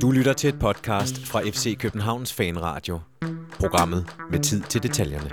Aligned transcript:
Du 0.00 0.10
lytter 0.10 0.32
til 0.32 0.48
et 0.48 0.58
podcast 0.60 1.26
fra 1.26 1.42
FC 1.42 1.78
Københavns 1.78 2.32
Fanradio. 2.32 3.00
Programmet 3.58 4.06
med 4.30 4.40
tid 4.40 4.62
til 4.62 4.82
detaljerne. 4.82 5.30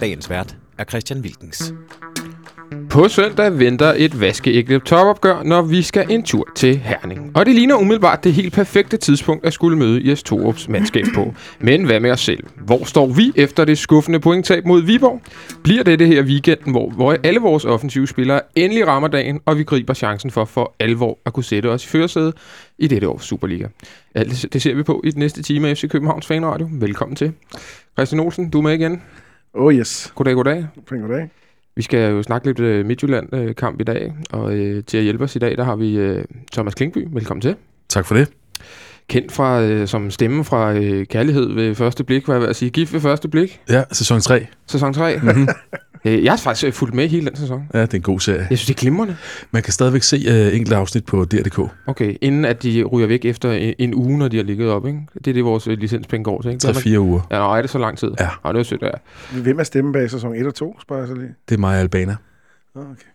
Dagens 0.00 0.30
vært 0.30 0.56
er 0.78 0.84
Christian 0.84 1.20
Wilkens. 1.20 1.72
På 2.90 3.08
søndag 3.08 3.58
venter 3.58 3.94
et 3.96 4.20
vaskeægte 4.20 4.78
topopgør, 4.78 5.42
når 5.42 5.62
vi 5.62 5.82
skal 5.82 6.06
en 6.10 6.22
tur 6.22 6.48
til 6.56 6.76
Herning. 6.76 7.36
Og 7.36 7.46
det 7.46 7.54
ligner 7.54 7.76
umiddelbart 7.76 8.24
det 8.24 8.32
helt 8.32 8.52
perfekte 8.52 8.96
tidspunkt 8.96 9.46
at 9.46 9.52
skulle 9.52 9.78
møde 9.78 10.08
Jes 10.10 10.22
Torups 10.22 10.68
mandskab 10.68 11.04
på. 11.14 11.34
Men 11.60 11.84
hvad 11.84 12.00
med 12.00 12.10
os 12.10 12.20
selv? 12.20 12.44
Hvor 12.56 12.84
står 12.84 13.06
vi 13.06 13.32
efter 13.36 13.64
det 13.64 13.78
skuffende 13.78 14.20
pointtab 14.20 14.64
mod 14.64 14.82
Viborg? 14.82 15.20
Bliver 15.64 15.82
det 15.82 15.98
det 15.98 16.06
her 16.06 16.22
weekenden, 16.22 16.72
hvor, 16.72 16.90
hvor 16.90 17.16
alle 17.24 17.40
vores 17.40 17.64
offensive 17.64 18.08
spillere 18.08 18.40
endelig 18.54 18.86
rammer 18.86 19.08
dagen, 19.08 19.40
og 19.46 19.58
vi 19.58 19.64
griber 19.64 19.94
chancen 19.94 20.30
for 20.30 20.44
for 20.44 20.74
alvor 20.80 21.18
at 21.26 21.32
kunne 21.32 21.44
sætte 21.44 21.70
os 21.70 21.84
i 21.84 21.88
førersædet 21.88 22.34
i 22.78 22.86
dette 22.86 23.08
års 23.08 23.24
Superliga? 23.24 23.66
Alt 24.14 24.52
det 24.52 24.62
ser 24.62 24.74
vi 24.74 24.82
på 24.82 25.00
i 25.04 25.10
den 25.10 25.18
næste 25.18 25.42
time 25.42 25.68
af 25.68 25.76
FC 25.76 25.88
Københavns 25.88 26.26
Fanradio. 26.26 26.68
Velkommen 26.72 27.16
til. 27.16 27.32
Christian 27.98 28.20
Olsen, 28.20 28.50
du 28.50 28.58
er 28.58 28.62
med 28.62 28.72
igen. 28.72 29.02
Oh 29.54 29.74
yes. 29.74 30.12
Goddag, 30.14 30.34
goddag. 30.34 30.66
Pæn 30.88 31.00
goddag. 31.00 31.43
Vi 31.76 31.82
skal 31.82 32.10
jo 32.10 32.22
snakke 32.22 32.46
lidt 32.46 32.60
øh, 32.60 32.86
Midtjylland-kamp 32.86 33.74
øh, 33.76 33.80
i 33.80 33.84
dag, 33.84 34.14
og 34.32 34.54
øh, 34.54 34.84
til 34.84 34.96
at 34.96 35.02
hjælpe 35.04 35.24
os 35.24 35.36
i 35.36 35.38
dag, 35.38 35.56
der 35.56 35.64
har 35.64 35.76
vi 35.76 35.96
øh, 35.96 36.24
Thomas 36.52 36.74
Klingby. 36.74 37.08
Velkommen 37.10 37.40
til. 37.40 37.56
Tak 37.88 38.06
for 38.06 38.14
det. 38.14 38.43
Kendt 39.08 39.32
fra, 39.32 39.64
uh, 39.64 39.86
som 39.86 40.10
stemme 40.10 40.44
fra 40.44 40.72
uh, 40.72 41.02
Kærlighed 41.02 41.52
ved 41.54 41.74
første 41.74 42.04
blik, 42.04 42.24
hvad 42.24 42.36
jeg 42.36 42.46
vil 42.46 42.54
sige. 42.54 42.70
Gift 42.70 42.92
ved 42.92 43.00
første 43.00 43.28
blik. 43.28 43.60
Ja, 43.70 43.82
sæson 43.92 44.20
3. 44.20 44.46
Sæson 44.66 44.94
3. 44.94 45.16
Mm-hmm. 45.22 45.48
uh, 46.04 46.24
jeg 46.24 46.32
har 46.32 46.36
faktisk 46.36 46.66
uh, 46.66 46.72
fulgt 46.72 46.94
med 46.94 47.08
hele 47.08 47.26
den 47.26 47.36
sæson. 47.36 47.68
Ja, 47.74 47.82
det 47.82 47.94
er 47.94 47.98
en 47.98 48.02
god 48.02 48.20
serie. 48.20 48.46
Jeg 48.50 48.58
synes, 48.58 48.66
det 48.66 48.74
er 48.74 48.78
glimrende. 48.80 49.16
Man 49.50 49.62
kan 49.62 49.72
stadigvæk 49.72 50.02
se 50.02 50.16
uh, 50.16 50.56
enkelte 50.56 50.76
afsnit 50.76 51.04
på 51.04 51.24
DR.dk. 51.24 51.58
Okay, 51.86 52.16
inden 52.20 52.44
at 52.44 52.62
de 52.62 52.84
ryger 52.84 53.06
væk 53.08 53.24
efter 53.24 53.52
en, 53.52 53.74
en 53.78 53.94
uge, 53.94 54.18
når 54.18 54.28
de 54.28 54.36
har 54.36 54.44
ligget 54.44 54.70
op, 54.70 54.86
ikke? 54.86 54.98
Det 55.14 55.26
er 55.26 55.34
det, 55.34 55.44
vores 55.44 55.66
licenspenge 55.66 56.24
går 56.24 56.42
til, 56.42 56.50
ikke? 56.50 56.68
3-4 56.68 56.98
uger. 56.98 57.20
Ja, 57.30 57.38
nej, 57.38 57.58
er 57.58 57.62
det 57.62 57.70
så 57.70 57.78
lang 57.78 57.98
tid? 57.98 58.10
Ja. 58.20 58.28
Nej, 58.44 58.52
det 58.52 58.58
er 58.58 58.62
sødt, 58.62 58.82
ja. 58.82 58.90
Hvem 59.42 59.58
er 59.58 59.64
stemmen 59.64 59.92
bag 59.92 60.10
sæson 60.10 60.34
1 60.34 60.46
og 60.46 60.54
2, 60.54 60.80
spørger 60.80 61.02
jeg 61.02 61.08
så 61.08 61.14
lige. 61.14 61.34
Det 61.48 61.54
er 61.54 61.58
mig 61.58 61.80
Albana. 61.80 62.16
Oh, 62.74 62.82
okay. 62.82 63.13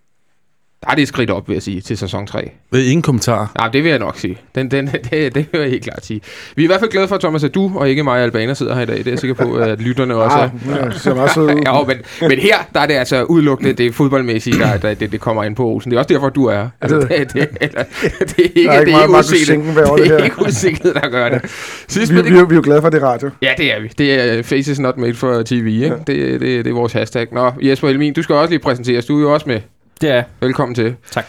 Der 0.85 0.91
er 0.91 0.95
det 0.95 1.02
et 1.02 1.08
skridt 1.08 1.30
op, 1.30 1.47
vil 1.47 1.53
jeg 1.53 1.63
sige, 1.63 1.81
til 1.81 1.97
sæson 1.97 2.27
3. 2.27 2.52
Ved 2.72 2.83
ingen 2.85 3.02
kommentar. 3.02 3.52
Nej, 3.58 3.67
det 3.69 3.83
vil 3.83 3.89
jeg 3.89 3.99
nok 3.99 4.17
sige. 4.17 4.38
Den, 4.55 4.72
den, 4.72 4.88
det, 5.11 5.36
det 5.36 5.47
vil 5.52 5.61
jeg 5.61 5.69
helt 5.69 5.83
klart 5.83 6.05
sige. 6.05 6.21
Vi 6.55 6.61
er 6.61 6.66
i 6.66 6.67
hvert 6.67 6.80
fald 6.80 6.91
glade 6.91 7.08
for, 7.08 7.17
Thomas, 7.17 7.44
at 7.44 7.53
du 7.55 7.71
og 7.75 7.89
ikke 7.89 8.03
mig 8.03 8.13
og 8.13 8.19
Albana 8.23 8.53
sidder 8.53 8.75
her 8.75 8.81
i 8.81 8.86
dag. 8.86 8.97
Det 8.97 9.08
er 9.08 9.11
jeg 9.11 9.19
sikker 9.19 9.33
på, 9.33 9.55
at 9.55 9.81
lytterne 9.81 10.16
også 10.16 10.38
er. 10.38 10.41
Ah, 10.44 10.49
ja, 10.81 10.86
det 10.86 11.02
ser 11.02 11.16
meget 11.16 11.31
sød 11.31 11.44
ud. 11.44 11.49
ja, 11.66 11.83
men, 11.83 11.97
men 12.30 12.39
her, 12.39 12.55
der 12.73 12.80
er 12.80 12.86
det 12.86 12.94
altså 12.94 13.23
udelukkende 13.23 13.73
det 13.73 13.95
fodboldmæssige, 13.95 14.59
der, 14.59 14.77
der 14.77 14.94
det, 14.94 15.11
det 15.11 15.19
kommer 15.19 15.44
ind 15.44 15.55
på 15.55 15.66
Olsen. 15.66 15.91
Det 15.91 15.95
er 15.97 15.99
også 15.99 16.13
derfor, 16.13 16.30
du 16.30 16.45
er. 16.45 16.67
Altså, 16.81 16.99
det- 16.99 17.09
det, 17.09 17.33
det, 17.33 17.47
eller, 17.61 17.83
det 18.19 18.39
er 18.39 18.43
ikke, 18.55 18.64
Der 18.64 18.71
er 18.71 18.80
ikke 18.80 18.91
det 18.91 18.97
er 18.97 19.02
ikke 19.03 19.17
udsigtet. 19.17 19.66
Det 19.75 20.09
det 20.09 20.19
er 20.19 20.23
ikke 20.23 20.41
udsigtet, 20.45 20.95
der 20.95 21.09
gør 21.09 21.30
det. 21.30 21.41
Sidst, 21.88 22.11
Vi, 22.11 22.16
men 22.16 22.25
vi, 22.25 22.30
det 22.30 22.49
vi, 22.49 22.53
er 22.53 22.55
jo 22.58 22.61
glade 22.64 22.81
for 22.81 22.89
det 22.89 23.03
er 23.03 23.08
radio. 23.08 23.30
Ja, 23.41 23.49
det 23.58 23.73
er 23.75 23.81
vi. 23.81 23.88
Det 23.97 24.14
er 24.38 24.43
Faces 24.43 24.80
Not 24.80 24.97
Made 24.97 25.14
for 25.14 25.43
TV, 25.43 25.53
ikke? 25.67 25.86
Ja. 25.86 25.91
Det, 26.08 26.41
det, 26.41 26.66
det 26.66 26.67
er 26.67 26.73
vores 26.73 26.93
hashtag. 26.93 27.27
Nå, 27.31 27.52
Jesper 27.61 27.88
Helmin, 27.88 28.14
du 28.14 28.21
skal 28.21 28.36
også 28.36 28.49
lige 28.49 28.59
præsenteres. 28.59 29.05
Du 29.05 29.17
er 29.17 29.21
jo 29.21 29.33
også 29.33 29.45
med. 29.49 29.59
Det 30.02 30.09
er 30.09 30.23
Velkommen 30.39 30.75
til. 30.75 30.95
Tak. 31.11 31.25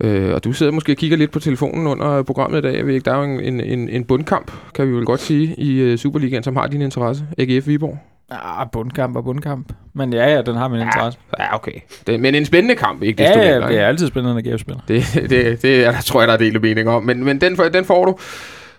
Øh, 0.00 0.34
og 0.34 0.44
du 0.44 0.52
sidder 0.52 0.72
måske 0.72 0.92
og 0.92 0.96
kigger 0.96 1.16
lidt 1.16 1.30
på 1.30 1.40
telefonen 1.40 1.86
under 1.86 2.22
programmet 2.22 2.58
i 2.58 2.62
dag. 2.62 2.76
Jeg 2.76 2.86
ved 2.86 2.94
ikke, 2.94 3.04
der 3.04 3.12
er 3.12 3.16
jo 3.16 3.22
en, 3.38 3.60
en, 3.60 3.88
en, 3.88 4.04
bundkamp, 4.04 4.52
kan 4.74 4.88
vi 4.88 4.92
vel 4.92 5.04
godt 5.04 5.20
sige, 5.20 5.54
i 5.58 5.92
uh, 5.92 5.98
Superligaen, 5.98 6.42
som 6.42 6.56
har 6.56 6.66
din 6.66 6.82
interesse. 6.82 7.24
AGF 7.38 7.66
Viborg. 7.66 7.98
ah, 8.30 8.66
bundkamp 8.72 9.16
og 9.16 9.24
bundkamp. 9.24 9.72
Men 9.94 10.12
ja, 10.12 10.34
ja, 10.34 10.42
den 10.42 10.56
har 10.56 10.68
min 10.68 10.80
interesse. 10.80 11.18
Ja, 11.38 11.54
okay. 11.54 11.72
Det, 12.06 12.20
men 12.20 12.34
en 12.34 12.44
spændende 12.44 12.74
kamp, 12.74 13.02
ikke 13.02 13.22
Ja, 13.22 13.28
desto 13.28 13.40
ja, 13.40 13.52
mindre, 13.52 13.66
det 13.66 13.70
ikke? 13.72 13.82
er 13.82 13.88
altid 13.88 14.06
spændende, 14.06 14.42
når 14.42 14.54
GF 14.54 14.60
spiller. 14.60 14.80
Det, 14.88 15.04
det, 15.30 15.62
det 15.62 15.86
er, 15.86 15.92
der 15.92 16.00
tror 16.00 16.20
jeg, 16.20 16.28
der 16.28 16.34
er 16.34 16.38
delt 16.38 16.62
mening 16.62 16.88
om. 16.88 17.02
Men, 17.02 17.24
men 17.24 17.40
den, 17.40 17.56
den 17.56 17.84
får 17.84 18.04
du. 18.04 18.18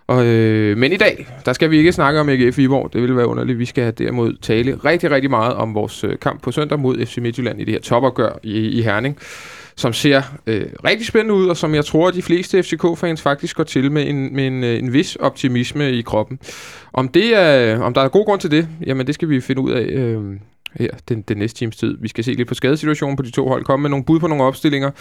Og, 0.07 0.25
øh, 0.25 0.77
men 0.77 0.91
i 0.91 0.97
dag, 0.97 1.27
der 1.45 1.53
skal 1.53 1.71
vi 1.71 1.77
ikke 1.77 1.91
snakke 1.91 2.19
om 2.19 2.29
AGF 2.29 2.57
Viborg. 2.57 2.93
Det 2.93 3.01
ville 3.01 3.17
være 3.17 3.27
underligt. 3.27 3.59
Vi 3.59 3.65
skal 3.65 3.93
derimod 3.97 4.33
tale 4.41 4.79
rigtig, 4.85 5.11
rigtig 5.11 5.29
meget 5.29 5.53
om 5.53 5.73
vores 5.73 6.03
øh, 6.03 6.19
kamp 6.19 6.41
på 6.41 6.51
søndag 6.51 6.79
mod 6.79 7.05
FC 7.05 7.17
Midtjylland 7.17 7.61
i 7.61 7.63
det 7.63 7.73
her 7.73 7.81
topopgør 7.81 8.39
i, 8.43 8.67
i 8.67 8.81
Herning. 8.81 9.17
Som 9.75 9.93
ser 9.93 10.21
øh, 10.47 10.65
rigtig 10.85 11.07
spændende 11.07 11.33
ud, 11.33 11.47
og 11.47 11.57
som 11.57 11.75
jeg 11.75 11.85
tror, 11.85 12.07
at 12.07 12.13
de 12.13 12.21
fleste 12.21 12.63
FCK-fans 12.63 13.21
faktisk 13.21 13.55
går 13.55 13.63
til 13.63 13.91
med 13.91 14.07
en, 14.07 14.35
med 14.35 14.47
en, 14.47 14.63
øh, 14.63 14.79
en 14.79 14.93
vis 14.93 15.15
optimisme 15.15 15.91
i 15.91 16.01
kroppen. 16.01 16.39
Om, 16.93 17.07
det 17.07 17.35
er, 17.35 17.79
om 17.79 17.93
der 17.93 18.01
er 18.01 18.07
god 18.07 18.25
grund 18.25 18.39
til 18.41 18.51
det, 18.51 18.67
jamen 18.85 19.07
det 19.07 19.15
skal 19.15 19.29
vi 19.29 19.41
finde 19.41 19.61
ud 19.61 19.71
af 19.71 19.83
øh, 19.83 20.23
her 20.79 20.89
den, 21.09 21.21
den 21.21 21.37
næste 21.37 21.59
times 21.59 21.75
tid. 21.75 21.97
Vi 22.01 22.07
skal 22.07 22.23
se 22.23 22.33
lidt 22.33 22.47
på 22.47 22.53
skadesituationen 22.53 23.17
på 23.17 23.23
de 23.23 23.31
to 23.31 23.47
hold, 23.47 23.65
komme 23.65 23.81
med 23.81 23.89
nogle 23.89 24.05
bud 24.05 24.19
på 24.19 24.27
nogle 24.27 24.43
opstillinger, 24.43 24.91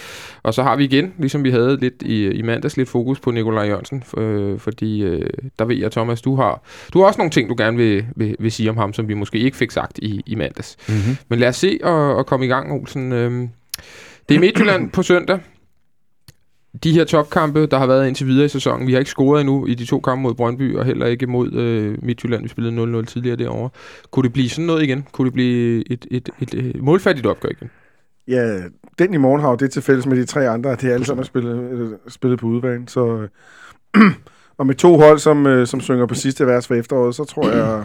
og 0.43 0.55
så 0.55 0.63
har 0.63 0.77
vi 0.77 0.85
igen, 0.85 1.13
ligesom 1.19 1.45
vi 1.45 1.51
havde 1.51 1.77
lidt 1.81 2.03
i, 2.03 2.31
i 2.31 2.43
mandags, 2.43 2.77
lidt 2.77 2.89
fokus 2.89 3.21
på 3.21 3.31
Nikolaj 3.31 3.65
Jørgensen, 3.65 4.05
øh, 4.17 4.59
fordi 4.59 5.03
øh, 5.03 5.31
der 5.59 5.65
ved 5.65 5.77
jeg, 5.77 5.91
Thomas, 5.91 6.23
du 6.23 6.37
har, 6.37 6.63
du 6.93 6.99
har 6.99 7.07
også 7.07 7.19
nogle 7.19 7.31
ting, 7.31 7.49
du 7.49 7.55
gerne 7.59 7.77
vil, 7.77 8.07
vil, 8.17 8.37
vil 8.39 8.53
sige 8.53 8.71
om 8.71 8.77
ham, 8.77 8.93
som 8.93 9.09
vi 9.09 9.15
måske 9.15 9.39
ikke 9.39 9.57
fik 9.57 9.71
sagt 9.71 9.99
i, 9.99 10.23
i 10.27 10.35
mandags. 10.35 10.77
Mm-hmm. 10.89 11.17
Men 11.29 11.39
lad 11.39 11.49
os 11.49 11.57
se 11.57 11.79
og, 11.83 12.17
og 12.17 12.27
komme 12.27 12.47
i 12.47 12.49
gang, 12.49 12.73
Olsen. 12.73 13.13
Øhm, 13.13 13.49
det 14.29 14.37
er 14.37 14.41
Midtjylland 14.41 14.91
på 14.91 15.03
søndag. 15.03 15.39
De 16.85 16.93
her 16.93 17.05
topkampe, 17.05 17.67
der 17.67 17.79
har 17.79 17.87
været 17.87 18.09
indtil 18.09 18.27
videre 18.27 18.45
i 18.45 18.49
sæsonen, 18.49 18.87
vi 18.87 18.93
har 18.93 18.99
ikke 18.99 19.11
scoret 19.11 19.41
endnu 19.41 19.67
i 19.67 19.75
de 19.75 19.85
to 19.87 20.01
kampe 20.01 20.23
mod 20.23 20.35
Brøndby, 20.35 20.77
og 20.77 20.85
heller 20.85 21.07
ikke 21.07 21.27
mod 21.27 21.53
øh, 21.53 21.99
Midtjylland. 22.03 22.43
Vi 22.43 22.49
spillede 22.49 23.01
0-0 23.01 23.05
tidligere 23.05 23.37
derovre. 23.37 23.71
Kunne 24.11 24.23
det 24.23 24.33
blive 24.33 24.49
sådan 24.49 24.65
noget 24.65 24.83
igen? 24.83 25.07
Kunne 25.13 25.27
det 25.27 25.33
blive 25.33 25.93
et, 25.93 26.07
et, 26.11 26.29
et, 26.41 26.55
et 26.55 26.83
målfattigt 26.83 27.27
opgør 27.27 27.49
igen? 27.49 27.71
Ja, 28.29 28.59
den 28.99 29.15
i 29.15 29.17
morgen 29.17 29.41
har 29.41 29.51
jo 29.51 29.57
det 29.57 29.71
til 29.71 29.83
fælles 29.83 30.07
med 30.07 30.17
de 30.17 30.25
tre 30.25 30.49
andre, 30.49 30.71
at 30.71 30.81
det 30.81 30.91
er 30.91 30.95
alle 30.95 31.07
sammen 31.07 31.23
er 31.23 31.27
spillet, 31.27 31.99
spillet 32.09 32.35
øh, 32.35 32.39
på 32.39 32.47
udebane. 32.47 32.89
Så, 32.89 33.29
og 34.59 34.67
med 34.67 34.75
to 34.75 34.97
hold, 34.97 35.19
som, 35.19 35.47
øh, 35.47 35.67
som 35.67 35.81
synger 35.81 36.07
på 36.07 36.15
sidste 36.15 36.47
vers 36.47 36.67
for 36.67 36.75
efteråret, 36.75 37.15
så 37.15 37.25
tror 37.25 37.51
jeg, 37.51 37.85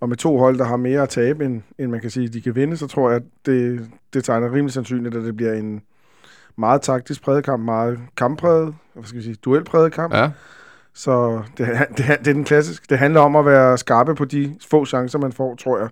og 0.00 0.08
med 0.08 0.16
to 0.16 0.38
hold, 0.38 0.58
der 0.58 0.64
har 0.64 0.76
mere 0.76 1.02
at 1.02 1.08
tabe, 1.08 1.44
end, 1.44 1.62
end 1.78 1.90
man 1.90 2.00
kan 2.00 2.10
sige, 2.10 2.28
de 2.28 2.40
kan 2.40 2.54
vinde, 2.54 2.76
så 2.76 2.86
tror 2.86 3.10
jeg, 3.10 3.16
at 3.16 3.22
det, 3.46 3.88
det 4.14 4.24
tegner 4.24 4.52
rimelig 4.52 4.72
sandsynligt, 4.72 5.14
at 5.14 5.24
det 5.24 5.36
bliver 5.36 5.52
en 5.52 5.82
meget 6.56 6.82
taktisk 6.82 7.22
præget 7.22 7.44
kamp, 7.44 7.64
meget 7.64 7.98
kamppræget, 8.16 8.74
hvad 8.94 9.04
skal 9.04 9.18
vi 9.18 9.24
sige, 9.24 9.34
duelpræget 9.34 9.92
kamp. 9.92 10.14
Ja. 10.14 10.30
Så 10.94 11.42
det, 11.58 11.68
det, 11.96 11.98
det 11.98 12.28
er 12.28 12.32
den 12.32 12.44
klassiske. 12.44 12.86
Det 12.90 12.98
handler 12.98 13.20
om 13.20 13.36
at 13.36 13.44
være 13.44 13.78
skarpe 13.78 14.14
på 14.14 14.24
de 14.24 14.56
få 14.70 14.84
chancer, 14.84 15.18
man 15.18 15.32
får, 15.32 15.54
tror 15.54 15.78
jeg. 15.78 15.88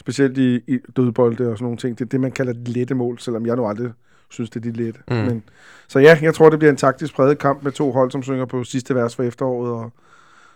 Specielt 0.00 0.38
i, 0.38 0.60
i 0.66 0.78
dødbolde 0.96 1.50
og 1.50 1.58
sådan 1.58 1.64
nogle 1.64 1.78
ting. 1.78 1.98
Det 1.98 2.04
er 2.04 2.08
det, 2.08 2.20
man 2.20 2.32
kalder 2.32 2.52
de 2.52 2.64
lette 2.64 2.94
mål, 2.94 3.18
selvom 3.18 3.46
jeg 3.46 3.56
nu 3.56 3.66
aldrig 3.66 3.92
synes, 4.28 4.50
det 4.50 4.66
er 4.66 4.72
de 4.72 4.76
lette. 4.76 5.00
Mm. 5.08 5.16
Men, 5.16 5.42
så 5.88 5.98
ja, 5.98 6.18
jeg 6.22 6.34
tror, 6.34 6.50
det 6.50 6.58
bliver 6.58 6.70
en 6.70 6.76
taktisk 6.76 7.14
præget 7.14 7.38
kamp 7.38 7.62
med 7.62 7.72
to 7.72 7.92
hold, 7.92 8.10
som 8.10 8.22
synger 8.22 8.44
på 8.44 8.64
sidste 8.64 8.94
vers 8.94 9.16
for 9.16 9.22
efteråret, 9.22 9.72
og 9.72 9.92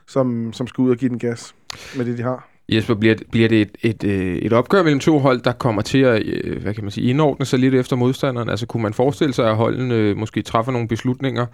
som, 0.06 0.52
som 0.52 0.66
skal 0.66 0.82
ud 0.82 0.90
og 0.90 0.96
give 0.96 1.08
den 1.08 1.18
gas 1.18 1.54
med 1.96 2.04
det, 2.04 2.18
de 2.18 2.22
har. 2.22 2.48
Jesper, 2.68 2.94
bliver, 2.94 3.14
bliver 3.30 3.48
det 3.48 3.60
et, 3.60 3.76
et, 3.82 4.04
øh, 4.04 4.36
et 4.36 4.52
opgør 4.52 4.82
mellem 4.82 5.00
to 5.00 5.18
hold, 5.18 5.40
der 5.40 5.52
kommer 5.52 5.82
til 5.82 5.98
at 5.98 6.22
øh, 6.26 6.62
hvad 6.62 6.74
kan 6.74 6.84
man 6.84 6.90
sige, 6.90 7.10
indordne 7.10 7.46
sig 7.46 7.58
lidt 7.58 7.74
efter 7.74 7.96
modstanderen? 7.96 8.48
Altså 8.48 8.66
kunne 8.66 8.82
man 8.82 8.94
forestille 8.94 9.34
sig, 9.34 9.50
at 9.50 9.56
holdene 9.56 9.94
øh, 9.94 10.16
måske 10.16 10.42
træffer 10.42 10.72
nogle 10.72 10.88
beslutninger 10.88 11.46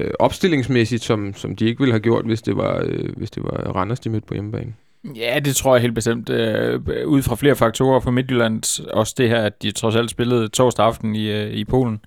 øh, 0.00 0.10
opstillingsmæssigt, 0.18 1.04
som, 1.04 1.34
som 1.34 1.56
de 1.56 1.66
ikke 1.66 1.78
ville 1.80 1.92
have 1.92 2.00
gjort, 2.00 2.24
hvis 2.24 2.42
det 2.42 2.56
var, 2.56 2.82
øh, 2.84 3.16
hvis 3.16 3.30
det 3.30 3.42
var 3.42 3.50
Randers, 3.50 4.00
de 4.00 4.10
mødte 4.10 4.26
på 4.26 4.34
hjemmebane? 4.34 4.74
Ja, 5.16 5.38
det 5.44 5.56
tror 5.56 5.74
jeg 5.74 5.82
helt 5.82 5.94
bestemt. 5.94 6.30
Øh, 6.30 6.80
ud 7.06 7.22
fra 7.22 7.36
flere 7.36 7.56
faktorer 7.56 8.00
for 8.00 8.10
Midtjylland, 8.10 8.82
også 8.92 9.14
det 9.18 9.28
her, 9.28 9.42
at 9.42 9.62
de 9.62 9.70
trods 9.70 9.96
alt 9.96 10.10
spillede 10.10 10.48
torsdag 10.48 10.86
aften 10.86 11.14
i, 11.14 11.30
øh, 11.30 11.50
i 11.50 11.64
Polen. 11.64 12.00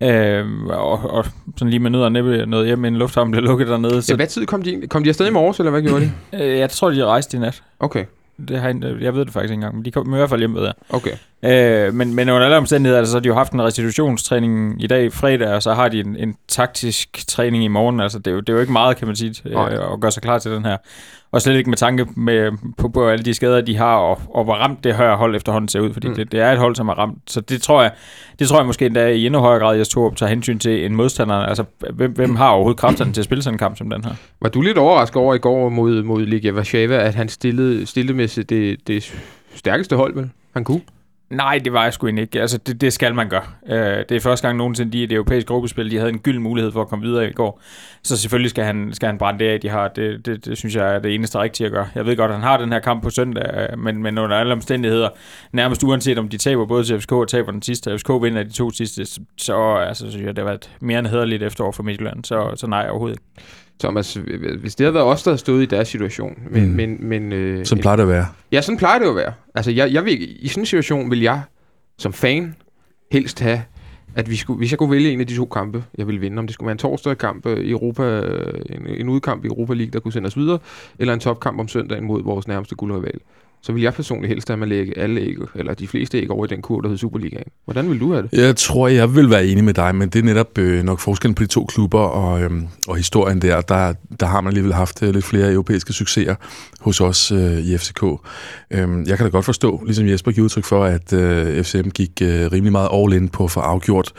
Øh, 0.00 0.46
og, 0.66 1.10
og 1.10 1.24
sådan 1.56 1.70
lige 1.70 1.80
med 1.80 1.90
nød 1.90 2.02
og 2.02 2.12
næppe 2.12 2.46
noget 2.46 2.66
hjem, 2.66 2.84
inden 2.84 2.98
lufthavnen 2.98 3.30
blev 3.32 3.44
lukket 3.44 3.68
dernede. 3.68 4.02
Så 4.02 4.06
Så, 4.06 4.16
hvad 4.16 4.26
tid 4.26 4.46
kom 4.46 4.62
de? 4.62 4.86
Kom 4.88 5.02
de 5.02 5.08
afsted 5.08 5.26
i 5.26 5.30
morges, 5.30 5.58
eller 5.58 5.70
hvad 5.70 5.82
gjorde 5.82 6.04
de? 6.04 6.12
øh, 6.44 6.58
jeg 6.58 6.70
tror, 6.70 6.90
de 6.90 7.04
rejste 7.04 7.36
i 7.36 7.40
nat. 7.40 7.62
Okay, 7.80 8.04
Det 8.48 8.58
har, 8.60 8.68
jeg 8.68 8.94
jeg 9.00 9.14
ved 9.14 9.24
det 9.24 9.32
faktisk 9.32 9.50
ikke 9.50 9.54
engang, 9.54 9.74
men 9.74 9.84
de 9.84 9.90
kom 9.90 10.14
i 10.14 10.16
hvert 10.16 10.28
fald 10.28 10.40
hjem 10.40 10.54
ved 10.54 10.62
jeg. 10.62 10.72
okay. 10.90 11.12
Øh, 11.42 11.94
men, 11.94 12.14
men 12.14 12.28
under 12.28 12.44
alle 12.44 12.56
omstændigheder, 12.56 12.98
altså, 12.98 13.12
så 13.12 13.16
har 13.18 13.22
de 13.22 13.26
jo 13.28 13.34
haft 13.34 13.52
en 13.52 13.62
restitutionstræning 13.62 14.82
i 14.82 14.86
dag 14.86 15.12
fredag, 15.12 15.48
og 15.48 15.62
så 15.62 15.74
har 15.74 15.88
de 15.88 16.00
en, 16.00 16.16
en 16.16 16.34
taktisk 16.48 17.26
træning 17.28 17.64
i 17.64 17.68
morgen. 17.68 18.00
Altså, 18.00 18.18
det, 18.18 18.26
er 18.26 18.30
jo, 18.34 18.40
det 18.40 18.48
er 18.48 18.52
jo 18.52 18.60
ikke 18.60 18.72
meget, 18.72 18.96
kan 18.96 19.06
man 19.06 19.16
sige, 19.16 19.34
øh, 19.44 19.92
at 19.92 20.00
gøre 20.00 20.10
sig 20.12 20.22
klar 20.22 20.38
til 20.38 20.50
den 20.52 20.64
her. 20.64 20.76
Og 21.32 21.42
slet 21.42 21.56
ikke 21.56 21.70
med 21.70 21.76
tanke 21.76 22.06
med, 22.16 22.50
på, 22.78 22.88
på 22.88 23.08
alle 23.08 23.24
de 23.24 23.34
skader, 23.34 23.60
de 23.60 23.76
har, 23.76 23.96
og, 23.96 24.20
og 24.34 24.44
hvor 24.44 24.54
ramt 24.54 24.84
det 24.84 24.96
her 24.96 25.16
hold 25.16 25.36
efterhånden 25.36 25.68
ser 25.68 25.80
ud, 25.80 25.92
fordi 25.92 26.08
Mm. 26.08 26.14
det, 26.14 26.32
det 26.32 26.40
er 26.40 26.52
et 26.52 26.58
hold, 26.58 26.74
som 26.76 26.88
er 26.88 26.94
ramt. 26.94 27.18
Så 27.26 27.40
det 27.40 27.62
tror 27.62 27.82
jeg, 27.82 27.90
det 28.38 28.48
tror 28.48 28.58
jeg 28.58 28.66
måske 28.66 28.86
endda 28.86 29.08
i 29.08 29.26
endnu 29.26 29.40
højere 29.40 29.60
grad, 29.60 29.76
jeg 29.76 29.86
tror 29.88 30.10
tager 30.10 30.30
hensyn 30.30 30.58
til 30.58 30.84
en 30.86 30.96
modstander. 30.96 31.34
Altså, 31.34 31.64
hvem, 31.94 32.12
hvem 32.12 32.36
har 32.36 32.48
overhovedet 32.48 32.80
kræfterne 32.80 33.12
til 33.12 33.20
at 33.20 33.24
spille 33.24 33.42
sådan 33.42 33.54
en 33.54 33.58
kamp 33.58 33.76
som 33.78 33.90
den 33.90 34.04
her? 34.04 34.12
Var 34.42 34.48
du 34.48 34.60
lidt 34.60 34.78
overrasket 34.78 35.16
over 35.16 35.34
i 35.34 35.38
går 35.38 35.68
mod, 35.68 36.02
mod 36.02 36.26
Ligia 36.26 36.52
Warszawa, 36.52 36.94
at 36.96 37.14
han 37.14 37.28
stillede, 37.28 37.86
stillede 37.86 38.16
med 38.16 38.28
sig 38.28 38.50
det, 38.50 38.76
det 38.86 39.14
stærkeste 39.54 39.96
hold, 39.96 40.14
vel? 40.14 40.30
Han 40.54 40.64
kunne? 40.64 40.80
Nej, 41.30 41.60
det 41.64 41.72
var 41.72 41.82
jeg 41.82 41.92
sgu 41.92 42.06
egentlig 42.06 42.22
ikke. 42.22 42.40
Altså, 42.40 42.58
det, 42.58 42.80
det 42.80 42.92
skal 42.92 43.14
man 43.14 43.28
gøre. 43.28 43.44
Øh, 43.66 44.04
det 44.08 44.12
er 44.12 44.20
første 44.20 44.46
gang 44.46 44.58
nogensinde, 44.58 44.92
de 44.92 45.02
i 45.02 45.06
det 45.06 45.14
europæiske 45.14 45.48
gruppespil, 45.48 45.90
de 45.90 45.96
havde 45.96 46.10
en 46.10 46.18
gyld 46.18 46.38
mulighed 46.38 46.72
for 46.72 46.82
at 46.82 46.88
komme 46.88 47.04
videre 47.06 47.30
i 47.30 47.32
går. 47.32 47.62
Så 48.02 48.16
selvfølgelig 48.16 48.50
skal 48.50 48.64
han, 48.64 48.90
skal 48.92 49.06
han 49.06 49.18
brænde 49.18 49.44
det 49.44 49.50
af, 49.50 49.60
de 49.60 49.68
har. 49.68 49.88
Det, 49.88 50.26
det, 50.26 50.44
det 50.44 50.58
synes 50.58 50.76
jeg 50.76 50.94
er 50.94 50.98
det 50.98 51.14
eneste 51.14 51.38
rigtige 51.38 51.66
at 51.66 51.72
gøre. 51.72 51.88
Jeg 51.94 52.06
ved 52.06 52.16
godt, 52.16 52.30
at 52.30 52.36
han 52.36 52.44
har 52.44 52.56
den 52.56 52.72
her 52.72 52.78
kamp 52.78 53.02
på 53.02 53.10
søndag, 53.10 53.70
øh, 53.70 53.78
men, 53.78 54.02
men 54.02 54.18
under 54.18 54.36
alle 54.36 54.52
omstændigheder, 54.52 55.08
nærmest 55.52 55.84
uanset 55.84 56.18
om 56.18 56.28
de 56.28 56.36
taber 56.36 56.66
både 56.66 56.84
til 56.84 57.00
FCK 57.00 57.12
og 57.12 57.28
taber 57.28 57.52
den 57.52 57.62
sidste, 57.62 57.98
FCK 57.98 58.08
vinder 58.08 58.42
de 58.42 58.52
to 58.52 58.70
sidste, 58.70 59.06
så 59.36 59.74
altså, 59.74 60.10
synes 60.10 60.26
jeg, 60.26 60.36
det 60.36 60.44
har 60.44 60.50
været 60.50 60.70
mere 60.80 60.98
end 60.98 61.06
hederligt 61.06 61.42
efterår 61.42 61.72
for 61.72 61.82
Midtjylland. 61.82 62.24
Så, 62.24 62.52
så 62.56 62.66
nej, 62.66 62.86
overhovedet 62.90 63.16
ikke. 63.16 63.24
Thomas, 63.80 64.14
hvis 64.60 64.74
det 64.74 64.84
havde 64.84 64.94
været 64.94 65.06
os, 65.06 65.22
der 65.22 65.30
havde 65.30 65.38
stået 65.38 65.62
i 65.62 65.66
deres 65.66 65.88
situation, 65.88 66.38
men... 66.50 66.68
Mm. 66.68 66.70
men, 66.70 66.96
men 67.00 67.32
øh, 67.32 67.66
Sådan 67.66 67.82
plejer 67.82 67.96
det 67.96 68.02
at 68.02 68.08
være. 68.08 68.26
Ja, 68.52 68.60
sådan 68.60 68.78
plejer 68.78 68.98
det 68.98 69.08
at 69.08 69.16
være. 69.16 69.32
Altså, 69.54 69.70
jeg, 69.70 69.92
jeg 69.92 70.04
vil, 70.04 70.44
i 70.44 70.48
sådan 70.48 70.62
en 70.62 70.66
situation 70.66 71.10
vil 71.10 71.20
jeg 71.20 71.42
som 71.98 72.12
fan 72.12 72.54
helst 73.12 73.40
have, 73.40 73.62
at 74.14 74.30
vi 74.30 74.36
skulle, 74.36 74.58
hvis 74.58 74.70
jeg 74.70 74.78
kunne 74.78 74.90
vælge 74.90 75.10
en 75.12 75.20
af 75.20 75.26
de 75.26 75.36
to 75.36 75.44
kampe, 75.44 75.84
jeg 75.98 76.06
ville 76.06 76.20
vinde, 76.20 76.38
om 76.38 76.46
det 76.46 76.54
skulle 76.54 76.66
være 76.66 76.72
en 76.72 76.78
torsdag 76.78 77.18
kamp 77.18 77.46
i 77.46 77.70
Europa, 77.70 78.02
øh, 78.02 78.62
en, 78.70 78.86
en 78.86 79.08
udkamp 79.08 79.44
i 79.44 79.46
Europa 79.46 79.74
League, 79.74 79.90
der 79.92 80.00
kunne 80.00 80.12
sende 80.12 80.26
os 80.26 80.36
videre, 80.36 80.58
eller 80.98 81.14
en 81.14 81.20
topkamp 81.20 81.60
om 81.60 81.68
søndagen 81.68 82.04
mod 82.04 82.22
vores 82.22 82.48
nærmeste 82.48 82.74
guldrival, 82.74 83.20
så 83.62 83.72
vil 83.72 83.82
jeg 83.82 83.94
personligt 83.94 84.28
helst 84.28 84.48
have, 84.48 84.54
at 84.54 84.58
man 84.58 84.68
lægge 84.68 84.98
alle 84.98 85.20
æg, 85.20 85.36
eller 85.54 85.74
de 85.74 85.88
fleste 85.88 86.18
æg 86.18 86.30
over 86.30 86.44
i 86.44 86.48
den 86.48 86.62
kur, 86.62 86.80
der 86.80 86.88
hedder 86.88 86.98
Superligaen. 86.98 87.44
Hvordan 87.64 87.90
vil 87.90 88.00
du 88.00 88.12
have 88.12 88.22
det? 88.32 88.38
Jeg 88.38 88.56
tror, 88.56 88.88
jeg 88.88 89.14
vil 89.16 89.30
være 89.30 89.46
enig 89.46 89.64
med 89.64 89.74
dig, 89.74 89.94
men 89.94 90.08
det 90.08 90.18
er 90.18 90.22
netop 90.22 90.58
øh, 90.58 90.82
nok 90.84 91.00
forskellen 91.00 91.34
på 91.34 91.42
de 91.42 91.48
to 91.48 91.64
klubber 91.64 92.00
og, 92.00 92.42
øhm, 92.42 92.66
og 92.88 92.96
historien 92.96 93.42
der. 93.42 93.60
der. 93.60 93.92
Der 94.20 94.26
har 94.26 94.40
man 94.40 94.48
alligevel 94.50 94.74
haft 94.74 95.02
øh, 95.02 95.14
lidt 95.14 95.24
flere 95.24 95.52
europæiske 95.52 95.92
succeser 95.92 96.34
hos 96.80 97.00
os 97.00 97.32
øh, 97.32 97.58
i 97.58 97.78
FCK. 97.78 98.02
Øhm, 98.70 99.04
jeg 99.06 99.16
kan 99.16 99.26
da 99.26 99.30
godt 99.30 99.44
forstå, 99.44 99.82
ligesom 99.84 100.06
Jesper 100.08 100.32
giver 100.32 100.44
udtryk 100.44 100.64
for, 100.64 100.84
at 100.84 101.12
øh, 101.12 101.64
FCM 101.64 101.88
gik 101.88 102.10
øh, 102.22 102.52
rimelig 102.52 102.72
meget 102.72 102.88
all 102.92 103.12
in 103.22 103.28
på 103.28 103.44
at 103.44 103.50
få 103.50 103.60
afgjort 103.60 104.12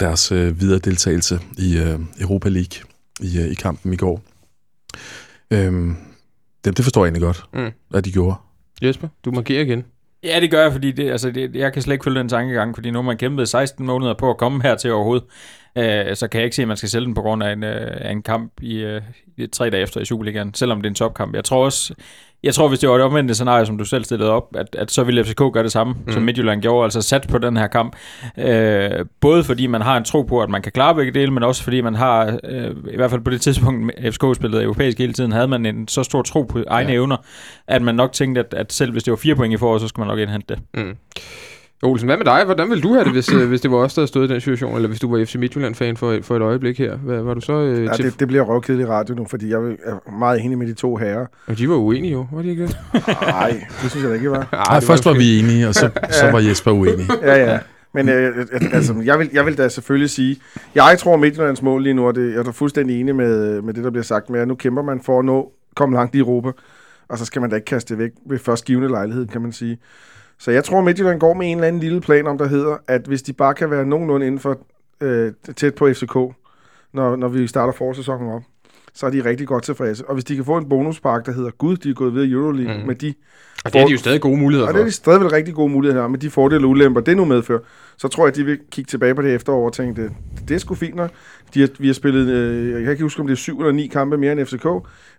deres 0.00 0.32
øh, 0.32 0.60
videre 0.60 0.78
deltagelse 0.78 1.40
i 1.58 1.78
øh, 1.78 1.98
Europa 2.20 2.48
League 2.48 2.80
i, 3.20 3.38
øh, 3.38 3.44
i 3.50 3.54
kampen 3.54 3.92
i 3.92 3.96
går. 3.96 4.22
Det, 6.64 6.76
det 6.76 6.84
forstår 6.84 7.04
jeg 7.04 7.08
egentlig 7.08 7.22
godt, 7.26 7.44
Mm. 7.54 7.70
at 7.94 8.04
de 8.04 8.12
gjorde. 8.12 8.34
Jesper, 8.82 9.08
du 9.24 9.30
markerer 9.30 9.62
igen. 9.62 9.84
Ja, 10.24 10.40
det 10.40 10.50
gør 10.50 10.62
jeg, 10.62 10.72
fordi 10.72 10.92
det, 10.92 11.10
altså 11.10 11.30
det, 11.30 11.56
jeg 11.56 11.72
kan 11.72 11.82
slet 11.82 11.94
ikke 11.94 12.04
følge 12.04 12.18
den 12.18 12.28
tankegang, 12.28 12.74
fordi 12.74 12.90
nu 12.90 12.98
har 12.98 13.02
man 13.02 13.16
kæmpet 13.16 13.48
16 13.48 13.86
måneder 13.86 14.14
på 14.14 14.30
at 14.30 14.36
komme 14.36 14.62
her 14.62 14.74
til 14.74 14.92
overhovedet. 14.92 15.24
Øh, 15.78 16.16
så 16.16 16.28
kan 16.28 16.38
jeg 16.38 16.44
ikke 16.44 16.56
se, 16.56 16.62
at 16.62 16.68
man 16.68 16.76
skal 16.76 16.88
sælge 16.88 17.06
den 17.06 17.14
på 17.14 17.22
grund 17.22 17.42
af 17.42 17.52
en, 17.52 17.64
øh, 17.64 17.96
af 18.00 18.10
en 18.10 18.22
kamp 18.22 18.52
i, 18.62 18.74
øh, 18.74 19.02
i 19.36 19.46
tre 19.46 19.70
dage 19.70 19.82
efter 19.82 20.00
i 20.00 20.04
Superligaen, 20.04 20.54
selvom 20.54 20.78
det 20.82 20.86
er 20.86 20.90
en 20.90 20.94
topkamp. 20.94 21.34
Jeg 21.34 21.44
tror 21.44 21.64
også, 21.64 21.94
jeg 22.42 22.54
tror, 22.54 22.68
hvis 22.68 22.78
det 22.78 22.88
var 22.88 22.94
det 22.94 23.04
omvendte 23.04 23.34
scenarie, 23.34 23.66
som 23.66 23.78
du 23.78 23.84
selv 23.84 24.04
stillede 24.04 24.30
op, 24.30 24.48
at, 24.54 24.76
at 24.78 24.90
så 24.90 25.04
ville 25.04 25.24
FCK 25.24 25.38
gøre 25.52 25.62
det 25.62 25.72
samme, 25.72 25.94
mm. 26.06 26.12
som. 26.12 26.22
Midtjylland 26.22 26.62
gjorde, 26.62 26.84
altså 26.84 27.02
sat 27.02 27.26
på 27.28 27.38
den 27.38 27.56
her 27.56 27.66
kamp. 27.66 27.96
Øh, 28.38 28.90
både 29.20 29.44
fordi 29.44 29.66
man 29.66 29.82
har 29.82 29.96
en 29.96 30.04
tro 30.04 30.22
på, 30.22 30.42
at 30.42 30.50
man 30.50 30.62
kan 30.62 30.72
klare 30.72 30.94
begge 30.94 31.12
dele, 31.12 31.30
men 31.30 31.42
også 31.42 31.62
fordi 31.62 31.80
man 31.80 31.94
har, 31.94 32.38
øh, 32.44 32.70
i 32.92 32.96
hvert 32.96 33.10
fald 33.10 33.20
på 33.20 33.30
det 33.30 33.40
tidspunkt, 33.40 33.92
FCK 34.12 34.24
spillede 34.34 34.62
europæisk 34.62 34.98
hele 34.98 35.12
tiden, 35.12 35.32
havde 35.32 35.48
man 35.48 35.66
en 35.66 35.88
så 35.88 36.02
stor 36.02 36.22
tro 36.22 36.42
på 36.42 36.64
egne 36.68 36.90
ja. 36.90 36.94
evner, 36.94 37.16
at 37.66 37.82
man 37.82 37.94
nok 37.94 38.12
tænkte, 38.12 38.40
at, 38.40 38.54
at 38.54 38.72
selv 38.72 38.92
hvis 38.92 39.02
det 39.02 39.10
var 39.10 39.16
fire 39.16 39.34
point 39.34 39.54
i 39.54 39.56
foråret, 39.56 39.80
så 39.80 39.88
skulle 39.88 40.06
man 40.06 40.16
nok 40.16 40.22
indhente 40.22 40.54
det. 40.54 40.84
Mm. 40.84 40.96
Olsen, 41.84 42.08
hvad 42.08 42.16
med 42.16 42.24
dig? 42.24 42.44
Hvordan 42.44 42.70
ville 42.70 42.82
du 42.82 42.92
have 42.92 43.04
det, 43.04 43.12
hvis, 43.12 43.32
øh, 43.32 43.48
hvis 43.48 43.60
det 43.60 43.70
var 43.70 43.76
os, 43.76 43.94
der 43.94 44.00
havde 44.00 44.08
stået 44.08 44.30
i 44.30 44.32
den 44.32 44.40
situation, 44.40 44.74
eller 44.74 44.88
hvis 44.88 45.00
du 45.00 45.16
var 45.16 45.24
FC 45.24 45.34
Midtjylland-fan 45.34 45.96
for, 45.96 46.18
for 46.22 46.36
et 46.36 46.42
øjeblik 46.42 46.78
her? 46.78 46.96
Hvad, 46.96 47.22
var 47.22 47.34
du 47.34 47.40
så 47.40 47.52
øh, 47.52 47.84
Ja, 47.84 47.92
til... 47.92 48.04
det, 48.04 48.20
det 48.20 48.28
bliver 48.28 48.42
røvkedeligt 48.42 48.88
radio 48.88 49.14
nu, 49.14 49.26
fordi 49.30 49.50
jeg 49.50 49.58
er 49.84 50.10
meget 50.18 50.40
enig 50.40 50.58
med 50.58 50.66
de 50.66 50.74
to 50.74 50.96
herrer. 50.96 51.26
Og 51.46 51.58
de 51.58 51.68
var 51.68 51.74
uenige 51.74 52.12
jo, 52.12 52.26
var 52.32 52.42
de 52.42 52.48
ikke 52.50 52.62
det? 52.62 52.76
Nej, 53.22 53.64
det 53.82 53.90
synes 53.90 54.02
jeg 54.02 54.10
da 54.10 54.14
ikke, 54.14 54.30
var. 54.30 54.48
Ej, 54.70 54.80
først 54.80 55.06
var 55.06 55.12
vi 55.12 55.38
enige, 55.38 55.68
og 55.68 55.74
så, 55.74 55.90
så 56.10 56.30
var 56.30 56.38
Jesper 56.38 56.70
uenig. 56.70 57.06
Ja, 57.22 57.52
ja. 57.52 57.58
Men 57.94 58.08
øh, 58.08 58.38
øh, 58.38 58.46
altså, 58.72 58.94
jeg, 59.04 59.18
vil, 59.18 59.30
jeg 59.32 59.46
vil 59.46 59.58
da 59.58 59.68
selvfølgelig 59.68 60.10
sige, 60.10 60.36
jeg 60.74 60.96
tror 60.98 61.16
Midtjyllands 61.16 61.62
mål 61.62 61.82
lige 61.82 61.94
nu, 61.94 62.06
og 62.06 62.14
det, 62.14 62.32
jeg 62.32 62.38
er 62.38 62.52
fuldstændig 62.52 63.00
enig 63.00 63.16
med, 63.16 63.62
med 63.62 63.74
det, 63.74 63.84
der 63.84 63.90
bliver 63.90 64.04
sagt 64.04 64.30
med, 64.30 64.40
at 64.40 64.48
nu 64.48 64.54
kæmper 64.54 64.82
man 64.82 65.00
for 65.00 65.18
at 65.18 65.24
nå, 65.24 65.52
komme 65.76 65.96
langt 65.96 66.14
i 66.14 66.18
Europa, 66.18 66.50
og 67.08 67.18
så 67.18 67.24
skal 67.24 67.40
man 67.40 67.50
da 67.50 67.56
ikke 67.56 67.66
kaste 67.66 67.94
det 67.94 68.02
væk 68.02 68.10
ved 68.26 68.38
først 68.38 68.64
givende 68.64 68.88
lejlighed, 68.88 69.26
kan 69.26 69.42
man 69.42 69.52
sige. 69.52 69.78
Så 70.42 70.50
jeg 70.50 70.64
tror, 70.64 70.80
Midtjylland 70.80 71.20
går 71.20 71.34
med 71.34 71.50
en 71.50 71.56
eller 71.56 71.68
anden 71.68 71.80
lille 71.80 72.00
plan 72.00 72.26
om, 72.26 72.38
der 72.38 72.46
hedder, 72.48 72.76
at 72.88 73.02
hvis 73.06 73.22
de 73.22 73.32
bare 73.32 73.54
kan 73.54 73.70
være 73.70 73.86
nogenlunde 73.86 74.26
inden 74.26 74.40
for 74.40 74.58
øh, 75.00 75.32
tæt 75.56 75.74
på 75.74 75.88
FCK, 75.92 76.14
når, 76.92 77.16
når 77.16 77.28
vi 77.28 77.46
starter 77.46 77.72
forsæsonen 77.72 78.32
op, 78.32 78.42
så 78.94 79.06
er 79.06 79.10
de 79.10 79.24
rigtig 79.24 79.46
godt 79.46 79.64
tilfredse. 79.64 80.08
Og 80.08 80.14
hvis 80.14 80.24
de 80.24 80.36
kan 80.36 80.44
få 80.44 80.56
en 80.56 80.68
bonuspark, 80.68 81.26
der 81.26 81.32
hedder, 81.32 81.50
gud, 81.50 81.76
de 81.76 81.90
er 81.90 81.94
gået 81.94 82.14
videre 82.14 82.28
i 82.28 82.32
Euroleague 82.32 82.80
mm. 82.80 82.86
med 82.86 82.94
de 82.94 83.14
Og 83.64 83.72
det 83.72 83.80
er 83.80 83.86
de 83.86 83.92
jo 83.92 83.98
stadig 83.98 84.20
gode 84.20 84.36
muligheder 84.36 84.68
og 84.68 84.72
for. 84.72 84.76
det 84.76 84.82
er 84.82 84.86
de 84.86 84.92
stadigvæk 84.92 85.32
rigtig 85.32 85.54
gode 85.54 85.72
muligheder 85.72 86.08
med 86.08 86.18
de 86.18 86.30
fordele 86.30 86.64
og 86.66 86.70
ulemper, 86.70 87.00
det 87.00 87.16
nu 87.16 87.24
medfører. 87.24 87.60
Så 87.96 88.08
tror 88.08 88.24
jeg, 88.24 88.28
at 88.28 88.36
de 88.36 88.44
vil 88.44 88.58
kigge 88.70 88.88
tilbage 88.88 89.14
på 89.14 89.22
det 89.22 89.34
efterår 89.34 89.66
og 89.66 89.72
tænke, 89.72 90.02
det, 90.02 90.12
det 90.48 90.54
er 90.54 90.58
sgu 90.58 90.74
fint 90.74 90.94
nok. 90.94 91.10
De 91.54 91.60
har, 91.60 91.68
vi 91.78 91.86
har 91.86 91.94
spillet, 91.94 92.28
øh, 92.28 92.72
jeg 92.72 92.82
kan 92.82 92.90
ikke 92.90 93.02
huske, 93.02 93.20
om 93.20 93.26
det 93.26 93.34
er 93.34 93.36
syv 93.36 93.58
eller 93.58 93.72
ni 93.72 93.86
kampe 93.86 94.18
mere 94.18 94.32
end 94.32 94.46
FCK. 94.46 94.66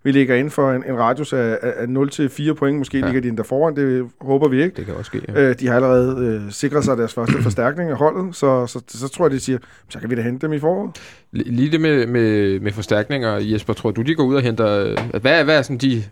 Vi 0.03 0.11
ligger 0.11 0.35
inden 0.35 0.51
for 0.51 0.71
en, 0.71 0.83
en 0.89 0.97
radius 0.97 1.33
af, 1.33 1.57
af, 1.61 1.73
af 1.77 1.89
0 1.89 2.09
til 2.09 2.29
4 2.29 2.55
point. 2.55 2.77
Måske 2.77 2.97
Ja. 2.99 3.05
ligger 3.05 3.21
de 3.21 3.27
endda 3.27 3.43
foran, 3.43 3.75
det 3.75 4.07
håber 4.21 4.47
vi 4.49 4.63
ikke. 4.63 4.75
Det 4.75 4.85
kan 4.85 4.93
også 4.95 5.09
ske, 5.09 5.21
ja. 5.27 5.41
Øh, 5.49 5.55
de 5.59 5.67
har 5.67 5.75
allerede 5.75 6.25
øh, 6.45 6.51
sikret 6.51 6.83
sig 6.83 6.97
deres 6.97 7.13
første 7.13 7.33
forstærkning 7.43 7.89
af 7.89 7.97
holdet, 7.97 8.35
så, 8.35 8.67
så, 8.67 8.81
så, 8.87 8.99
så 8.99 9.07
tror 9.07 9.25
jeg, 9.25 9.31
de 9.31 9.39
siger, 9.39 9.57
så 9.89 9.99
kan 9.99 10.09
vi 10.09 10.15
da 10.15 10.21
hente 10.21 10.47
dem 10.47 10.53
i 10.53 10.59
foråret. 10.59 10.91
Lige 11.31 11.71
det 11.71 11.81
med, 11.81 12.07
med, 12.07 12.59
med 12.59 12.71
forstærkninger, 12.71 13.37
Jesper, 13.37 13.73
tror 13.73 13.91
du, 13.91 14.01
de 14.01 14.15
går 14.15 14.23
ud 14.23 14.35
og 14.35 14.41
henter... 14.41 14.85
øh, 14.85 15.21
Hvad, 15.21 15.43
hvad 15.43 15.57
er 15.57 15.61
sådan 15.61 15.77
de, 15.77 16.03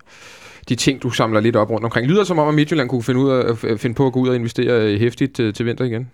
de 0.70 0.76
ting, 0.76 1.04
du 1.04 1.10
samler 1.10 1.40
lidt 1.40 1.56
op 1.56 1.70
rundt 1.70 1.86
omkring? 1.86 2.08
Lyder 2.08 2.24
som 2.24 2.40
om, 2.40 2.48
at 2.48 2.54
Midtjylland 2.54 2.90
kunne 2.90 3.04
finde, 3.04 3.20
ud 3.20 3.30
af, 3.32 3.64
øh, 3.66 3.78
finde 3.78 3.96
på 3.96 4.08
at 4.08 4.14
gå 4.14 4.20
ud 4.20 4.30
og 4.30 4.36
investere 4.36 4.98
hæftigt 4.98 5.36
til, 5.36 5.54
til 5.54 5.66
vinter 5.66 5.86
igen? 5.86 6.10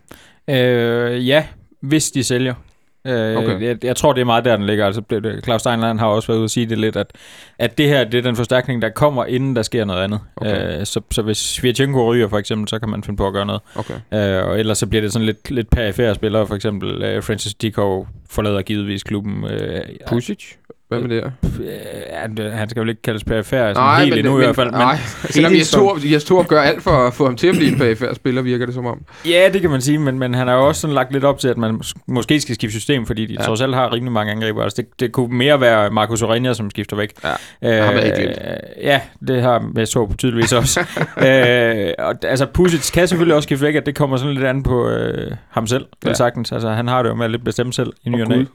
Øh, 0.50 1.28
ja, 1.28 1.46
hvis 1.82 2.12
de 2.12 2.24
sælger. 2.24 2.54
Øh, 3.08 3.38
Okay. 3.38 3.62
jeg, 3.62 3.86
jeg 3.86 3.96
tror, 3.96 4.14
det 4.14 4.22
er 4.22 4.26
meget 4.26 4.46
der, 4.46 4.58
den 4.58 4.66
ligger. 4.66 4.86
Altså, 4.86 5.02
Claus 5.44 5.62
Steinlein 5.62 6.00
har 6.00 6.08
også 6.08 6.28
været 6.28 6.38
ude 6.38 6.44
at 6.44 6.52
sige 6.52 6.66
det 6.66 6.78
lidt, 6.78 6.96
at, 6.96 7.08
at 7.60 7.78
det 7.78 7.88
her 7.88 8.04
det 8.04 8.18
er 8.18 8.22
den 8.22 8.36
forstærkning, 8.36 8.82
der 8.82 8.90
kommer, 8.90 9.26
inden 9.26 9.56
der 9.56 9.62
sker 9.62 9.86
noget 9.86 10.04
andet. 10.04 10.20
Okay. 10.36 10.80
Øh, 10.80 10.86
så, 10.86 11.02
så 11.12 11.22
hvis 11.22 11.38
Svirchenko 11.38 12.12
ryger 12.12 12.28
for 12.28 12.38
eksempel, 12.38 12.68
så 12.68 12.80
kan 12.80 12.90
man 12.90 13.04
finde 13.04 13.18
på 13.18 13.28
at 13.28 13.34
gøre 13.34 13.46
noget. 13.46 13.62
Okay. 13.76 13.94
Øh, 14.14 14.48
og 14.48 14.60
ellers 14.60 14.78
så 14.78 14.88
bliver 14.88 15.02
det 15.02 15.14
sådan 15.14 15.26
lidt, 15.26 15.52
lidt 15.52 15.70
perifære 15.70 16.16
spillere, 16.16 16.48
for 16.48 16.56
eksempel 16.56 17.04
øh, 17.04 17.24
Francis 17.24 17.54
Dickow 17.54 18.06
forlader 18.30 18.62
givetvis 18.62 19.04
klubben. 19.04 19.44
Øh, 19.44 19.82
Pusic? 20.08 20.44
Hvad 20.88 21.00
med 21.00 21.10
det 21.10 21.24
her? 21.24 21.32
øh, 22.46 22.52
han- 22.54 22.70
skal 22.70 22.82
vel 22.82 22.90
ikke 22.90 23.02
kaldes 23.02 23.24
perifær 23.24 23.74
sådan 23.74 24.02
helt 24.02 24.18
endnu 24.18 24.40
i 24.40 24.44
hvert 24.44 24.56
fald. 24.56 24.72
Men, 24.72 24.80
Nej, 24.80 24.98
selvom 25.30 25.54
Jes. 25.54 25.72
Torup, 25.72 25.98
Jes 26.12 26.24
Torup 26.24 26.48
gør 26.48 26.62
alt 26.62 26.84
for 26.84 26.92
at 27.08 27.14
få 27.14 27.26
ham 27.26 27.36
til 27.36 27.48
at 27.48 27.56
blive 27.56 27.72
en 27.72 27.78
perifær 27.78 28.14
spiller, 28.14 28.42
virker 28.42 28.66
det 28.66 28.76
som 28.76 28.86
om. 28.86 29.02
Ja, 29.26 29.50
det 29.54 29.62
kan 29.62 29.70
man 29.70 29.82
sige, 29.82 29.98
men, 30.00 30.20
men 30.20 30.34
han 30.34 30.48
har 30.48 30.56
jo 30.56 30.68
også 30.68 30.82
sådan 30.82 30.94
lagt 30.94 31.14
lidt 31.14 31.24
op 31.24 31.40
til, 31.40 31.48
at 31.48 31.58
man 31.58 31.76
mås- 31.76 31.94
måske 32.08 32.40
skal 32.42 32.56
skifte 32.56 32.74
system, 32.80 33.06
fordi 33.06 33.26
de 33.26 33.34
Ja. 33.34 33.40
ja. 33.42 33.46
trods 33.46 33.62
alt 33.62 33.76
har 33.76 33.94
rimelig 33.94 34.12
mange 34.12 34.32
angriber. 34.32 34.64
Altså, 34.64 34.82
det, 34.82 35.00
det 35.00 35.12
kunne 35.12 35.38
mere 35.38 35.62
være 35.62 35.90
Marcus 35.90 36.22
Aurenia, 36.22 36.54
som 36.54 36.70
skifter 36.70 36.96
væk. 36.98 37.12
Ja, 37.62 37.84
ham 37.86 37.96
er 37.96 38.00
ikke 38.00 38.18
glemt. 38.18 38.38
ja, 38.82 39.02
det 39.28 39.42
har 39.42 39.72
jeg 39.76 39.88
så 39.88 40.14
tydeligvis 40.18 40.54
også. 40.54 40.80
øh, 41.28 41.90
og, 42.00 42.16
altså, 42.24 42.46
Pusic 42.54 42.92
kan 42.92 43.08
selvfølgelig 43.08 43.36
også 43.36 43.48
skifte 43.48 43.66
væk, 43.66 43.76
at 43.76 43.86
det 43.86 43.96
kommer 43.96 44.18
sådan 44.18 44.34
lidt 44.34 44.46
an 44.46 44.64
på 44.64 44.90
øh, 44.90 45.32
ham 45.50 45.68
selv, 45.68 45.86
Ja. 46.04 46.10
ja. 46.10 46.14
sagtens. 46.14 46.52
Altså, 46.52 46.70
han 46.70 46.88
har 46.88 47.04
det 47.04 47.10
jo 47.10 47.16
med 47.16 47.26
at 47.26 47.32
lidt 47.32 47.44
bestemme 47.44 47.74
selv 47.74 47.94
i 48.04 48.10
ny 48.10 48.22
Og 48.22 48.28
og. 48.32 48.46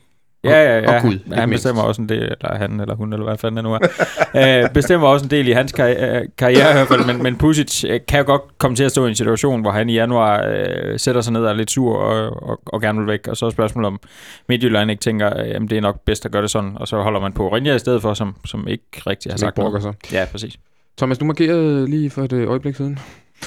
Ja, 0.45 0.51
ja, 0.63 0.79
ja. 0.81 0.97
Og 0.97 1.03
Gud, 1.03 1.13
ikke 1.13 1.25
han 1.35 1.49
mindst. 1.49 1.65
bestemmer 1.65 1.83
også 1.83 2.03
en 2.03 2.09
del, 2.09 2.23
eller 2.23 2.55
han 2.57 2.81
eller 2.81 2.95
hun, 2.95 3.13
eller 3.13 3.25
hvad 3.25 3.39
fanden 3.39 3.57
det 3.57 3.65
nu 3.65 3.73
er. 3.75 4.63
øh, 4.65 4.71
bestemmer 4.71 5.07
også 5.09 5.25
en 5.27 5.31
del 5.31 5.49
i 5.49 5.53
hans 5.53 5.73
karriere, 5.73 6.27
karriere 6.39 6.71
i 6.71 6.73
hvert 6.73 6.89
fald, 6.89 7.07
men, 7.07 7.23
men 7.23 7.37
Pusic 7.37 7.85
øh, 7.85 8.01
kan 8.09 8.19
jo 8.19 8.25
godt 8.27 8.43
komme 8.59 8.77
til 8.77 8.85
at 8.85 8.91
stå 8.91 9.07
i 9.07 9.09
en 9.09 9.15
situation, 9.15 9.61
hvor 9.61 9.71
han 9.71 9.89
i 9.89 9.93
januar 9.95 10.45
øh, 10.47 10.99
sætter 10.99 11.21
sig 11.21 11.33
ned 11.33 11.45
og 11.45 11.51
er 11.51 11.55
lidt 11.55 11.71
sur 11.71 11.97
og, 11.97 12.43
og, 12.49 12.61
og 12.67 12.81
gerne 12.81 12.99
vil 12.99 13.09
væk, 13.09 13.29
og 13.29 13.37
så 13.37 13.47
er 13.47 13.51
spørgsmålet 13.51 13.87
om 13.87 14.01
Midtjylland 14.49 14.91
ikke 14.91 15.01
tænker, 15.01 15.41
øh, 15.43 15.49
jamen 15.51 15.69
det 15.71 15.77
er 15.77 15.83
nok 15.83 16.01
bedst 16.07 16.25
at 16.27 16.33
gøre 16.33 16.43
det 16.43 16.51
sådan, 16.51 16.73
og 16.77 16.89
så 16.89 17.03
holder 17.03 17.21
man 17.21 17.33
på 17.33 17.49
Rinja 17.55 17.75
i 17.75 17.79
stedet 17.79 18.03
for, 18.03 18.15
som, 18.15 18.37
som 18.47 18.69
ikke 18.69 18.85
rigtig 19.07 19.33
har 19.33 19.39
Som 19.39 19.47
sagt 19.47 19.59
noget. 19.59 19.83
sig. 19.83 19.95
Ja, 20.13 20.25
præcis. 20.33 20.55
Thomas, 20.99 21.19
du 21.19 21.25
markerede 21.25 21.91
lige 21.91 22.11
for 22.11 22.23
et 22.23 22.33
øh, 22.33 22.51
øjeblik 22.51 22.77
siden. 22.77 22.99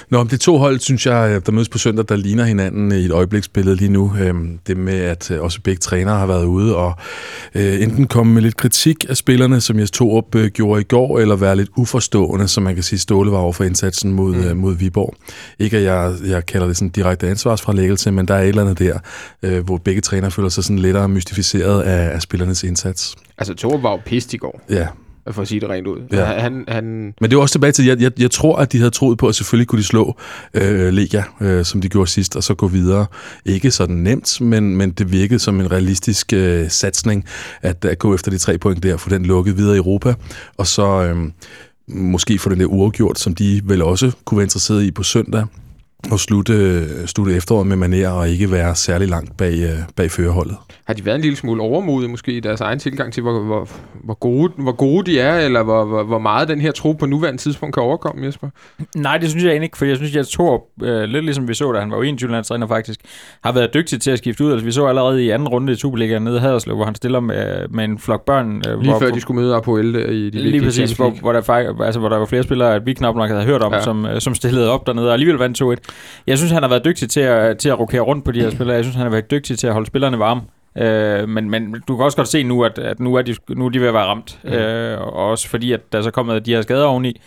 Nå, 0.09 0.17
men 0.23 0.27
det 0.29 0.39
to 0.39 0.57
hold, 0.57 0.79
synes 0.79 1.05
jeg, 1.05 1.41
der 1.45 1.51
mødes 1.51 1.69
på 1.69 1.77
søndag, 1.77 2.05
der 2.09 2.15
ligner 2.15 2.43
hinanden 2.43 2.91
i 2.91 2.95
et 3.05 3.11
øjebliksbillede 3.11 3.75
lige 3.75 3.89
nu. 3.91 4.13
Øhm, 4.19 4.59
Det 4.67 4.77
med, 4.77 4.93
at 4.99 5.31
øh, 5.31 5.41
også 5.41 5.61
begge 5.61 5.79
trænere 5.79 6.17
har 6.19 6.25
været 6.25 6.45
ude 6.45 6.75
og 6.75 6.93
øh, 7.55 7.81
enten 7.81 8.07
komme 8.07 8.33
med 8.33 8.41
lidt 8.41 8.57
kritik 8.57 9.05
af 9.09 9.17
spillerne, 9.17 9.61
som 9.61 9.79
Jes 9.79 9.91
Torup 9.91 10.35
øh, 10.35 10.47
gjorde 10.51 10.81
i 10.81 10.83
går, 10.83 11.19
eller 11.19 11.35
være 11.35 11.55
lidt 11.55 11.69
uforstående, 11.77 12.47
som 12.47 12.63
man 12.63 12.73
kan 12.75 12.83
sige, 12.83 12.99
Ståle 12.99 13.31
var 13.31 13.37
over 13.37 13.53
for 13.53 13.63
indsatsen 13.63 14.13
mod, 14.13 14.35
Mm. 14.35 14.43
øh, 14.43 14.57
mod 14.57 14.75
Viborg. 14.75 15.15
Ikke 15.59 15.77
at 15.77 15.83
jeg, 15.83 16.13
jeg 16.27 16.45
kalder 16.45 16.67
det 16.67 16.77
sådan 16.77 16.89
direkte 16.89 17.27
ansvarsfralæggelse, 17.27 18.11
men 18.11 18.27
der 18.27 18.33
er 18.35 18.41
et 18.41 18.47
eller 18.49 18.61
andet 18.61 18.79
der, 18.79 18.99
øh, 19.43 19.65
hvor 19.65 19.77
begge 19.77 20.01
trænere 20.01 20.31
føler 20.31 20.49
sig 20.49 20.63
sådan 20.63 20.79
lettere 20.79 21.09
mystificeret 21.09 21.81
af, 21.81 22.13
af 22.15 22.21
spillernes 22.21 22.63
indsats. 22.63 23.15
Altså, 23.37 23.53
Torup 23.53 23.83
var 23.83 23.91
jo 23.91 23.99
pist 24.05 24.33
i 24.33 24.37
går, 24.37 24.61
Ja, 24.69 24.87
for 25.33 25.41
at 25.41 25.47
sige 25.47 25.59
det 25.59 25.69
rent 25.69 25.87
ud. 25.87 25.99
Ja. 26.11 26.25
Han, 26.25 26.65
han, 26.67 26.83
Men 27.21 27.29
det 27.29 27.33
er 27.33 27.41
også 27.41 27.53
tilbage 27.53 27.71
til, 27.71 27.85
jeg, 27.85 28.01
jeg, 28.01 28.11
jeg 28.19 28.31
tror, 28.31 28.57
at 28.57 28.71
de 28.71 28.77
havde 28.77 28.91
troet 28.91 29.17
på, 29.17 29.27
at 29.27 29.35
selvfølgelig 29.35 29.67
kunne 29.67 29.79
de 29.79 29.83
slå 29.83 30.17
øh, 30.53 30.93
Lega, 30.93 31.21
øh, 31.41 31.65
som 31.65 31.81
de 31.81 31.89
gjorde 31.89 32.09
sidst, 32.09 32.35
og 32.35 32.43
så 32.43 32.53
gå 32.53 32.67
videre. 32.67 33.05
Ikke 33.45 33.71
sådan 33.71 33.95
nemt, 33.95 34.41
men, 34.41 34.77
men 34.77 34.91
det 34.91 35.11
virkede 35.11 35.39
som 35.39 35.59
en 35.59 35.71
realistisk 35.71 36.33
øh, 36.33 36.69
satsning, 36.69 37.25
at, 37.61 37.85
at 37.85 37.99
gå 37.99 38.15
efter 38.15 38.31
de 38.31 38.37
tre 38.37 38.57
point 38.57 38.83
der, 38.83 38.97
få 38.97 39.09
den 39.09 39.25
lukket 39.25 39.57
videre 39.57 39.75
i 39.75 39.77
Europa, 39.77 40.13
og 40.57 40.67
så 40.67 41.03
øh, 41.03 41.15
måske 41.87 42.39
få 42.39 42.49
den 42.49 42.59
der 42.59 42.65
uafgjort, 42.65 43.19
som 43.19 43.35
de 43.35 43.61
vel 43.63 43.81
også 43.81 44.11
kunne 44.25 44.37
være 44.37 44.45
interesseret 44.45 44.83
i 44.83 44.91
på 44.91 45.03
søndag. 45.03 45.45
At 46.13 46.19
slutte, 46.19 47.07
slutte 47.07 47.35
efteråret 47.35 47.67
med 47.67 47.75
maner 47.75 48.09
og 48.09 48.29
ikke 48.29 48.51
være 48.51 48.75
særlig 48.75 49.07
langt 49.07 49.37
bag, 49.37 49.53
øh, 49.53 49.69
bag 49.95 50.11
førerholdet. 50.11 50.57
Har 50.85 50.93
de 50.93 51.05
været 51.05 51.15
en 51.15 51.21
lille 51.21 51.37
smule 51.37 51.61
overmodige 51.61 52.09
måske 52.09 52.31
i 52.31 52.39
deres 52.39 52.61
egen 52.61 52.79
tilgang 52.79 53.13
til, 53.13 53.23
hvor, 53.23 53.43
hvor, 53.43 53.69
hvor, 54.03 54.13
gode, 54.13 54.53
hvor 54.57 54.71
gode 54.71 55.11
de 55.11 55.19
er, 55.19 55.39
eller 55.39 55.63
hvor, 55.63 55.85
hvor, 55.85 56.03
hvor 56.03 56.19
meget 56.19 56.47
den 56.47 56.61
her 56.61 56.71
tro 56.71 56.91
på 56.91 57.05
nuværende 57.05 57.41
tidspunkt 57.41 57.73
kan 57.73 57.83
overkomme, 57.83 58.25
Jesper? 58.25 58.49
Nej, 58.95 59.17
det 59.17 59.29
synes 59.29 59.43
jeg 59.43 59.51
egentlig 59.51 59.65
ikke, 59.65 59.77
for 59.77 59.85
jeg 59.85 59.97
synes, 59.97 60.15
jeg 60.15 60.27
tror, 60.27 60.63
øh, 60.83 61.03
lidt 61.03 61.25
ligesom 61.25 61.47
vi 61.47 61.53
så, 61.53 61.71
da 61.71 61.79
han 61.79 61.91
var 61.91 61.97
jo 61.97 62.03
21 62.03 62.43
træner 62.43 62.67
faktisk, 62.67 62.99
har 63.43 63.51
været 63.51 63.73
dygtig 63.73 64.01
til 64.01 64.11
at 64.11 64.17
skifte 64.17 64.43
ud. 64.43 64.51
Altså, 64.51 64.65
vi 64.65 64.71
så 64.71 64.85
allerede 64.85 65.23
i 65.23 65.29
anden 65.29 65.47
runde 65.47 65.73
i 65.73 65.75
Superligaen 65.75 66.21
nede 66.21 66.37
i 66.37 66.39
Haderslev, 66.39 66.75
hvor 66.75 66.85
han 66.85 66.95
stiller 66.95 67.19
med, 67.19 67.67
med 67.69 67.83
en 67.83 67.99
flok 67.99 68.25
børn. 68.25 68.61
Øh, 68.67 68.79
lige 68.79 68.91
hvor, 68.91 68.99
før 68.99 69.11
de 69.11 69.21
skulle 69.21 69.41
møde 69.41 69.55
Apoel 69.55 69.93
der 69.93 70.07
i 70.09 70.29
de 70.29 70.39
Lige 70.39 70.63
præcis, 70.63 70.91
hvor, 70.91 71.09
hvor, 71.09 71.33
der, 71.33 71.41
faktisk, 71.41 71.71
altså, 71.83 71.99
hvor 71.99 72.09
der 72.09 72.17
var 72.17 72.25
flere 72.25 72.43
spillere, 72.43 72.75
at 72.75 72.85
vi 72.85 72.93
knap 72.93 73.15
nok 73.15 73.29
havde 73.29 73.43
hørt 73.43 73.61
om, 73.61 73.73
ja. 73.73 73.81
som, 73.81 74.05
øh, 74.05 74.21
som 74.21 74.35
stillede 74.35 74.71
op 74.71 74.87
dernede, 74.87 75.07
og 75.07 75.13
alligevel 75.13 75.37
vandt 75.37 75.61
2-1. 75.61 75.84
Jeg 76.27 76.37
synes, 76.37 76.51
han 76.51 76.63
har 76.63 76.69
været 76.69 76.85
dygtig 76.85 77.09
til 77.09 77.19
at, 77.19 77.57
til 77.57 77.69
at 77.69 77.79
rokere 77.79 78.01
rundt 78.01 78.25
på 78.25 78.31
de 78.31 78.41
her 78.41 78.49
spillere. 78.55 78.75
Jeg 78.75 78.83
synes, 78.83 78.95
han 78.95 79.05
har 79.05 79.11
været 79.11 79.31
dygtig 79.31 79.59
til 79.59 79.67
at 79.67 79.73
holde 79.73 79.87
spillerne 79.87 80.19
varme. 80.19 80.41
Øh, 80.77 81.29
men, 81.29 81.49
men 81.49 81.75
du 81.87 81.95
kan 81.95 82.05
også 82.05 82.17
godt 82.17 82.27
se 82.27 82.43
nu, 82.43 82.63
at, 82.63 82.79
at 82.79 82.99
nu, 82.99 83.15
er 83.15 83.21
de, 83.21 83.35
nu 83.49 83.65
er 83.65 83.69
de 83.69 83.79
ved 83.81 83.87
at 83.87 83.93
være 83.93 84.05
ramt. 84.05 84.39
Mm. 84.43 84.49
Øh, 84.49 85.01
og 85.01 85.13
også 85.13 85.49
fordi, 85.49 85.71
at 85.71 85.91
der 85.91 85.97
er 85.97 86.01
så 86.03 86.11
kommet 86.11 86.45
de 86.45 86.53
her 86.53 86.61
skader 86.61 86.85
oveni 86.85 87.21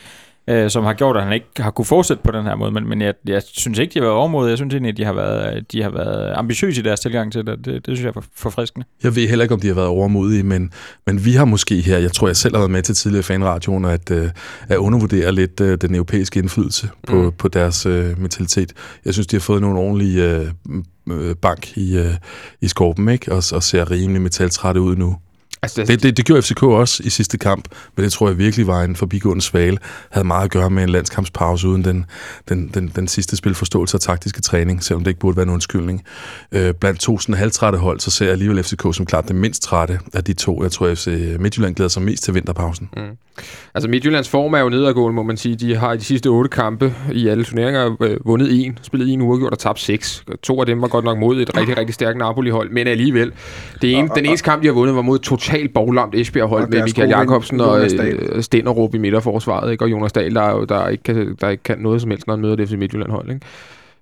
øh, 0.49 0.71
som 0.71 0.85
har 0.85 0.93
gjort, 0.93 1.17
at 1.17 1.23
han 1.23 1.33
ikke 1.33 1.47
har 1.57 1.71
kunne 1.71 1.85
fortsætte 1.85 2.23
på 2.23 2.31
den 2.31 2.45
her 2.45 2.55
måde. 2.55 2.71
Men, 2.71 2.89
men 2.89 3.01
jeg, 3.01 3.15
jeg 3.27 3.43
synes 3.47 3.79
ikke, 3.79 3.95
de 3.95 3.99
har 3.99 4.05
været 4.05 4.17
overmodige. 4.17 4.51
Jeg 4.51 4.59
synes 4.59 4.75
egentlig, 4.75 4.91
at 4.91 4.97
de 4.97 5.05
har 5.05 5.13
været, 5.13 5.73
de 5.73 5.83
har 5.83 5.91
været 5.91 6.33
ambitiøse 6.37 6.81
i 6.81 6.85
deres 6.85 7.01
tilgang 7.01 7.33
til 7.33 7.47
det. 7.47 7.59
Det, 7.65 7.87
det 7.87 7.97
synes 7.97 8.01
jeg 8.01 8.13
er 8.17 8.27
forfriskende. 8.37 8.87
Jeg 9.03 9.17
ved 9.17 9.29
heller 9.29 9.43
ikke, 9.43 9.55
om 9.55 9.61
de 9.61 9.67
har 9.67 9.75
været 9.75 9.89
overmodige, 9.89 10.43
men, 10.43 10.71
men 11.07 11.25
vi 11.25 11.33
har 11.33 11.45
måske 11.45 11.81
her, 11.81 11.99
jeg 11.99 12.13
tror, 12.13 12.27
jeg 12.27 12.37
selv 12.37 12.55
har 12.55 12.61
været 12.61 12.71
med 12.71 12.83
til 12.83 12.95
tidligere 12.95 13.23
fanradioen, 13.23 13.85
at, 13.85 14.11
uh, 14.11 14.29
at 14.69 14.77
undervurdere 14.77 15.33
lidt 15.33 15.61
uh, 15.61 15.75
den 15.75 15.95
europæiske 15.95 16.41
indflydelse 16.41 16.89
på, 17.07 17.23
mm. 17.23 17.33
på 17.33 17.49
deres 17.49 17.87
uh, 17.87 18.21
mentalitet. 18.21 18.73
Jeg 19.05 19.13
synes, 19.13 19.27
de 19.27 19.37
har 19.37 19.41
fået 19.41 19.61
nogle 19.61 19.79
ordentlige 19.79 20.53
uh, 21.07 21.35
bank 21.43 21.77
i, 21.77 21.99
uh, 21.99 22.15
i 22.61 22.69
skorpen, 22.69 23.09
ikke? 23.09 23.33
Og, 23.33 23.43
og 23.53 23.63
ser 23.63 23.91
rimelig 23.91 24.23
metaltrætte 24.23 24.81
ud 24.81 24.97
nu. 24.97 25.17
Altså, 25.63 25.85
det, 25.85 26.03
det, 26.03 26.17
det 26.17 26.25
gjorde 26.25 26.43
FCK 26.43 26.63
også 26.63 27.03
i 27.05 27.11
sidste 27.11 27.39
kamp, 27.39 27.69
men 27.97 28.05
det 28.05 28.13
tror 28.13 28.29
jeg 28.29 28.39
virkelig 28.39 28.67
var 28.67 28.83
en 28.83 28.97
forbigående 28.97 29.43
svale. 29.43 29.79
Havde 30.11 30.27
meget 30.27 30.45
at 30.45 30.51
gøre 30.51 30.71
med 30.71 30.83
en 30.83 30.89
landskampspause 30.89 31.69
uden 31.69 31.85
den, 31.85 32.07
den, 32.49 32.71
den, 32.75 32.93
den 32.97 33.09
sidste 33.09 33.37
spilforståelse 33.37 33.97
og 33.97 34.01
taktiske 34.01 34.41
træning, 34.41 34.85
selvom 34.85 35.05
det 35.05 35.11
ikke 35.11 35.21
burde 35.21 35.37
være 35.37 35.47
en 35.47 35.53
undskyldning. 35.53 36.05
Øh, 36.53 36.75
blandt 36.75 37.01
to 37.01 37.19
sådan 37.19 37.35
halvtrætte 37.35 37.79
hold, 37.79 38.01
så 38.01 38.11
ser 38.11 38.25
jeg 38.25 38.33
alligevel 38.33 38.63
FCK 38.63 38.83
som 38.93 39.07
klart 39.07 39.29
det 39.29 39.37
mindst 39.37 39.63
trætte 39.63 40.01
af 40.15 40.25
de 40.25 40.33
to. 40.33 40.63
Jeg 40.63 40.73
tror, 40.73 40.87
at 40.87 40.99
FC 40.99 41.37
Midtjylland 41.39 41.75
glæder 41.75 41.89
sig 41.89 42.03
mest 42.03 42.25
til 42.25 42.35
vinterpausen. 42.35 42.91
Mm. 42.97 43.03
Altså 43.75 43.89
Midtjyllands 43.89 44.29
form 44.29 44.55
er 44.55 44.59
jo 44.59 44.69
nedadgående, 44.69 45.15
må 45.15 45.23
man 45.23 45.37
sige. 45.37 45.57
De 45.57 45.77
har 45.77 45.93
i 45.93 45.97
de 45.97 46.05
sidste 46.05 46.27
otte 46.27 46.51
kampe 46.51 46.95
i 47.13 47.29
alle 47.29 47.45
turneringer 47.45 47.97
øh, 48.03 48.17
vundet 48.25 48.65
en, 48.65 48.79
spillet 48.83 49.13
en 49.13 49.21
uafgjort 49.21 49.53
og 49.53 49.59
tabt 49.59 49.81
seks. 49.81 50.25
To 50.43 50.61
af 50.61 50.67
dem 50.67 50.83
var 50.83 50.89
godt 50.89 51.05
nok 51.05 51.19
mod 51.19 51.41
et 51.41 51.57
rigtig, 51.57 51.77
rigtig 51.77 51.95
stærkt 51.95 52.19
Napoli-hold, 52.19 52.71
men 52.71 52.87
alligevel. 52.87 53.33
Det 53.83 53.95
ene, 53.95 54.09
den 54.15 54.27
eneste 54.27 54.45
kamp, 54.45 54.63
de 54.63 54.67
har 54.67 54.75
vundet, 54.75 54.97
var 54.97 55.03
mod 55.03 55.19
totalt 55.49 55.75
boglamt 55.75 56.15
Esbjerg-hold 56.15 56.69
med 56.69 56.83
Michael 56.83 57.09
Jakobsen 57.09 57.61
og 57.61 57.81
øh, 57.81 58.43
Stenderup 58.43 58.95
i 58.95 58.99
midterforsvaret, 58.99 59.73
ikke? 59.73 59.85
og 59.85 59.91
Jonas 59.91 60.13
Dahl, 60.13 60.35
der, 60.35 60.65
der, 60.65 60.89
ikke 60.89 61.03
kan, 61.05 61.37
der 61.41 61.49
ikke 61.49 61.63
kan 61.63 61.79
noget 61.79 62.01
som 62.01 62.11
helst, 62.11 62.27
når 62.27 62.35
han 62.35 62.41
møder 62.41 62.57
det 62.57 62.69
FC 62.69 62.73
Midtjylland-hold, 62.73 63.31
ikke? 63.31 63.47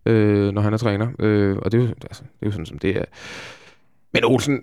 Øh, 0.06 0.52
når 0.52 0.62
han 0.62 0.72
er 0.72 0.76
træner. 0.76 1.08
Øh, 1.18 1.56
og 1.56 1.72
det 1.72 1.78
er, 1.78 1.82
jo, 1.82 1.88
altså, 1.88 2.22
det 2.22 2.42
er 2.42 2.46
jo 2.46 2.50
sådan, 2.50 2.66
som 2.66 2.78
det 2.78 2.96
er. 2.96 3.04
Men 4.12 4.24
Olsen, 4.24 4.60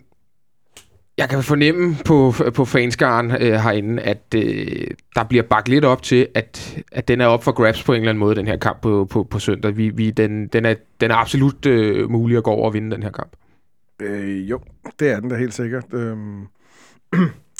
jeg 1.17 1.29
kan 1.29 1.43
fornemme 1.43 1.97
på, 2.05 2.33
på 2.53 2.65
fanskaren 2.65 3.31
øh, 3.31 3.53
herinde, 3.53 4.01
at 4.01 4.35
øh, 4.35 4.87
der 5.15 5.23
bliver 5.23 5.43
bakket 5.43 5.69
lidt 5.69 5.85
op 5.85 6.01
til, 6.01 6.27
at, 6.35 6.83
at 6.91 7.07
den 7.07 7.21
er 7.21 7.25
op 7.25 7.43
for 7.43 7.51
grabs 7.51 7.83
på 7.83 7.93
en 7.93 7.99
eller 7.99 8.09
anden 8.09 8.19
måde, 8.19 8.35
den 8.35 8.47
her 8.47 8.57
kamp 8.57 8.81
på, 8.81 9.07
på, 9.09 9.23
på 9.23 9.39
søndag. 9.39 9.77
Vi, 9.77 9.89
vi, 9.89 10.11
den, 10.11 10.47
den, 10.47 10.65
er, 10.65 10.75
den 11.01 11.11
er 11.11 11.15
absolut 11.15 11.65
øh, 11.65 12.11
mulig 12.11 12.37
at 12.37 12.43
gå 12.43 12.51
over 12.51 12.65
og 12.65 12.73
vinde 12.73 12.91
den 12.91 13.03
her 13.03 13.11
kamp. 13.11 13.31
Øh, 14.01 14.49
jo, 14.49 14.59
det 14.99 15.11
er 15.11 15.19
den 15.19 15.29
da 15.29 15.35
helt 15.35 15.53
sikkert. 15.53 15.85
Øhm, 15.93 16.47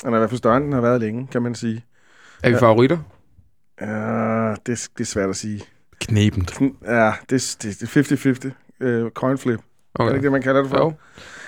den 0.03 0.13
er 0.13 0.15
i 0.15 0.19
hvert 0.19 0.29
fald 0.29 0.38
større, 0.38 0.57
end 0.57 0.65
den 0.65 0.74
har 0.74 0.81
været 0.81 1.01
længe, 1.01 1.27
kan 1.31 1.41
man 1.41 1.55
sige. 1.55 1.86
Er 2.43 2.50
vi 2.50 2.55
favoritter? 2.55 2.98
Ja, 3.81 4.50
det, 4.50 4.89
det 4.98 5.00
er 5.00 5.05
svært 5.05 5.29
at 5.29 5.36
sige. 5.36 5.62
Knebent. 6.00 6.62
Ja, 6.86 7.13
det, 7.29 7.57
det, 7.63 7.79
det 7.79 7.98
er 8.12 8.50
50-50. 8.81 8.86
Øh, 8.86 9.12
coin 9.12 9.38
flip. 9.38 9.60
Okay. 9.95 10.05
Er 10.05 10.10
det 10.10 10.15
ikke 10.15 10.24
det, 10.24 10.31
man 10.31 10.41
kalder 10.41 10.62
det 10.62 10.69
for? 10.69 10.77
Jo. 10.77 10.93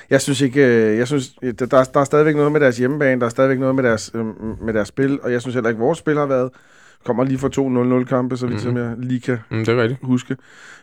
Jeg 0.09 0.21
synes 0.21 0.41
ikke, 0.41 0.65
øh, 0.65 0.97
jeg 0.97 1.07
synes, 1.07 1.35
der, 1.59 1.65
der 1.93 1.99
er 1.99 2.03
stadigvæk 2.03 2.35
noget 2.35 2.51
med 2.51 2.59
deres 2.59 2.77
hjemmebane, 2.77 3.21
der 3.21 3.25
er 3.25 3.29
stadigvæk 3.29 3.59
noget 3.59 3.75
med 3.75 3.83
deres, 3.83 4.11
øh, 4.13 4.25
med 4.61 4.73
deres 4.73 4.87
spil, 4.87 5.21
og 5.21 5.31
jeg 5.31 5.41
synes 5.41 5.55
heller 5.55 5.69
ikke, 5.69 5.79
vores 5.79 5.97
spil 5.97 6.17
har 6.17 6.25
været, 6.25 6.49
kommer 7.05 7.23
lige 7.23 7.37
fra 7.37 7.49
to 7.49 8.01
0-0 8.01 8.05
kampe, 8.05 8.37
så 8.37 8.47
vidt 8.47 8.65
mm-hmm. 8.65 8.77
som 8.77 8.89
jeg 8.89 8.95
lige 8.97 9.21
kan 9.21 9.37
mm, 9.51 9.65
det 9.65 9.69
er 9.69 9.81
rigtigt. 9.81 9.99
huske. 10.03 10.37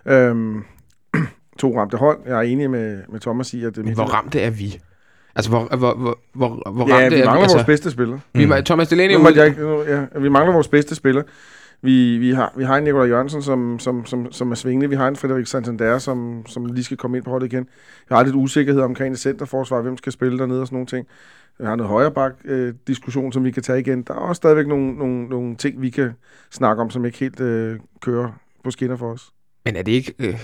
Øhm, 0.07 0.65
to 1.61 1.79
ramte 1.79 1.97
hold. 1.97 2.19
Jeg 2.27 2.37
er 2.37 2.41
enig 2.43 2.71
med, 2.71 3.03
med 3.09 3.21
Thomas 3.21 3.55
i, 3.55 3.65
at... 3.65 3.77
Hvor 3.77 4.05
ramte 4.05 4.41
er 4.41 4.51
vi? 4.51 4.81
Altså, 5.35 5.51
hvor, 5.51 5.77
hvor, 5.77 5.95
hvor, 5.95 6.19
hvor, 6.35 6.71
hvor 6.73 6.89
ja, 6.89 6.95
ramte 6.95 7.17
vi 7.17 7.23
mangler 7.25 7.31
er 7.31 7.35
vi? 7.35 7.39
vores 7.39 7.53
altså, 7.53 7.67
bedste 7.67 7.91
spiller. 7.91 8.19
Vi, 8.35 8.47
mm. 8.47 8.53
Thomas 8.65 8.89
Delaney 8.89 9.15
nu, 9.15 9.29
jeg, 9.29 9.55
nu, 9.59 9.83
ja, 9.83 10.05
vi 10.19 10.29
mangler 10.29 10.53
vores 10.53 10.69
bedste 10.69 10.95
spiller. 10.95 11.23
Vi, 11.83 12.19
vi, 12.19 12.31
har, 12.31 12.53
vi 12.57 12.65
har 12.65 12.77
en 12.77 12.85
Nikolaj 12.85 13.09
Jørgensen, 13.09 13.43
som, 13.43 13.79
som, 13.79 14.07
som, 14.07 14.33
som 14.33 14.51
er 14.51 14.55
svingende. 14.55 14.89
Vi 14.89 14.95
har 14.95 15.09
en 15.09 15.17
Frederik 15.17 15.47
Santander, 15.47 15.99
som, 15.99 16.47
som 16.47 16.67
lige 16.67 16.85
skal 16.85 16.97
komme 16.97 17.17
ind 17.17 17.25
på 17.25 17.31
holdet 17.31 17.53
igen. 17.53 17.69
Jeg 18.11 18.19
har 18.19 18.25
lidt 18.25 18.35
usikkerhed 18.35 18.81
omkring 18.83 19.13
det 19.13 19.21
centerforsvar, 19.21 19.81
hvem 19.81 19.97
skal 19.97 20.13
spille 20.13 20.39
dernede 20.39 20.61
og 20.61 20.67
sådan 20.67 20.77
nogle 20.77 20.87
ting. 20.87 21.07
Vi 21.59 21.65
har 21.65 21.77
noget 21.77 21.91
højreback-diskussion, 21.91 23.27
øh, 23.27 23.33
som 23.33 23.45
vi 23.45 23.51
kan 23.51 23.63
tage 23.63 23.81
igen. 23.81 24.03
Der 24.03 24.15
er 24.15 24.19
også 24.19 24.39
stadigvæk 24.39 24.67
nogle, 24.67 24.95
nogle, 24.95 25.29
nogle 25.29 25.57
ting, 25.57 25.83
vi 25.83 25.91
kan 25.91 26.13
snakke 26.51 26.83
om, 26.83 26.91
som 26.91 27.05
ikke 27.05 27.19
helt 27.19 27.41
øh, 27.41 27.79
kører 28.01 28.29
på 28.65 28.71
skinner 28.71 28.97
for 28.97 29.13
os. 29.13 29.33
Men 29.65 29.77
er 29.77 29.83
det 29.83 29.93
ikke, 29.93 30.15
øh, 30.19 30.35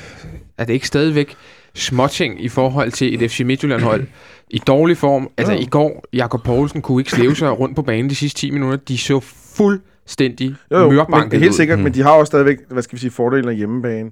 er 0.59 0.65
det 0.65 0.73
ikke 0.73 0.87
stadigvæk 0.87 1.35
småting 1.75 2.45
i 2.45 2.49
forhold 2.49 2.93
til 2.93 3.15
et 3.15 3.31
FC 3.31 3.41
Midtjylland-hold 3.41 4.07
i 4.51 4.59
dårlig 4.59 4.97
form? 4.97 5.31
Altså 5.37 5.53
ja. 5.53 5.59
i 5.59 5.65
går, 5.65 6.05
Jakob 6.13 6.43
Poulsen 6.45 6.83
kunne 6.83 7.01
ikke 7.01 7.11
slæve 7.11 7.37
sig 7.37 7.59
rundt 7.59 7.77
på 7.77 7.83
banen 7.83 8.11
de 8.11 8.15
sidste 8.15 8.41
10 8.41 8.51
minutter. 8.51 8.77
De 8.77 8.99
så 8.99 9.21
fuld 9.21 9.81
fuldstændig 10.09 10.57
jo, 10.71 10.93
jo, 10.93 11.07
men, 11.09 11.41
helt 11.41 11.55
sikkert, 11.55 11.79
mm. 11.79 11.85
men 11.85 11.95
de 11.95 12.03
har 12.03 12.11
også 12.11 12.31
stadigvæk, 12.31 12.59
hvad 12.69 12.83
skal 12.83 12.97
vi 12.97 13.01
sige, 13.01 13.11
fordelen 13.11 13.49
af 13.49 13.57
hjemmebane 13.57 14.11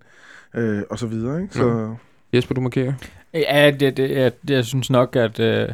øh, 0.54 0.82
og 0.90 0.98
så 0.98 1.06
videre, 1.06 1.42
ikke? 1.42 1.54
Så... 1.54 1.68
Ja. 1.68 2.36
Jesper, 2.36 2.54
du 2.54 2.60
markerer? 2.60 2.92
Ja, 3.34 3.70
det, 3.80 3.96
det, 3.96 4.10
jeg, 4.10 4.32
jeg 4.48 4.64
synes 4.64 4.90
nok, 4.90 5.16
at, 5.16 5.40
øh, 5.40 5.68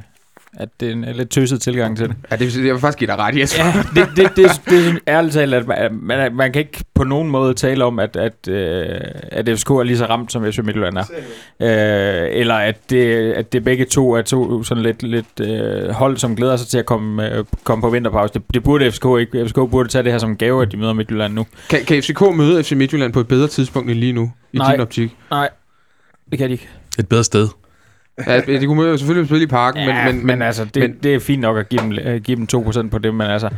at 0.56 0.68
det 0.80 0.88
er 0.88 0.92
en 0.92 1.04
lidt 1.14 1.30
tøset 1.30 1.60
tilgang 1.60 1.96
til 1.96 2.08
det. 2.08 2.16
Ja, 2.30 2.36
det, 2.36 2.56
jeg 2.56 2.74
vil 2.74 2.80
faktisk 2.80 2.98
give 2.98 3.08
dig 3.08 3.18
ret, 3.18 3.38
Jesper. 3.38 3.64
Ja, 3.64 3.72
det, 3.94 4.08
det, 4.16 4.16
det, 4.16 4.36
det, 4.36 4.60
det 4.66 4.86
er 4.86 5.16
ærligt 5.16 5.34
talt, 5.34 5.54
at 5.54 5.66
man, 5.66 5.98
man, 6.02 6.34
man 6.36 6.52
kan 6.52 6.60
ikke 6.60 6.84
på 6.94 7.04
nogen 7.04 7.30
måde 7.30 7.54
tale 7.54 7.84
om, 7.84 7.98
at, 7.98 8.16
at, 8.16 8.48
øh, 8.48 9.00
at 9.22 9.48
FCK 9.58 9.70
er 9.70 9.82
lige 9.82 9.98
så 9.98 10.06
ramt, 10.06 10.32
som 10.32 10.52
FC 10.52 10.58
Midtjylland 10.58 10.98
er. 10.98 11.04
Øh, 11.60 12.40
eller 12.40 12.54
at 12.54 12.90
det, 12.90 13.32
at 13.32 13.52
det 13.52 13.64
begge 13.64 13.84
to 13.84 14.12
er 14.12 14.22
to 14.22 14.62
sådan 14.62 14.82
lidt, 14.82 15.02
lidt 15.02 15.40
øh, 15.40 15.88
hold, 15.88 16.16
som 16.16 16.36
glæder 16.36 16.56
sig 16.56 16.68
til 16.68 16.78
at 16.78 16.86
komme, 16.86 17.36
øh, 17.36 17.44
komme 17.64 17.82
på 17.82 17.90
vinterpause. 17.90 18.34
Det, 18.34 18.42
det 18.54 18.62
burde 18.62 18.92
FCK 18.92 19.06
ikke. 19.20 19.48
FCK 19.48 19.54
burde 19.54 19.88
tage 19.88 20.04
det 20.04 20.12
her 20.12 20.18
som 20.18 20.36
gave, 20.36 20.62
at 20.62 20.72
de 20.72 20.76
møder 20.76 20.92
Midtjylland 20.92 21.34
nu. 21.34 21.46
Kan, 21.70 21.84
kan 21.84 22.02
FCK 22.02 22.20
møde 22.20 22.64
FC 22.64 22.72
Midtjylland 22.72 23.12
på 23.12 23.20
et 23.20 23.28
bedre 23.28 23.48
tidspunkt 23.48 23.90
end 23.90 23.98
lige 23.98 24.12
nu, 24.12 24.32
i 24.52 24.58
nej, 24.58 24.72
din 24.72 24.80
optik? 24.80 25.16
Nej, 25.30 25.48
det 26.30 26.38
kan 26.38 26.48
de 26.48 26.52
ikke. 26.52 26.68
Et 26.98 27.08
bedre 27.08 27.24
sted. 27.24 27.48
Ja, 28.26 28.40
de 28.40 28.66
kunne 28.66 28.82
jo 28.82 28.96
selvfølgelig 28.96 29.28
spille 29.28 29.44
i 29.44 29.46
parken, 29.46 29.82
ja, 29.82 30.04
men, 30.04 30.16
men, 30.16 30.26
men, 30.26 30.42
altså, 30.42 30.64
det, 30.64 30.82
men, 30.82 30.94
det 31.02 31.14
er 31.14 31.20
fint 31.20 31.40
nok 31.40 31.58
at 31.58 31.68
give 31.68 31.80
dem, 31.80 31.90
uh, 31.90 32.14
give 32.14 32.36
dem 32.36 32.48
2% 32.54 32.88
på 32.88 32.98
det, 32.98 33.14
men 33.14 33.26
altså... 33.26 33.48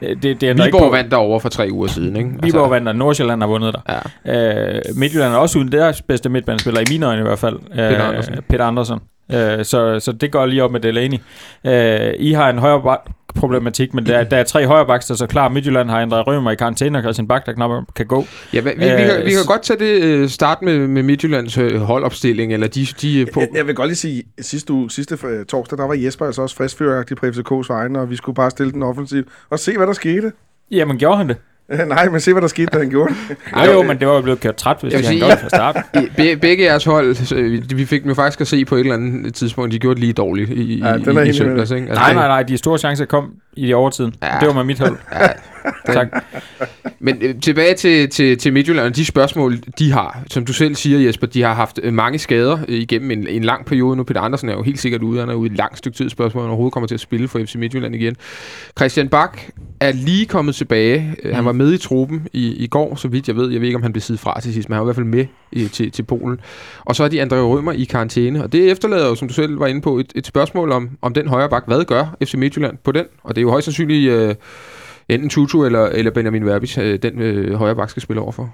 Det, 0.00 0.22
det 0.22 0.42
er 0.42 0.54
Viborg 0.54 0.82
på, 0.82 0.90
vandt 0.90 1.10
derovre 1.10 1.40
for 1.40 1.48
tre 1.48 1.68
uger 1.72 1.86
siden, 1.86 2.16
ikke? 2.16 2.28
Viborg 2.28 2.46
altså, 2.46 2.68
vandt, 2.68 2.88
og 2.88 2.96
Nordsjælland 2.96 3.42
har 3.42 3.48
vundet 3.48 3.74
der. 3.74 4.00
Ja. 4.26 4.76
Uh, 4.76 4.98
Midtjylland 4.98 5.32
er 5.32 5.36
også 5.36 5.58
uden 5.58 5.72
deres 5.72 6.02
bedste 6.02 6.28
midtbanespiller, 6.28 6.80
i 6.80 6.84
mine 6.90 7.06
øjne 7.06 7.20
i 7.20 7.24
hvert 7.24 7.38
fald. 7.38 7.56
Uh, 7.56 7.76
Peter 7.76 8.04
Andersen. 8.04 8.34
Peter 8.48 8.64
Andersen. 8.64 8.98
Uh, 9.28 9.36
så, 9.62 10.00
så 10.00 10.12
det 10.12 10.32
går 10.32 10.46
lige 10.46 10.64
op 10.64 10.72
med 10.72 10.80
Delaney. 10.80 11.18
Uh, 11.64 12.26
I 12.26 12.32
har 12.32 12.50
en 12.50 12.58
højre 12.58 12.98
problematik, 13.34 13.94
men 13.94 14.06
der, 14.06 14.24
der 14.24 14.36
er 14.36 14.44
tre 14.44 14.66
højrebacks, 14.66 15.06
der 15.06 15.14
så 15.14 15.26
klar. 15.26 15.48
Midtjylland 15.48 15.90
har 15.90 16.00
ændret 16.00 16.26
Rømer 16.26 16.50
i 16.50 16.54
karantæne, 16.54 16.98
og 16.98 17.02
Christian 17.02 17.28
Bak, 17.28 17.46
der 17.46 17.52
knap 17.52 17.70
kan 17.96 18.06
gå. 18.06 18.26
Ja, 18.52 18.60
vi, 18.60 18.70
vi, 18.76 18.84
vi, 18.84 18.86
kan, 18.86 19.24
vi 19.24 19.30
kan 19.30 19.44
godt 19.46 19.62
tage 19.62 19.78
det 19.78 20.32
start 20.32 20.62
med, 20.62 20.88
med 20.88 21.02
Midtjyllands 21.02 21.54
holdopstilling, 21.78 22.52
eller 22.52 22.66
de, 22.66 22.86
de 23.02 23.26
på... 23.32 23.40
Jeg, 23.40 23.48
jeg 23.54 23.66
vil 23.66 23.74
godt 23.74 23.88
lige 23.88 23.96
sige, 23.96 24.22
sidste, 24.40 24.72
uge, 24.72 24.90
sidste 24.90 25.44
torsdag, 25.44 25.78
der 25.78 25.86
var 25.86 25.94
Jesper 25.94 26.26
altså 26.26 26.42
også 26.42 26.56
friskføragtig 26.56 27.16
på 27.16 27.26
FCK's 27.26 27.66
vegne, 27.68 28.00
og 28.00 28.10
vi 28.10 28.16
skulle 28.16 28.36
bare 28.36 28.50
stille 28.50 28.72
den 28.72 28.82
offensiv 28.82 29.22
og 29.50 29.58
se, 29.58 29.76
hvad 29.76 29.86
der 29.86 29.92
skete. 29.92 30.32
Jamen, 30.70 30.98
gjorde 30.98 31.16
han 31.16 31.28
det? 31.28 31.36
Nej, 31.88 32.08
men 32.08 32.20
se, 32.20 32.32
hvad 32.32 32.42
der 32.42 32.48
skete, 32.48 32.66
da 32.66 32.78
han 32.78 32.90
gjorde 32.90 33.14
det. 33.28 33.36
jo, 33.66 33.72
jo, 33.72 33.82
men 33.82 33.98
det 33.98 34.08
var 34.08 34.14
jo 34.14 34.20
blevet 34.20 34.40
kørt 34.40 34.56
træt, 34.56 34.76
hvis 34.82 35.08
han 35.08 35.16
gjorde 35.16 35.32
det 35.32 35.40
fra 35.40 35.48
start. 35.48 35.76
Be, 36.16 36.36
begge 36.36 36.64
jeres 36.64 36.84
hold, 36.84 37.74
vi 37.74 37.84
fik 37.84 38.02
dem 38.02 38.08
jo 38.08 38.14
faktisk 38.14 38.40
at 38.40 38.46
se 38.46 38.64
på 38.64 38.74
et 38.74 38.80
eller 38.80 38.94
andet 38.94 39.34
tidspunkt, 39.34 39.72
de 39.72 39.78
gjorde 39.78 39.94
det 39.94 40.00
lige 40.00 40.12
dårligt 40.12 40.50
i, 40.50 40.78
ja, 40.78 40.86
er 40.86 41.20
i, 41.20 41.28
i 41.28 41.32
søndags. 41.32 41.70
Ikke? 41.70 41.88
Altså, 41.88 42.02
nej, 42.02 42.14
nej, 42.14 42.28
nej, 42.28 42.42
de 42.42 42.56
store 42.56 42.78
chancer 42.78 43.04
kom 43.04 43.30
i 43.56 43.66
de 43.66 43.74
overtiden. 43.74 44.14
Ja. 44.22 44.28
Det 44.40 44.48
var 44.48 44.54
med 44.54 44.64
mit 44.64 44.78
hold. 44.78 44.96
Ja, 45.12 45.28
tak. 45.86 46.24
Men 46.98 47.18
øh, 47.20 47.34
tilbage 47.40 47.74
til, 47.74 48.10
til, 48.10 48.38
til 48.38 48.52
Midtjylland, 48.52 48.94
de 48.94 49.04
spørgsmål, 49.04 49.58
de 49.78 49.92
har, 49.92 50.22
som 50.30 50.44
du 50.44 50.52
selv 50.52 50.74
siger, 50.74 50.98
Jesper, 50.98 51.26
de 51.26 51.42
har 51.42 51.54
haft 51.54 51.80
øh, 51.82 51.92
mange 51.92 52.18
skader 52.18 52.58
øh, 52.68 52.78
igennem 52.78 53.10
en, 53.10 53.28
en 53.28 53.44
lang 53.44 53.66
periode 53.66 53.96
nu. 53.96 54.02
Peter 54.02 54.20
Andersen 54.20 54.48
er 54.48 54.52
jo 54.52 54.62
helt 54.62 54.78
sikkert 54.78 55.02
ude, 55.02 55.20
han 55.20 55.28
er 55.28 55.34
ude 55.34 55.48
i 55.48 55.52
et 55.52 55.58
langt 55.58 55.78
stykke 55.78 55.96
tid 55.96 56.08
spørgsmål, 56.08 56.42
han 56.42 56.48
overhovedet 56.50 56.72
kommer 56.72 56.86
til 56.86 56.94
at 56.94 57.00
spille 57.00 57.28
for 57.28 57.38
FC 57.38 57.54
Midtjylland 57.54 57.94
igen. 57.94 58.16
Christian 58.78 59.08
Bak 59.08 59.38
er 59.80 59.92
lige 59.92 60.26
kommet 60.26 60.54
tilbage. 60.54 61.16
Mm. 61.24 61.32
Han 61.34 61.44
var 61.44 61.52
med 61.52 61.72
i 61.72 61.78
truppen 61.78 62.28
i, 62.32 62.56
i 62.56 62.66
går, 62.66 62.94
så 62.94 63.08
vidt 63.08 63.28
jeg 63.28 63.36
ved. 63.36 63.50
Jeg 63.50 63.60
ved 63.60 63.68
ikke, 63.68 63.76
om 63.76 63.82
han 63.82 63.92
blev 63.92 64.00
siddet 64.00 64.20
fra 64.20 64.40
til 64.40 64.54
sidst, 64.54 64.68
men 64.68 64.74
han 64.74 64.80
var 64.80 64.84
i 64.84 64.88
hvert 64.88 64.96
fald 64.96 65.06
med 65.06 65.26
i, 65.52 65.68
til, 65.68 65.90
til 65.90 66.02
Polen. 66.02 66.40
Og 66.80 66.96
så 66.96 67.04
er 67.04 67.08
de 67.08 67.22
André 67.22 67.36
Rømer 67.36 67.72
i 67.72 67.84
karantæne, 67.84 68.44
og 68.44 68.52
det 68.52 68.70
efterlader 68.70 69.08
jo, 69.08 69.14
som 69.14 69.28
du 69.28 69.34
selv 69.34 69.60
var 69.60 69.66
inde 69.66 69.80
på, 69.80 69.98
et, 69.98 70.12
et 70.14 70.26
spørgsmål 70.26 70.72
om, 70.72 70.90
om 71.02 71.14
den 71.14 71.28
højre 71.28 71.48
bak. 71.48 71.66
Hvad 71.66 71.84
gør 71.84 72.16
FC 72.24 72.34
Midtjylland 72.34 72.78
på 72.84 72.92
den? 72.92 73.04
Og 73.22 73.34
det 73.34 73.40
er 73.40 73.42
jo 73.42 73.50
højst 73.50 73.64
sandsynligt 73.64 74.12
øh, 74.12 74.34
enten 75.14 75.28
Tutu 75.30 75.64
eller, 75.64 75.86
eller 75.86 76.10
Benjamin 76.10 76.46
Verbis, 76.46 76.78
øh, 76.78 76.98
den 77.02 77.18
øh, 77.18 77.54
højre 77.54 77.76
bak 77.76 77.90
skal 77.90 78.02
spille 78.02 78.22
overfor. 78.22 78.50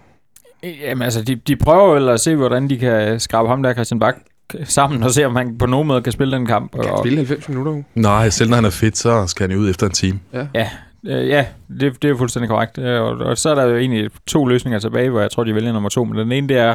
Jamen 0.83 1.03
altså, 1.03 1.23
de, 1.23 1.35
de 1.35 1.57
prøver 1.57 1.95
vel 1.95 2.09
at 2.09 2.21
se, 2.21 2.37
hvordan 2.37 2.71
de 2.71 2.79
kan 2.79 3.21
skrabe 3.21 3.49
ham 3.49 3.63
der, 3.63 3.73
Christian 3.75 3.99
Bak, 3.99 4.17
sammen, 4.65 5.03
og 5.03 5.11
se, 5.11 5.25
om 5.25 5.37
han 5.37 5.59
på 5.59 5.67
nogen 5.67 5.89
måde 5.89 6.03
kan 6.03 6.13
spille 6.13 6.37
den 6.37 6.47
kamp. 6.47 6.73
Kan 6.73 6.85
han 6.85 6.93
Og, 6.93 6.99
spille 6.99 7.17
90 7.17 7.49
minutter? 7.49 7.73
jo? 7.73 7.83
Nej, 7.95 8.31
selv 8.31 8.49
når 8.51 8.55
han 8.57 8.65
er 8.65 8.71
fedt, 8.71 8.97
så 8.99 9.27
skal 9.27 9.49
han 9.49 9.57
jo 9.57 9.63
ud 9.63 9.71
efter 9.71 9.87
en 9.87 9.93
time. 9.93 10.21
øh, 10.35 11.29
ja, 11.29 11.47
det, 11.81 12.03
det 12.03 12.11
er 12.11 12.17
fuldstændig 12.17 12.49
korrekt. 12.49 12.79
Øh, 12.79 13.03
Og, 13.03 13.09
og 13.19 13.39
så 13.39 13.51
er 13.51 13.55
der 13.55 13.65
jo 13.65 13.77
egentlig 13.77 14.11
to 14.27 14.47
løsninger 14.47 14.79
tilbage, 14.79 15.11
hvor 15.11 15.21
jeg 15.21 15.31
tror, 15.31 15.45
de 15.45 15.55
vælger 15.55 15.73
nummer 15.73 15.89
to. 15.89 16.05
Men 16.05 16.19
den 16.19 16.33
ene, 16.33 16.49
det 16.49 16.57
er 16.59 16.75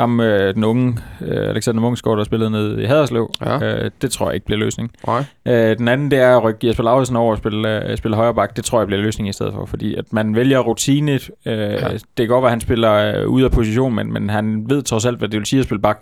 ham, 0.00 0.20
øh, 0.20 0.54
den 0.54 0.64
unge 0.64 0.98
øh, 1.20 1.48
Alexander 1.48 1.80
Munchsgaard, 1.80 2.18
der 2.18 2.24
spillede 2.24 2.50
ned 2.50 2.78
i 2.78 2.84
Haderslev. 2.84 3.30
Ja. 3.40 3.84
Øh, 3.84 3.90
det 4.02 4.10
tror 4.10 4.26
jeg 4.26 4.34
ikke 4.34 4.46
bliver 4.46 4.58
løsning. 4.58 4.90
Nej. 5.06 5.24
Øh, 5.46 5.78
den 5.78 5.88
anden, 5.88 6.10
det 6.10 6.18
er 6.18 6.36
at 6.36 6.44
rykke 6.44 6.66
Jesper 6.66 6.84
Lauritsen 6.84 7.16
over 7.16 7.30
og 7.32 7.38
spille, 7.38 7.90
øh, 7.90 7.96
spille 7.96 8.16
højre 8.16 8.34
bak. 8.34 8.56
Det 8.56 8.64
tror 8.64 8.80
jeg 8.80 8.86
bliver 8.86 9.02
løsning 9.02 9.28
i 9.28 9.32
stedet 9.32 9.52
for, 9.54 9.66
fordi 9.66 9.94
at 9.94 10.12
man 10.12 10.34
vælger 10.34 10.58
rutine. 10.58 11.12
Øh, 11.12 11.20
ja. 11.46 11.88
Det 11.88 12.02
kan 12.16 12.28
godt 12.28 12.42
være, 12.42 12.48
at 12.48 12.52
han 12.52 12.60
spiller 12.60 12.92
øh, 12.92 13.28
ude 13.28 13.44
af 13.44 13.50
position, 13.50 13.94
men, 13.94 14.12
men 14.12 14.30
han 14.30 14.64
ved 14.68 14.82
trods 14.82 15.06
alt, 15.06 15.18
hvad 15.18 15.28
det 15.28 15.38
vil 15.38 15.46
sige 15.46 15.60
at 15.60 15.66
spille 15.66 15.82
bak. 15.82 16.00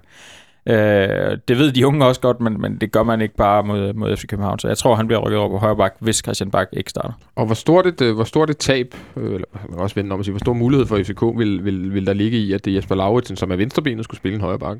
Øh, 0.69 1.39
det 1.49 1.59
ved 1.59 1.73
de 1.73 1.87
unge 1.87 2.07
også 2.07 2.21
godt, 2.21 2.41
men, 2.41 2.61
men 2.61 2.77
det 2.77 2.93
gør 2.93 3.03
man 3.03 3.21
ikke 3.21 3.35
bare 3.35 3.63
mod, 3.63 3.93
mod 3.93 4.17
FC 4.17 4.27
København. 4.27 4.59
Så 4.59 4.69
jeg 4.69 4.79
tror, 4.79 4.95
han 4.95 5.07
bliver 5.07 5.21
rykket 5.21 5.39
over 5.39 5.51
på 5.51 5.57
højre 5.57 5.77
bak, 5.77 5.97
hvis 5.99 6.17
Christian 6.17 6.51
Bak 6.51 6.69
ikke 6.73 6.91
starter. 6.91 7.13
Og 7.37 7.47
hvor 7.47 7.55
stort 7.55 7.87
et, 7.87 8.01
øh, 8.01 8.15
hvor 8.15 8.25
stort 8.25 8.51
et 8.51 8.59
tab, 8.59 8.95
øh, 9.17 9.25
eller 9.25 9.47
man 9.53 9.73
kan 9.73 9.79
også 9.79 9.95
vende 9.95 10.13
om 10.13 10.21
at 10.21 10.27
sige, 10.27 10.33
hvor 10.33 10.39
stor 10.39 10.53
mulighed 10.53 10.87
for 10.87 10.99
FCK 10.99 11.23
vil, 11.39 11.65
vil, 11.65 11.95
vil 11.95 12.07
der 12.07 12.13
ligge 12.13 12.39
i, 12.39 12.53
at 12.53 12.65
det 12.65 12.71
er 12.71 12.75
Jesper 12.75 12.95
Lauritsen, 12.95 13.37
som 13.37 13.51
er 13.51 13.57
venstrebenet, 13.57 14.05
skulle 14.05 14.19
spille 14.19 14.35
en 14.35 14.41
højre 14.41 14.59
bak? 14.59 14.77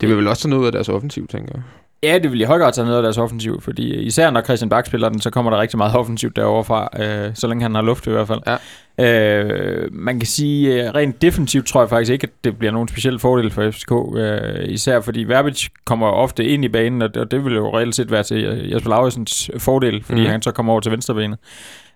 Det 0.00 0.08
vil 0.08 0.16
vel 0.16 0.28
også 0.28 0.42
tage 0.42 0.50
noget 0.50 0.66
af 0.66 0.72
deres 0.72 0.88
offensiv, 0.88 1.26
tænker 1.26 1.52
jeg. 1.54 1.62
Ja, 2.02 2.18
det 2.18 2.32
vil 2.32 2.40
i 2.40 2.44
høj 2.44 2.58
grad 2.58 2.72
tage 2.72 2.84
noget 2.84 2.96
af 2.96 3.02
deres 3.02 3.18
offensiv, 3.18 3.60
fordi 3.60 3.94
især 3.94 4.30
når 4.30 4.42
Christian 4.42 4.68
Bak 4.68 4.86
spiller 4.86 5.08
den, 5.08 5.20
så 5.20 5.30
kommer 5.30 5.50
der 5.50 5.60
rigtig 5.60 5.78
meget 5.78 5.96
offensivt 5.96 6.36
derovre 6.36 6.64
fra, 6.64 6.88
øh, 7.00 7.30
så 7.34 7.46
længe 7.46 7.62
han 7.62 7.74
har 7.74 7.82
luft 7.82 8.06
i 8.06 8.10
hvert 8.10 8.26
fald. 8.26 8.40
Ja. 8.46 8.56
Øh, 8.98 9.88
man 9.92 10.18
kan 10.20 10.26
sige, 10.26 10.84
øh, 10.84 10.94
rent 10.94 11.22
defensivt 11.22 11.66
tror 11.66 11.80
jeg 11.80 11.88
faktisk 11.88 12.12
ikke, 12.12 12.24
at 12.24 12.44
det 12.44 12.58
bliver 12.58 12.72
nogen 12.72 12.88
speciel 12.88 13.18
fordel 13.18 13.50
for 13.50 13.70
FCK, 13.70 13.92
øh, 14.16 14.68
især 14.68 15.00
fordi 15.00 15.24
Verbic 15.24 15.68
kommer 15.84 16.06
ofte 16.06 16.44
ind 16.44 16.64
i 16.64 16.68
banen, 16.68 17.02
og 17.02 17.14
det, 17.14 17.22
og 17.22 17.30
det 17.30 17.44
vil 17.44 17.54
jo 17.54 17.78
reelt 17.78 17.94
set 17.94 18.10
være 18.10 18.22
til 18.22 18.68
Jesper 18.72 18.90
Lauritsens 18.90 19.50
fordel, 19.58 20.04
fordi 20.04 20.20
mm. 20.20 20.26
han 20.26 20.42
så 20.42 20.50
kommer 20.50 20.72
over 20.72 20.80
til 20.80 20.92
venstrebenet. 20.92 21.38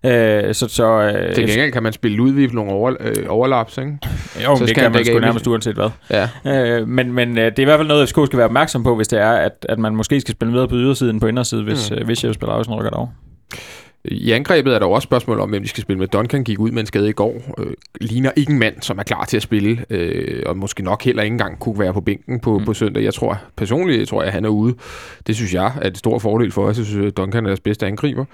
Øh, 0.04 0.54
så, 0.54 0.68
så, 0.68 0.86
øh, 0.86 1.34
Til 1.34 1.46
gengæld 1.48 1.72
kan 1.72 1.82
man 1.82 1.92
spille 1.92 2.22
ud 2.22 2.32
ved 2.32 2.48
nogle 2.48 2.72
over, 2.72 2.94
øh, 3.00 3.14
overlaps, 3.28 3.78
ikke? 3.78 3.98
jo, 4.44 4.48
men 4.48 4.58
så 4.58 4.66
det 4.66 4.74
kan 4.74 4.92
man 4.92 5.04
sgu 5.04 5.18
nærmest 5.18 5.46
uanset 5.46 5.74
hvad. 5.74 5.90
Ja. 6.10 6.28
Øh, 6.80 6.88
men 6.88 7.12
men 7.12 7.38
øh, 7.38 7.44
det 7.44 7.58
er 7.58 7.62
i 7.62 7.64
hvert 7.64 7.78
fald 7.78 7.88
noget, 7.88 8.08
FCK 8.08 8.18
skal 8.26 8.36
være 8.36 8.44
opmærksom 8.46 8.82
på, 8.82 8.96
hvis 8.96 9.08
det 9.08 9.18
er, 9.20 9.32
at, 9.32 9.66
at 9.68 9.78
man 9.78 9.96
måske 9.96 10.20
skal 10.20 10.32
spille 10.32 10.52
videre 10.52 10.68
på 10.68 10.74
ydersiden 10.74 11.20
på 11.20 11.26
indersiden, 11.26 11.64
hvis, 11.64 11.90
Mm. 11.90 11.96
øh, 11.98 12.04
hvis 12.06 12.24
Jesper 12.24 12.46
Lauritsen 12.46 12.74
rykker 12.74 12.90
derover. 12.90 13.08
I 14.04 14.30
angrebet 14.32 14.74
er 14.74 14.78
der 14.78 14.86
også 14.86 15.06
spørgsmål 15.06 15.40
om, 15.40 15.48
hvem 15.50 15.62
de 15.62 15.68
skal 15.68 15.82
spille 15.82 15.98
med. 16.00 16.08
Duncan 16.08 16.44
gik 16.44 16.58
ud 16.58 16.70
med 16.70 16.80
en 16.80 16.86
skade 16.86 17.08
i 17.08 17.12
går. 17.12 17.54
Øh, 17.58 17.66
ligner 18.00 18.30
ikke 18.36 18.52
en 18.52 18.58
mand, 18.58 18.74
som 18.80 18.98
er 18.98 19.02
klar 19.02 19.24
til 19.24 19.36
at 19.36 19.42
spille, 19.42 19.84
øh, 19.90 20.42
og 20.46 20.56
måske 20.56 20.82
nok 20.84 21.02
heller 21.04 21.22
ikke 21.22 21.34
engang 21.34 21.58
kunne 21.58 21.78
være 21.78 21.92
på 21.92 22.00
bænken 22.00 22.40
på. 22.40 22.58
Mm. 22.58 22.64
på 22.64 22.74
søndag. 22.74 23.04
Jeg 23.04 23.14
tror 23.14 23.38
personligt, 23.56 24.08
tror 24.08 24.20
jeg, 24.22 24.26
at 24.26 24.32
han 24.32 24.44
er 24.44 24.48
ude. 24.48 24.74
Det 25.26 25.36
synes 25.36 25.54
jeg 25.54 25.72
er 25.82 25.86
et 25.88 25.98
stor 25.98 26.18
fordel 26.18 26.52
for 26.52 26.64
os. 26.66 26.78
Jeg 26.78 26.86
synes, 26.86 27.06
at 27.06 27.16
Duncan 27.16 27.44
er 27.44 27.48
deres 27.48 27.60
bedste 27.60 27.86
angriber. 27.86 28.24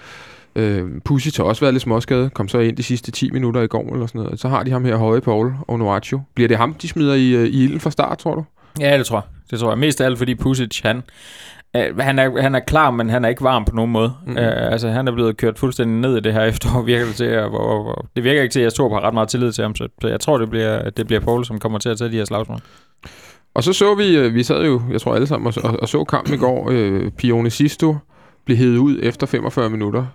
Øh, 0.57 0.89
Pusic 1.05 1.37
har 1.37 1.45
også 1.45 1.61
været 1.61 1.75
lidt 1.75 1.83
småskadet. 1.83 2.35
Kom 2.35 2.49
så 2.49 2.59
ind 2.59 2.77
de 2.77 2.83
sidste 2.83 3.11
10 3.11 3.31
minutter 3.31 3.61
i 3.61 3.67
går 3.67 3.93
eller 3.93 4.07
sådan 4.07 4.21
noget. 4.21 4.41
Så 4.41 4.49
har 4.49 4.63
de 4.63 4.71
ham 4.71 4.85
her, 4.85 4.97
Høje 4.97 5.21
Paul 5.21 5.53
og 5.69 5.79
Noaccio. 5.79 6.21
Bliver 6.35 6.49
det 6.49 6.57
ham, 6.57 6.75
de 6.75 6.89
smider 6.89 7.15
i, 7.15 7.31
øh, 7.31 7.47
i 7.47 7.65
ilden 7.65 7.81
fra 7.81 7.91
start, 7.91 8.19
tror 8.19 8.35
du? 8.35 8.45
Ja, 8.81 8.99
det 8.99 9.07
tror 9.07 9.17
jeg. 9.17 9.25
Det 9.51 9.59
tror 9.59 9.71
jeg. 9.71 9.79
Mest 9.79 10.01
af 10.01 10.05
alt, 10.05 10.19
fordi 10.19 10.35
Pusic, 10.35 10.81
han, 10.83 11.03
øh, 11.77 11.99
han, 11.99 12.19
er, 12.19 12.43
han 12.43 12.55
er 12.55 12.61
klar, 12.61 12.91
men 12.91 13.11
han 13.11 13.25
er 13.25 13.29
ikke 13.29 13.43
varm 13.43 13.65
på 13.65 13.75
nogen 13.77 13.93
måde. 13.93 14.13
Mm. 14.27 14.37
Øh, 14.37 14.73
altså, 14.73 14.89
han 14.89 15.09
er 15.09 15.13
blevet 15.13 15.37
kørt 15.37 15.59
fuldstændig 15.59 15.97
ned 15.97 16.17
i 16.17 16.21
det 16.21 16.33
her 16.33 16.45
efterår, 16.53 16.83
virker 16.83 17.07
det 17.07 17.15
til. 17.15 17.39
Og, 17.39 17.53
og, 17.53 17.87
og, 17.87 18.07
det 18.17 18.25
virker 18.25 18.43
ikke 18.43 18.53
til, 18.53 18.61
at 18.61 18.65
jeg 18.65 18.75
tror 18.75 18.89
på 18.89 18.99
ret 18.99 19.15
meget 19.15 19.29
tillid 19.29 19.53
til 19.53 19.63
ham, 19.63 19.75
så, 19.75 19.89
så 20.03 20.09
jeg 20.09 20.21
tror, 20.21 20.39
det 20.39 20.51
bliver, 20.51 20.91
det 20.91 21.07
bliver 21.07 21.21
Paul, 21.21 21.45
som 21.45 21.59
kommer 21.59 21.79
til 21.79 21.89
at 21.89 21.99
tage 21.99 22.11
de 22.11 22.17
her 22.17 22.25
slagsmål. 22.25 22.59
Og 23.55 23.65
så 23.65 23.73
så 23.73 23.95
vi, 23.95 24.29
vi 24.29 24.43
sad 24.43 24.65
jo, 24.65 24.83
jeg 24.93 25.01
tror 25.01 25.15
alle 25.15 25.27
sammen, 25.27 25.47
og, 25.47 25.71
og, 25.71 25.81
og 25.81 25.89
så 25.89 26.05
kampen 26.05 26.35
i 26.35 26.39
går. 26.39 26.69
Øh, 26.71 27.11
Pione 27.11 27.51
Sisto 27.51 27.97
blev 28.45 28.57
hævet 28.57 28.77
ud 28.77 28.99
efter 29.03 29.27
45 29.27 29.71
minutter. 29.71 30.07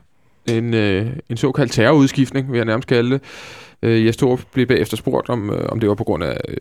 En, 0.48 0.74
øh, 0.74 1.08
en 1.30 1.38
såkaldt 1.38 1.72
terrorudskiftning, 1.72 2.52
vil 2.52 2.58
jeg 2.58 2.66
nærmest 2.66 2.88
kalde 2.88 3.12
det. 3.12 3.22
Øh, 3.84 4.06
Jes 4.06 4.18
Torup 4.18 4.42
blev 4.54 4.68
bagefter 4.68 4.98
spurgt, 4.98 5.30
om, 5.30 5.50
øh, 5.50 5.70
om 5.70 5.80
det 5.80 5.90
var 5.90 5.96
på 5.96 6.04
grund 6.04 6.24
af 6.24 6.38
øh, 6.48 6.56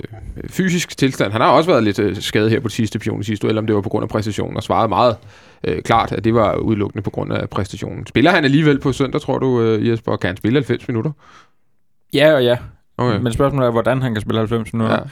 fysisk 0.51 0.99
tilstand. 0.99 1.33
Han 1.33 1.41
har 1.41 1.51
også 1.51 1.71
været 1.71 1.85
lidt 1.85 1.99
øh, 1.99 2.17
skadet 2.17 2.51
her 2.51 2.61
på 2.61 2.69
det 2.69 2.73
sidste 2.73 2.99
Pione 2.99 3.25
Sisto, 3.25 3.49
eller 3.49 3.63
om 3.63 3.67
det 3.67 3.77
var 3.77 3.83
på 3.83 3.89
grund 3.89 4.03
af 4.03 4.09
præstationen, 4.09 4.57
og 4.57 4.63
svarede 4.63 4.89
meget 4.89 5.17
øh, 5.65 5.83
klart, 5.83 6.13
at 6.13 6.25
det 6.25 6.35
var 6.35 6.55
udelukkende 6.55 7.03
på 7.03 7.11
grund 7.11 7.33
af 7.33 7.51
præstationen. 7.51 8.07
Spiller 8.07 8.31
han 8.31 8.45
alligevel 8.45 8.81
på 8.81 8.93
søndag, 8.93 9.21
tror 9.21 9.39
du, 9.39 9.63
øh, 9.63 9.89
Jesper? 9.89 10.17
Kan 10.17 10.29
han 10.29 10.37
spille 10.37 10.57
90 10.57 10.89
minutter? 10.89 11.11
Ja 12.15 12.35
og 12.35 12.45
ja, 12.45 12.57
okay. 12.99 13.19
men 13.19 13.33
spørgsmålet 13.33 13.67
er, 13.67 13.71
hvordan 13.71 14.03
han 14.03 14.15
kan 14.15 14.21
spille 14.21 14.39
90 14.39 14.73
minutter. 14.73 14.97
Ja. 14.97 15.03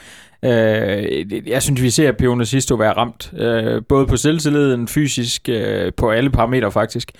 Øh, 0.44 1.48
jeg 1.48 1.62
synes, 1.62 1.82
vi 1.82 1.90
ser 1.90 2.12
Pione 2.12 2.46
Sisto 2.46 2.74
være 2.74 2.92
ramt. 2.92 3.32
Øh, 3.38 3.82
både 3.88 4.06
på 4.06 4.16
selvtilliden, 4.16 4.88
fysisk, 4.88 5.48
øh, 5.48 5.92
på 5.96 6.10
alle 6.10 6.30
parametre 6.30 6.70
faktisk. 6.72 7.12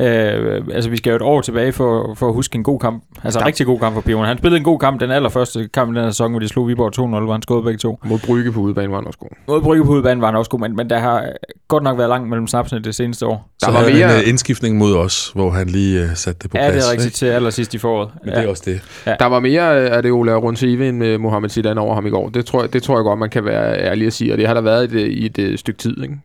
Øh, 0.00 0.62
altså, 0.74 0.90
vi 0.90 0.96
skal 0.96 1.10
jo 1.10 1.16
et 1.16 1.22
år 1.22 1.40
tilbage 1.40 1.72
for, 1.72 2.14
for 2.14 2.28
at 2.28 2.34
huske 2.34 2.56
en 2.56 2.62
god 2.62 2.80
kamp. 2.80 3.04
Altså, 3.24 3.38
en 3.40 3.46
rigtig 3.46 3.66
god 3.66 3.78
kamp 3.78 3.94
for 3.94 4.00
Pione. 4.00 4.26
Han 4.26 4.38
spillede 4.38 4.58
en 4.58 4.64
god 4.64 4.78
kamp, 4.78 5.00
den 5.00 5.10
allerførste 5.10 5.68
kamp 5.74 5.92
i 5.92 5.94
den 5.96 6.04
her 6.04 6.10
sæson, 6.10 6.30
hvor 6.30 6.40
de 6.40 6.48
slog 6.48 6.68
Viborg 6.68 7.18
2-0, 7.20 7.24
hvor 7.24 7.32
han 7.32 7.42
skåede 7.42 7.62
begge 7.62 7.78
to. 7.78 7.98
Mod 8.04 8.18
Brygge 8.26 8.52
på 8.52 8.60
udebane 8.60 8.90
var 8.90 8.96
han 8.98 9.06
også 9.06 9.18
god. 9.18 9.28
Mod 9.48 9.60
Brygge 9.62 9.84
på 9.84 9.90
udbanen 9.92 10.20
var 10.20 10.26
han 10.26 10.36
også 10.36 10.50
god, 10.50 10.60
men, 10.60 10.76
men 10.76 10.90
der 10.90 10.98
har 10.98 11.24
godt 11.68 11.82
nok 11.82 11.98
været 11.98 12.08
langt 12.08 12.28
mellem 12.28 12.46
snapsene 12.46 12.82
det 12.82 12.94
seneste 12.94 13.26
år. 13.26 13.50
Der 13.60 13.66
Så 13.66 13.72
var 13.72 13.78
havde 13.78 13.92
mere- 13.94 14.14
en 14.16 14.22
uh, 14.22 14.28
indskiftning 14.28 14.76
mod 14.78 14.96
os, 14.96 15.30
hvor 15.34 15.50
han 15.50 15.66
lige 15.66 16.02
uh, 16.02 16.08
satte 16.14 16.38
det 16.42 16.50
på 16.50 16.56
Ja, 16.56 16.70
plads. 16.70 16.84
det 16.84 16.88
er 16.88 16.92
rigtigt 16.92 17.06
ikke? 17.06 17.16
til 17.16 17.26
allersidst 17.26 17.74
i 17.74 17.78
foråret. 17.78 18.08
Men 18.24 18.34
det 18.34 18.44
er 18.44 18.48
også 18.48 18.62
det. 18.66 18.80
Der 19.20 19.26
var 19.26 19.40
mere 19.40 19.80
øh, 19.84 19.96
af 19.96 20.02
det 20.02 20.12
Ola 20.12 20.34
Runsive 20.34 20.88
end 20.88 20.96
med 20.96 21.18
Mohamed 21.18 21.48
Zidane 21.50 21.80
over 21.80 21.94
ham 21.94 22.06
i 22.06 22.10
går. 22.10 22.28
Det 22.28 22.46
tror, 22.46 22.60
jeg, 22.62 22.69
det 22.72 22.82
tror 22.82 22.96
jeg 22.96 23.04
godt, 23.04 23.18
man 23.18 23.30
kan 23.30 23.44
være 23.44 23.78
ærlig 23.78 24.06
at 24.06 24.12
sige, 24.12 24.32
og 24.32 24.38
det 24.38 24.46
har 24.46 24.54
der 24.54 24.60
været 24.60 24.92
i 24.92 24.96
et, 24.96 25.08
i 25.08 25.26
et, 25.26 25.38
øh, 25.38 25.58
stykke 25.58 25.78
tid. 25.78 26.02
Ikke? 26.02 26.18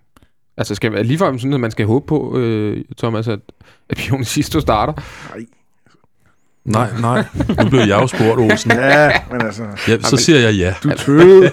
Altså 0.57 0.75
skal 0.75 0.91
lige 0.91 1.03
ligefrem 1.03 1.39
sådan, 1.39 1.53
at 1.53 1.59
man 1.59 1.71
skal 1.71 1.85
håbe 1.85 2.07
på, 2.07 2.37
øh, 2.37 2.83
Thomas, 2.97 3.27
at, 3.27 3.39
at 3.89 3.97
Pione 3.97 4.25
sidst 4.25 4.61
starter. 4.61 4.93
Nej, 5.35 5.45
nej. 6.99 7.23
Nu 7.63 7.69
blev 7.69 7.79
jeg 7.79 8.01
jo 8.01 8.07
spurgt, 8.07 8.39
Olsen. 8.39 8.71
Ja, 8.85 9.11
men 9.31 9.41
altså, 9.41 9.63
Ja, 9.87 9.97
så 10.01 10.17
siger 10.17 10.39
jeg 10.39 10.53
ja. 10.55 10.73
du 10.83 10.91
tøvede. 10.97 11.51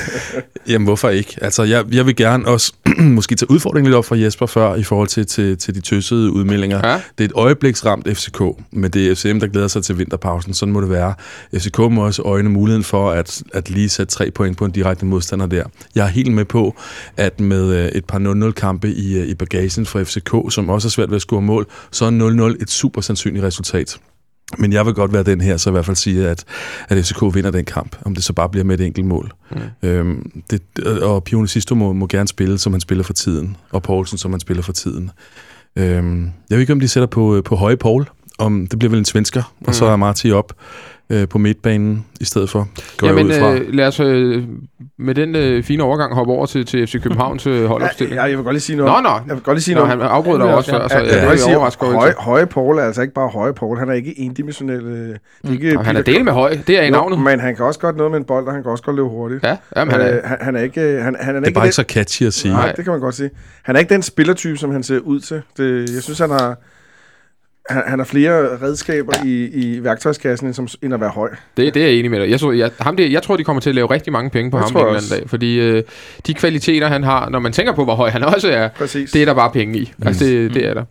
Jamen, 0.68 0.86
hvorfor 0.86 1.08
ikke? 1.08 1.36
Altså, 1.42 1.62
jeg, 1.62 1.84
jeg 1.92 2.06
vil 2.06 2.16
gerne 2.16 2.46
også 2.46 2.72
måske 2.98 3.34
tage 3.34 3.50
udfordringen 3.50 3.86
lidt 3.86 3.96
op 3.96 4.04
fra 4.04 4.18
Jesper 4.18 4.46
før, 4.46 4.74
i 4.74 4.82
forhold 4.82 5.08
til, 5.08 5.26
til, 5.26 5.58
til 5.58 5.74
de 5.74 5.80
tøssede 5.80 6.30
udmeldinger. 6.32 6.88
Ja? 6.88 6.94
Det 6.94 7.24
er 7.24 7.28
et 7.28 7.32
øjebliksramt 7.34 8.08
FCK, 8.08 8.40
men 8.70 8.90
det 8.90 9.10
er 9.10 9.14
FCM, 9.14 9.40
der 9.40 9.46
glæder 9.46 9.68
sig 9.68 9.84
til 9.84 9.98
vinterpausen. 9.98 10.54
Sådan 10.54 10.72
må 10.72 10.80
det 10.80 10.90
være. 10.90 11.14
FCK 11.56 11.78
må 11.78 12.06
også 12.06 12.22
øjne 12.22 12.50
muligheden 12.50 12.84
for 12.84 13.10
at, 13.10 13.42
at 13.54 13.70
lige 13.70 13.88
sætte 13.88 14.12
tre 14.12 14.30
point 14.30 14.56
på 14.56 14.64
en 14.64 14.70
direkte 14.70 15.06
modstander 15.06 15.46
der. 15.46 15.64
Jeg 15.94 16.04
er 16.04 16.10
helt 16.10 16.32
med 16.32 16.44
på, 16.44 16.76
at 17.16 17.40
med 17.40 17.74
øh, 17.74 17.88
et 17.88 18.04
par 18.04 18.18
0-0-kampe 18.18 18.88
i, 18.88 19.18
øh, 19.18 19.26
i 19.26 19.34
bagagen 19.34 19.86
fra 19.86 20.02
FCK, 20.02 20.54
som 20.54 20.68
også 20.68 20.88
er 20.88 20.90
svært 20.90 21.10
ved 21.10 21.16
at 21.16 21.22
score 21.22 21.42
mål, 21.42 21.66
så 21.90 22.04
er 22.04 22.50
0-0 22.54 22.62
et 22.62 22.70
super 22.70 23.00
sandsynligt 23.00 23.44
resultat. 23.44 23.98
Men 24.58 24.72
jeg 24.72 24.86
vil 24.86 24.94
godt 24.94 25.12
være 25.12 25.22
den 25.22 25.40
her, 25.40 25.56
så 25.56 25.70
i 25.70 25.72
hvert 25.72 25.86
fald 25.86 25.96
sige, 25.96 26.28
at, 26.28 26.44
at 26.88 27.04
FCK 27.06 27.22
vinder 27.34 27.50
den 27.50 27.64
kamp, 27.64 27.96
om 28.04 28.14
det 28.14 28.24
så 28.24 28.32
bare 28.32 28.48
bliver 28.48 28.64
med 28.64 28.80
et 28.80 28.86
enkelt 28.86 29.06
mål. 29.06 29.32
Mm. 29.50 29.88
Øhm, 29.88 30.30
det, 30.50 30.62
og 31.02 31.24
Pione 31.24 31.48
Sisto 31.48 31.74
må, 31.74 31.92
må 31.92 32.06
gerne 32.06 32.28
spille, 32.28 32.58
som 32.58 32.72
han 32.72 32.80
spiller 32.80 33.04
for 33.04 33.12
tiden, 33.12 33.56
og 33.70 33.82
Poulsen, 33.82 34.18
som 34.18 34.30
han 34.30 34.40
spiller 34.40 34.62
for 34.62 34.72
tiden. 34.72 35.10
Øhm, 35.76 36.22
jeg 36.24 36.56
ved 36.56 36.60
ikke, 36.60 36.72
om 36.72 36.80
de 36.80 36.88
sætter 36.88 37.06
på, 37.06 37.42
på 37.44 37.56
høje 37.56 37.76
Paul, 37.76 38.06
om 38.38 38.66
det 38.66 38.78
bliver 38.78 38.90
vel 38.90 38.98
en 38.98 39.04
svensker, 39.04 39.42
mm. 39.60 39.64
og 39.68 39.74
så 39.74 39.84
Mm. 39.84 39.90
er 39.92 39.96
Marti 39.96 40.30
op 40.32 40.52
øh, 41.10 41.28
på 41.28 41.38
midtbanen 41.38 42.06
i 42.20 42.24
stedet 42.24 42.50
for. 42.50 42.68
Går 42.96 43.06
Jamen, 43.06 43.28
jeg 43.30 43.36
ud 43.36 43.40
fra. 43.40 43.54
øh, 43.54 43.74
lad 43.74 43.86
os 43.86 44.00
øh, 44.00 44.44
med 44.98 45.14
den 45.14 45.36
øh, 45.36 45.62
fine 45.62 45.82
overgang 45.82 46.14
hoppe 46.14 46.32
over 46.32 46.46
til, 46.46 46.66
til 46.66 46.86
FC 46.86 47.02
Københavns 47.02 47.46
øh, 47.46 47.60
Ja, 47.60 47.66
holdopstilling. 47.66 48.16
ja, 48.16 48.22
jeg 48.22 48.36
vil 48.36 48.44
godt 48.44 48.54
lige 48.54 48.60
sige 48.60 48.76
noget. 48.76 48.92
Nå, 49.02 49.08
nå. 49.08 49.14
Jeg 49.26 49.34
vil 49.34 49.42
godt 49.42 49.56
lige 49.56 49.62
sige 49.62 49.74
Nå, 49.74 49.80
noget. 49.80 49.98
han 49.98 50.08
afbrød 50.08 50.38
dig 50.38 50.46
Ja, 50.46 50.52
også 50.54 50.70
før, 50.70 50.88
så 50.88 50.94
Ja, 50.94 51.00
jeg 51.00 51.08
jeg 51.10 51.16
vil 51.20 51.22
godt 51.26 51.32
lidt 51.32 51.72
sige, 51.80 51.86
høje, 51.98 52.14
høje 52.18 52.46
Paul 52.46 52.78
er 52.78 52.82
altså 52.82 53.02
ikke 53.02 53.14
bare 53.14 53.28
høje 53.28 53.52
Paul. 53.52 53.78
Han 53.78 53.88
er 53.88 53.92
ikke 53.92 54.18
endimensionel. 54.20 54.82
øh, 54.82 55.08
Det 55.08 55.18
er 55.44 55.50
ikke 55.50 55.78
Og 55.78 55.84
Han 55.84 55.96
er 55.96 56.02
del 56.02 56.24
med 56.24 56.32
høj, 56.32 56.56
det 56.66 56.78
er 56.78 56.82
i 56.82 56.86
Jo, 56.86 56.92
navnet. 56.92 57.18
Men 57.18 57.40
han 57.40 57.56
kan 57.56 57.64
også 57.64 57.80
godt 57.80 57.96
noget 57.96 58.10
med 58.10 58.18
en 58.18 58.24
bold, 58.24 58.46
og 58.46 58.52
han 58.52 58.62
kan 58.62 58.70
også 58.72 58.84
godt 58.84 58.96
løbe 58.96 59.08
hurtigt. 59.08 59.44
Ja, 59.44 59.56
jamen, 59.76 59.92
han 59.92 60.00
er, 60.00 60.16
Øh, 60.16 60.22
han, 60.24 60.38
han 60.40 60.56
er 60.56 60.60
ikke... 60.60 60.80
øh, 60.80 61.04
Han, 61.04 61.16
han 61.20 61.34
er 61.36 61.40
Det 61.40 61.42
er 61.42 61.46
ikke 61.46 61.54
bare 61.54 61.62
den- 61.62 61.66
ikke 61.68 61.74
så 61.74 61.84
catchy 61.88 62.22
at 62.22 62.34
sige. 62.34 62.52
Nej, 62.52 62.62
Nej. 62.62 62.72
det 62.72 62.84
kan 62.84 62.90
man 62.92 63.00
godt 63.00 63.14
sige. 63.14 63.30
Han 63.62 63.76
er 63.76 63.80
ikke 63.80 63.94
den 63.94 64.02
spillertype, 64.02 64.56
som 64.56 64.70
han 64.70 64.82
ser 64.82 64.98
ud 64.98 65.20
til. 65.20 65.42
Det, 65.56 65.94
jeg 65.94 66.02
synes, 66.02 66.18
han 66.18 66.30
har... 66.30 66.56
han, 67.68 67.82
han 67.86 67.98
har 67.98 68.06
flere 68.06 68.62
redskaber 68.62 69.12
i, 69.24 69.44
i 69.44 69.84
værktøjskassen, 69.84 70.46
end, 70.46 70.54
som, 70.54 70.68
end 70.82 70.94
at 70.94 71.00
være 71.00 71.10
høj. 71.10 71.30
Det, 71.56 71.74
det 71.74 71.82
er 71.82 71.86
jeg 71.86 71.96
enig 71.96 72.10
med 72.10 72.20
dig. 72.20 72.30
Jeg 72.30 72.40
tror, 72.40 72.52
jeg, 72.52 72.70
ham 72.80 72.96
der, 72.96 73.06
jeg 73.06 73.22
tror, 73.22 73.36
de 73.36 73.44
kommer 73.44 73.60
til 73.60 73.68
at 73.70 73.74
lave 73.74 73.90
rigtig 73.90 74.12
mange 74.12 74.30
penge 74.30 74.50
på 74.50 74.56
Jeg 74.56 74.64
ham 74.66 74.76
en 74.88 74.88
anden 74.96 75.10
dag. 75.10 75.22
Fordi 75.30 75.60
øh, 75.60 75.82
de 76.26 76.34
kvaliteter, 76.34 76.88
han 76.88 77.04
har, 77.04 77.28
når 77.28 77.38
man 77.38 77.52
tænker 77.52 77.72
på, 77.72 77.84
hvor 77.84 77.94
høj 77.94 78.10
han 78.10 78.24
også 78.24 78.50
er, 78.50 78.68
Præcis. 78.68 79.10
det 79.10 79.22
er 79.22 79.26
der 79.26 79.34
bare 79.34 79.50
penge 79.50 79.78
i. 79.78 79.92
Altså, 80.06 80.24
det, 80.24 80.54
det 80.54 80.66
er 80.66 80.74
der. 80.74 80.84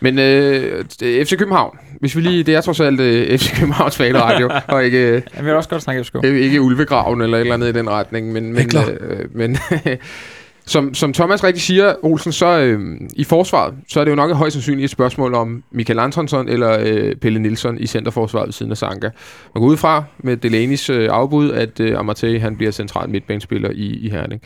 Men 0.00 0.18
øh, 0.18 0.84
FC 1.24 1.36
København, 1.38 1.78
hvis 2.00 2.16
vi 2.16 2.20
lige, 2.20 2.42
det 2.42 2.54
er 2.54 2.60
trods 2.60 2.80
alt 2.80 3.00
øh, 3.00 3.38
FC 3.38 3.58
Københavns 3.58 3.96
fanradio, 3.96 4.50
og 4.68 4.84
ikke, 4.84 4.98
øh, 4.98 5.22
Jeg 5.36 5.44
vil 5.44 5.52
også 5.54 5.68
godt 5.68 5.82
snakke 5.82 6.04
FCK. 6.04 6.14
ikke, 6.24 6.40
ikke 6.40 6.60
Ulvegraven 6.60 7.20
eller 7.22 7.36
et 7.36 7.40
eller 7.40 7.54
andet 7.54 7.68
i 7.68 7.72
den 7.72 7.90
retning. 7.90 8.32
Men, 8.32 8.52
men, 8.52 8.70
øh, 9.00 9.18
men 9.34 9.56
som, 10.68 10.94
som 10.94 11.12
Thomas 11.12 11.44
rigtig 11.44 11.62
siger, 11.62 11.94
Olsen, 12.02 12.32
så 12.32 12.60
øh, 12.60 13.00
i 13.12 13.24
forsvaret, 13.24 13.74
så 13.88 14.00
er 14.00 14.04
det 14.04 14.10
jo 14.10 14.16
nok 14.16 14.32
højst 14.32 14.52
sandsynligt 14.52 14.84
et 14.84 14.90
spørgsmål 14.90 15.34
om 15.34 15.62
Michael 15.70 15.98
Antonsson 15.98 16.48
eller 16.48 16.78
øh, 16.80 17.16
Pelle 17.16 17.38
Nielsen 17.38 17.78
i 17.78 17.86
centerforsvaret 17.86 18.46
ved 18.46 18.52
siden 18.52 18.72
af 18.72 18.78
Sanka. 18.78 19.10
Man 19.54 19.62
går 19.62 19.68
ud 19.68 19.76
fra 19.76 20.04
med 20.18 20.44
Delaney's 20.44 20.92
øh, 20.92 21.08
afbud, 21.12 21.50
at 21.50 21.80
øh, 21.80 21.98
Amartey 21.98 22.40
han 22.40 22.56
bliver 22.56 22.72
central 22.72 23.10
midtbanespiller 23.10 23.70
i, 23.70 23.86
i 23.86 24.10
Herning. 24.10 24.42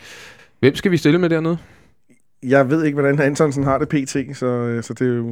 Hvem 0.59 0.75
skal 0.75 0.91
vi 0.91 0.97
stille 0.97 1.19
med 1.19 1.29
dernede? 1.29 1.57
Jeg 2.43 2.69
ved 2.69 2.83
ikke, 2.83 2.93
hvordan 2.95 3.21
Antonsen 3.21 3.63
har 3.63 3.77
det 3.77 3.89
pt, 3.89 4.37
så, 4.37 4.45
øh, 4.45 4.83
så 4.83 4.93
det 4.93 5.07
er 5.07 5.15
jo 5.15 5.29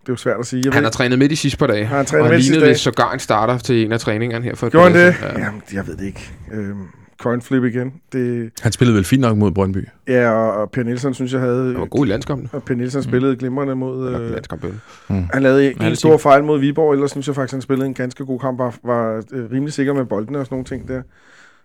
det 0.00 0.08
er 0.08 0.12
jo 0.12 0.16
svært 0.16 0.40
at 0.40 0.46
sige. 0.46 0.62
Jeg 0.64 0.72
Han 0.72 0.82
har 0.82 0.90
trænet 0.90 1.18
med 1.18 1.28
de 1.28 1.36
sidste 1.36 1.58
par 1.58 1.66
dage. 1.66 1.86
Har 1.86 1.96
han 1.96 2.06
trænet 2.06 2.24
og 2.24 2.30
med 2.30 2.38
de 2.38 2.44
sidste 2.44 2.60
dage? 2.60 2.74
sågar 2.74 3.12
en 3.12 3.18
starter 3.18 3.58
til 3.58 3.84
en 3.84 3.92
af 3.92 4.00
træningerne 4.00 4.44
her 4.44 4.54
for 4.54 4.66
et 4.66 4.72
Gjorde 4.72 4.90
han 4.90 5.06
det? 5.06 5.14
Ja. 5.22 5.44
Jamen, 5.44 5.62
jeg 5.72 5.86
ved 5.86 5.96
det 5.96 6.06
ikke. 6.06 6.30
Øhm, 6.52 6.86
coin 7.20 7.42
flip 7.42 7.64
igen. 7.64 7.92
Det, 8.12 8.50
Han 8.62 8.72
spillede 8.72 8.96
vel 8.96 9.04
fint 9.04 9.20
nok 9.20 9.36
mod 9.36 9.50
Brøndby. 9.50 9.88
ja, 10.08 10.30
og, 10.30 10.52
og 10.62 10.70
Per 10.70 10.82
Nielsen 10.82 11.14
synes 11.14 11.32
jeg 11.32 11.40
havde... 11.40 11.64
Han 11.72 11.80
var 11.80 11.86
god 11.86 12.06
i 12.06 12.08
landskampen. 12.08 12.48
Og 12.52 12.62
Per 12.62 12.74
Nielsen 12.74 13.02
spillede 13.02 13.36
glimrende 13.36 13.74
mod... 13.74 14.14
Øh, 14.14 14.30
landskampen. 14.30 14.80
han 15.08 15.42
lavede 15.42 15.70
en 15.70 15.78
det 15.78 15.98
stor 15.98 16.16
fejl 16.18 16.44
mod 16.44 16.58
Viborg, 16.60 16.92
ellers 16.92 17.10
synes 17.10 17.26
jeg 17.26 17.34
faktisk, 17.34 17.52
han 17.52 17.62
spillede 17.62 17.86
en 17.86 17.94
ganske 17.94 18.24
god 18.26 18.38
kamp, 18.40 18.58
var, 18.58 18.74
var 18.84 19.22
øh, 19.32 19.50
rimelig 19.52 19.72
sikker 19.72 19.92
med 19.94 20.04
boldene 20.04 20.38
og 20.38 20.46
sådan 20.46 20.54
nogle 20.54 20.64
ting 20.64 20.88
der. 20.88 21.02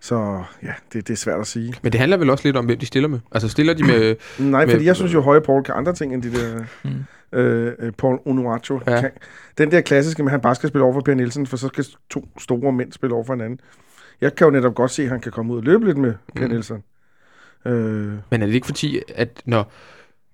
Så 0.01 0.41
ja, 0.63 0.71
det, 0.93 1.07
det 1.07 1.13
er 1.13 1.17
svært 1.17 1.39
at 1.39 1.47
sige. 1.47 1.73
Men 1.83 1.91
det 1.91 1.99
handler 1.99 2.17
vel 2.17 2.29
også 2.29 2.47
lidt 2.47 2.57
om, 2.57 2.65
hvem 2.65 2.77
de 2.77 2.85
stiller 2.85 3.09
med. 3.09 3.19
Altså 3.31 3.49
stiller 3.49 3.73
de 3.73 3.83
med... 3.83 4.15
Nej, 4.39 4.65
Men- 4.65 4.71
fordi 4.71 4.85
jeg 4.85 4.95
synes 4.95 5.13
jo, 5.13 5.21
Høje 5.21 5.41
Paul 5.41 5.63
kan 5.63 5.73
andre 5.77 5.93
ting 5.93 6.13
end 6.13 6.23
de 6.23 6.31
der... 6.31 6.63
Mm. 6.83 6.89
Øh, 7.39 7.73
øh, 7.79 7.91
Paul 7.91 8.19
Onuachu. 8.25 8.79
Ja. 8.87 9.01
Den 9.57 9.71
der 9.71 9.81
klassiske 9.81 10.23
med, 10.23 10.27
at 10.29 10.31
han 10.31 10.41
bare 10.41 10.55
skal 10.55 10.69
spille 10.69 10.83
over 10.83 10.93
for 10.93 11.01
Per 11.01 11.13
Nielsen, 11.13 11.47
for 11.47 11.57
så 11.57 11.67
skal 11.67 11.85
to 12.09 12.27
store 12.39 12.71
mænd 12.71 12.91
spille 12.91 13.15
over 13.15 13.23
for 13.23 13.33
hinanden. 13.33 13.59
Jeg 14.21 14.35
kan 14.35 14.45
jo 14.45 14.51
netop 14.51 14.75
godt 14.75 14.91
se, 14.91 15.03
at 15.03 15.09
han 15.09 15.21
kan 15.21 15.31
komme 15.31 15.53
ud 15.53 15.57
og 15.57 15.63
løbe 15.63 15.85
lidt 15.85 15.97
med 15.97 16.13
Per 16.35 16.43
Mm. 16.45 16.49
Nielsen. 16.51 16.83
Øh, 17.65 18.13
Men 18.31 18.41
er 18.41 18.45
det 18.45 18.53
ikke 18.53 18.67
fordi, 18.67 18.99
at 19.15 19.41
når 19.45 19.71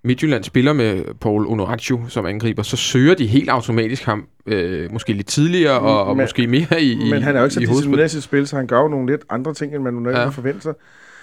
Midtjylland 0.04 0.44
spiller 0.44 0.72
med 0.72 1.04
Paul 1.20 1.46
Onorachu 1.46 2.00
som 2.08 2.26
angriber, 2.26 2.62
så 2.62 2.76
søger 2.76 3.14
de 3.14 3.26
helt 3.26 3.50
automatisk 3.50 4.04
ham 4.04 4.26
øh, 4.46 4.92
måske 4.92 5.12
lidt 5.12 5.26
tidligere 5.26 5.78
og, 5.80 6.04
og 6.04 6.16
Men- 6.16 6.24
måske 6.24 6.46
mere 6.46 6.82
i, 6.82 7.10
men 7.10 7.22
han 7.22 7.34
er 7.36 7.40
jo 7.40 7.44
ikke 7.44 7.54
så 7.54 7.60
disciplineret 7.60 8.14
i 8.14 8.20
spil, 8.20 8.46
så 8.46 8.56
han 8.56 8.66
gør 8.66 8.80
jo 8.80 8.88
nogle 8.88 9.10
lidt 9.12 9.22
andre 9.30 9.54
ting, 9.54 9.74
end 9.74 9.82
man 9.82 9.94
normalt 9.94 10.16
Ja. 10.18 10.28
forventer. 10.28 10.72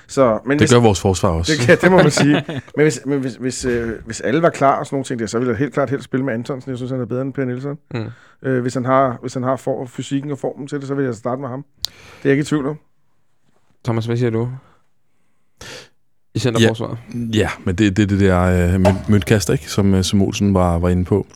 Så, 0.09 0.39
men 0.45 0.51
Det 0.51 0.61
hvis, 0.61 0.73
gør 0.73 0.79
vores 0.79 1.01
forsvar 1.01 1.29
også. 1.29 1.51
det, 1.53 1.61
kan, 1.61 1.77
det 1.81 1.91
må 1.91 1.97
man 1.97 2.11
sige. 2.11 2.43
Men 2.75 2.83
hvis, 2.85 2.99
men 3.05 3.19
hvis, 3.19 3.35
hvis, 3.35 3.65
øh, 3.65 3.91
hvis 4.05 4.21
alle 4.21 4.41
var 4.41 4.49
klar 4.49 4.79
og 4.79 4.85
sådan 4.85 4.95
nogle 4.95 5.03
ting 5.05 5.19
der, 5.19 5.25
så 5.25 5.37
ville 5.39 5.51
jeg 5.51 5.57
helt 5.59 5.73
klart 5.73 5.89
helst 5.89 6.05
spille 6.05 6.25
med 6.25 6.33
Antonsen. 6.33 6.69
Jeg 6.69 6.77
synes, 6.77 6.91
han 6.91 7.01
er 7.01 7.05
bedre 7.05 7.21
end 7.21 7.33
Per 7.33 7.45
Nielsen. 7.45 7.77
Mm. 7.93 8.05
Øh, 8.49 8.61
hvis 8.61 8.73
han 8.73 8.85
har, 8.85 9.17
hvis 9.21 9.33
han 9.33 9.43
har 9.43 9.55
for, 9.55 9.85
fysikken 9.85 10.31
og 10.31 10.37
formen 10.37 10.67
til 10.67 10.79
det, 10.79 10.87
så 10.87 10.95
vil 10.95 11.05
jeg 11.05 11.15
starte 11.15 11.41
med 11.41 11.49
ham. 11.49 11.65
Det 11.85 11.91
er 11.93 11.93
jeg 12.23 12.31
ikke 12.31 12.41
i 12.41 12.45
tvivl 12.45 12.65
om. 12.67 12.77
Thomas, 13.85 14.05
hvad 14.05 14.17
siger 14.17 14.29
du? 14.29 14.49
I 16.35 16.39
centerforsvaret? 16.39 16.97
Ja, 17.33 17.49
men 17.65 17.75
det 17.75 17.87
er 17.87 17.91
det, 17.91 18.09
det 18.09 18.19
der 18.19 18.41
øh, 18.41 18.75
mønt- 18.81 19.09
møntkaster, 19.11 19.53
ikke? 19.53 19.71
Som, 19.71 19.93
øh, 19.93 20.03
som 20.03 20.21
Olsen 20.21 20.53
var, 20.53 20.79
var 20.79 20.89
inde 20.89 21.05
på. 21.05 21.27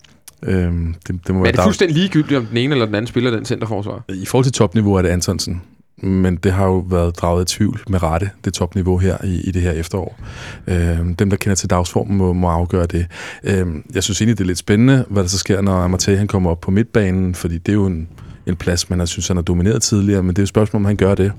Øhm, 0.43 0.95
det, 1.07 1.07
det 1.07 1.29
må 1.29 1.33
Men 1.33 1.39
er 1.39 1.43
være 1.43 1.51
det 1.51 1.63
fuldstændig 1.63 1.97
ligegyldigt, 1.97 2.38
om 2.39 2.45
den 2.45 2.57
ene 2.57 2.73
eller 2.73 2.86
den 2.86 2.95
anden 2.95 3.07
spiller 3.07 3.31
den 3.31 3.45
centerforsvar? 3.45 4.03
I 4.09 4.25
forhold 4.25 4.43
til 4.43 4.53
topniveau 4.53 4.93
er 4.93 5.01
det 5.01 5.09
Antonsen. 5.09 5.62
Men 6.04 6.36
det 6.36 6.52
har 6.52 6.66
jo 6.66 6.78
været 6.89 7.18
draget 7.18 7.52
i 7.52 7.56
tvivl 7.58 7.80
med 7.89 8.04
rette, 8.04 8.30
det 8.46 8.54
topniveau 8.54 8.98
her 8.98 9.18
i, 9.24 9.42
i 9.42 9.52
det 9.52 9.62
her 9.62 9.72
efterår. 9.72 10.20
Øhm, 10.68 11.16
dem, 11.16 11.30
der 11.30 11.38
kender 11.38 11.56
til 11.56 11.70
dagsformen, 11.70 12.18
må, 12.18 12.34
må 12.34 12.48
afgøre 12.48 12.86
det. 12.86 13.06
Øhm, 13.44 13.84
jeg 13.96 14.04
synes 14.04 14.22
egentlig, 14.22 14.38
det 14.38 14.44
er 14.44 14.48
lidt 14.48 14.58
spændende, 14.58 15.06
hvad 15.10 15.24
der 15.24 15.30
så 15.30 15.38
sker, 15.38 15.62
når 15.62 15.74
Amartey 15.74 16.18
han 16.18 16.28
kommer 16.28 16.52
op 16.52 16.62
på 16.62 16.72
midtbanen, 16.72 17.36
fordi 17.36 17.58
det 17.58 17.70
er 17.70 17.74
jo 17.74 17.86
en, 17.86 18.08
en 18.48 18.56
plads, 18.56 18.89
man 18.89 19.00
har 19.00 19.06
synes, 19.06 19.28
han 19.28 19.38
har 19.38 19.42
domineret 19.44 19.82
tidligere, 19.82 20.24
men 20.24 20.30
det 20.30 20.38
er 20.38 20.42
jo 20.42 20.44
et 20.44 20.50
spørgsmål, 20.50 20.80
om 20.82 20.86
han 20.86 20.96
gør 20.96 21.16
det. 21.16 21.32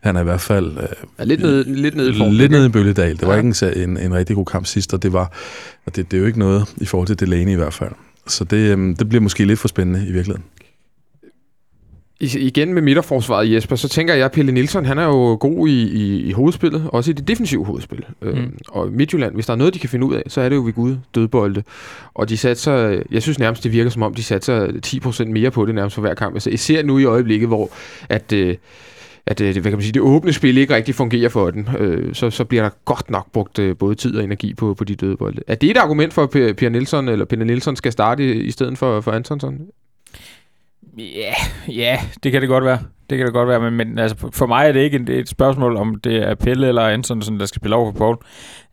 Han 0.00 0.16
er 0.16 0.20
i 0.20 0.24
hvert 0.24 0.40
fald 0.40 0.76
øh, 0.78 0.84
Er 1.18 1.24
lidt 1.24 1.40
nede, 1.40 1.64
lidt 1.74 1.94
nede 1.96 2.10
i 2.10 2.18
form. 2.18 2.32
lidt 2.32 2.52
nede 2.52 2.66
i 2.66 2.68
bølgedal. 2.68 3.16
Det 3.18 3.26
var 3.26 3.34
Ja. 3.34 3.40
ikke 3.40 3.76
en, 3.76 3.90
en, 3.90 3.96
en 3.96 4.14
rigtig 4.14 4.36
god 4.36 4.46
kamp 4.46 4.66
sidst, 4.66 4.94
og 4.94 5.02
det 5.02 5.12
var 5.12 5.32
og 5.86 5.96
det, 5.96 6.10
det 6.10 6.16
er 6.16 6.20
jo 6.20 6.26
ikke 6.26 6.38
noget 6.38 6.74
i 6.76 6.84
forhold 6.84 7.06
til 7.06 7.20
Delaney 7.20 7.52
i 7.52 7.54
hvert 7.54 7.74
fald. 7.74 7.90
Så 8.26 8.44
det, 8.44 8.56
øhm, 8.56 8.96
det 8.96 9.08
bliver 9.08 9.22
måske 9.22 9.44
lidt 9.44 9.58
for 9.58 9.68
spændende 9.68 10.00
i 10.00 10.12
virkeligheden. 10.12 10.42
Igen 12.20 12.74
med 12.74 12.82
midterforsvaret, 12.82 13.52
Jesper, 13.52 13.76
så 13.76 13.88
tænker 13.88 14.14
jeg, 14.14 14.24
at 14.24 14.32
Pelle 14.32 14.52
Nielsen, 14.52 14.84
han 14.84 14.98
er 14.98 15.04
jo 15.04 15.36
god 15.40 15.68
i, 15.68 15.82
i, 15.82 16.22
i 16.22 16.32
hovedspillet, 16.32 16.88
også 16.92 17.10
i 17.10 17.14
det 17.14 17.28
defensive 17.28 17.64
hovedspil. 17.64 18.04
Mm. 18.20 18.28
Øhm, 18.28 18.58
og 18.68 18.92
Midtjylland, 18.92 19.34
hvis 19.34 19.46
der 19.46 19.52
er 19.52 19.56
noget, 19.56 19.74
de 19.74 19.78
kan 19.78 19.88
finde 19.88 20.06
ud 20.06 20.14
af, 20.14 20.22
så 20.28 20.40
er 20.40 20.48
det 20.48 20.56
jo 20.56 20.64
ved 20.64 20.72
Gud 20.72 20.96
dødbolde. 21.14 21.62
Og 22.14 22.28
de 22.28 22.36
satser, 22.36 23.02
jeg 23.10 23.22
synes 23.22 23.38
nærmest, 23.38 23.64
det 23.64 23.72
virker 23.72 23.90
som 23.90 24.02
om, 24.02 24.14
de 24.14 24.22
satser 24.22 24.66
10% 24.86 25.24
mere 25.24 25.50
på 25.50 25.66
det 25.66 25.74
nærmest 25.74 25.94
for 25.94 26.00
hver 26.00 26.14
kamp. 26.14 26.34
Altså, 26.34 26.50
især 26.50 26.82
nu 26.82 26.98
i 26.98 27.04
øjeblikket, 27.04 27.48
hvor 27.48 27.70
at, 28.08 28.32
øh, 28.32 28.56
at 29.26 29.40
øh, 29.40 29.54
det, 29.54 29.62
hvad 29.62 29.72
kan 29.72 29.78
man 29.78 29.82
sige, 29.82 29.92
det 29.92 30.02
åbne 30.02 30.32
spil 30.32 30.58
ikke 30.58 30.74
rigtig 30.74 30.94
fungerer 30.94 31.28
for 31.28 31.50
den, 31.50 31.68
øh, 31.78 32.14
så, 32.14 32.30
så 32.30 32.44
bliver 32.44 32.62
der 32.62 32.70
godt 32.84 33.10
nok 33.10 33.32
brugt 33.32 33.58
øh, 33.58 33.76
både 33.76 33.94
tid 33.94 34.16
og 34.16 34.24
energi 34.24 34.54
på, 34.54 34.74
på 34.74 34.84
de 34.84 34.94
dødbolde. 34.94 35.42
Er 35.46 35.54
det 35.54 35.70
et 35.70 35.76
argument 35.76 36.12
for, 36.12 36.22
at 36.22 36.56
Per 36.56 36.68
Nielsen 36.68 37.08
eller 37.08 37.24
Pelle 37.24 37.44
Nielsen 37.44 37.76
skal 37.76 37.92
starte 37.92 38.34
i, 38.34 38.40
i 38.40 38.50
stedet 38.50 38.78
for, 38.78 39.00
for 39.00 39.12
Antonsson? 39.12 39.58
Ja, 40.98 41.34
ja, 41.68 41.98
det 42.22 42.32
kan 42.32 42.40
det 42.40 42.48
godt 42.48 42.64
være. 42.64 42.78
Det 43.10 43.18
kan 43.18 43.26
det 43.26 43.34
godt 43.34 43.48
være, 43.48 43.60
men, 43.60 43.72
men 43.72 43.98
altså, 43.98 44.28
for 44.32 44.46
mig 44.46 44.68
er 44.68 44.72
det 44.72 44.80
ikke 44.80 44.96
et, 44.96 45.10
et 45.10 45.28
spørgsmål, 45.28 45.76
om 45.76 45.94
det 45.94 46.16
er 46.16 46.34
Pelle 46.34 46.68
eller 46.68 46.82
Antonsen, 46.82 47.40
der 47.40 47.46
skal 47.46 47.60
spille 47.60 47.76
over 47.76 47.92
for 47.92 47.98
Paul. 47.98 48.16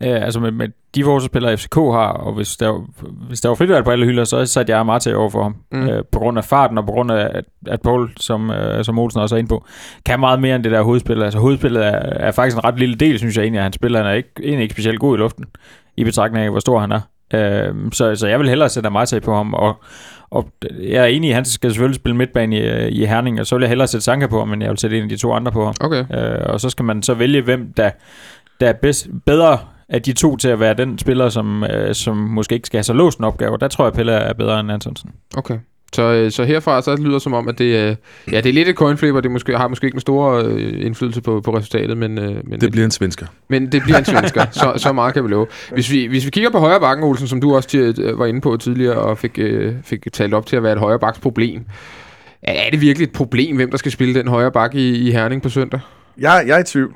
Uh, 0.06 0.26
altså 0.26 0.40
med, 0.40 0.52
med 0.52 0.68
de 0.96 1.04
forsvarsspillere, 1.04 1.58
FCK 1.58 1.76
har, 1.76 2.08
og 2.08 2.34
hvis 2.34 2.58
der, 2.58 2.88
hvis 3.28 3.42
der 3.42 3.50
var 3.50 3.56
fritvalg 3.56 3.86
på 3.86 3.92
alle 3.92 4.06
hylder, 4.06 4.24
så 4.24 4.46
satte 4.46 4.76
jeg 4.76 4.86
Marta 4.86 5.16
over 5.16 5.30
for 5.30 5.44
ham. 5.44 5.56
Mm. 5.72 5.88
Uh, 5.88 6.00
på 6.12 6.20
grund 6.20 6.38
af 6.38 6.44
farten, 6.44 6.78
og 6.78 6.86
på 6.86 6.92
grund 6.92 7.12
af, 7.12 7.30
at, 7.34 7.46
at 7.68 7.82
Paul, 7.82 8.12
som, 8.18 8.50
uh, 8.50 8.84
som 8.84 9.00
Olsen 9.00 9.22
også 9.22 9.36
er 9.36 9.40
inde 9.40 9.50
på, 9.50 9.66
kan 10.06 10.20
meget 10.20 10.42
mere 10.42 10.56
end 10.56 10.64
det 10.64 10.72
der 10.72 10.82
hovedspil. 10.82 11.24
Altså 11.24 11.40
hovedspillet 11.40 11.86
er, 11.86 12.00
er 12.00 12.32
faktisk 12.32 12.58
en 12.58 12.64
ret 12.64 12.80
lille 12.80 12.96
del, 12.96 13.20
synes 13.20 13.38
jeg 13.38 13.44
egentlig, 13.44 13.60
at 13.60 13.64
han 13.64 13.74
spiller. 13.74 14.00
Han 14.00 14.08
er 14.08 14.14
ikke, 14.14 14.30
egentlig 14.44 14.64
ikke 14.64 14.74
specielt 14.74 15.00
god 15.00 15.18
i 15.18 15.20
luften, 15.20 15.46
i 15.98 16.04
betragtning 16.04 16.46
af, 16.46 16.52
hvor 16.52 16.60
stor 16.60 16.80
han 16.80 16.92
er. 16.92 17.02
Uh, 17.34 17.92
så, 17.92 18.16
så 18.16 18.28
jeg 18.28 18.40
vil 18.40 18.50
hellere 18.50 18.70
sætte 18.70 18.90
Marta 18.90 19.20
på 19.20 19.36
ham, 19.36 19.54
og 19.54 19.84
og 20.36 20.50
jeg 20.82 21.04
er 21.04 21.06
enig 21.06 21.28
i, 21.28 21.32
at 21.32 21.36
han 21.36 21.46
skal 21.46 21.72
selvfølgelig 21.72 21.96
spille 21.96 22.18
midtbane 22.18 22.58
i, 22.58 22.88
i 22.88 23.06
Herning, 23.06 23.40
og 23.40 23.48
så 23.48 23.56
vil 23.56 23.62
jeg 23.62 23.70
hellere 23.70 23.88
sætte 23.88 24.04
Sanka 24.04 24.28
på 24.28 24.46
men 24.46 24.62
jeg 24.62 24.70
vil 24.70 24.78
sætte 24.78 24.98
en 24.98 25.04
af 25.04 25.10
de 25.10 25.18
to 25.18 25.34
andre 25.34 25.52
på. 25.52 25.74
Okay. 25.82 26.06
Øh, 26.14 26.46
og 26.46 26.62
så 26.62 26.70
skal 26.70 26.86
man 26.86 27.04
så 27.04 27.14
vælge, 27.14 27.42
hvem 27.42 27.74
der, 27.78 27.90
der 28.60 28.70
er 28.70 28.74
bedst, 28.74 29.08
bedre 29.26 29.60
af 29.90 30.02
de 30.02 30.14
to 30.14 30.38
til 30.38 30.50
at 30.50 30.60
være 30.60 30.74
den 30.74 31.00
spiller, 31.00 31.30
som, 31.30 31.64
øh, 31.64 31.96
som 31.96 32.18
måske 32.18 32.56
ikke 32.56 32.66
skal 32.66 32.78
have 32.78 32.84
så 32.84 32.94
låst 32.94 33.20
en 33.20 33.26
opgave. 33.26 33.58
Der 33.58 33.68
tror 33.68 33.86
jeg, 33.86 33.94
Pelle 33.94 34.12
er 34.12 34.34
bedre 34.34 34.60
end 34.60 34.72
Antonsen. 34.72 35.12
Okay. 35.38 35.60
Så, 35.94 36.02
øh, 36.02 36.32
så 36.32 36.44
herfra 36.44 36.82
så 36.82 36.96
lyder 36.96 37.12
det 37.12 37.22
som 37.22 37.34
om, 37.34 37.48
at 37.48 37.58
det, 37.58 37.66
øh, 37.66 37.96
ja, 38.32 38.42
det 38.42 38.50
er 38.50 38.54
lidt 38.54 38.68
et 38.68 38.76
coin 38.76 38.98
flip, 38.98 39.16
og 39.16 39.24
det 39.24 39.32
måske, 39.32 39.58
har 39.58 39.68
måske 39.68 39.86
ikke 39.86 39.96
en 39.96 40.02
stor 40.02 40.32
øh, 40.32 40.86
indflydelse 40.86 41.22
på, 41.22 41.42
på 41.42 41.58
resultatet, 41.58 41.98
men, 41.98 42.18
øh, 42.18 42.50
men, 42.50 42.62
Det 42.62 42.72
bliver 42.72 42.86
en 42.86 42.92
svensker. 42.92 43.26
men 43.50 43.72
det 43.72 43.84
bliver 43.84 43.98
en 43.98 44.06
svensker. 44.06 44.46
så, 44.62 44.74
så 44.78 44.94
meget 44.94 45.14
kan 45.14 45.24
vi 45.24 45.30
love. 45.30 45.48
Hvis 45.72 45.92
vi, 45.92 46.06
hvis 46.06 46.26
vi 46.26 46.30
kigger 46.30 46.50
på 46.50 46.60
højre 46.60 46.80
bakken, 46.80 47.06
Olsen, 47.06 47.28
som 47.28 47.42
du 47.42 47.56
også 47.56 47.94
var 48.18 48.26
inde 48.26 48.42
på 48.42 48.58
tidligere, 48.58 48.96
og 48.96 49.18
fik, 49.18 49.40
øh, 49.40 49.74
fik 49.84 50.08
talt 50.14 50.34
op 50.34 50.46
til 50.46 50.56
at 50.56 50.64
være 50.64 50.74
et 50.74 50.80
højre 50.80 51.00
baks 51.00 51.20
problem. 51.20 51.66
Er, 52.42 52.70
det 52.70 52.82
virkelig 52.82 53.06
et 53.06 53.14
problem, 53.14 53.56
hvem 53.56 53.72
der 53.72 53.78
skal 53.78 53.92
spille 53.92 54.14
den 54.14 54.28
højre 54.28 54.52
bak 54.52 54.76
i, 54.76 55.08
i 55.08 55.12
Herning 55.12 55.42
på 55.42 55.50
søndag? 55.50 55.80
Jeg, 56.18 56.44
jeg 56.48 56.56
er 56.56 56.60
i 56.60 56.64
tvivl. 56.64 56.96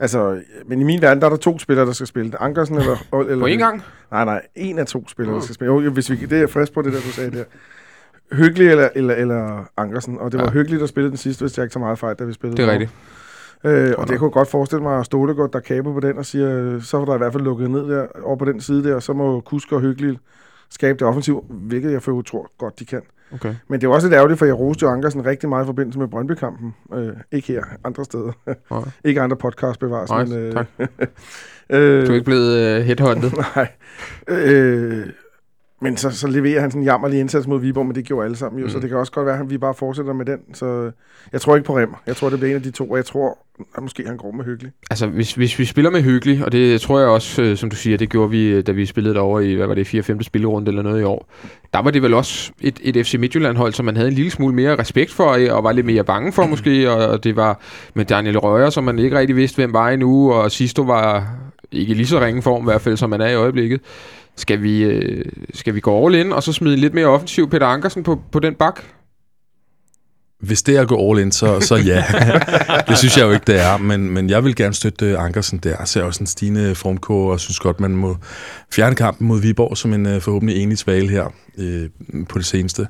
Altså, 0.00 0.36
men 0.68 0.80
i 0.80 0.84
min 0.84 1.02
verden, 1.02 1.20
der 1.20 1.26
er 1.26 1.30
der 1.30 1.36
to 1.36 1.58
spillere, 1.58 1.86
der 1.86 1.92
skal 1.92 2.06
spille. 2.06 2.42
Ankersen 2.42 2.76
eller... 2.76 2.96
eller 3.20 3.38
På 3.38 3.46
en 3.46 3.58
gang? 3.58 3.82
Nej, 4.10 4.24
nej. 4.24 4.40
En 4.56 4.78
af 4.78 4.86
to 4.86 5.08
spillere, 5.08 5.36
der 5.36 5.42
skal 5.42 5.54
spille. 5.54 5.74
Jo, 5.74 5.90
hvis 5.90 6.10
vi, 6.10 6.16
det 6.16 6.32
er 6.32 6.38
jeg 6.38 6.50
frisk 6.50 6.72
på, 6.72 6.82
det 6.82 6.92
der, 6.92 7.00
du 7.00 7.12
sagde 7.12 7.30
der. 7.30 7.44
Hyggelig 8.34 8.68
eller, 8.70 8.88
eller, 8.94 9.14
eller 9.14 9.64
Ankersen. 9.76 10.18
Og 10.18 10.32
det 10.32 10.38
var 10.40 10.44
Ja. 10.44 10.50
ja. 10.50 10.52
hyggeligt 10.52 10.82
at 10.82 10.88
spille 10.88 11.08
den 11.10 11.16
sidste, 11.16 11.42
hvis 11.42 11.58
jeg 11.58 11.64
ikke 11.64 11.72
tager 11.72 11.84
meget 11.84 11.98
fejl, 11.98 12.16
da 12.16 12.24
vi 12.24 12.32
spillede. 12.32 12.56
Det 12.62 12.68
er 12.68 12.72
rigtigt. 12.72 12.90
Øh, 13.64 13.94
og 13.98 14.08
det 14.08 14.18
kunne 14.18 14.28
jeg 14.28 14.32
godt 14.32 14.48
forestille 14.50 14.82
mig, 14.82 14.98
at 14.98 15.06
Stolegård, 15.06 15.52
der 15.52 15.60
kaber 15.60 15.92
på 15.92 16.00
den 16.00 16.18
og 16.18 16.26
siger, 16.26 16.80
så 16.80 16.98
var 16.98 17.04
der 17.04 17.14
i 17.14 17.18
hvert 17.18 17.32
fald 17.32 17.42
lukket 17.44 17.70
ned 17.70 17.88
der 17.88 18.06
over 18.22 18.36
på 18.36 18.44
den 18.44 18.60
side 18.60 18.84
der, 18.84 18.94
og 18.94 19.02
så 19.02 19.12
må 19.12 19.40
Kusk 19.40 19.72
og 19.72 19.80
Hyggelig 19.80 20.18
skabe 20.70 20.98
det 20.98 21.06
offensiv, 21.06 21.44
hvilket 21.50 21.92
jeg 21.92 22.02
for 22.02 22.22
tror 22.22 22.50
godt, 22.58 22.78
de 22.78 22.84
kan. 22.84 23.00
Okay. 23.34 23.54
Men 23.68 23.80
det 23.80 23.86
er 23.86 23.90
også 23.90 24.06
lidt 24.08 24.14
ærgerligt, 24.16 24.38
for 24.38 24.46
jeg 24.46 24.58
roste 24.58 24.82
jo 24.86 24.90
Ankersen 24.92 25.26
rigtig 25.26 25.48
meget 25.48 25.64
i 25.64 25.66
forbindelse 25.66 25.98
med 25.98 26.08
Brøndby-kampen. 26.08 26.74
Øh, 26.94 27.08
ikke 27.32 27.48
her, 27.52 27.62
andre 27.84 28.04
steder. 28.04 28.32
Nej. 28.70 28.80
ikke 29.04 29.20
andre 29.20 29.36
podcast 29.36 29.80
bevares. 29.80 30.10
Nej, 30.10 30.24
men, 30.24 30.32
øh, 30.38 30.52
tak. 30.52 30.66
øh, 31.70 32.06
Du 32.06 32.10
er 32.10 32.14
ikke 32.14 32.24
blevet 32.24 32.58
øh, 32.78 32.82
headhunted? 32.84 33.30
Nej. 33.56 33.68
Øh, 34.28 35.06
men 35.80 35.96
så, 35.96 36.10
så 36.10 36.26
leverer 36.26 36.60
han 36.60 36.70
sådan 36.70 36.82
en 36.82 36.86
jammerlig 36.86 37.20
indsats 37.20 37.46
mod 37.46 37.60
Viborg, 37.60 37.86
men 37.86 37.94
det 37.94 38.04
gjorde 38.04 38.24
alle 38.24 38.36
sammen 38.36 38.60
jo, 38.60 38.66
mm. 38.66 38.70
så 38.70 38.80
det 38.80 38.88
kan 38.88 38.98
også 38.98 39.12
godt 39.12 39.26
være, 39.26 39.40
at 39.40 39.50
vi 39.50 39.58
bare 39.58 39.74
fortsætter 39.74 40.12
med 40.12 40.26
den. 40.26 40.38
Så 40.54 40.90
jeg 41.32 41.40
tror 41.40 41.56
ikke 41.56 41.66
på 41.66 41.78
Remmer. 41.78 42.02
Jeg 42.06 42.16
tror, 42.16 42.30
det 42.30 42.38
bliver 42.38 42.50
en 42.50 42.56
af 42.56 42.62
de 42.62 42.70
to, 42.70 42.90
og 42.90 42.96
jeg 42.96 43.04
tror, 43.04 43.38
at 43.76 43.82
måske 43.82 44.06
han 44.06 44.16
går 44.16 44.32
med 44.32 44.44
hyggelig. 44.44 44.72
Altså, 44.90 45.06
hvis, 45.06 45.34
hvis 45.34 45.58
vi 45.58 45.64
spiller 45.64 45.90
med 45.90 46.02
hyggelig, 46.02 46.44
og 46.44 46.52
det 46.52 46.80
tror 46.80 46.98
jeg 46.98 47.08
også, 47.08 47.42
øh, 47.42 47.56
som 47.56 47.70
du 47.70 47.76
siger, 47.76 47.96
det 47.96 48.10
gjorde 48.10 48.30
vi, 48.30 48.46
øh, 48.46 48.66
da 48.66 48.72
vi 48.72 48.86
spillede 48.86 49.14
derovre 49.14 49.46
i, 49.46 49.54
hvad 49.54 49.66
var 49.66 49.74
det, 49.74 49.86
4. 49.86 50.02
5. 50.02 50.22
spillerunde 50.22 50.68
eller 50.68 50.82
noget 50.82 51.00
i 51.00 51.04
år. 51.04 51.28
Der 51.72 51.82
var 51.82 51.90
det 51.90 52.02
vel 52.02 52.14
også 52.14 52.52
et, 52.60 52.80
et 52.82 53.06
FC 53.06 53.14
Midtjylland-hold, 53.18 53.72
som 53.72 53.84
man 53.84 53.96
havde 53.96 54.08
en 54.08 54.14
lille 54.14 54.30
smule 54.30 54.54
mere 54.54 54.78
respekt 54.78 55.12
for, 55.12 55.30
øh, 55.30 55.56
og 55.56 55.64
var 55.64 55.72
lidt 55.72 55.86
mere 55.86 56.04
bange 56.04 56.32
for 56.32 56.46
måske, 56.46 56.90
og, 56.90 57.06
og 57.06 57.24
det 57.24 57.36
var 57.36 57.60
med 57.94 58.04
Daniel 58.04 58.38
Røger, 58.38 58.70
som 58.70 58.84
man 58.84 58.98
ikke 58.98 59.18
rigtig 59.18 59.36
vidste, 59.36 59.56
hvem 59.56 59.72
var 59.72 59.88
endnu, 59.88 60.32
og 60.32 60.50
Sisto 60.50 60.82
var 60.82 61.36
ikke 61.72 61.94
lige 61.94 62.06
så 62.06 62.20
ringe 62.20 62.42
form 62.42 62.62
i 62.62 62.64
hvert 62.64 62.80
fald, 62.80 62.96
som 62.96 63.10
man 63.10 63.20
er 63.20 63.28
i 63.28 63.34
øjeblikket. 63.34 63.80
Skal 64.36 64.62
vi, 64.62 64.82
øh, 64.82 65.24
skal 65.54 65.74
vi 65.74 65.80
gå 65.80 66.06
all 66.06 66.14
in, 66.14 66.32
og 66.32 66.42
så 66.42 66.52
smide 66.52 66.76
lidt 66.76 66.94
mere 66.94 67.06
offensiv 67.06 67.50
Peter 67.50 67.66
Ankersen 67.66 68.02
på, 68.02 68.20
på 68.32 68.38
den 68.38 68.54
bak? 68.54 68.80
Hvis 70.40 70.62
det 70.62 70.76
er 70.76 70.80
at 70.80 70.88
gå 70.88 71.10
all 71.10 71.20
in, 71.20 71.32
så, 71.32 71.60
så 71.60 71.76
ja. 71.76 72.04
det 72.88 72.98
synes 72.98 73.16
jeg 73.16 73.24
jo 73.24 73.30
ikke, 73.30 73.44
det 73.46 73.60
er. 73.60 73.76
Men, 73.76 74.10
men 74.10 74.30
jeg 74.30 74.44
vil 74.44 74.56
gerne 74.56 74.74
støtte 74.74 75.18
Ankersen 75.18 75.58
der. 75.58 75.76
Jeg 75.78 75.88
ser 75.88 76.02
også 76.02 76.20
en 76.20 76.26
stigende 76.26 76.74
formkår, 76.74 77.32
og 77.32 77.40
synes 77.40 77.60
godt, 77.60 77.80
man 77.80 77.90
må 77.90 78.16
fjerne 78.72 78.94
kampen 78.94 79.28
mod 79.28 79.40
Viborg 79.40 79.76
som 79.76 79.92
en 79.92 80.06
uh, 80.06 80.22
forhåbentlig 80.22 80.62
enig 80.62 80.78
svale 80.78 81.08
her 81.08 81.32
øh, 81.58 81.88
på 82.28 82.38
det 82.38 82.46
seneste. 82.46 82.86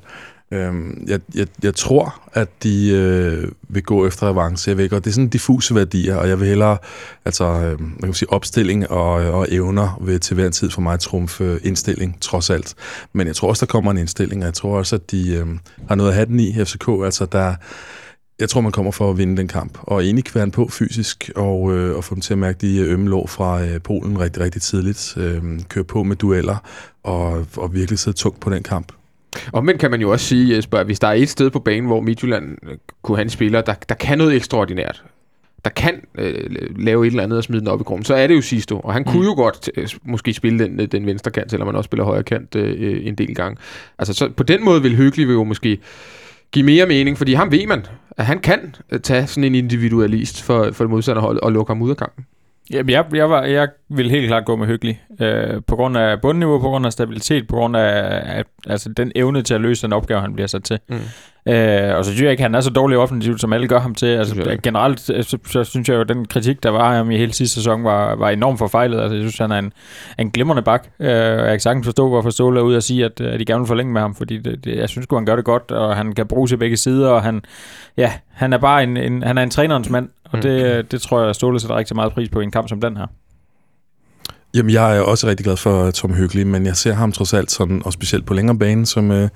Øhm, 0.51 1.05
jeg, 1.07 1.19
jeg, 1.35 1.47
jeg 1.63 1.75
tror, 1.75 2.21
at 2.33 2.63
de 2.63 2.91
øh, 2.91 3.51
vil 3.69 3.83
gå 3.83 4.07
efter 4.07 4.27
avance. 4.27 4.69
Jeg 4.69 4.77
ved 4.77 4.89
godt, 4.89 5.03
det 5.03 5.09
er 5.09 5.13
sådan 5.13 5.29
diffuse 5.29 5.75
værdier, 5.75 6.15
og 6.15 6.29
jeg 6.29 6.39
vil 6.39 6.47
hellere, 6.47 6.77
altså, 7.25 7.45
øh, 7.45 7.81
man 7.81 8.01
kan 8.01 8.13
sige, 8.13 8.33
opstilling 8.33 8.91
og, 8.91 9.11
og 9.13 9.47
evner 9.51 9.99
vil 10.01 10.19
til 10.19 10.35
hver 10.35 10.45
en 10.45 10.51
tid 10.51 10.69
for 10.69 10.81
mig 10.81 10.99
trumfe 10.99 11.43
øh, 11.43 11.59
indstilling, 11.63 12.17
trods 12.21 12.49
alt. 12.49 12.75
Men 13.13 13.27
jeg 13.27 13.35
tror 13.35 13.49
også, 13.49 13.65
der 13.65 13.71
kommer 13.71 13.91
en 13.91 13.97
indstilling, 13.97 14.41
og 14.41 14.45
jeg 14.45 14.53
tror 14.53 14.77
også, 14.77 14.95
at 14.95 15.11
de 15.11 15.35
øh, 15.35 15.47
har 15.87 15.95
noget 15.95 16.09
at 16.09 16.15
have 16.15 16.25
den 16.25 16.39
i 16.39 16.65
FCK. 16.65 16.87
Altså, 17.03 17.25
der, 17.31 17.55
jeg 18.39 18.49
tror, 18.49 18.61
man 18.61 18.71
kommer 18.71 18.91
for 18.91 19.09
at 19.09 19.17
vinde 19.17 19.37
den 19.37 19.47
kamp, 19.47 19.77
og 19.81 20.03
egentlig 20.03 20.25
kværne 20.25 20.51
på 20.51 20.67
fysisk, 20.71 21.31
og, 21.35 21.73
øh, 21.73 21.97
og 21.97 22.03
få 22.03 22.15
dem 22.15 22.21
til 22.21 22.33
at 22.33 22.37
mærke 22.37 22.57
de 22.61 22.77
øh, 22.77 22.93
ømme 22.93 23.09
lår 23.09 23.27
fra 23.27 23.63
øh, 23.63 23.81
Polen 23.81 24.19
rigtig, 24.19 24.43
rigtig 24.43 24.61
tidligt. 24.61 25.13
Øh, 25.17 25.43
køre 25.69 25.83
på 25.83 26.03
med 26.03 26.15
dueller, 26.15 26.57
og, 27.03 27.45
og 27.57 27.73
virkelig 27.73 27.99
sidde 27.99 28.17
tungt 28.17 28.39
på 28.39 28.49
den 28.49 28.63
kamp. 28.63 28.91
Omvendt 29.53 29.81
kan 29.81 29.91
man 29.91 30.01
jo 30.01 30.11
også 30.11 30.25
sige, 30.25 30.55
Jesper, 30.55 30.77
at 30.77 30.85
hvis 30.85 30.99
der 30.99 31.07
er 31.07 31.13
et 31.13 31.29
sted 31.29 31.49
på 31.49 31.59
banen, 31.59 31.85
hvor 31.85 32.01
Midtjylland 32.01 32.57
øh, 32.63 32.77
kunne 33.01 33.17
have 33.17 33.23
en 33.23 33.29
spiller, 33.29 33.61
der, 33.61 33.73
der 33.89 33.95
kan 33.95 34.17
noget 34.17 34.35
ekstraordinært, 34.35 35.03
der 35.65 35.71
kan 35.71 36.01
øh, 36.17 36.49
lave 36.79 37.07
et 37.07 37.11
eller 37.11 37.23
andet 37.23 37.37
og 37.37 37.43
smide 37.43 37.59
den 37.59 37.67
op 37.67 37.81
i 37.81 37.83
grunden, 37.83 38.05
så 38.05 38.15
er 38.15 38.27
det 38.27 38.35
jo 38.35 38.41
Sisto. 38.41 38.79
Og 38.79 38.93
han 38.93 39.01
mm. 39.01 39.11
kunne 39.11 39.25
jo 39.25 39.33
godt 39.33 39.69
øh, 39.75 39.89
måske 40.03 40.33
spille 40.33 40.63
den, 40.63 40.79
øh, 40.79 40.87
den 40.87 41.05
venstre 41.05 41.31
kant, 41.31 41.51
selvom 41.51 41.67
man 41.67 41.75
også 41.75 41.87
spiller 41.87 42.03
højre 42.03 42.23
kant 42.23 42.55
øh, 42.55 43.07
en 43.07 43.15
del 43.15 43.35
gange. 43.35 43.57
Altså 43.99 44.13
så 44.13 44.29
på 44.29 44.43
den 44.43 44.65
måde 44.65 44.81
vil 44.81 44.95
Hyggelig 44.95 45.29
jo 45.29 45.43
måske 45.43 45.77
give 46.51 46.65
mere 46.65 46.85
mening, 46.85 47.17
fordi 47.17 47.33
ham 47.33 47.51
ved 47.51 47.67
man, 47.67 47.85
at 48.17 48.25
han 48.25 48.39
kan 48.39 48.75
øh, 48.91 48.99
tage 48.99 49.27
sådan 49.27 49.43
en 49.43 49.55
individualist 49.55 50.43
for, 50.43 50.71
for 50.71 50.83
det 50.83 50.91
modsatte 50.91 51.21
hold 51.21 51.39
og 51.39 51.51
lukke 51.51 51.69
ham 51.69 51.81
ud 51.81 51.89
af 51.89 51.97
kampen. 51.97 52.25
Jamen, 52.71 52.89
jeg, 52.89 53.05
jeg, 53.13 53.29
var, 53.29 53.43
jeg 53.43 53.69
vil 53.89 54.09
helt 54.09 54.27
klart 54.27 54.45
gå 54.45 54.55
med 54.55 54.67
hyggelig. 54.67 55.01
Øh, 55.21 55.61
på 55.67 55.75
grund 55.75 55.97
af 55.97 56.21
bundniveau, 56.21 56.59
på 56.59 56.67
grund 56.67 56.85
af 56.85 56.91
stabilitet, 56.91 57.47
på 57.47 57.55
grund 57.55 57.77
af 57.77 58.21
at, 58.39 58.45
altså, 58.67 58.89
den 58.89 59.11
evne 59.15 59.41
til 59.41 59.53
at 59.53 59.61
løse 59.61 59.81
den 59.81 59.93
opgave, 59.93 60.21
han 60.21 60.33
bliver 60.33 60.47
sat 60.47 60.63
til. 60.63 60.79
Mm. 60.89 60.99
Øh, 61.47 61.97
og 61.97 62.05
så 62.05 62.11
synes 62.11 62.21
jeg 62.21 62.31
ikke, 62.31 62.43
han 62.43 62.55
er 62.55 62.61
så 62.61 62.69
dårlig 62.69 62.97
offensivt, 62.97 63.41
som 63.41 63.53
alle 63.53 63.67
gør 63.67 63.79
ham 63.79 63.95
til. 63.95 64.05
Altså, 64.07 64.57
generelt, 64.63 65.09
øh, 65.09 65.23
så, 65.23 65.37
så, 65.47 65.63
synes 65.63 65.89
jeg 65.89 65.95
jo, 65.95 66.01
at 66.01 66.09
den 66.09 66.25
kritik, 66.25 66.63
der 66.63 66.69
var 66.69 66.95
ham 66.95 67.11
i 67.11 67.17
hele 67.17 67.33
sidste 67.33 67.55
sæson, 67.55 67.83
var, 67.83 68.15
var 68.15 68.29
enormt 68.29 68.59
forfejlet. 68.59 69.01
Altså, 69.01 69.15
jeg 69.15 69.21
synes, 69.21 69.37
han 69.37 69.51
er 69.51 69.59
en, 69.59 69.73
en 70.19 70.31
glimrende 70.31 70.61
bak. 70.61 70.87
Øh, 70.99 71.09
jeg 71.09 71.49
kan 71.49 71.59
sagtens 71.59 71.87
forstå, 71.87 72.09
hvorfor 72.09 72.29
Ståle 72.29 72.59
er 72.59 72.63
ude 72.63 72.77
og 72.77 72.83
sige, 72.83 73.05
at, 73.05 73.21
at 73.21 73.39
de 73.39 73.45
gerne 73.45 73.59
vil 73.59 73.67
forlænge 73.67 73.93
med 73.93 74.01
ham, 74.01 74.15
fordi 74.15 74.37
det, 74.37 74.65
det, 74.65 74.77
jeg 74.77 74.89
synes 74.89 75.03
sgu, 75.03 75.15
han 75.15 75.25
gør 75.25 75.35
det 75.35 75.45
godt, 75.45 75.71
og 75.71 75.95
han 75.95 76.13
kan 76.13 76.27
bruge 76.27 76.49
sig 76.49 76.59
begge 76.59 76.77
sider, 76.77 77.09
og 77.09 77.23
han, 77.23 77.41
ja, 77.97 78.11
han 78.33 78.53
er 78.53 78.57
bare 78.57 78.83
en, 78.83 78.97
en, 78.97 79.23
han 79.23 79.37
er 79.37 79.43
en 79.43 79.49
trænerens 79.49 79.89
mand, 79.89 80.09
og 80.25 80.37
Mm. 80.37 80.41
det, 80.41 80.91
det 80.91 81.01
tror 81.01 81.25
jeg, 81.25 81.35
Ståle 81.35 81.59
sætter 81.59 81.75
rigtig 81.75 81.95
meget 81.95 82.13
pris 82.13 82.29
på 82.29 82.39
i 82.39 82.43
en 82.43 82.51
kamp 82.51 82.69
som 82.69 82.81
den 82.81 82.97
her. 82.97 83.05
Jamen, 84.53 84.71
jeg 84.73 84.97
er 84.97 85.01
også 85.01 85.27
rigtig 85.27 85.43
glad 85.43 85.57
for 85.57 85.91
Tom 85.91 86.13
Hyggelig, 86.13 86.47
men 86.47 86.65
jeg 86.65 86.75
ser 86.75 86.93
ham 86.93 87.11
trods 87.11 87.33
alt 87.33 87.51
sådan, 87.51 87.81
og 87.85 87.93
specielt 87.93 88.25
på 88.25 88.33
længere 88.33 88.57
bane, 88.57 88.85
som 88.85 89.11
øh, 89.11 89.29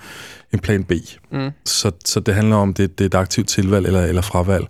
en 0.53 0.59
plan 0.59 0.83
B. 0.83 0.91
Mm. 1.31 1.49
Så, 1.65 1.91
så 2.05 2.19
det 2.19 2.33
handler 2.35 2.55
om, 2.55 2.73
det, 2.73 2.99
det 2.99 3.03
er 3.03 3.09
et 3.09 3.21
aktivt 3.21 3.47
tilvalg 3.47 3.85
eller, 3.87 4.01
eller 4.05 4.21
fravalg. 4.21 4.67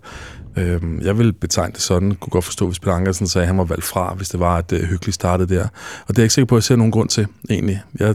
Øhm, 0.56 1.00
jeg 1.00 1.18
vil 1.18 1.32
betegne 1.32 1.72
det 1.72 1.80
sådan, 1.82 2.14
kunne 2.14 2.30
godt 2.30 2.44
forstå, 2.44 2.66
hvis 2.66 2.78
Peter 2.78 2.92
Ankersen 2.92 3.26
sagde, 3.26 3.42
at 3.42 3.46
han 3.46 3.58
var 3.58 3.64
valgt 3.64 3.84
fra, 3.84 4.14
hvis 4.14 4.28
det 4.28 4.40
var, 4.40 4.56
at 4.56 4.72
øh, 4.72 4.80
Hyggelig 4.80 5.14
startede 5.14 5.54
der. 5.54 5.62
Og 5.62 6.08
det 6.08 6.18
er 6.18 6.22
jeg 6.22 6.24
ikke 6.24 6.34
sikker 6.34 6.46
på, 6.46 6.54
at 6.54 6.58
jeg 6.58 6.64
ser 6.64 6.76
nogen 6.76 6.92
grund 6.92 7.08
til, 7.08 7.26
egentlig. 7.50 7.82
Jeg, 7.98 8.14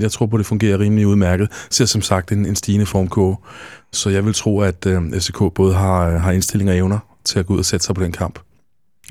jeg 0.00 0.10
tror 0.10 0.26
på, 0.26 0.36
at 0.36 0.38
det 0.38 0.46
fungerer 0.46 0.78
rimelig 0.78 1.06
udmærket. 1.06 1.48
Jeg 1.48 1.66
ser 1.70 1.84
som 1.84 2.02
sagt 2.02 2.32
en, 2.32 2.46
en 2.46 2.56
stigende 2.56 2.86
formkurve, 2.86 3.36
så 3.92 4.10
jeg 4.10 4.24
vil 4.24 4.34
tro, 4.34 4.60
at 4.60 4.86
øh, 4.86 5.12
FCK 5.12 5.38
både 5.54 5.74
har, 5.74 6.18
har 6.18 6.32
indstilling 6.32 6.70
og 6.70 6.76
evner 6.76 6.98
til 7.26 7.38
at 7.38 7.46
gå 7.46 7.54
ud 7.54 7.58
og 7.58 7.64
sætte 7.64 7.86
sig 7.86 7.94
på 7.94 8.02
den 8.02 8.12
kamp. 8.12 8.38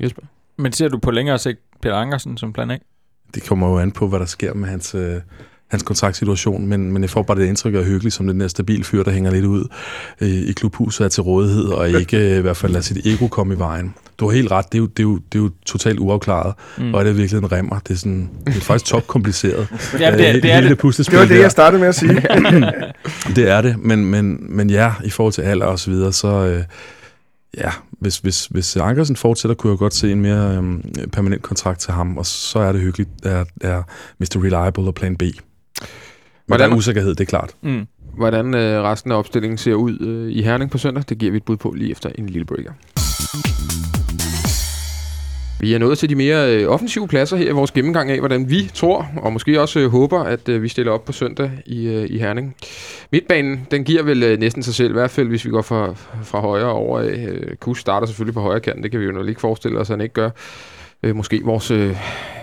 Jesper? 0.02 0.22
Men 0.56 0.72
ser 0.72 0.88
du 0.88 0.98
på 0.98 1.10
længere 1.10 1.38
sigt 1.38 1.58
Peter 1.82 1.96
Ankersen 1.96 2.36
som 2.36 2.52
plan 2.52 2.70
A? 2.70 2.76
det 3.34 3.44
kommer 3.44 3.68
jo 3.68 3.78
an 3.78 3.92
på, 3.92 4.08
hvad 4.08 4.20
der 4.20 4.26
sker 4.26 4.54
med 4.54 4.68
hans, 4.68 4.94
øh, 4.94 5.14
hans 5.70 5.82
kontraktsituation, 5.82 6.66
men, 6.66 6.92
men 6.92 7.02
jeg 7.02 7.10
får 7.10 7.22
bare 7.22 7.38
det 7.38 7.46
indtryk 7.46 7.74
af 7.74 7.84
hyggelig 7.84 8.12
som 8.12 8.26
den 8.26 8.40
der 8.40 8.48
stabil 8.48 8.84
fyr, 8.84 9.02
der 9.02 9.10
hænger 9.10 9.30
lidt 9.30 9.44
ud 9.44 9.64
øh, 10.20 10.28
i 10.28 10.52
klubhuset 10.52 11.04
er 11.04 11.08
til 11.08 11.22
rådighed, 11.22 11.64
og 11.64 11.90
ikke 11.90 12.32
øh, 12.32 12.38
i 12.38 12.40
hvert 12.40 12.56
fald 12.56 12.72
lader 12.72 12.82
sit 12.82 13.06
ego 13.06 13.28
komme 13.28 13.54
i 13.54 13.58
vejen. 13.58 13.94
Du 14.20 14.28
har 14.28 14.34
helt 14.36 14.50
ret, 14.50 14.72
det 14.72 14.78
er 14.78 14.82
jo, 14.82 14.86
det 14.86 14.98
er 14.98 15.02
jo, 15.02 15.14
det 15.32 15.38
er 15.38 15.42
jo 15.42 15.50
totalt 15.66 15.98
uafklaret, 15.98 16.54
mm. 16.78 16.94
og 16.94 17.00
er 17.00 17.04
det 17.04 17.16
virkelig 17.16 17.38
en 17.38 17.52
remmer? 17.52 17.78
Det 17.78 17.94
er, 17.94 17.98
sådan, 17.98 18.30
det 18.46 18.56
er 18.56 18.60
faktisk 18.60 18.90
topkompliceret. 18.90 19.68
Ja, 20.00 20.10
det, 20.10 20.36
Øh, 20.36 20.42
det 20.42 20.52
er 20.52 20.60
det. 20.60 20.82
Det 20.82 21.12
var 21.12 21.20
det, 21.20 21.30
der. 21.30 21.36
jeg 21.36 21.50
startede 21.50 21.80
med 21.80 21.88
at 21.88 21.94
sige. 21.94 22.14
Det 23.36 23.48
er 23.48 23.60
det, 23.60 23.78
men, 23.78 24.06
men, 24.06 24.46
men 24.48 24.70
ja, 24.70 24.92
i 25.04 25.10
forhold 25.10 25.32
til 25.32 25.42
alder 25.42 25.66
og 25.66 25.78
så 25.78 25.90
videre, 25.90 26.12
så 26.12 26.28
øh, 26.28 26.62
ja, 27.56 27.70
hvis, 27.90 28.18
hvis, 28.18 28.46
hvis 28.46 28.76
Ankersen 28.76 29.16
fortsætter, 29.16 29.54
kunne 29.54 29.70
jeg 29.70 29.78
godt 29.78 29.94
se 29.94 30.12
en 30.12 30.20
mere 30.20 30.56
øhm, 30.56 30.82
permanent 31.12 31.42
kontrakt 31.42 31.80
til 31.80 31.92
ham, 31.92 32.18
og 32.18 32.26
så 32.26 32.58
er 32.58 32.72
det 32.72 32.80
hyggeligt, 32.80 33.10
er, 33.22 33.44
er 33.60 33.82
Mr. 34.18 34.42
Reliable 34.44 34.84
og 34.86 34.94
plan 34.94 35.16
B. 35.16 35.22
Men 35.22 35.32
Hvordan- 36.46 36.68
der 36.70 36.74
er 36.74 36.78
usikkerhed, 36.78 37.10
det 37.10 37.20
er 37.20 37.24
klart. 37.24 37.50
Mm. 37.62 37.86
Hvordan 38.16 38.54
øh, 38.54 38.82
resten 38.82 39.12
af 39.12 39.16
opstillingen 39.16 39.58
ser 39.58 39.74
ud 39.74 40.00
øh, 40.00 40.32
i 40.32 40.42
Herning 40.42 40.70
på 40.70 40.78
søndag, 40.78 41.04
det 41.08 41.18
giver 41.18 41.30
vi 41.30 41.36
et 41.36 41.44
bud 41.44 41.56
på 41.56 41.70
lige 41.70 41.90
efter 41.90 42.10
en 42.14 42.26
lille 42.26 42.44
breaker. 42.44 42.72
Vi 45.60 45.74
er 45.74 45.78
nået 45.78 45.98
til 45.98 46.08
de 46.08 46.14
mere 46.14 46.54
øh, 46.54 46.68
offensive 46.68 47.08
pladser 47.08 47.36
her 47.36 47.48
i 47.48 47.52
vores 47.52 47.70
gennemgang 47.70 48.10
af, 48.10 48.18
hvordan 48.18 48.50
vi 48.50 48.70
tror, 48.74 49.08
og 49.16 49.32
måske 49.32 49.60
også 49.60 49.80
øh, 49.80 49.90
håber, 49.90 50.20
at 50.20 50.48
øh, 50.48 50.62
vi 50.62 50.68
stiller 50.68 50.92
op 50.92 51.04
på 51.04 51.12
søndag 51.12 51.50
i, 51.66 51.86
øh, 51.86 52.06
i 52.10 52.18
Herning. 52.18 52.56
Midtbanen, 53.12 53.66
den 53.70 53.84
giver 53.84 54.02
vel 54.02 54.22
øh, 54.22 54.38
næsten 54.38 54.62
sig 54.62 54.74
selv, 54.74 54.90
i 54.90 54.92
hvert 54.92 55.10
fald 55.10 55.28
hvis 55.28 55.44
vi 55.44 55.50
går 55.50 55.62
fra, 55.62 55.94
fra 56.22 56.40
højre 56.40 56.72
over. 56.72 57.00
Øh, 57.00 57.56
Kus 57.60 57.80
starter 57.80 58.06
selvfølgelig 58.06 58.34
på 58.34 58.40
højre 58.40 58.60
kanten, 58.60 58.82
det 58.82 58.90
kan 58.90 59.00
vi 59.00 59.04
jo 59.04 59.12
nok 59.12 59.28
ikke 59.28 59.40
forestille 59.40 59.78
os, 59.78 59.90
at 59.90 59.94
han 59.94 60.00
ikke 60.00 60.14
gør. 60.14 60.30
Øh, 61.02 61.16
måske 61.16 61.40
vores 61.44 61.70
øh, 61.70 61.96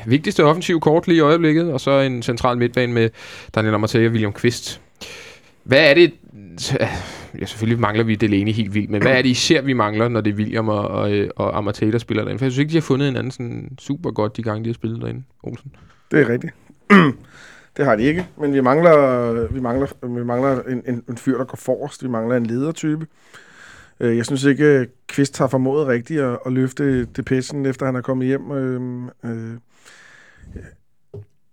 vigtigste 0.05 0.43
offensive 0.43 0.79
kort 0.79 1.07
lige 1.07 1.17
i 1.17 1.21
øjeblikket, 1.21 1.71
og 1.71 1.81
så 1.81 1.91
en 1.91 2.23
central 2.23 2.57
midtbane 2.57 2.93
med 2.93 3.09
Daniel 3.55 3.73
Amartey 3.73 4.05
og 4.05 4.11
William 4.11 4.33
Kvist. 4.33 4.81
Hvad 5.63 5.89
er 5.89 5.93
det... 5.93 6.13
Ja, 7.39 7.45
selvfølgelig 7.45 7.79
mangler 7.79 8.03
vi 8.03 8.15
Delaney 8.15 8.51
helt 8.51 8.73
vildt, 8.73 8.89
men 8.89 9.01
hvad 9.01 9.11
er 9.11 9.21
det 9.21 9.29
især, 9.29 9.61
vi 9.61 9.73
mangler, 9.73 10.07
når 10.07 10.21
det 10.21 10.33
er 10.33 10.37
William 10.37 10.69
og, 10.69 10.87
og, 10.87 11.11
og 11.35 11.57
Amatea, 11.57 11.91
der 11.91 11.97
spiller 11.97 12.23
derinde? 12.23 12.39
For 12.39 12.45
jeg 12.45 12.51
synes 12.51 12.61
ikke, 12.61 12.71
de 12.71 12.77
har 12.77 12.81
fundet 12.81 13.07
en 13.07 13.15
anden 13.15 13.31
sådan 13.31 13.69
super 13.79 14.11
godt 14.11 14.37
de 14.37 14.43
gange, 14.43 14.63
de 14.63 14.69
har 14.69 14.73
spillet 14.73 15.01
derinde, 15.01 15.23
Olsen. 15.43 15.75
Det 16.11 16.21
er 16.21 16.29
rigtigt. 16.29 16.53
det 17.77 17.85
har 17.85 17.95
de 17.95 18.03
ikke, 18.03 18.27
men 18.39 18.53
vi 18.53 18.61
mangler, 18.61 19.47
vi 19.53 19.59
mangler, 19.59 19.87
vi 20.17 20.23
mangler 20.23 20.61
en, 20.61 20.83
en, 20.87 21.03
en 21.09 21.17
fyr, 21.17 21.37
der 21.37 21.45
går 21.45 21.57
forrest. 21.57 22.03
Vi 22.03 22.09
mangler 22.09 22.37
en 22.37 22.45
ledertype. 22.45 23.07
Øh, 23.99 24.17
jeg 24.17 24.25
synes 24.25 24.43
ikke, 24.43 24.65
at 24.65 24.87
Kvist 25.07 25.37
har 25.37 25.47
formået 25.47 25.87
rigtigt 25.87 26.21
at, 26.21 26.39
at 26.45 26.53
løfte 26.53 27.07
pissen 27.25 27.65
efter 27.65 27.85
han 27.85 27.95
er 27.95 28.01
kommet 28.01 28.27
hjem. 28.27 28.51
Øhm, 28.51 29.05
øh, 29.05 29.51
øh, 30.55 30.63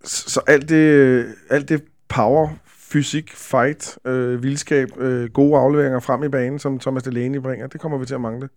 så 0.03 0.41
alt 0.47 0.69
det, 0.69 1.25
alt 1.49 1.69
det 1.69 1.83
power, 2.09 2.49
fysik, 2.91 3.31
fight, 3.35 3.97
øh, 4.05 4.43
vildskab, 4.43 4.89
øh, 4.97 5.29
gode 5.29 5.57
afleveringer 5.59 5.99
frem 5.99 6.23
i 6.23 6.27
banen, 6.29 6.59
som 6.59 6.79
Thomas 6.79 7.03
Delaney 7.03 7.39
bringer, 7.39 7.67
det 7.67 7.81
kommer 7.81 7.97
vi 7.97 8.05
til 8.05 8.13
at 8.15 8.21
mangle. 8.21 8.49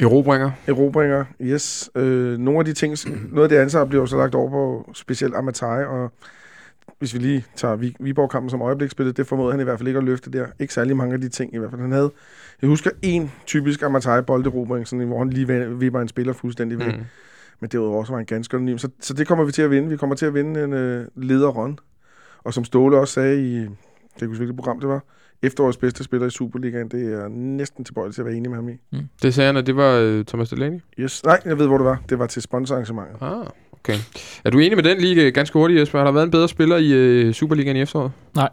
Erobringer. 0.00 0.50
Erobringer, 0.66 1.24
yes. 1.40 1.90
Øh, 1.94 2.38
nogle 2.38 2.58
af 2.58 2.64
de 2.64 2.72
ting, 2.72 2.96
noget 3.32 3.42
af 3.44 3.48
det 3.48 3.56
ansvar 3.56 3.84
bliver 3.84 4.02
jo 4.02 4.06
så 4.06 4.16
lagt 4.16 4.34
over 4.34 4.50
på 4.50 4.90
specielt 4.94 5.34
Amatai, 5.34 5.84
og 5.84 6.12
hvis 6.98 7.14
vi 7.14 7.18
lige 7.18 7.44
tager 7.56 7.76
Vi- 7.76 7.96
Viborg-kampen 8.00 8.50
som 8.50 8.62
øjebliksspillet, 8.62 9.16
det 9.16 9.26
formåede 9.26 9.52
han 9.52 9.60
i 9.60 9.64
hvert 9.64 9.78
fald 9.78 9.88
ikke 9.88 9.98
at 9.98 10.04
løfte 10.04 10.30
der. 10.30 10.46
Ikke 10.58 10.74
særlig 10.74 10.96
mange 10.96 11.14
af 11.14 11.20
de 11.20 11.28
ting 11.28 11.54
i 11.54 11.58
hvert 11.58 11.70
fald. 11.70 11.80
Han 11.82 11.92
havde, 11.92 12.10
jeg 12.62 12.68
husker 12.68 12.90
en 13.02 13.32
typisk 13.46 13.82
Amatai 13.82 14.22
bolderobring, 14.22 14.86
sådan, 14.88 15.00
en, 15.00 15.08
hvor 15.08 15.18
han 15.18 15.30
lige 15.30 15.46
vip- 15.48 15.80
vipper 15.80 16.00
en 16.00 16.08
spiller 16.08 16.32
fuldstændig 16.32 16.78
væk. 16.78 16.86
Mm. 16.86 16.98
Mm. 16.98 17.04
Men 17.60 17.70
derudover 17.70 18.04
så 18.04 18.12
var 18.12 18.16
han 18.16 18.26
ganske 18.26 18.56
anonym. 18.56 18.78
Så, 18.78 18.88
så 19.00 19.14
det 19.14 19.26
kommer 19.26 19.44
vi 19.44 19.52
til 19.52 19.62
at 19.62 19.70
vinde. 19.70 19.88
Vi 19.88 19.96
kommer 19.96 20.16
til 20.16 20.26
at 20.26 20.34
vinde 20.34 20.64
en 20.64 20.72
øh, 20.72 21.06
lederrun. 21.16 21.78
Og 22.44 22.54
som 22.54 22.64
Ståle 22.64 22.98
også 22.98 23.14
sagde 23.14 23.42
i, 23.48 23.54
det 23.60 23.68
kan 24.18 24.28
hvilket 24.28 24.56
program 24.56 24.80
det 24.80 24.88
var, 24.88 25.00
efterårets 25.42 25.76
bedste 25.76 26.04
spiller 26.04 26.26
i 26.26 26.30
Superligaen, 26.30 26.88
det 26.88 27.12
er 27.12 27.28
næsten 27.28 27.84
tilbøjelig 27.84 28.14
til 28.14 28.22
at 28.22 28.26
være 28.26 28.34
enig 28.36 28.50
med 28.50 28.58
ham 28.58 28.68
i. 28.68 28.72
Det 29.22 29.34
sagde 29.34 29.46
han, 29.46 29.56
at 29.56 29.66
det 29.66 29.76
var 29.76 29.92
øh, 29.92 30.24
Thomas 30.24 30.48
Delaney. 30.48 30.80
Yes. 30.98 31.24
Nej, 31.24 31.40
jeg 31.44 31.58
ved, 31.58 31.66
hvor 31.66 31.78
det 31.78 31.84
var. 31.86 32.02
Det 32.08 32.18
var 32.18 32.26
til 32.26 32.42
sponsorarrangementet. 32.42 33.16
Ah, 33.20 33.46
Okay. 33.72 33.98
Er 34.44 34.50
du 34.50 34.58
enig 34.58 34.76
med 34.76 34.84
den 34.84 34.98
lige 35.00 35.30
ganske 35.30 35.58
hurtigt, 35.58 35.80
Jesper? 35.80 35.98
Har 35.98 36.04
der 36.04 36.12
været 36.12 36.24
en 36.24 36.30
bedre 36.30 36.48
spiller 36.48 36.76
i 36.76 36.92
øh, 36.92 37.34
Superligaen 37.34 37.76
i 37.76 37.80
efteråret? 37.80 38.12
Nej. 38.34 38.48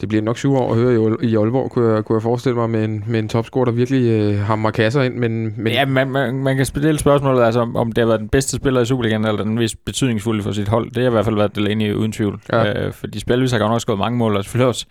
Det 0.00 0.08
bliver 0.08 0.22
nok 0.22 0.38
syv 0.38 0.54
år 0.54 0.72
at 0.72 0.78
høre 0.78 1.18
i, 1.22 1.26
i 1.26 1.36
Aalborg, 1.36 1.70
kunne 1.70 1.94
jeg, 1.94 2.04
kunne 2.04 2.16
jeg 2.16 2.22
forestille 2.22 2.56
mig, 2.56 2.70
med 2.70 2.84
en, 2.84 3.04
med 3.06 3.18
en 3.18 3.28
topscorer, 3.28 3.64
der 3.64 3.72
virkelig 3.72 4.10
øh, 4.10 4.38
hammer 4.38 4.70
kasser 4.70 5.02
ind. 5.02 5.14
Men, 5.14 5.54
men 5.56 5.72
ja, 5.72 5.86
man, 5.86 6.10
man, 6.10 6.34
man 6.34 6.56
kan 6.56 6.66
stille 6.66 6.98
spørgsmålet, 6.98 7.42
altså, 7.42 7.60
om, 7.60 7.76
om 7.76 7.92
det 7.92 8.02
har 8.02 8.06
været 8.06 8.20
den 8.20 8.28
bedste 8.28 8.56
spiller 8.56 8.80
i 8.80 8.84
Superligaen, 8.84 9.24
eller 9.24 9.42
den 9.42 9.54
mest 9.54 9.84
betydningsfulde 9.84 10.42
for 10.42 10.52
sit 10.52 10.68
hold. 10.68 10.90
Det 10.90 11.02
har 11.02 11.10
i 11.10 11.12
hvert 11.12 11.24
fald 11.24 11.36
været 11.36 11.56
Delaney 11.56 11.94
uden 11.94 12.12
tvivl. 12.12 12.40
Ja. 12.52 12.86
Øh, 12.86 12.92
fordi 12.92 13.18
Spelvis 13.18 13.52
har 13.52 13.58
godt 13.58 13.70
nok 13.70 13.80
skåret 13.80 13.98
mange 13.98 14.18
mål, 14.18 14.36
og 14.36 14.44
selvfølgelig 14.44 14.68
også 14.68 14.86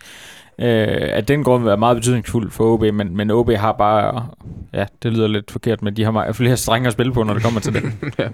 øh, 0.58 1.08
at 1.12 1.28
den 1.28 1.44
grund 1.44 1.62
vil 1.62 1.68
være 1.68 1.76
meget 1.76 1.96
betydningsfuld 1.96 2.50
for 2.50 2.64
OB, 2.64 2.82
men, 2.94 3.16
men 3.16 3.30
OB 3.30 3.50
har 3.50 3.72
bare, 3.72 4.26
ja, 4.74 4.84
det 5.02 5.12
lyder 5.12 5.26
lidt 5.26 5.50
forkert, 5.50 5.82
men 5.82 5.96
de 5.96 6.04
har 6.04 6.10
meget, 6.10 6.36
flere 6.36 6.56
strenge 6.56 6.86
at 6.86 6.92
spille 6.92 7.12
på, 7.12 7.22
når 7.22 7.34
det 7.34 7.42
kommer 7.42 7.60
til 7.60 7.74
det. 7.74 7.82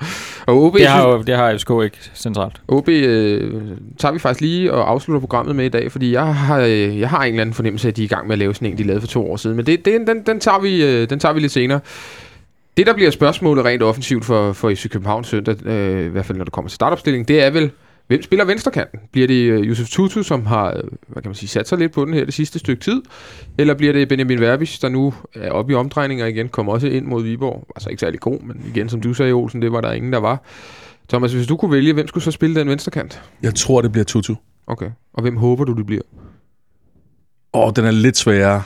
og 0.47 0.63
OB, 0.63 0.77
det, 0.77 0.87
har 0.87 1.09
jo, 1.09 1.23
det 1.23 1.37
har 1.37 1.57
FCK 1.57 1.71
ikke 1.85 1.99
centralt. 2.15 2.63
OB 2.69 2.89
øh, 2.89 3.63
tager 3.99 4.13
vi 4.13 4.19
faktisk 4.19 4.41
lige 4.41 4.73
og 4.73 4.91
afslutter 4.91 5.21
programmet 5.21 5.57
med 5.57 5.65
i 5.65 5.69
dag, 5.69 5.93
fordi 5.93 6.13
jeg 6.13 6.35
har, 6.35 6.59
øh, 6.61 7.01
jeg 7.01 7.11
har 7.11 7.23
en 7.23 7.29
eller 7.29 7.41
anden 7.41 7.55
fornemmelse 7.55 7.89
af, 7.89 7.91
at 7.91 7.97
de 7.97 8.03
er 8.03 8.05
i 8.05 8.09
gang 8.09 8.27
med 8.27 8.35
at 8.35 8.39
lave 8.39 8.55
sådan 8.55 8.69
en, 8.69 8.79
de 8.79 8.83
lavede 8.83 9.01
for 9.01 9.09
to 9.09 9.31
år 9.31 9.37
siden. 9.37 9.57
Men 9.57 9.67
det, 9.67 9.85
det, 9.85 10.07
den, 10.07 10.27
den, 10.27 10.41
tager 10.41 10.59
vi, 10.61 10.85
øh, 10.85 11.11
den 11.11 11.19
tager 11.19 11.33
vi 11.33 11.41
lidt 11.41 11.53
senere. 11.53 11.81
Det, 12.77 12.87
der 12.87 12.95
bliver 12.95 13.11
spørgsmålet 13.11 13.65
rent 13.65 13.83
offensivt 13.83 14.25
for, 14.25 14.53
for 14.53 14.71
FC 14.71 14.91
København 14.91 15.25
søndag, 15.25 15.67
øh, 15.67 16.07
i 16.07 16.09
hvert 16.09 16.25
fald 16.25 16.39
når 16.39 16.45
det 16.45 16.53
kommer 16.53 16.69
til 16.69 16.75
startopstilling, 16.75 17.29
det 17.29 17.43
er 17.43 17.51
vel, 17.51 17.71
hvem 18.07 18.23
spiller 18.23 18.45
venstrekanten? 18.45 19.01
Bliver 19.13 19.27
det 19.27 19.35
øh, 19.35 19.63
Yusuf 19.63 19.89
Tutu, 19.89 20.23
som 20.23 20.47
har 20.47 20.69
øh, 20.69 20.83
hvad 21.07 21.23
kan 21.23 21.29
man 21.29 21.35
sige, 21.35 21.49
sat 21.49 21.69
sig 21.69 21.79
lidt 21.79 21.93
på 21.93 22.05
den 22.05 22.15
her 22.15 22.25
det 22.25 22.35
sidste 22.35 22.59
stykke 22.59 22.83
tid? 22.83 23.03
Eller 23.59 23.75
bliver 23.75 23.93
det 23.93 24.09
Benjamin 24.09 24.41
Verbis, 24.41 24.79
der 24.79 24.89
nu 24.89 25.15
er 25.35 25.51
oppe 25.51 25.73
i 25.73 25.77
omdrejninger 25.77 26.27
igen, 26.27 26.49
kommer 26.49 26.73
også 26.73 26.87
ind 26.87 27.07
mod 27.07 27.23
Viborg? 27.23 27.67
Altså 27.77 27.91
ikke 27.91 28.01
særlig 28.01 28.21
god, 28.21 28.41
men 28.41 28.65
igen, 28.75 28.89
som 28.89 29.01
du 29.01 29.15
sagde, 29.15 29.33
Olsen, 29.33 29.63
det 29.63 29.73
var 29.73 29.81
der 29.81 29.93
ingen, 29.93 30.13
der 30.13 30.19
var. 30.19 30.43
Thomas, 31.09 31.33
hvis 31.33 31.47
du 31.47 31.57
kunne 31.57 31.73
vælge, 31.73 31.93
hvem 31.93 32.09
skulle 32.09 32.25
så 32.25 32.31
spille 32.31 32.61
den 32.61 32.69
venstrekant? 32.69 33.23
Jeg 33.43 33.55
tror, 33.55 33.83
det 33.83 33.93
bliver 33.93 34.05
Tutu. 34.05 34.35
Okay. 34.67 34.91
Og 35.13 35.23
hvem 35.23 35.37
håber 35.37 35.65
du, 35.65 35.73
det 35.73 35.87
bliver? 35.87 36.03
Åh, 37.55 37.73
den 37.77 37.85
er 37.85 37.91
lidt 37.91 38.17
sværere, 38.17 38.63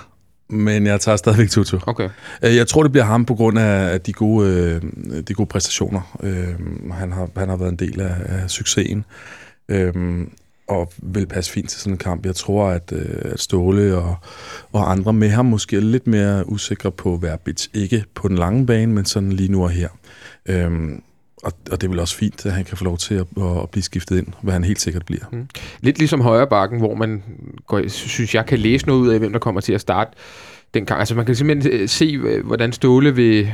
men 0.48 0.86
jeg 0.86 1.00
tager 1.00 1.16
stadigvæk 1.16 1.50
Tutu. 1.50 1.78
Okay. 1.86 2.08
Øh, 2.42 2.56
Jeg 2.56 2.66
tror, 2.66 2.82
det 2.82 2.92
bliver 2.92 3.04
ham 3.04 3.24
på 3.24 3.34
grund 3.34 3.58
af 3.58 4.00
de 4.00 4.12
gode, 4.12 4.48
øh, 4.50 5.22
de 5.28 5.34
gode 5.34 5.46
præstationer. 5.48 6.16
Øh, 6.22 6.92
Han 6.92 7.12
har, 7.12 7.28
han 7.36 7.48
har 7.48 7.56
været 7.56 7.70
en 7.70 7.76
del 7.78 8.00
af, 8.00 8.14
af 8.24 8.50
succesen, 8.50 9.04
og 10.68 10.92
vil 11.02 11.26
passe 11.26 11.52
fint 11.52 11.70
til 11.70 11.80
sådan 11.80 11.92
en 11.92 11.98
kamp. 11.98 12.26
Jeg 12.26 12.34
tror, 12.34 12.68
at, 12.68 12.92
at 12.92 13.40
Ståle 13.40 13.96
og, 13.96 14.16
og 14.72 14.90
andre 14.90 15.12
med 15.12 15.30
ham 15.30 15.46
måske 15.46 15.76
er 15.76 15.80
lidt 15.80 16.06
mere 16.06 16.48
usikre 16.48 16.90
på 16.92 17.18
Verbitz. 17.22 17.66
Ikke 17.74 18.04
på 18.14 18.28
den 18.28 18.38
lange 18.38 18.66
bane, 18.66 18.92
men 18.92 19.04
sådan 19.04 19.32
lige 19.32 19.52
nu 19.52 19.62
og 19.62 19.70
her. 19.70 19.88
Øh, 20.46 20.70
og, 21.46 21.52
og 21.70 21.80
det 21.80 21.86
er 21.86 21.88
vel 21.88 21.98
også 21.98 22.16
fint, 22.16 22.46
at 22.46 22.52
han 22.52 22.64
kan 22.64 22.76
få 22.76 22.84
lov 22.84 22.98
til 22.98 23.14
at, 23.14 23.26
at 23.62 23.70
blive 23.70 23.82
skiftet 23.82 24.18
ind, 24.18 24.26
hvad 24.42 24.52
han 24.52 24.64
helt 24.64 24.80
sikkert 24.80 25.06
bliver. 25.06 25.24
Lidt 25.80 25.98
ligesom 25.98 26.20
højre 26.20 26.46
bakken, 26.46 26.78
hvor 26.78 26.94
man 26.94 27.22
går, 27.66 27.88
synes, 27.88 28.34
jeg 28.34 28.46
kan 28.46 28.58
læse 28.58 28.86
noget 28.86 29.00
ud 29.00 29.08
af, 29.08 29.18
hvem 29.18 29.32
der 29.32 29.38
kommer 29.38 29.60
til 29.60 29.72
at 29.72 29.80
starte 29.80 30.10
den 30.74 30.86
kamp. 30.86 30.98
Altså 30.98 31.14
man 31.14 31.26
kan 31.26 31.34
simpelthen 31.34 31.72
øh, 31.72 31.88
se, 31.88 32.04
øh, 32.04 32.46
hvordan 32.46 32.72
Ståle 32.72 33.14
vil, 33.14 33.52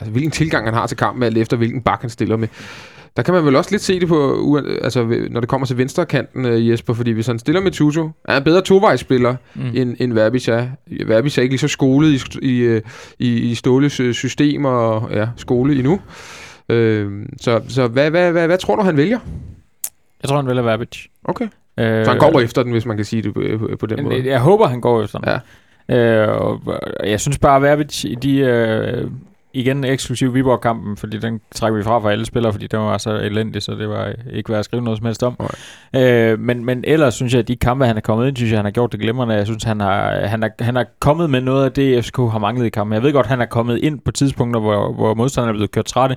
altså 0.00 0.10
hvilken 0.10 0.30
tilgang 0.30 0.66
han 0.66 0.74
har 0.74 0.86
til 0.86 0.96
kampen, 0.96 1.22
alt 1.22 1.38
efter 1.38 1.56
hvilken 1.56 1.82
bak 1.82 2.00
han 2.00 2.10
stiller 2.10 2.36
med. 2.36 2.48
Der 3.16 3.22
kan 3.22 3.34
man 3.34 3.44
vel 3.44 3.56
også 3.56 3.70
lidt 3.70 3.82
se 3.82 4.00
det 4.00 4.08
på, 4.08 4.56
altså 4.82 5.26
når 5.30 5.40
det 5.40 5.48
kommer 5.48 5.66
til 5.66 5.78
venstre 5.78 6.06
kanten, 6.06 6.44
øh, 6.44 6.68
Jesper, 6.68 6.94
fordi 6.94 7.10
hvis 7.10 7.26
han 7.26 7.38
stiller 7.38 7.60
med 7.60 7.70
Tutu, 7.70 8.04
er 8.04 8.32
han 8.32 8.42
en 8.42 8.44
bedre 8.44 8.62
tovejsspiller, 8.62 9.36
mm. 9.54 9.62
end, 9.74 9.96
end 10.00 10.12
Verbis 10.12 10.48
er. 10.48 10.66
Verbis 11.06 11.38
er 11.38 11.42
ikke 11.42 11.52
lige 11.52 11.60
så 11.60 11.68
skolet 11.68 12.36
i, 12.42 12.48
i, 12.48 12.80
i, 13.18 13.50
i 13.50 13.54
Ståles 13.54 13.92
system 13.92 14.64
og 14.64 15.10
ja, 15.12 15.28
skole 15.36 15.74
endnu. 15.74 16.00
Øh, 16.68 17.26
så 17.40 17.62
så 17.68 17.88
hvad, 17.88 18.10
hvad, 18.10 18.32
hvad, 18.32 18.46
hvad 18.46 18.58
tror 18.58 18.76
du, 18.76 18.82
han 18.82 18.96
vælger? 18.96 19.18
Jeg 20.22 20.28
tror, 20.28 20.36
han 20.36 20.46
vælger 20.46 20.62
Verbic. 20.62 21.06
Okay. 21.24 21.48
Øh, 21.78 22.04
Så 22.04 22.10
han 22.10 22.20
går 22.20 22.40
efter 22.40 22.62
den, 22.62 22.72
hvis 22.72 22.86
man 22.86 22.96
kan 22.96 23.04
sige 23.04 23.22
det 23.22 23.34
på, 23.34 23.40
på, 23.80 23.86
den 23.86 23.96
Men 23.96 24.04
måde. 24.04 24.16
Jeg, 24.16 24.26
jeg 24.26 24.40
håber, 24.40 24.66
han 24.66 24.80
går 24.80 25.02
efter 25.02 25.18
den. 25.18 25.28
Ja. 25.88 26.22
Øh, 26.22 26.28
og, 26.40 26.60
og 27.00 27.10
jeg 27.10 27.20
synes 27.20 27.38
bare, 27.38 27.56
at 27.56 27.62
Verbic 27.62 28.04
i 28.04 28.14
de... 28.14 28.38
Øh, 28.38 29.10
igen 29.54 29.84
eksklusiv 29.84 30.34
Viborg-kampen, 30.34 30.96
fordi 30.96 31.18
den 31.18 31.40
trækker 31.54 31.78
vi 31.78 31.84
fra 31.84 31.98
for 31.98 32.10
alle 32.10 32.26
spillere, 32.26 32.52
fordi 32.52 32.66
den 32.66 32.80
var 32.80 32.98
så 32.98 33.10
elendig, 33.10 33.62
så 33.62 33.72
det 33.72 33.88
var 33.88 34.12
ikke 34.32 34.50
værd 34.50 34.58
at 34.58 34.64
skrive 34.64 34.82
noget 34.82 34.98
som 34.98 35.06
helst 35.06 35.22
om. 35.22 35.36
Øh, 35.96 36.38
men, 36.38 36.64
men 36.64 36.84
ellers 36.86 37.14
synes 37.14 37.32
jeg, 37.32 37.38
at 37.38 37.48
de 37.48 37.56
kampe, 37.56 37.86
han 37.86 37.96
er 37.96 38.00
kommet 38.00 38.28
ind, 38.28 38.36
synes 38.36 38.50
jeg, 38.50 38.58
han 38.58 38.64
har 38.64 38.72
gjort 38.72 38.92
det 38.92 39.00
glimrende. 39.00 39.34
Jeg 39.34 39.46
synes, 39.46 39.64
han 39.64 39.80
har, 39.80 40.26
han, 40.26 40.42
er, 40.42 40.48
han 40.60 40.76
er 40.76 40.84
kommet 41.00 41.30
med 41.30 41.40
noget 41.40 41.64
af 41.64 41.72
det, 41.72 42.04
FCK 42.04 42.16
har 42.16 42.38
manglet 42.38 42.66
i 42.66 42.68
kampen. 42.68 42.94
Jeg 42.94 43.02
ved 43.02 43.12
godt, 43.12 43.26
han 43.26 43.40
er 43.40 43.46
kommet 43.46 43.78
ind 43.78 44.00
på 44.00 44.12
tidspunkter, 44.12 44.60
hvor, 44.60 44.92
hvor 44.92 45.14
modstanderne 45.14 45.50
er 45.50 45.56
blevet 45.56 45.70
kørt 45.70 45.84
trætte. 45.84 46.16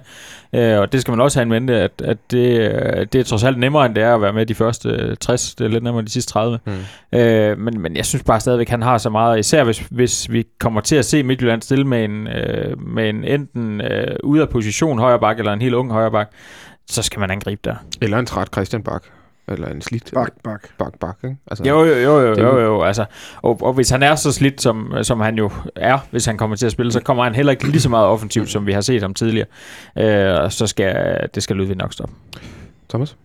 Øh, 0.53 0.79
og 0.79 0.91
det 0.91 1.01
skal 1.01 1.11
man 1.11 1.21
også 1.21 1.39
have 1.39 1.43
en 1.43 1.49
mente, 1.49 1.75
at, 1.75 1.91
at 2.03 2.17
det, 2.31 2.59
øh, 2.59 3.05
det 3.13 3.15
er 3.15 3.23
trods 3.23 3.43
alt 3.43 3.59
nemmere, 3.59 3.85
end 3.85 3.95
det 3.95 4.03
er 4.03 4.15
at 4.15 4.21
være 4.21 4.33
med 4.33 4.45
de 4.45 4.55
første 4.55 4.89
øh, 4.89 5.17
60. 5.17 5.55
Det 5.55 5.65
er 5.65 5.69
lidt 5.69 5.83
nemmere 5.83 6.05
de 6.05 6.09
sidste 6.11 6.31
30. 6.31 6.59
Mm. 6.65 7.19
Øh, 7.19 7.57
men, 7.57 7.81
men 7.81 7.95
jeg 7.95 8.05
synes 8.05 8.23
bare 8.23 8.39
stadigvæk, 8.39 8.69
han 8.69 8.81
har 8.81 8.97
så 8.97 9.09
meget, 9.09 9.39
især 9.39 9.63
hvis, 9.63 9.79
hvis 9.91 10.31
vi 10.31 10.45
kommer 10.59 10.81
til 10.81 10.95
at 10.95 11.05
se 11.05 11.23
Midtjylland 11.23 11.61
stille 11.61 11.85
med 11.85 12.03
en, 12.05 12.27
øh, 12.27 12.81
med 12.87 13.09
en 13.09 13.23
enten 13.27 13.81
øh, 13.81 14.15
ude 14.23 14.41
af 14.41 14.49
position 14.49 14.99
højre 14.99 15.19
bak, 15.19 15.39
eller 15.39 15.53
en 15.53 15.61
helt 15.61 15.73
ung 15.75 15.91
højre 15.91 16.11
bak, 16.11 16.31
så 16.89 17.01
skal 17.01 17.19
man 17.19 17.31
angribe 17.31 17.61
der. 17.63 17.75
Eller 18.01 18.19
en 18.19 18.25
træt 18.25 18.47
Christian 18.53 18.83
Bak. 18.83 19.03
Eller 19.49 19.67
en 19.67 19.81
slidt 19.81 20.11
Bak, 20.13 20.29
bak. 20.43 20.67
Bak, 20.77 20.93
bak 20.99 21.17
ikke? 21.23 21.35
Altså, 21.51 21.63
Jo, 21.63 21.83
jo, 21.83 21.93
jo, 21.93 22.19
jo, 22.19 22.27
jo, 22.27 22.35
jo- 22.39 22.59
jo 22.59 22.81
altså, 22.81 23.05
og, 23.41 23.57
og 23.61 23.73
hvis 23.73 23.89
han 23.89 24.03
er 24.03 24.15
så 24.15 24.31
slidt, 24.31 24.61
som, 24.61 24.93
som 25.01 25.19
han 25.19 25.37
jo 25.37 25.51
er, 25.75 25.97
hvis 26.11 26.25
han 26.25 26.37
kommer 26.37 26.55
til 26.55 26.65
at 26.65 26.71
spille, 26.71 26.91
så 26.91 26.99
kommer 26.99 27.23
han 27.23 27.35
heller 27.35 27.51
ikke 27.51 27.67
lige 27.67 27.81
så 27.81 27.89
meget 27.89 28.05
offensivt, 28.07 28.49
som 28.49 28.65
vi 28.65 28.71
har 28.71 28.81
set 28.81 29.01
ham 29.01 29.13
tidligere. 29.13 29.47
Øh, 29.97 30.33
og 30.43 30.53
så 30.53 30.67
skal 30.67 31.17
det 31.35 31.43
skal 31.43 31.55
Ludvig 31.55 31.75
nok 31.77 31.93
stoppe. 31.93 32.13
Thomas? 32.89 33.15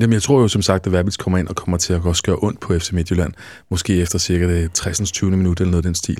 Jamen, 0.00 0.12
jeg 0.14 0.22
tror 0.22 0.40
jo 0.40 0.48
som 0.48 0.62
sagt, 0.62 0.86
at 0.86 0.92
Verbitz 0.92 1.16
kommer 1.16 1.38
ind 1.38 1.48
og 1.48 1.56
kommer 1.56 1.76
til 1.78 1.92
at 1.94 2.00
også 2.04 2.22
gøre 2.22 2.36
ondt 2.42 2.60
på 2.60 2.78
FC 2.78 2.92
Midtjylland. 2.92 3.32
Måske 3.70 4.00
efter 4.02 4.18
cirka 4.18 4.48
det 4.48 4.72
60. 4.72 5.10
20. 5.12 5.30
minut 5.30 5.60
eller 5.60 5.70
noget 5.70 5.84
af 5.84 5.88
den 5.88 5.94
stil. 5.94 6.18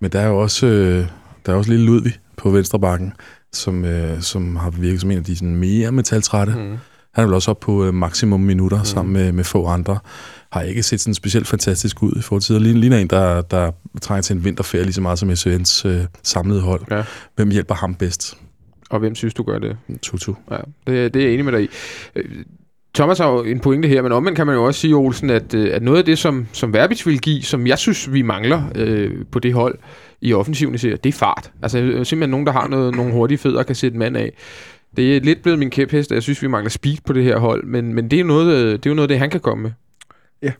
Men 0.00 0.12
der 0.12 0.20
er 0.20 0.26
jo 0.28 0.38
også, 0.38 0.66
øh, 0.66 1.06
der 1.46 1.52
er 1.52 1.56
også 1.56 1.70
lille 1.70 1.86
Ludvig 1.86 2.12
på 2.36 2.50
venstre 2.50 2.80
bakken, 2.80 3.12
som, 3.52 3.84
øh, 3.84 4.20
som 4.20 4.56
har 4.56 4.70
virket 4.70 5.00
som 5.00 5.10
en 5.10 5.18
af 5.18 5.24
de 5.24 5.36
sådan, 5.36 5.56
mere 5.56 5.92
metaltrætte. 5.92 6.52
Mm. 6.52 6.76
Han 7.14 7.22
er 7.22 7.26
vel 7.26 7.34
også 7.34 7.50
op 7.50 7.60
på 7.60 7.84
øh, 7.84 7.94
maksimum 7.94 8.40
minutter 8.40 8.78
mm. 8.78 8.84
sammen 8.84 9.12
med, 9.12 9.32
med 9.32 9.44
få 9.44 9.66
andre. 9.66 9.98
Har 10.52 10.62
ikke 10.62 10.82
set 10.82 11.00
sådan 11.00 11.14
specielt 11.14 11.46
fantastisk 11.46 12.02
ud 12.02 12.12
i 12.16 12.40
til. 12.40 12.62
Ligner, 12.62 12.80
ligner 12.80 12.98
en, 12.98 13.06
der, 13.06 13.42
der 13.42 13.70
trænger 14.02 14.22
til 14.22 14.36
en 14.36 14.44
vinterferie 14.44 14.84
lige 14.84 14.92
så 14.92 15.00
meget 15.00 15.18
som 15.18 15.30
SVN's 15.30 15.88
øh, 15.88 16.04
samlede 16.22 16.60
hold. 16.60 16.82
Ja. 16.90 17.04
Hvem 17.36 17.50
hjælper 17.50 17.74
ham 17.74 17.94
bedst? 17.94 18.36
Og 18.90 18.98
hvem 18.98 19.14
synes 19.14 19.34
du 19.34 19.42
gør 19.42 19.58
det? 19.58 19.76
Tutu. 20.02 20.34
Ja, 20.50 20.56
det, 20.86 21.14
det 21.14 21.22
er 21.22 21.26
jeg 21.26 21.32
enig 21.32 21.44
med 21.44 21.52
dig 21.52 21.62
i. 21.62 21.68
Thomas 22.94 23.18
har 23.18 23.30
jo 23.30 23.42
en 23.42 23.60
pointe 23.60 23.88
her, 23.88 24.02
men 24.02 24.12
omvendt 24.12 24.36
kan 24.36 24.46
man 24.46 24.56
jo 24.56 24.64
også 24.64 24.80
sige, 24.80 24.94
Olsen, 24.94 25.30
at, 25.30 25.54
øh, 25.54 25.74
at 25.74 25.82
noget 25.82 25.98
af 25.98 26.04
det, 26.04 26.18
som, 26.18 26.46
som 26.52 26.72
Verbitz 26.72 27.06
vil 27.06 27.20
give, 27.20 27.42
som 27.42 27.66
jeg 27.66 27.78
synes, 27.78 28.12
vi 28.12 28.22
mangler 28.22 28.62
øh, 28.74 29.24
på 29.32 29.38
det 29.38 29.54
hold 29.54 29.78
i 30.20 30.34
offensiven, 30.34 30.74
især, 30.74 30.96
det 30.96 31.08
er 31.08 31.18
fart. 31.18 31.52
Altså 31.62 31.78
simpelthen 31.78 32.30
nogen, 32.30 32.46
der 32.46 32.52
har 32.52 32.68
noget, 32.68 32.96
nogle 32.96 33.12
hurtige 33.12 33.38
fødder 33.38 33.58
og 33.58 33.66
kan 33.66 33.74
sætte 33.74 33.98
mand 33.98 34.16
af. 34.16 34.32
Det 34.96 35.16
er 35.16 35.20
lidt 35.20 35.42
blevet 35.42 35.58
min 35.58 35.70
kæphest, 35.70 36.12
at 36.12 36.14
jeg 36.14 36.22
synes, 36.22 36.42
vi 36.42 36.46
mangler 36.46 36.70
speed 36.70 36.96
på 37.06 37.12
det 37.12 37.24
her 37.24 37.38
hold, 37.38 37.64
men, 37.64 37.94
men 37.94 38.04
det, 38.04 38.16
er 38.16 38.20
jo 38.20 38.26
noget, 38.26 38.54
øh, 38.54 38.72
det 38.72 38.86
er 38.86 38.90
jo 38.90 38.94
noget, 38.94 39.08
det 39.08 39.18
han 39.18 39.30
kan 39.30 39.40
komme 39.40 39.62
med. 39.62 39.70
Ja. 40.42 40.52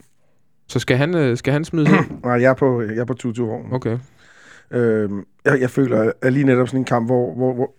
Så 0.68 0.78
skal 0.78 0.96
han, 0.96 1.14
øh, 1.14 1.36
skal 1.36 1.52
han 1.52 1.64
smide 1.64 1.86
sig? 1.86 1.98
Nej, 2.24 2.32
jeg 2.32 2.50
er 2.50 2.54
på, 2.54 2.82
jeg 2.82 2.98
er 2.98 3.04
på 3.04 3.14
Tutu-vognen. 3.14 3.72
Okay. 3.72 3.98
Øhm, 4.70 5.24
jeg, 5.44 5.60
jeg 5.60 5.70
føler, 5.70 6.12
at 6.22 6.32
lige 6.32 6.46
netop 6.46 6.68
sådan 6.68 6.80
en 6.80 6.84
kamp, 6.84 7.08
hvor, 7.08 7.34
hvor, 7.34 7.54
hvor 7.54 7.74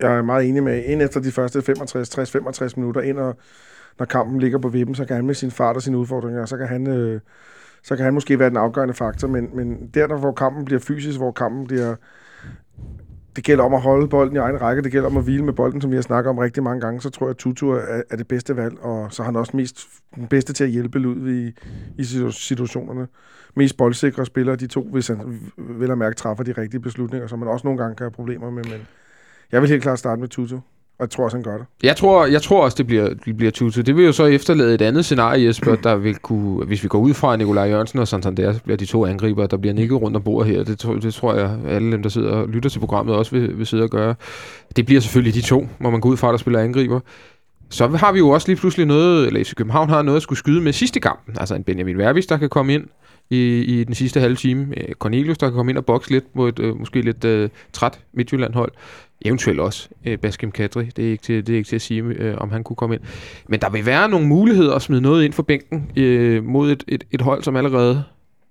jeg 0.00 0.18
er 0.18 0.22
meget 0.22 0.48
enig 0.48 0.62
med, 0.62 0.84
ind 0.84 1.02
efter 1.02 1.20
de 1.20 1.32
første 1.32 1.62
65, 1.62 2.36
60-65 2.36 2.72
minutter, 2.76 3.00
ind 3.00 3.18
og 3.18 3.38
når 3.98 4.06
kampen 4.06 4.40
ligger 4.40 4.58
på 4.58 4.68
vippen, 4.68 4.94
så 4.94 5.04
kan 5.04 5.16
han 5.16 5.26
med 5.26 5.34
sin 5.34 5.50
fart 5.50 5.76
og 5.76 5.82
sine 5.82 5.98
udfordringer, 5.98 6.46
så 6.46 6.56
kan 6.56 6.68
han, 6.68 6.86
øh, 6.86 7.20
så 7.82 7.96
kan 7.96 8.04
han 8.04 8.14
måske 8.14 8.38
være 8.38 8.48
den 8.48 8.56
afgørende 8.56 8.94
faktor, 8.94 9.28
men, 9.28 9.56
men 9.56 9.90
der, 9.94 10.06
der, 10.06 10.18
hvor 10.18 10.32
kampen 10.32 10.64
bliver 10.64 10.80
fysisk, 10.80 11.18
hvor 11.18 11.32
kampen 11.32 11.66
bliver... 11.66 11.94
Det 13.36 13.44
gælder 13.44 13.64
om 13.64 13.74
at 13.74 13.80
holde 13.80 14.08
bolden 14.08 14.36
i 14.36 14.38
egen 14.38 14.60
række, 14.60 14.82
det 14.82 14.92
gælder 14.92 15.08
om 15.08 15.16
at 15.16 15.24
hvile 15.24 15.44
med 15.44 15.52
bolden, 15.52 15.80
som 15.80 15.90
vi 15.90 15.96
har 15.96 16.02
snakket 16.02 16.30
om 16.30 16.38
rigtig 16.38 16.62
mange 16.62 16.80
gange, 16.80 17.00
så 17.00 17.10
tror 17.10 17.26
jeg, 17.26 17.30
at 17.30 17.36
Tutu 17.36 17.70
er, 17.70 18.02
er 18.10 18.16
det 18.16 18.28
bedste 18.28 18.56
valg, 18.56 18.78
og 18.80 19.12
så 19.12 19.22
har 19.22 19.26
han 19.26 19.36
også 19.36 19.56
mest 19.56 19.86
den 20.14 20.26
bedste 20.26 20.52
til 20.52 20.64
at 20.64 20.70
hjælpe 20.70 20.98
Ludvig 20.98 21.34
i, 21.34 21.52
i 21.98 22.04
situationerne. 22.30 23.08
Mest 23.56 23.76
boldsikre 23.76 24.26
spillere, 24.26 24.56
de 24.56 24.66
to, 24.66 24.88
hvis 24.92 25.08
han 25.08 25.40
vel 25.56 25.90
at 25.90 25.98
mærke 25.98 26.16
træffer 26.16 26.44
de 26.44 26.52
rigtige 26.52 26.80
beslutninger, 26.80 27.26
som 27.26 27.38
man 27.38 27.48
også 27.48 27.66
nogle 27.66 27.82
gange 27.82 27.96
kan 27.96 28.04
have 28.04 28.10
problemer 28.10 28.50
med, 28.50 28.64
men 28.64 28.86
jeg 29.52 29.60
vil 29.60 29.70
helt 29.70 29.82
klart 29.82 29.98
starte 29.98 30.20
med 30.20 30.28
Tutu, 30.28 30.58
og 30.98 31.02
jeg 31.02 31.10
tror 31.10 31.24
også, 31.24 31.36
han 31.36 31.42
gør 31.44 31.56
det. 31.56 31.66
Jeg 31.82 31.96
tror, 31.96 32.26
jeg 32.26 32.42
tror 32.42 32.64
også, 32.64 32.74
det 32.78 32.86
bliver, 32.86 33.08
det 33.24 33.36
bliver 33.36 33.50
Tutu. 33.50 33.80
Det 33.80 33.96
vil 33.96 34.04
jo 34.04 34.12
så 34.12 34.24
efterlade 34.24 34.74
et 34.74 34.82
andet 34.82 35.04
scenarie, 35.04 35.44
Jesper, 35.46 35.74
der 35.74 35.96
vil 35.96 36.14
kunne... 36.16 36.64
Hvis 36.66 36.82
vi 36.82 36.88
går 36.88 36.98
ud 36.98 37.14
fra 37.14 37.36
Nikolaj 37.36 37.64
Jørgensen 37.68 37.98
og 37.98 38.08
Santander, 38.08 38.52
så 38.52 38.62
bliver 38.62 38.76
de 38.76 38.86
to 38.86 39.06
angriber, 39.06 39.46
der 39.46 39.56
bliver 39.56 39.74
nikket 39.74 40.00
rundt 40.02 40.16
om 40.16 40.22
bordet 40.22 40.52
her. 40.52 40.64
Det, 40.64 40.78
tror- 40.78 40.94
det 40.94 41.14
tror 41.14 41.34
jeg, 41.34 41.58
alle 41.68 41.92
dem, 41.92 42.02
der 42.02 42.08
sidder 42.08 42.30
og 42.30 42.48
lytter 42.48 42.70
til 42.70 42.78
programmet, 42.78 43.14
også 43.16 43.30
vil, 43.36 43.58
vil 43.58 43.66
sidde 43.66 43.82
og 43.82 43.90
gøre. 43.90 44.14
Det 44.76 44.86
bliver 44.86 45.00
selvfølgelig 45.00 45.34
de 45.34 45.40
to, 45.40 45.68
hvor 45.78 45.90
man 45.90 46.00
går 46.00 46.08
ud 46.08 46.16
fra, 46.16 46.30
der 46.30 46.36
spiller 46.36 46.60
angriber. 46.60 47.00
Så 47.70 47.86
har 47.88 48.12
vi 48.12 48.18
jo 48.18 48.28
også 48.28 48.48
lige 48.48 48.56
pludselig 48.56 48.86
noget, 48.86 49.26
eller 49.26 49.44
FC 49.44 49.54
København 49.54 49.88
har 49.88 50.02
noget 50.02 50.16
at 50.16 50.22
skulle 50.22 50.38
skyde 50.38 50.60
med 50.60 50.72
sidste 50.72 51.00
kampen. 51.00 51.36
Altså 51.40 51.54
en 51.54 51.64
Benjamin 51.64 51.98
Verbis, 51.98 52.26
der 52.26 52.36
kan 52.36 52.48
komme 52.48 52.74
ind 52.74 52.84
i, 53.30 53.58
i 53.60 53.84
den 53.84 53.94
sidste 53.94 54.20
halve 54.20 54.36
time. 54.36 54.66
Øh, 54.76 54.94
Cornelius, 54.94 55.38
der 55.38 55.46
kan 55.46 55.54
komme 55.54 55.72
ind 55.72 55.78
og 55.78 55.84
bokse 55.84 56.10
lidt 56.10 56.24
mod 56.34 56.48
et 56.48 56.58
øh, 56.58 56.78
måske 56.78 57.00
lidt 57.00 57.24
øh, 57.24 57.48
træt 57.72 58.00
Midtjylland-hold. 58.12 58.72
Eventuelt 59.24 59.60
også 59.60 59.88
øh, 60.06 60.18
Baskim 60.18 60.50
Kadri. 60.50 60.84
Det 60.84 61.06
er 61.06 61.10
ikke 61.10 61.22
til, 61.22 61.46
det 61.46 61.52
er 61.52 61.56
ikke 61.56 61.68
til 61.68 61.76
at 61.76 61.82
sige, 61.82 62.02
øh, 62.02 62.34
om 62.38 62.50
han 62.50 62.64
kunne 62.64 62.76
komme 62.76 62.94
ind. 62.94 63.02
Men 63.48 63.60
der 63.60 63.70
vil 63.70 63.86
være 63.86 64.08
nogle 64.08 64.26
muligheder 64.26 64.74
at 64.74 64.82
smide 64.82 65.00
noget 65.00 65.24
ind 65.24 65.32
for 65.32 65.42
bænken 65.42 65.90
øh, 65.96 66.44
mod 66.44 66.70
et, 66.70 66.84
et, 66.88 67.04
et 67.10 67.20
hold, 67.20 67.42
som 67.42 67.56
allerede, 67.56 68.04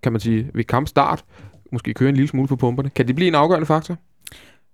kan 0.04 0.12
man 0.12 0.22
sige, 0.22 0.48
ved 0.54 0.64
kampstart, 0.64 1.24
måske 1.72 1.94
køre 1.94 2.10
en 2.10 2.16
lille 2.16 2.28
smule 2.28 2.48
på 2.48 2.56
pumperne. 2.56 2.90
Kan 2.90 3.08
det 3.08 3.16
blive 3.16 3.28
en 3.28 3.36
afgørende 3.36 3.66
faktor? 3.66 3.96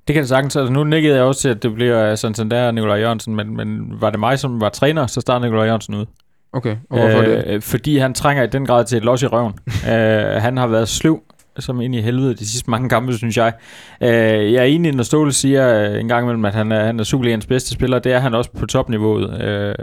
Det 0.08 0.14
kan 0.14 0.22
det 0.22 0.30
sagtens. 0.30 0.56
Altså, 0.56 0.74
nu 0.74 0.84
nikkede 0.84 1.16
jeg 1.16 1.24
også 1.24 1.42
til, 1.42 1.50
at 1.50 1.64
det 1.64 1.74
bliver 1.74 2.16
Santander 2.16 2.68
og 2.68 2.74
Nikolaj 2.74 2.98
Jørgensen, 3.00 3.36
men, 3.36 3.58
men 3.58 4.02
var 4.02 4.10
det 4.10 4.20
mig, 4.20 4.40
som 4.40 4.62
var 4.62 4.70
træner, 4.70 5.08
så 5.08 5.22
starter 5.22 5.46
Nikolaj 5.46 5.66
Jørgensen 5.66 5.96
ud. 5.96 6.06
Okay, 6.54 6.78
og 6.90 7.00
hvorfor 7.00 7.20
øh, 7.20 7.28
det? 7.28 7.64
Fordi 7.64 7.98
han 7.98 8.14
trænger 8.14 8.44
i 8.44 8.48
den 8.48 8.66
grad 8.66 8.86
til 8.86 8.98
et 8.98 9.04
los 9.04 9.24
i 9.24 9.28
røven. 9.28 9.54
øh, 9.92 10.42
han 10.42 10.58
har 10.58 10.68
været 10.68 10.88
sløv 10.88 11.24
som 11.60 11.82
ind 11.82 11.96
i 11.96 12.02
helvede 12.02 12.34
de 12.34 12.50
sidste 12.50 12.72
mange 12.72 12.90
kampe, 12.90 13.18
synes 13.18 13.38
jeg. 13.38 13.54
Øh, 14.02 14.54
jeg 14.54 14.60
er 14.60 14.64
enig, 14.64 14.92
når 14.92 15.04
Ståle 15.04 15.34
siger 15.34 15.92
øh, 15.92 16.00
en 16.00 16.08
gang 16.08 16.26
imellem, 16.26 16.46
at 16.46 16.54
han 16.54 16.72
er, 16.72 16.86
han 16.86 17.00
er 17.00 17.04
Superligans 17.04 17.46
bedste 17.46 17.72
spiller. 17.72 18.00
Det 18.00 18.14
er 18.14 18.20
han 18.20 18.34
også 18.34 18.52
på 18.52 18.66
topniveauet, 18.66 19.42
øh, 19.42 19.76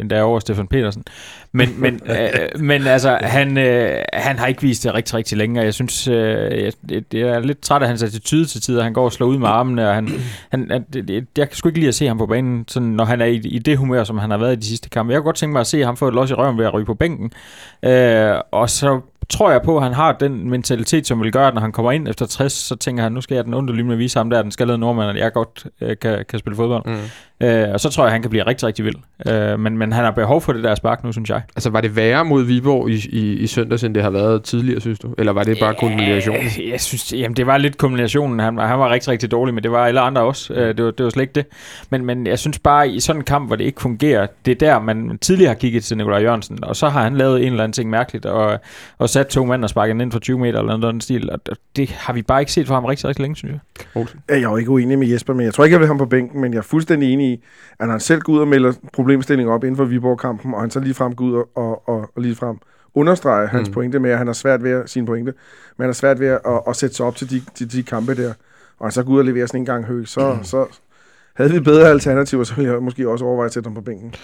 endda 0.00 0.22
over 0.22 0.40
Stefan 0.40 0.66
Petersen. 0.66 1.04
Men, 1.52 1.80
men, 1.80 2.00
øh, 2.10 2.60
men 2.60 2.86
altså, 2.86 3.18
han, 3.22 3.58
øh, 3.58 4.02
han 4.12 4.38
har 4.38 4.46
ikke 4.46 4.62
vist 4.62 4.84
det 4.84 4.94
rigtig, 4.94 5.14
rigtig 5.14 5.38
længe, 5.38 5.60
og 5.60 5.64
jeg 5.64 5.74
synes, 5.74 6.08
øh, 6.08 6.62
jeg, 6.62 6.72
jeg 7.12 7.20
er 7.20 7.40
lidt 7.40 7.60
træt 7.60 7.82
af 7.82 7.88
hans 7.88 8.02
attitude 8.02 8.44
til 8.44 8.60
tider. 8.60 8.82
Han 8.82 8.92
går 8.92 9.04
og 9.04 9.12
slår 9.12 9.26
ud 9.26 9.38
med 9.38 9.48
armene, 9.48 9.88
og 9.88 9.94
han, 9.94 10.08
han, 10.50 10.70
at, 10.70 10.82
jeg 11.38 11.48
kan 11.48 11.56
sgu 11.56 11.68
ikke 11.68 11.78
lide 11.78 11.88
at 11.88 11.94
se 11.94 12.06
ham 12.06 12.18
på 12.18 12.26
banen, 12.26 12.64
sådan, 12.68 12.88
når 12.88 13.04
han 13.04 13.20
er 13.20 13.26
i, 13.26 13.36
i 13.36 13.58
det 13.58 13.78
humør, 13.78 14.04
som 14.04 14.18
han 14.18 14.30
har 14.30 14.38
været 14.38 14.52
i 14.52 14.56
de 14.56 14.66
sidste 14.66 14.88
kampe. 14.88 15.12
Jeg 15.12 15.18
kunne 15.18 15.24
godt 15.24 15.36
tænke 15.36 15.52
mig 15.52 15.60
at 15.60 15.66
se 15.66 15.84
ham 15.84 15.96
få 15.96 16.08
et 16.08 16.14
los 16.14 16.30
i 16.30 16.34
røven 16.34 16.58
ved 16.58 16.66
at 16.66 16.74
ryge 16.74 16.86
på 16.86 16.94
bænken. 16.94 17.32
Øh, 17.82 18.34
og 18.50 18.70
så 18.70 19.00
tror 19.30 19.50
jeg 19.50 19.62
på, 19.62 19.76
at 19.76 19.82
han 19.82 19.92
har 19.92 20.12
den 20.12 20.50
mentalitet, 20.50 21.06
som 21.06 21.22
vil 21.22 21.32
gøre, 21.32 21.48
at 21.48 21.54
når 21.54 21.60
han 21.60 21.72
kommer 21.72 21.92
ind 21.92 22.08
efter 22.08 22.26
60, 22.26 22.52
så 22.52 22.76
tænker 22.76 23.02
han, 23.02 23.12
nu 23.12 23.20
skal 23.20 23.34
jeg 23.34 23.44
den 23.44 23.54
underlige 23.54 23.96
vise 23.96 24.18
ham 24.18 24.30
der, 24.30 24.42
den 24.42 24.50
skaldede 24.50 24.78
nordmand, 24.78 25.10
at 25.10 25.16
jeg 25.16 25.32
godt 25.32 25.66
øh, 25.80 25.96
kan, 25.98 26.24
kan 26.28 26.38
spille 26.38 26.56
fodbold. 26.56 26.82
Mm. 26.86 26.98
Øh, 27.40 27.68
og 27.72 27.80
så 27.80 27.90
tror 27.90 28.02
jeg, 28.04 28.06
at 28.06 28.12
han 28.12 28.22
kan 28.22 28.30
blive 28.30 28.46
rigtig, 28.46 28.66
rigtig 28.66 28.84
vild. 28.84 28.96
Øh, 29.28 29.60
men, 29.60 29.78
men 29.78 29.92
han 29.92 30.04
har 30.04 30.10
behov 30.10 30.40
for 30.40 30.52
det 30.52 30.64
der 30.64 30.74
spark 30.74 31.04
nu, 31.04 31.12
synes 31.12 31.30
jeg. 31.30 31.42
Altså, 31.56 31.70
var 31.70 31.80
det 31.80 31.96
værre 31.96 32.24
mod 32.24 32.42
Viborg 32.42 32.90
i, 32.90 32.94
i, 33.08 33.32
i 33.32 33.46
søndags, 33.46 33.84
end 33.84 33.94
det 33.94 34.02
har 34.02 34.10
været 34.10 34.42
tidligere, 34.42 34.80
synes 34.80 34.98
du? 34.98 35.14
Eller 35.18 35.32
var 35.32 35.42
det 35.42 35.58
bare 35.60 35.74
kombinationen? 35.74 36.42
Øh, 36.42 36.68
jeg 36.70 36.80
synes, 36.80 37.12
jamen, 37.12 37.36
det 37.36 37.46
var 37.46 37.58
lidt 37.58 37.78
kombinationen. 37.78 38.38
Han, 38.38 38.58
han 38.58 38.78
var 38.78 38.90
rigtig, 38.90 39.12
rigtig 39.12 39.30
dårlig, 39.30 39.54
men 39.54 39.62
det 39.62 39.70
var 39.70 39.86
alle 39.86 40.00
andre 40.00 40.22
også. 40.22 40.54
Øh, 40.54 40.76
det, 40.76 40.84
var, 40.84 40.90
det 40.90 41.04
var 41.04 41.10
slet 41.10 41.22
ikke 41.22 41.32
det. 41.32 41.46
Men, 41.90 42.04
men 42.04 42.26
jeg 42.26 42.38
synes 42.38 42.58
bare, 42.58 42.88
i 42.88 43.00
sådan 43.00 43.20
en 43.20 43.24
kamp, 43.24 43.48
hvor 43.48 43.56
det 43.56 43.64
ikke 43.64 43.80
fungerer, 43.80 44.26
det 44.44 44.50
er 44.50 44.66
der, 44.66 44.80
man 44.80 45.18
tidligere 45.20 45.48
har 45.48 45.58
kigget 45.58 45.84
til 45.84 45.96
Nikolaj 45.96 46.22
Jørgensen, 46.22 46.64
og 46.64 46.76
så 46.76 46.88
har 46.88 47.02
han 47.02 47.16
lavet 47.16 47.40
en 47.40 47.46
eller 47.52 47.64
anden 47.64 47.72
ting 47.72 47.90
mærkeligt, 47.90 48.26
og, 48.26 48.60
og 48.98 49.08
sat 49.08 49.26
to 49.26 49.44
mænd 49.44 49.64
og 49.64 49.70
sparket 49.70 50.02
ind 50.02 50.12
for 50.12 50.18
20 50.18 50.38
meter 50.38 50.58
eller 50.58 50.76
noget 50.76 50.92
den 50.92 51.00
stil. 51.00 51.30
Og 51.30 51.40
det 51.76 51.90
har 51.90 52.12
vi 52.12 52.22
bare 52.22 52.40
ikke 52.40 52.52
set 52.52 52.66
fra 52.66 52.74
ham 52.74 52.84
rigtig, 52.84 53.08
rigtig 53.08 53.22
længe, 53.22 53.36
synes 53.36 53.52
jeg. 53.52 53.60
Jeg 54.28 54.36
er 54.36 54.40
jo 54.40 54.56
ikke 54.56 54.70
uenig 54.70 54.98
med 54.98 55.08
Jesper, 55.08 55.34
men 55.34 55.44
jeg 55.44 55.54
tror 55.54 55.64
ikke, 55.64 55.74
jeg 55.74 55.80
vil 55.80 55.86
have 55.86 55.94
ham 55.94 55.98
på 55.98 56.06
bænken, 56.06 56.40
men 56.40 56.52
jeg 56.52 56.58
er 56.58 56.62
fuldstændig 56.62 57.12
enig 57.12 57.27
i, 57.28 57.44
at 57.78 57.90
han 57.90 58.00
selv 58.00 58.20
går 58.20 58.32
ud 58.32 58.38
og 58.38 58.48
melder 58.48 58.72
problemstillinger 58.92 59.52
op 59.54 59.64
inden 59.64 59.76
for 59.76 59.84
Viborg-kampen, 59.84 60.54
og 60.54 60.60
han 60.60 60.70
så 60.70 60.80
lige 60.80 60.94
frem 60.94 61.14
går 61.14 61.24
ud 61.24 61.32
og, 61.32 61.48
og, 61.54 61.88
og, 61.88 62.10
og 62.14 62.22
lige 62.22 62.34
frem 62.34 62.56
understreger 62.94 63.46
hans 63.46 63.68
mm. 63.68 63.74
pointe 63.74 63.98
med, 63.98 64.10
at 64.10 64.18
han 64.18 64.26
har 64.26 64.34
svært 64.34 64.62
ved 64.62 64.70
at, 64.70 64.90
sin 64.90 65.06
pointe, 65.06 65.34
men 65.76 65.82
han 65.82 65.88
har 65.88 65.92
svært 65.92 66.20
ved 66.20 66.26
at, 66.26 66.40
at, 66.46 66.60
at 66.68 66.76
sætte 66.76 66.96
sig 66.96 67.06
op 67.06 67.16
til 67.16 67.30
de, 67.30 67.42
de, 67.58 67.66
de 67.66 67.82
kampe 67.82 68.14
der, 68.14 68.34
og 68.78 68.86
han 68.86 68.92
så 68.92 69.02
går 69.02 69.12
ud 69.12 69.18
og 69.18 69.24
leverer 69.24 69.46
sådan 69.46 69.60
en 69.60 69.66
gang 69.66 69.84
høj, 69.84 70.04
så, 70.04 70.34
mm. 70.34 70.44
så 70.44 70.66
havde 71.38 71.52
vi 71.52 71.60
bedre 71.60 71.90
alternativer, 71.90 72.44
så 72.44 72.54
ville 72.54 72.72
jeg 72.72 72.82
måske 72.82 73.08
også 73.08 73.24
overveje 73.24 73.46
at 73.46 73.52
sætte 73.52 73.66
ham 73.66 73.74
på 73.74 73.80
bænken. 73.80 74.14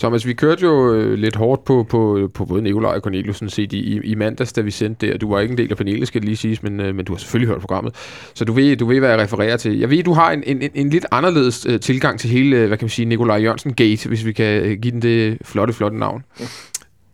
Thomas, 0.00 0.26
vi 0.26 0.32
kørte 0.32 0.62
jo 0.62 0.94
øh, 0.94 1.14
lidt 1.14 1.36
hårdt 1.36 1.64
på, 1.64 1.86
på, 1.88 2.30
på 2.34 2.44
både 2.44 2.62
Nikolaj 2.62 2.94
og 2.94 3.00
Corneliusen 3.00 3.50
set 3.50 3.72
i, 3.72 4.00
i 4.00 4.14
mandags, 4.14 4.52
da 4.52 4.60
vi 4.60 4.70
sendte 4.70 5.06
det, 5.06 5.20
du 5.20 5.30
var 5.30 5.40
ikke 5.40 5.52
en 5.52 5.58
del 5.58 5.70
af 5.70 5.76
panelet, 5.76 6.08
skal 6.08 6.20
det 6.20 6.26
lige 6.28 6.36
siges, 6.36 6.62
men, 6.62 6.80
øh, 6.80 6.94
men 6.94 7.04
du 7.04 7.12
har 7.12 7.18
selvfølgelig 7.18 7.48
hørt 7.48 7.60
programmet, 7.60 7.94
så 8.34 8.44
du 8.44 8.52
ved, 8.52 8.76
du 8.76 8.86
ved 8.86 8.98
hvad 8.98 9.10
jeg 9.10 9.18
refererer 9.18 9.56
til. 9.56 9.78
Jeg 9.78 9.90
ved, 9.90 10.02
du 10.02 10.12
har 10.12 10.32
en, 10.32 10.42
en, 10.46 10.70
en 10.74 10.90
lidt 10.90 11.06
anderledes 11.10 11.66
uh, 11.66 11.80
tilgang 11.80 12.20
til 12.20 12.30
hele, 12.30 12.66
hvad 12.66 12.78
kan 12.78 12.84
man 12.84 12.90
sige, 12.90 13.06
Nikolaj 13.06 13.36
Jørgensen 13.36 13.74
Gate, 13.74 14.08
hvis 14.08 14.26
vi 14.26 14.32
kan 14.32 14.78
give 14.80 14.92
den 14.92 15.02
det 15.02 15.38
flotte, 15.44 15.74
flotte 15.74 15.98
navn. 15.98 16.24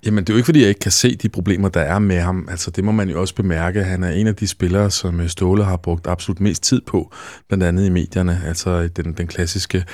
Jamen, 0.08 0.24
det 0.24 0.30
er 0.30 0.34
jo 0.34 0.36
ikke, 0.36 0.46
fordi 0.46 0.60
jeg 0.60 0.68
ikke 0.68 0.80
kan 0.80 0.92
se 0.92 1.16
de 1.16 1.28
problemer, 1.28 1.68
der 1.68 1.80
er 1.80 1.98
med 1.98 2.20
ham. 2.20 2.48
Altså, 2.50 2.70
det 2.70 2.84
må 2.84 2.92
man 2.92 3.08
jo 3.08 3.20
også 3.20 3.34
bemærke. 3.34 3.84
Han 3.84 4.02
er 4.02 4.10
en 4.10 4.26
af 4.26 4.36
de 4.36 4.48
spillere, 4.48 4.90
som 4.90 5.20
øh, 5.20 5.28
Ståle 5.28 5.64
har 5.64 5.76
brugt 5.76 6.06
absolut 6.06 6.40
mest 6.40 6.62
tid 6.62 6.80
på, 6.80 7.12
blandt 7.48 7.64
andet 7.64 7.86
i 7.86 7.88
medierne. 7.90 8.42
Altså, 8.46 8.88
den, 8.88 9.12
den 9.12 9.26
klassiske 9.26 9.84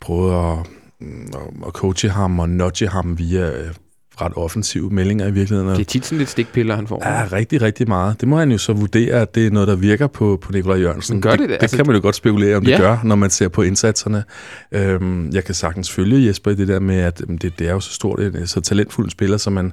prøve 0.00 0.52
at 0.52 0.58
mm, 1.00 1.32
og 1.62 1.72
coache 1.72 2.08
ham 2.08 2.38
og 2.38 2.48
nudge 2.48 2.88
ham 2.88 3.18
via 3.18 3.50
øh, 3.50 3.74
ret 4.20 4.32
offensive 4.36 4.90
meldinger 4.90 5.26
i 5.26 5.30
virkeligheden. 5.30 5.70
Det 5.70 5.80
er 5.80 5.84
tit 5.84 6.06
sådan 6.06 6.18
lidt 6.18 6.30
stikpiller, 6.30 6.76
han 6.76 6.86
får. 6.86 7.02
Ja, 7.06 7.28
rigtig, 7.32 7.62
rigtig 7.62 7.88
meget. 7.88 8.20
Det 8.20 8.28
må 8.28 8.38
han 8.38 8.52
jo 8.52 8.58
så 8.58 8.72
vurdere, 8.72 9.20
at 9.20 9.34
det 9.34 9.46
er 9.46 9.50
noget, 9.50 9.68
der 9.68 9.76
virker 9.76 10.06
på, 10.06 10.38
på 10.42 10.52
Nikolaj 10.52 10.78
Jørgensen. 10.78 11.14
Men 11.14 11.22
gør 11.22 11.30
det 11.30 11.38
det? 11.38 11.48
Det, 11.48 11.54
det 11.54 11.62
altså, 11.62 11.76
kan 11.76 11.86
man 11.86 11.96
jo 11.96 12.02
godt 12.02 12.14
spekulere, 12.14 12.56
om 12.56 12.64
ja. 12.64 12.70
det 12.70 12.80
gør, 12.80 12.98
når 13.04 13.16
man 13.16 13.30
ser 13.30 13.48
på 13.48 13.62
indsatserne. 13.62 14.24
Øhm, 14.72 15.30
jeg 15.30 15.44
kan 15.44 15.54
sagtens 15.54 15.90
følge 15.90 16.26
Jesper 16.26 16.50
i 16.50 16.54
det 16.54 16.68
der 16.68 16.80
med, 16.80 16.96
at 16.96 17.18
det, 17.18 17.58
det 17.58 17.68
er 17.68 17.72
jo 17.72 17.80
så 17.80 17.92
stort, 17.92 18.20
et, 18.20 18.48
så 18.50 18.60
talentfuld 18.60 19.10
spiller, 19.10 19.36
så 19.36 19.50
man, 19.50 19.72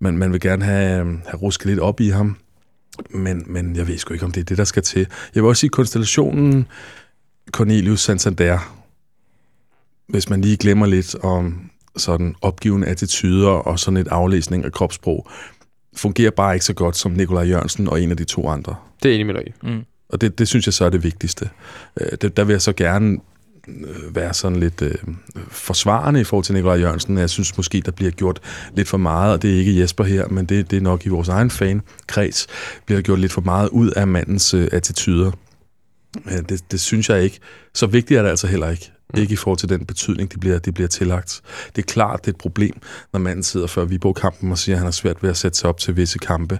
man, 0.00 0.18
man 0.18 0.32
vil 0.32 0.40
gerne 0.40 0.64
have, 0.64 1.00
øhm, 1.00 1.20
have 1.26 1.38
rusket 1.38 1.66
lidt 1.66 1.80
op 1.80 2.00
i 2.00 2.08
ham. 2.08 2.36
Men, 3.10 3.44
men 3.46 3.76
jeg 3.76 3.88
ved 3.88 3.98
sgu 3.98 4.14
ikke, 4.14 4.26
om 4.26 4.32
det 4.32 4.40
er 4.40 4.44
det, 4.44 4.58
der 4.58 4.64
skal 4.64 4.82
til. 4.82 5.06
Jeg 5.34 5.42
vil 5.42 5.48
også 5.48 5.60
sige, 5.60 5.70
konstellationen 5.70 6.66
Cornelius 7.50 8.00
Santander, 8.00 8.58
hvis 10.08 10.30
man 10.30 10.40
lige 10.40 10.56
glemmer 10.56 10.86
lidt 10.86 11.14
om 11.14 11.70
sådan 11.96 12.34
opgivende 12.42 12.86
attityder 12.86 13.48
og 13.48 13.78
sådan 13.78 13.96
et 13.96 14.08
aflæsning 14.08 14.64
af 14.64 14.72
kropssprog, 14.72 15.28
fungerer 15.96 16.30
bare 16.30 16.54
ikke 16.54 16.64
så 16.64 16.74
godt 16.74 16.96
som 16.96 17.12
Nikolaj 17.12 17.44
Jørgensen 17.44 17.88
og 17.88 18.02
en 18.02 18.10
af 18.10 18.16
de 18.16 18.24
to 18.24 18.48
andre. 18.48 18.74
Det 19.02 19.10
er 19.10 19.14
enig 19.14 19.26
med 19.26 19.34
dig 19.34 19.54
mm. 19.62 19.84
Og 20.08 20.20
det, 20.20 20.38
det 20.38 20.48
synes 20.48 20.66
jeg 20.66 20.74
så 20.74 20.84
er 20.84 20.90
det 20.90 21.04
vigtigste. 21.04 21.50
Øh, 22.00 22.08
det, 22.20 22.36
der 22.36 22.44
vil 22.44 22.52
jeg 22.52 22.62
så 22.62 22.72
gerne 22.72 23.18
øh, 23.68 24.14
være 24.14 24.34
sådan 24.34 24.60
lidt 24.60 24.82
øh, 24.82 24.94
forsvarende 25.48 26.20
i 26.20 26.24
forhold 26.24 26.44
til 26.44 26.54
Nikolaj 26.54 26.76
Jørgensen. 26.76 27.18
Jeg 27.18 27.30
synes 27.30 27.56
måske, 27.56 27.82
der 27.84 27.92
bliver 27.92 28.10
gjort 28.10 28.40
lidt 28.76 28.88
for 28.88 28.98
meget, 28.98 29.32
og 29.32 29.42
det 29.42 29.54
er 29.54 29.58
ikke 29.58 29.80
Jesper 29.80 30.04
her, 30.04 30.28
men 30.28 30.46
det, 30.46 30.70
det 30.70 30.76
er 30.76 30.80
nok 30.80 31.06
i 31.06 31.08
vores 31.08 31.28
egen 31.28 31.50
fankreds, 31.50 32.46
bliver 32.86 32.98
der 32.98 33.02
gjort 33.02 33.18
lidt 33.18 33.32
for 33.32 33.40
meget 33.40 33.68
ud 33.68 33.90
af 33.90 34.06
mandens 34.06 34.54
øh, 34.54 34.68
attityder. 34.72 35.30
Det, 36.48 36.72
det 36.72 36.80
synes 36.80 37.08
jeg 37.08 37.22
ikke. 37.22 37.38
Så 37.74 37.86
vigtigt 37.86 38.18
er 38.18 38.22
det 38.22 38.30
altså 38.30 38.46
heller 38.46 38.70
ikke. 38.70 38.92
Mm. 39.14 39.20
Ikke 39.20 39.32
i 39.32 39.36
forhold 39.36 39.58
til 39.58 39.68
den 39.68 39.86
betydning, 39.86 40.32
de 40.32 40.38
bliver, 40.38 40.58
de 40.58 40.72
bliver 40.72 40.88
tillagt. 40.88 41.40
Det 41.76 41.82
er 41.82 41.86
klart, 41.86 42.20
det 42.20 42.26
er 42.26 42.32
et 42.32 42.38
problem, 42.38 42.74
når 43.12 43.20
manden 43.20 43.42
sidder 43.42 43.66
før 43.66 43.84
Viborg-kampen 43.84 44.50
og 44.50 44.58
siger, 44.58 44.76
at 44.76 44.78
han 44.78 44.86
har 44.86 44.92
svært 44.92 45.22
ved 45.22 45.30
at 45.30 45.36
sætte 45.36 45.58
sig 45.58 45.68
op 45.68 45.78
til 45.78 45.96
visse 45.96 46.18
kampe. 46.18 46.58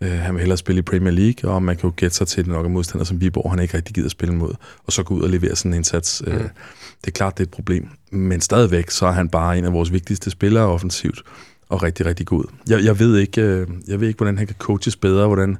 Uh, 0.00 0.08
han 0.08 0.34
vil 0.34 0.40
hellere 0.40 0.58
spille 0.58 0.78
i 0.78 0.82
Premier 0.82 1.12
League, 1.12 1.50
og 1.50 1.62
man 1.62 1.76
kan 1.76 1.88
jo 1.88 1.94
gætte 1.96 2.16
sig 2.16 2.26
til, 2.28 2.48
nok 2.48 2.70
modstander 2.70 3.04
som 3.04 3.20
Viborg, 3.20 3.52
han 3.52 3.58
ikke 3.58 3.76
rigtig 3.76 3.94
gider 3.94 4.08
spille 4.08 4.34
mod, 4.34 4.54
og 4.86 4.92
så 4.92 5.02
gå 5.02 5.14
ud 5.14 5.22
og 5.22 5.30
levere 5.30 5.56
sådan 5.56 5.72
en 5.72 5.76
indsats. 5.76 6.22
Mm. 6.26 6.32
Uh, 6.32 6.40
det 6.40 7.06
er 7.06 7.10
klart, 7.10 7.38
det 7.38 7.44
er 7.44 7.46
et 7.46 7.50
problem. 7.50 7.88
Men 8.10 8.40
stadigvæk, 8.40 8.90
så 8.90 9.06
er 9.06 9.12
han 9.12 9.28
bare 9.28 9.58
en 9.58 9.64
af 9.64 9.72
vores 9.72 9.92
vigtigste 9.92 10.30
spillere 10.30 10.64
offensivt, 10.64 11.22
og 11.68 11.82
rigtig, 11.82 12.06
rigtig 12.06 12.26
god. 12.26 12.44
Jeg, 12.68 12.84
jeg, 12.84 12.98
ved 12.98 13.18
ikke, 13.18 13.40
uh, 13.40 13.68
jeg 13.88 14.00
ved 14.00 14.08
ikke, 14.08 14.18
hvordan 14.18 14.38
han 14.38 14.46
kan 14.46 14.56
coaches 14.58 14.96
bedre, 14.96 15.26
hvordan 15.26 15.58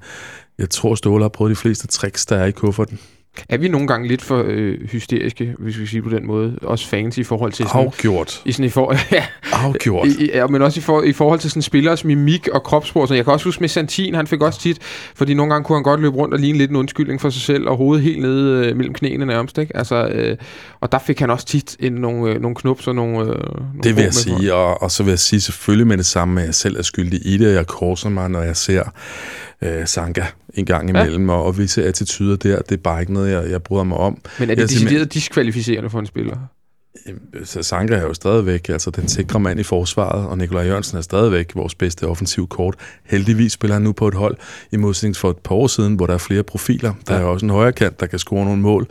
jeg 0.58 0.70
tror, 0.70 0.94
Ståle 0.94 1.24
har 1.24 1.28
prøvet 1.28 1.50
de 1.50 1.56
fleste 1.56 1.86
tricks, 1.86 2.26
der 2.26 2.36
er 2.36 2.44
i 2.44 2.50
kufferten. 2.50 2.98
Er 3.48 3.58
vi 3.58 3.68
nogle 3.68 3.86
gange 3.86 4.08
lidt 4.08 4.22
for 4.22 4.44
øh, 4.46 4.88
hysteriske, 4.88 5.54
hvis 5.58 5.78
vi 5.78 5.86
siger 5.86 6.02
på 6.02 6.10
den 6.10 6.26
måde? 6.26 6.58
Også 6.62 6.88
fans 6.88 7.18
i 7.18 7.24
forhold 7.24 7.52
til... 7.52 7.66
Sådan, 7.66 7.86
Afgjort. 7.86 8.42
I 8.44 8.52
sådan 8.52 8.66
i 8.66 8.68
for, 8.68 8.96
ja, 9.12 9.24
Afgjort. 9.52 10.08
I, 10.08 10.30
ja, 10.34 10.46
men 10.46 10.62
også 10.62 10.80
i, 10.80 10.82
for, 10.82 11.02
i 11.02 11.12
forhold 11.12 11.40
til 11.40 11.50
sådan 11.50 11.62
spillers 11.62 12.04
mimik 12.04 12.48
og 12.48 12.62
kropsprog. 12.62 13.08
Så 13.08 13.14
jeg 13.14 13.24
kan 13.24 13.32
også 13.32 13.44
huske 13.44 13.60
med 13.60 13.68
Santin, 13.68 14.14
han 14.14 14.26
fik 14.26 14.42
også 14.42 14.60
tit... 14.60 14.78
Fordi 15.14 15.34
nogle 15.34 15.52
gange 15.52 15.64
kunne 15.64 15.76
han 15.76 15.82
godt 15.82 16.00
løbe 16.00 16.16
rundt 16.16 16.34
og 16.34 16.40
ligne 16.40 16.58
lidt 16.58 16.70
en 16.70 16.76
undskyldning 16.76 17.20
for 17.20 17.30
sig 17.30 17.42
selv, 17.42 17.68
og 17.68 17.76
hovedet 17.76 18.04
helt 18.04 18.20
nede 18.20 18.66
øh, 18.66 18.76
mellem 18.76 18.94
knæene 18.94 19.26
nærmest. 19.26 19.58
Ikke? 19.58 19.76
Altså, 19.76 20.06
øh, 20.06 20.36
og 20.80 20.92
der 20.92 20.98
fik 20.98 21.20
han 21.20 21.30
også 21.30 21.46
tit 21.46 21.76
en, 21.80 21.92
nogle, 21.92 22.32
øh, 22.32 22.40
nogle 22.40 22.54
knups 22.54 22.88
og 22.88 22.94
nogle... 22.94 23.20
Øh, 23.20 23.26
nogle 23.26 23.82
det 23.82 23.96
vil 23.96 24.02
jeg 24.02 24.14
sige, 24.14 24.54
og, 24.54 24.82
og 24.82 24.90
så 24.90 25.02
vil 25.02 25.10
jeg 25.10 25.18
sige 25.18 25.40
selvfølgelig 25.40 25.86
med 25.86 25.96
det 25.96 26.06
samme, 26.06 26.40
at 26.40 26.46
jeg 26.46 26.54
selv 26.54 26.76
er 26.76 26.82
skyldig 26.82 27.20
i 27.24 27.36
det, 27.36 27.54
jeg 27.54 27.66
korser 27.66 28.08
mig, 28.08 28.30
når 28.30 28.42
jeg 28.42 28.56
ser 28.56 28.82
øh, 29.64 29.86
Sanka 29.86 30.24
en 30.54 30.66
gang 30.66 30.88
imellem, 30.88 31.28
ja. 31.28 31.34
og, 31.34 31.44
og 31.44 31.58
visse 31.58 31.86
attityder 31.86 32.36
der, 32.36 32.62
det 32.62 32.72
er 32.72 32.82
bare 32.82 33.00
ikke 33.00 33.12
noget, 33.12 33.32
jeg, 33.32 33.50
jeg 33.50 33.62
bryder 33.62 33.84
mig 33.84 33.98
om. 33.98 34.18
Men 34.38 34.50
er 34.50 34.54
det 34.54 34.68
decideret 34.68 35.14
diskvalificerende 35.14 35.90
for 35.90 35.98
en 35.98 36.06
spiller? 36.06 36.36
Så 37.44 37.62
Sanka 37.62 37.94
er 37.94 38.02
jo 38.02 38.14
stadigvæk 38.14 38.68
altså 38.68 38.90
den 38.90 39.08
sikre 39.08 39.40
mand 39.40 39.60
i 39.60 39.62
forsvaret, 39.62 40.26
og 40.26 40.38
Nikolaj 40.38 40.66
Jørgensen 40.66 40.98
er 40.98 41.02
stadigvæk 41.02 41.52
vores 41.54 41.74
bedste 41.74 42.06
offensiv 42.06 42.48
kort. 42.48 42.74
Heldigvis 43.04 43.52
spiller 43.52 43.74
han 43.74 43.82
nu 43.82 43.92
på 43.92 44.08
et 44.08 44.14
hold, 44.14 44.36
i 44.72 44.76
modsætning 44.76 45.16
for 45.16 45.30
et 45.30 45.38
par 45.38 45.54
år 45.54 45.66
siden, 45.66 45.94
hvor 45.94 46.06
der 46.06 46.14
er 46.14 46.18
flere 46.18 46.42
profiler. 46.42 46.92
Der 47.08 47.14
ja. 47.14 47.20
er 47.20 47.24
også 47.24 47.46
en 47.46 47.50
højre 47.50 47.72
kant, 47.72 48.00
der 48.00 48.06
kan 48.06 48.18
score 48.18 48.44
nogle 48.44 48.62
mål. 48.62 48.86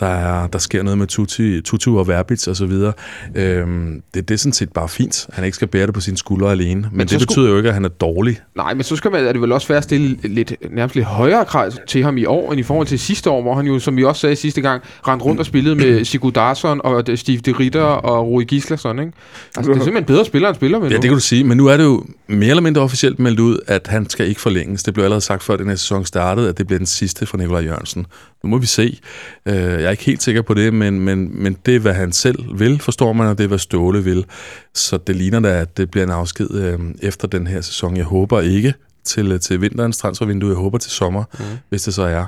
Der, 0.00 0.06
er, 0.06 0.46
der 0.46 0.58
sker 0.58 0.82
noget 0.82 0.98
med 0.98 1.06
Tutu, 1.06 1.60
Tutu 1.64 1.98
og 1.98 2.08
Verbitz 2.08 2.46
og 2.46 2.56
så 2.56 2.66
videre. 2.66 2.92
Øhm, 3.34 4.02
det, 4.14 4.28
det 4.28 4.34
er 4.34 4.38
sådan 4.38 4.52
set 4.52 4.72
bare 4.72 4.88
fint. 4.88 5.26
Han 5.32 5.44
ikke 5.44 5.54
skal 5.54 5.68
bære 5.68 5.86
det 5.86 5.94
på 5.94 6.00
sine 6.00 6.16
skuldre 6.16 6.50
alene. 6.50 6.80
Men, 6.80 6.90
men 6.92 7.00
det 7.00 7.18
betyder 7.18 7.32
skulle... 7.32 7.50
jo 7.50 7.56
ikke, 7.56 7.68
at 7.68 7.74
han 7.74 7.84
er 7.84 7.88
dårlig. 7.88 8.40
Nej, 8.56 8.74
men 8.74 8.82
så 8.82 8.96
skal 8.96 9.10
man, 9.10 9.26
er 9.26 9.32
det 9.32 9.40
vel 9.40 9.52
også 9.52 9.68
være 9.68 9.78
at 9.78 9.84
stille 9.84 10.18
lidt, 10.22 10.52
nærmest 10.70 10.94
lidt 10.94 11.06
højere 11.06 11.44
krav 11.44 11.70
til 11.88 12.02
ham 12.02 12.18
i 12.18 12.24
år, 12.24 12.52
end 12.52 12.60
i 12.60 12.62
forhold 12.62 12.86
til 12.86 12.98
sidste 12.98 13.30
år, 13.30 13.42
hvor 13.42 13.54
han 13.54 13.66
jo, 13.66 13.78
som 13.78 13.96
vi 13.96 14.04
også 14.04 14.20
sagde 14.20 14.36
sidste 14.36 14.60
gang, 14.60 14.82
rendte 15.08 15.24
rundt 15.24 15.40
og 15.40 15.46
spillede 15.46 15.74
med 15.74 16.04
Sigurd 16.04 16.32
Darsson 16.32 16.80
og 16.84 17.04
Steve 17.14 17.38
de 17.52 17.58
Ritter 17.58 17.80
og 17.82 18.26
Rui 18.28 18.44
Gislason, 18.44 18.98
ikke? 18.98 19.12
Altså, 19.56 19.72
det 19.72 19.78
er 19.78 19.84
simpelthen 19.84 20.04
bedre 20.04 20.24
spillere, 20.24 20.48
end 20.50 20.56
spiller 20.56 20.78
med 20.78 20.88
Ja, 20.88 20.96
nu. 20.96 21.02
det 21.02 21.08
kan 21.10 21.14
du 21.14 21.20
sige. 21.20 21.44
Men 21.44 21.56
nu 21.56 21.66
er 21.66 21.76
det 21.76 21.84
jo 21.84 22.04
mere 22.26 22.50
eller 22.50 22.62
mindre 22.62 22.82
officielt 22.82 23.18
meldt 23.18 23.40
ud, 23.40 23.58
at 23.66 23.86
han 23.86 24.10
skal 24.10 24.28
ikke 24.28 24.40
forlænges. 24.40 24.82
Det 24.82 24.94
blev 24.94 25.04
allerede 25.04 25.20
sagt 25.24 25.42
før 25.42 25.56
den 25.56 25.68
her 25.68 25.76
sæson 25.76 26.04
startede, 26.04 26.48
at 26.48 26.58
det 26.58 26.66
bliver 26.66 26.78
den 26.78 26.86
sidste 26.86 27.26
for 27.26 27.36
Nikolaj 27.36 27.60
Jørgensen. 27.62 28.06
Nu 28.44 28.50
må 28.50 28.58
vi 28.58 28.66
se. 28.66 28.98
Øh, 29.46 29.54
Jeg 29.54 29.82
er 29.82 29.90
ikke 29.90 30.04
helt 30.04 30.22
sikker 30.22 30.42
på 30.42 30.54
det, 30.54 30.74
men, 30.74 31.00
men, 31.00 31.42
men 31.42 31.56
det 31.66 31.76
er, 31.76 31.80
hvad 31.80 31.94
han 31.94 32.12
selv 32.12 32.38
vil, 32.58 32.78
forstår 32.80 33.12
man, 33.12 33.26
og 33.26 33.38
det 33.38 33.44
er, 33.44 33.48
hvad 33.48 33.58
Ståle 33.58 34.04
vil. 34.04 34.24
Så 34.74 34.96
det 34.96 35.16
ligner 35.16 35.40
da, 35.40 35.48
at 35.60 35.76
det 35.76 35.90
bliver 35.90 36.04
en 36.04 36.12
afsked 36.12 36.50
øh, 36.50 36.78
efter 37.02 37.28
den 37.28 37.46
her 37.46 37.60
sæson. 37.60 37.96
Jeg 37.96 38.04
håber 38.04 38.40
ikke 38.40 38.74
til, 39.04 39.40
til 39.40 39.60
vinterens 39.60 39.98
transfervindue. 39.98 40.48
Jeg 40.50 40.56
håber 40.56 40.78
til 40.78 40.90
sommer, 40.90 41.24
mm. 41.38 41.44
hvis 41.68 41.82
det 41.82 41.94
så 41.94 42.02
er. 42.02 42.24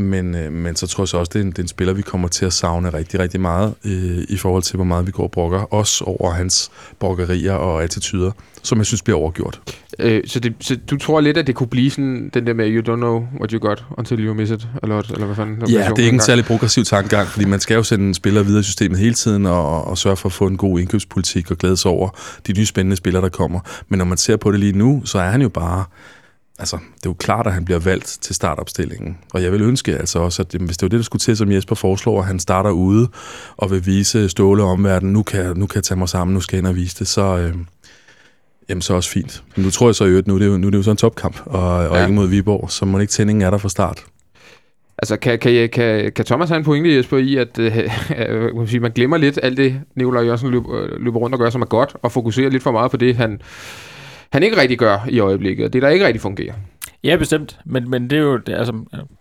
Men, 0.00 0.34
øh, 0.34 0.52
men 0.52 0.76
så 0.76 0.86
tror 0.86 1.02
jeg 1.02 1.08
så 1.08 1.16
også, 1.16 1.30
det 1.32 1.38
er, 1.38 1.44
en, 1.44 1.50
det 1.50 1.58
er 1.58 1.62
en 1.62 1.68
spiller, 1.68 1.94
vi 1.94 2.02
kommer 2.02 2.28
til 2.28 2.46
at 2.46 2.52
savne 2.52 2.88
rigtig, 2.94 3.20
rigtig 3.20 3.40
meget 3.40 3.74
øh, 3.84 4.24
i 4.28 4.36
forhold 4.36 4.62
til, 4.62 4.76
hvor 4.76 4.84
meget 4.84 5.06
vi 5.06 5.10
går 5.10 5.22
og 5.22 5.30
brokker. 5.30 5.58
Også 5.58 6.04
over 6.04 6.30
hans 6.30 6.70
brokkerier 6.98 7.52
og 7.52 7.82
attityder, 7.82 8.30
som 8.62 8.78
jeg 8.78 8.86
synes 8.86 9.02
bliver 9.02 9.18
overgjort. 9.18 9.60
Øh, 9.98 10.22
så, 10.26 10.40
det, 10.40 10.54
så 10.60 10.76
du 10.90 10.96
tror 10.96 11.20
lidt, 11.20 11.36
at 11.36 11.46
det 11.46 11.54
kunne 11.54 11.66
blive 11.66 11.90
sådan 11.90 12.30
den 12.34 12.46
der 12.46 12.54
med, 12.54 12.70
you 12.70 12.94
don't 12.94 12.96
know 12.96 13.26
what 13.38 13.50
you 13.50 13.58
got 13.58 13.84
until 13.98 14.26
you 14.26 14.34
miss 14.34 14.52
it, 14.52 14.68
eller, 14.82 14.98
eller 14.98 15.26
hvad 15.26 15.36
fanden? 15.36 15.68
Ja, 15.68 15.88
det 15.88 15.98
er 15.98 16.04
ikke 16.04 16.14
en 16.14 16.20
særlig 16.20 16.44
progressiv 16.44 16.84
tankegang, 16.84 17.28
fordi 17.28 17.44
man 17.44 17.60
skal 17.60 17.74
jo 17.74 17.82
sende 17.82 18.14
spillere 18.14 18.44
videre 18.46 18.60
i 18.60 18.64
systemet 18.64 18.98
hele 18.98 19.14
tiden 19.14 19.46
og, 19.46 19.84
og 19.84 19.98
sørge 19.98 20.16
for 20.16 20.28
at 20.28 20.32
få 20.32 20.46
en 20.46 20.56
god 20.56 20.80
indkøbspolitik 20.80 21.50
og 21.50 21.56
glæde 21.56 21.76
sig 21.76 21.90
over 21.90 22.08
de 22.46 22.52
nye 22.52 22.66
spændende 22.66 22.96
spillere, 22.96 23.22
der 23.22 23.28
kommer. 23.28 23.60
Men 23.88 23.98
når 23.98 24.04
man 24.04 24.18
ser 24.18 24.36
på 24.36 24.52
det 24.52 24.60
lige 24.60 24.72
nu, 24.72 25.02
så 25.04 25.18
er 25.18 25.30
han 25.30 25.42
jo 25.42 25.48
bare... 25.48 25.84
Altså, 26.60 26.76
det 26.76 27.06
er 27.06 27.10
jo 27.10 27.14
klart, 27.18 27.46
at 27.46 27.52
han 27.52 27.64
bliver 27.64 27.78
valgt 27.80 28.18
til 28.20 28.34
startopstillingen. 28.34 29.18
Og 29.34 29.42
jeg 29.42 29.52
vil 29.52 29.62
ønske 29.62 29.96
altså 29.96 30.18
også, 30.18 30.42
at 30.42 30.60
hvis 30.60 30.76
det 30.76 30.82
var 30.82 30.88
det, 30.88 30.96
der 30.98 31.02
skulle 31.04 31.20
til, 31.20 31.36
som 31.36 31.52
Jesper 31.52 31.74
foreslår, 31.74 32.20
at 32.20 32.26
han 32.26 32.38
starter 32.40 32.70
ude 32.70 33.08
og 33.56 33.70
vil 33.70 33.86
vise 33.86 34.28
Ståle 34.28 34.62
omverdenen, 34.62 35.12
nu 35.12 35.22
kan, 35.22 35.40
jeg- 35.44 35.54
nu 35.54 35.66
kan 35.66 35.76
jeg 35.76 35.84
tage 35.84 35.98
mig 35.98 36.08
sammen, 36.08 36.34
nu 36.34 36.40
skal 36.40 36.56
jeg 36.56 36.60
ind 36.60 36.66
og 36.66 36.76
vise 36.76 36.96
det, 36.98 37.08
så, 37.08 37.22
øh, 37.38 37.54
jamen, 38.68 38.82
så 38.82 38.92
er 38.92 38.96
også 38.96 39.10
fint. 39.10 39.42
Men 39.56 39.64
nu 39.64 39.70
tror 39.70 39.88
jeg 39.88 39.94
så 39.94 40.04
i 40.04 40.08
øvrigt, 40.08 40.26
nu 40.26 40.34
er 40.34 40.38
det 40.38 40.46
jo, 40.46 40.56
nu 40.56 40.66
er 40.66 40.70
det 40.70 40.78
jo 40.78 40.82
så 40.82 40.90
en 40.90 40.96
topkamp, 40.96 41.36
og, 41.46 41.74
og 41.88 41.96
Ja. 41.96 42.02
ikke 42.02 42.14
mod 42.14 42.26
Viborg, 42.26 42.70
så 42.70 42.84
må 42.84 42.98
ikke 42.98 43.10
tændingen 43.10 43.42
er 43.42 43.50
der 43.50 43.58
fra 43.58 43.68
start. 43.68 44.04
Altså, 44.98 45.16
kan, 45.16 45.38
kan, 45.38 45.68
kan, 45.68 46.12
kan 46.12 46.24
Thomas 46.24 46.48
have 46.48 46.58
en 46.58 46.64
pointe, 46.64 46.96
Jesper, 46.96 47.16
i, 47.18 47.36
at 47.36 47.58
øh, 47.58 48.80
man 48.82 48.92
glemmer 48.94 49.16
lidt 49.16 49.38
alt 49.42 49.56
det, 49.56 49.80
Nikolaj 49.96 50.22
Jørgensen 50.22 50.50
løber, 50.50 50.82
øh, 50.82 50.88
løber 51.04 51.18
rundt 51.18 51.34
og 51.34 51.40
gør, 51.40 51.50
som 51.50 51.62
er 51.62 51.66
godt, 51.66 51.96
og 52.02 52.12
fokuserer 52.12 52.50
lidt 52.50 52.62
for 52.62 52.72
meget 52.72 52.90
på 52.90 52.96
det, 52.96 53.16
han, 53.16 53.40
han 54.32 54.42
ikke 54.42 54.56
rigtig 54.56 54.78
gør 54.78 55.06
i 55.08 55.18
øjeblikket, 55.18 55.66
og 55.66 55.72
det, 55.72 55.82
der 55.82 55.88
ikke 55.88 56.06
rigtig 56.06 56.20
fungerer. 56.20 56.54
Ja, 57.04 57.16
bestemt. 57.16 57.58
Men, 57.64 57.90
men 57.90 58.10
det 58.10 58.18
er 58.18 58.22
jo, 58.22 58.36
det, 58.36 58.52
altså, 58.54 58.72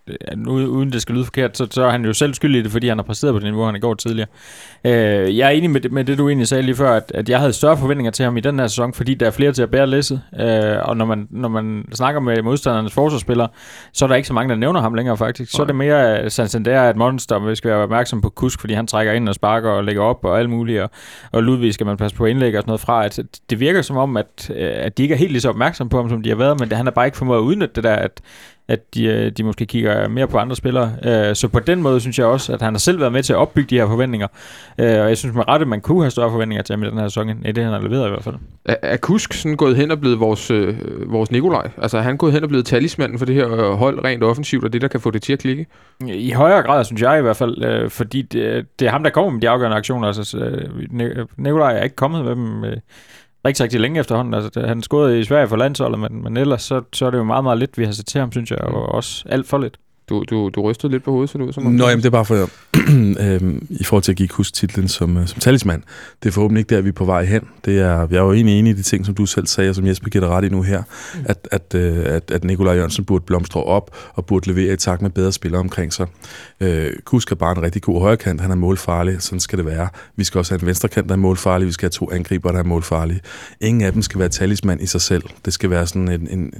øh, 0.07 0.15
nu, 0.37 0.51
uden 0.51 0.91
det 0.91 1.01
skal 1.01 1.15
lyde 1.15 1.25
forkert, 1.25 1.57
så, 1.57 1.67
så 1.71 1.83
er 1.83 1.89
han 1.89 2.05
jo 2.05 2.13
selv 2.13 2.33
skyldig 2.33 2.59
i 2.59 2.63
det, 2.63 2.71
fordi 2.71 2.87
han 2.87 2.97
har 2.97 3.03
præsteret 3.03 3.33
på 3.33 3.39
det 3.39 3.43
niveau, 3.47 3.65
han 3.65 3.73
har 3.73 3.79
gjort 3.79 3.97
tidligere. 3.97 4.27
Øh, 4.85 5.37
jeg 5.37 5.45
er 5.45 5.49
enig 5.49 5.69
med, 5.69 5.81
det- 5.81 5.91
med 5.91 6.03
det, 6.05 6.17
du 6.17 6.27
egentlig 6.27 6.47
sagde 6.47 6.61
lige 6.63 6.75
før, 6.75 6.91
at, 6.91 7.11
at 7.15 7.29
jeg 7.29 7.39
havde 7.39 7.53
større 7.53 7.77
forventninger 7.77 8.11
til 8.11 8.25
ham 8.25 8.37
i 8.37 8.39
den 8.39 8.59
her 8.59 8.67
sæson, 8.67 8.93
fordi 8.93 9.13
der 9.13 9.25
er 9.27 9.31
flere 9.31 9.51
til 9.51 9.61
at 9.63 9.69
bære 9.71 9.87
læsset. 9.87 10.21
Øh, 10.39 10.75
og 10.81 10.97
når 10.97 11.05
man, 11.05 11.27
når 11.31 11.49
man 11.49 11.85
snakker 11.93 12.21
med 12.21 12.41
modstandernes 12.41 12.93
forsvarsspillere, 12.93 13.47
så 13.93 14.05
er 14.05 14.09
der 14.09 14.15
ikke 14.15 14.27
så 14.27 14.33
mange, 14.33 14.49
der 14.49 14.55
nævner 14.55 14.81
ham 14.81 14.93
længere 14.93 15.17
faktisk. 15.17 15.51
Så 15.51 15.61
er 15.61 15.65
det 15.65 15.75
mere 15.75 16.21
uh, 16.23 16.29
Santander 16.31 16.71
er 16.79 16.89
et 16.89 16.95
monster, 16.95 17.35
og 17.35 17.47
vi 17.47 17.55
skal 17.55 17.71
være 17.71 17.79
opmærksom 17.79 18.21
på 18.21 18.29
Kusk, 18.29 18.59
fordi 18.59 18.73
han 18.73 18.87
trækker 18.87 19.13
ind 19.13 19.29
og 19.29 19.35
sparker 19.35 19.69
og 19.69 19.83
lægger 19.83 20.01
op 20.01 20.25
og 20.25 20.39
alt 20.39 20.49
muligt. 20.49 20.81
Og, 20.81 20.89
og 21.31 21.43
Ludvig 21.43 21.73
skal 21.73 21.85
man 21.85 21.97
passe 21.97 22.17
på 22.17 22.25
indlæg 22.25 22.55
og 22.55 22.61
sådan 22.61 22.69
noget 22.69 22.81
fra. 22.81 23.05
At 23.05 23.19
det 23.49 23.59
virker 23.59 23.81
som 23.81 23.97
om, 23.97 24.17
at, 24.17 24.51
øh, 24.55 24.69
at 24.75 24.97
de 24.97 25.03
ikke 25.03 25.13
er 25.13 25.17
helt 25.19 25.31
lige 25.31 25.41
så 25.41 25.49
opmærksomme 25.49 25.89
på 25.89 25.97
ham, 25.97 26.09
som 26.09 26.21
de 26.23 26.29
har 26.29 26.35
været, 26.35 26.59
men 26.59 26.69
det, 26.69 26.77
han 26.77 26.85
har 26.85 26.91
bare 26.91 27.05
ikke 27.05 27.17
formået 27.17 27.39
udnytte 27.49 27.75
det 27.75 27.83
der, 27.83 27.95
at, 27.95 28.21
at 28.67 28.93
de, 28.93 29.05
øh, 29.05 29.31
de 29.31 29.43
måske 29.43 29.65
kigger 29.65 30.07
mere 30.07 30.27
på 30.27 30.37
andre 30.37 30.55
spillere. 30.55 30.91
Øh, 31.05 31.35
Så 31.35 31.47
på 31.47 31.59
den 31.59 31.81
måde 31.81 31.99
synes 31.99 32.19
jeg 32.19 32.25
også, 32.27 32.53
at 32.53 32.61
han 32.61 32.73
har 32.73 32.79
selv 32.79 32.99
været 32.99 33.11
med 33.13 33.23
til 33.23 33.33
at 33.33 33.37
opbygge 33.37 33.69
de 33.69 33.75
her 33.79 33.87
forventninger. 33.87 34.27
Øh, 34.77 34.85
Og 35.01 35.09
jeg 35.09 35.17
synes 35.17 35.35
med 35.35 35.47
rette, 35.47 35.65
man 35.65 35.81
kunne 35.81 36.01
have 36.03 36.11
større 36.11 36.31
forventninger 36.31 36.63
til 36.63 36.73
ham 36.73 36.83
i 36.83 36.87
den 36.89 36.97
her 36.97 37.07
sæson, 37.07 37.29
end 37.29 37.43
det 37.55 37.63
han 37.63 37.73
har 37.73 37.81
leveret 37.81 38.05
i 38.07 38.09
hvert 38.09 38.23
fald. 38.23 38.35
Er, 38.65 38.75
er 38.81 38.97
Kusk 38.97 39.33
sådan 39.33 39.57
gået 39.57 39.75
hen 39.75 39.91
og 39.91 39.99
blevet 39.99 40.19
vores, 40.19 40.51
øh, 40.51 40.75
vores 41.11 41.31
Nikolaj? 41.31 41.69
Altså, 41.77 41.97
er 41.97 42.01
han 42.01 42.17
gået 42.17 42.33
hen 42.33 42.43
og 42.43 42.49
blevet 42.49 42.65
talismanden 42.65 43.17
for 43.19 43.25
det 43.25 43.35
her 43.35 43.75
hold 43.75 44.03
rent 44.03 44.23
offensivt, 44.23 44.63
og 44.63 44.73
det, 44.73 44.81
der 44.81 44.87
kan 44.87 44.99
få 44.99 45.11
det 45.11 45.21
til 45.21 45.33
at 45.33 45.39
klikke? 45.39 45.65
I 46.07 46.31
højere 46.31 46.61
grad, 46.63 46.83
synes 46.83 47.01
jeg 47.01 47.19
i 47.19 47.21
hvert 47.21 47.37
fald, 47.37 47.63
øh, 47.63 47.89
fordi 47.89 48.21
det, 48.21 48.65
det 48.79 48.85
er 48.87 48.91
ham, 48.91 49.03
der 49.03 49.09
kommer 49.09 49.31
med 49.31 49.41
de 49.41 49.49
afgørende 49.49 49.77
aktioner. 49.77 50.07
Altså, 50.07 50.37
øh, 50.37 50.69
Ni- 50.91 51.25
Nikolaj 51.37 51.77
er 51.77 51.83
ikke 51.83 51.95
kommet 51.95 52.25
med 52.25 52.31
dem 52.31 52.63
øh, 52.63 52.77
rigtig, 53.45 53.63
rigtig 53.63 53.79
længe 53.79 53.99
efterhånden. 53.99 54.33
Altså, 54.33 54.67
han 54.67 54.81
skårede 54.81 55.19
i 55.19 55.23
Sverige 55.23 55.47
for 55.47 55.55
landsholdet, 55.55 55.99
men, 55.99 56.23
men 56.23 56.37
ellers 56.37 56.61
så, 56.61 56.81
så 56.93 57.05
er 57.05 57.11
det 57.11 57.17
jo 57.17 57.23
meget, 57.23 57.43
meget 57.43 57.59
lidt, 57.59 57.77
vi 57.77 57.85
har 57.85 57.91
set 57.91 58.07
til 58.07 58.19
ham, 58.19 58.31
synes 58.31 58.51
jeg, 58.51 58.61
og 58.61 58.89
også 58.89 59.23
alt 59.29 59.47
for 59.47 59.57
lidt. 59.57 59.77
Du, 60.09 60.23
du, 60.29 60.49
du 60.55 60.61
rystede 60.61 60.91
lidt 60.91 61.03
på 61.03 61.11
hovedet, 61.11 61.29
så 61.29 61.37
du 61.37 61.51
som 61.51 61.65
om- 61.65 61.71
Nå, 61.71 61.87
jamen, 61.87 61.97
det 61.97 62.05
er 62.05 62.09
bare 62.09 62.25
for, 62.25 62.35
øhm, 63.19 63.67
i 63.69 63.83
forhold 63.83 64.03
til 64.03 64.11
at 64.11 64.15
give 64.15 64.27
Kus 64.27 64.51
titlen 64.51 64.87
som, 64.87 65.17
øh, 65.17 65.27
som 65.27 65.39
talisman. 65.39 65.83
Det 66.23 66.29
er 66.29 66.33
forhåbentlig 66.33 66.59
ikke 66.59 66.75
der, 66.75 66.81
vi 66.81 66.89
er 66.89 66.93
på 66.93 67.05
vej 67.05 67.25
hen. 67.25 67.41
Det 67.65 67.79
er, 67.79 68.07
jeg 68.11 68.17
er 68.17 68.21
jo 68.21 68.33
egentlig 68.33 68.59
enig 68.59 68.69
i 68.71 68.73
de 68.73 68.81
ting, 68.81 69.05
som 69.05 69.15
du 69.15 69.25
selv 69.25 69.47
sagde, 69.47 69.69
og 69.69 69.75
som 69.75 69.87
Jesper 69.87 70.09
giver 70.09 70.25
dig 70.25 70.29
ret 70.35 70.45
i 70.45 70.49
nu 70.49 70.61
her, 70.61 70.83
at, 71.25 71.47
at, 71.51 71.75
øh, 71.75 71.97
at, 72.05 72.31
at 72.31 72.43
Nikolaj 72.43 72.73
Jørgensen 72.75 73.05
burde 73.05 73.23
blomstre 73.27 73.63
op 73.63 73.95
og 74.13 74.25
burde 74.25 74.47
levere 74.53 74.73
i 74.73 74.77
takt 74.77 75.01
med 75.01 75.09
bedre 75.09 75.31
spillere 75.31 75.59
omkring 75.59 75.93
sig. 75.93 76.07
Øh, 76.59 76.91
Kusk 77.05 77.31
er 77.31 77.35
bare 77.35 77.57
en 77.57 77.63
rigtig 77.63 77.81
god 77.81 78.01
højrekant. 78.01 78.41
Han 78.41 78.51
er 78.51 78.55
målfarlig. 78.55 79.15
Sådan 79.21 79.39
skal 79.39 79.57
det 79.57 79.65
være. 79.65 79.87
Vi 80.15 80.23
skal 80.23 80.39
også 80.39 80.53
have 80.53 80.61
en 80.61 80.67
venstrekant, 80.67 81.07
der 81.07 81.13
er 81.13 81.19
målfarlig. 81.19 81.67
Vi 81.67 81.71
skal 81.71 81.85
have 81.85 81.91
to 82.07 82.11
angriber, 82.11 82.51
der 82.51 82.59
er 82.59 82.63
målfarlige. 82.63 83.19
Ingen 83.61 83.81
af 83.83 83.93
dem 83.93 84.01
skal 84.01 84.19
være 84.19 84.29
talisman 84.29 84.79
i 84.81 84.85
sig 84.85 85.01
selv. 85.01 85.23
Det 85.45 85.53
skal 85.53 85.69
være 85.69 85.87
sådan 85.87 86.07
en, 86.11 86.27
en, 86.31 86.53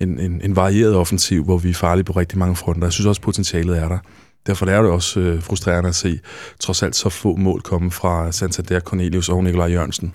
en, 0.00 0.20
en, 0.20 0.40
en 0.44 0.56
varieret 0.56 0.94
offensiv, 0.94 1.44
hvor 1.44 1.58
vi 1.58 1.70
er 1.70 1.74
farlige 1.74 2.04
på 2.04 2.12
rigtig 2.12 2.38
mange 2.38 2.56
fronter. 2.56 2.90
Synes 2.96 3.06
også, 3.06 3.20
potentialet 3.20 3.78
er 3.78 3.88
der. 3.88 3.98
Derfor 4.46 4.66
er 4.66 4.82
det 4.82 4.90
også 4.90 5.20
øh, 5.20 5.42
frustrerende 5.42 5.88
at 5.88 5.94
se 5.94 6.20
trods 6.60 6.82
alt 6.82 6.96
så 6.96 7.08
få 7.08 7.36
mål 7.36 7.60
komme 7.60 7.90
fra 7.90 8.32
Santander, 8.32 8.80
Cornelius 8.80 9.28
og 9.28 9.44
Nikolaj 9.44 9.66
Jørgensen, 9.66 10.14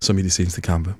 som 0.00 0.18
i 0.18 0.22
de 0.22 0.30
seneste 0.30 0.60
kampe. 0.60 0.94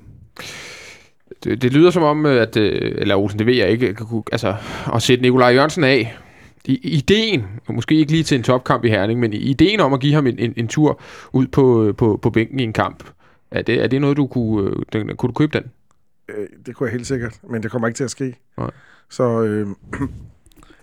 Det, 1.45 1.63
det 1.63 1.73
lyder 1.73 1.91
som 1.91 2.03
om, 2.03 2.27
øh, 2.27 2.43
at, 2.43 2.57
øh, 2.57 2.93
eller 2.99 3.17
Olsen, 3.17 3.39
det 3.39 3.47
ved 3.47 3.55
jeg 3.55 3.71
ikke, 3.71 3.89
at 3.89 3.97
kunne- 3.97 4.23
altså, 4.33 4.57
at 4.95 5.03
sætte 5.03 5.23
Nikolaj 5.23 5.49
Jørgensen 5.49 5.85
af, 5.85 6.17
i, 6.65 6.75
ideen, 6.83 7.45
måske 7.69 7.95
ikke 7.95 8.13
lige 8.13 8.25
til 8.25 8.37
en 8.37 8.43
topkamp 8.43 8.85
i 8.85 8.89
Herning, 8.89 9.21
men 9.21 9.33
ideen 9.33 9.81
om 9.81 9.93
at 9.93 10.01
give 10.01 10.15
ham 10.15 10.27
en, 10.27 10.39
en, 10.39 10.53
en 10.57 10.69
tur 10.69 11.01
ud 11.33 11.47
på, 11.47 11.85
øh, 11.85 11.95
på, 11.95 12.19
på 12.23 12.31
bænken 12.31 12.61
i 12.61 12.63
en 12.63 12.73
kamp, 12.73 13.05
er 13.51 13.63
det, 13.63 13.83
er 13.83 13.87
det 13.87 14.01
noget, 14.01 14.17
du 14.17 14.27
kunne, 14.27 14.71
den, 14.93 15.17
kunne 15.17 15.29
du 15.29 15.33
købe 15.35 15.59
den? 15.59 15.65
Det 16.67 16.77
kunne 16.77 16.87
jeg 16.87 16.93
helt 16.93 17.07
sikkert, 17.07 17.35
men 17.51 17.63
det 17.63 17.71
kommer 17.71 17.89
ikke 17.89 17.97
til 17.97 18.05
at 18.05 18.11
ske. 18.11 18.35
Nej. 18.59 18.71
Så 19.11 19.43
øh, 19.43 19.67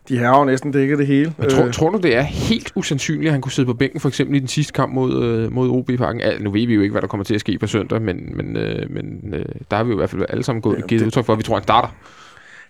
de 0.09 0.17
har 0.17 0.39
jo 0.39 0.45
næsten 0.45 0.71
dækket 0.71 0.97
det 0.99 1.07
hele. 1.07 1.33
Men 1.37 1.49
tror, 1.49 1.65
Øh, 1.65 1.73
tror 1.73 1.89
du, 1.89 1.97
det 1.97 2.15
er 2.15 2.21
helt 2.21 2.71
usandsynligt, 2.75 3.25
at 3.27 3.31
han 3.31 3.41
kunne 3.41 3.51
sidde 3.51 3.65
på 3.65 3.73
bænken, 3.73 3.99
for 3.99 4.07
eksempel 4.09 4.35
i 4.35 4.39
den 4.39 4.47
sidste 4.47 4.73
kamp 4.73 4.93
mod, 4.93 5.23
øh, 5.23 5.51
mod 5.51 5.69
OB 5.69 5.89
i 5.89 5.97
Parken? 5.97 6.21
Al, 6.21 6.43
nu 6.43 6.51
ved 6.51 6.67
vi 6.67 6.73
jo 6.73 6.81
ikke, 6.81 6.91
hvad 6.91 7.01
der 7.01 7.07
kommer 7.07 7.23
til 7.23 7.33
at 7.35 7.39
ske 7.39 7.57
på 7.59 7.67
søndag, 7.67 8.01
men, 8.01 8.37
men, 8.37 8.57
øh, 8.57 8.91
men 8.91 9.33
øh, 9.33 9.45
der 9.71 9.77
har 9.77 9.83
vi 9.83 9.89
jo 9.89 9.95
i 9.95 9.99
hvert 9.99 10.09
fald 10.09 10.25
alle 10.29 10.43
sammen 10.43 10.61
gået, 10.61 10.77
Ja, 10.77 10.81
givet 10.87 10.99
det- 10.99 11.05
udtryk 11.07 11.25
for, 11.25 11.33
at 11.33 11.39
vi 11.39 11.43
tror, 11.43 11.55
han 11.55 11.63
starter. 11.63 11.87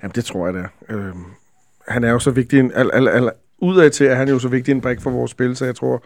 Jamen, 0.04 0.12
det 0.16 0.26
tror 0.26 0.46
jeg, 0.48 0.54
det 0.54 0.66
er. 0.90 0.98
Øh, 0.98 1.14
han 1.88 2.04
er 2.04 2.12
jo 2.12 2.20
så 2.20 2.32
vigtig 2.32 2.60
en... 2.60 2.72
Al, 2.76 2.92
al, 2.94 3.08
al, 3.08 3.30
udad 3.60 3.90
til 3.90 4.08
er 4.08 4.16
han 4.16 4.30
jo 4.30 4.40
så 4.40 4.48
vigtig 4.48 4.72
en 4.72 4.82
brik 4.82 5.02
for 5.02 5.10
vores 5.10 5.32
spil, 5.32 5.56
så 5.56 5.66
jeg 5.66 5.76
tror, 5.76 6.04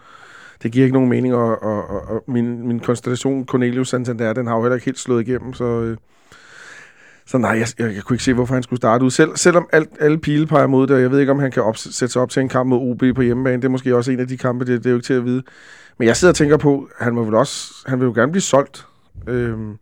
det 0.63 0.71
giver 0.71 0.85
ikke 0.85 0.93
nogen 0.93 1.09
mening, 1.09 1.33
og, 1.35 1.63
og, 1.63 1.89
og, 1.89 2.01
og 2.09 2.23
min, 2.27 2.67
min 2.67 2.79
konstellation 2.79 3.45
Cornelius 3.45 3.89
Santander, 3.89 4.33
den 4.33 4.47
har 4.47 4.55
jo 4.55 4.61
heller 4.61 4.75
ikke 4.75 4.85
helt 4.85 4.99
slået 4.99 5.27
igennem, 5.27 5.53
så... 5.53 5.63
Øh, 5.63 5.97
så 7.29 7.37
nej, 7.37 7.51
jeg, 7.51 7.67
jeg, 7.79 7.95
jeg 7.95 8.03
kunne 8.03 8.15
ikke 8.15 8.23
se, 8.23 8.33
hvorfor 8.33 8.53
han 8.53 8.63
skulle 8.63 8.77
starte 8.77 9.05
ud. 9.05 9.11
Selv, 9.11 9.29
selvom 9.35 9.69
alt, 9.71 9.89
alle 9.99 10.17
pile 10.19 10.47
peger 10.47 10.67
mod 10.67 10.87
det, 10.87 10.95
og 10.95 11.01
jeg 11.01 11.11
ved 11.11 11.19
ikke, 11.19 11.31
om 11.31 11.39
han 11.39 11.51
kan 11.51 11.63
op, 11.63 11.77
sætte 11.77 12.11
sig 12.13 12.21
op 12.21 12.29
til 12.29 12.41
en 12.41 12.49
kamp 12.49 12.69
mod 12.69 12.91
OB 12.91 13.15
på 13.15 13.21
hjemmebane. 13.21 13.55
Det 13.57 13.65
er 13.65 13.69
måske 13.69 13.95
også 13.95 14.11
en 14.11 14.19
af 14.19 14.27
de 14.27 14.37
kampe, 14.37 14.65
det, 14.65 14.77
det 14.77 14.85
er 14.85 14.89
jo 14.89 14.95
ikke 14.97 15.05
til 15.05 15.13
at 15.13 15.25
vide. 15.25 15.43
Men 15.97 16.07
jeg 16.07 16.17
sidder 16.17 16.31
og 16.31 16.35
tænker 16.35 16.57
på, 16.57 16.89
han 16.99 17.13
må 17.13 17.23
vel 17.23 17.33
også, 17.35 17.73
han 17.87 17.99
vil 17.99 18.05
jo 18.05 18.11
gerne 18.15 18.31
blive 18.31 18.41
solgt. 18.41 18.85
Øhm, 19.27 19.73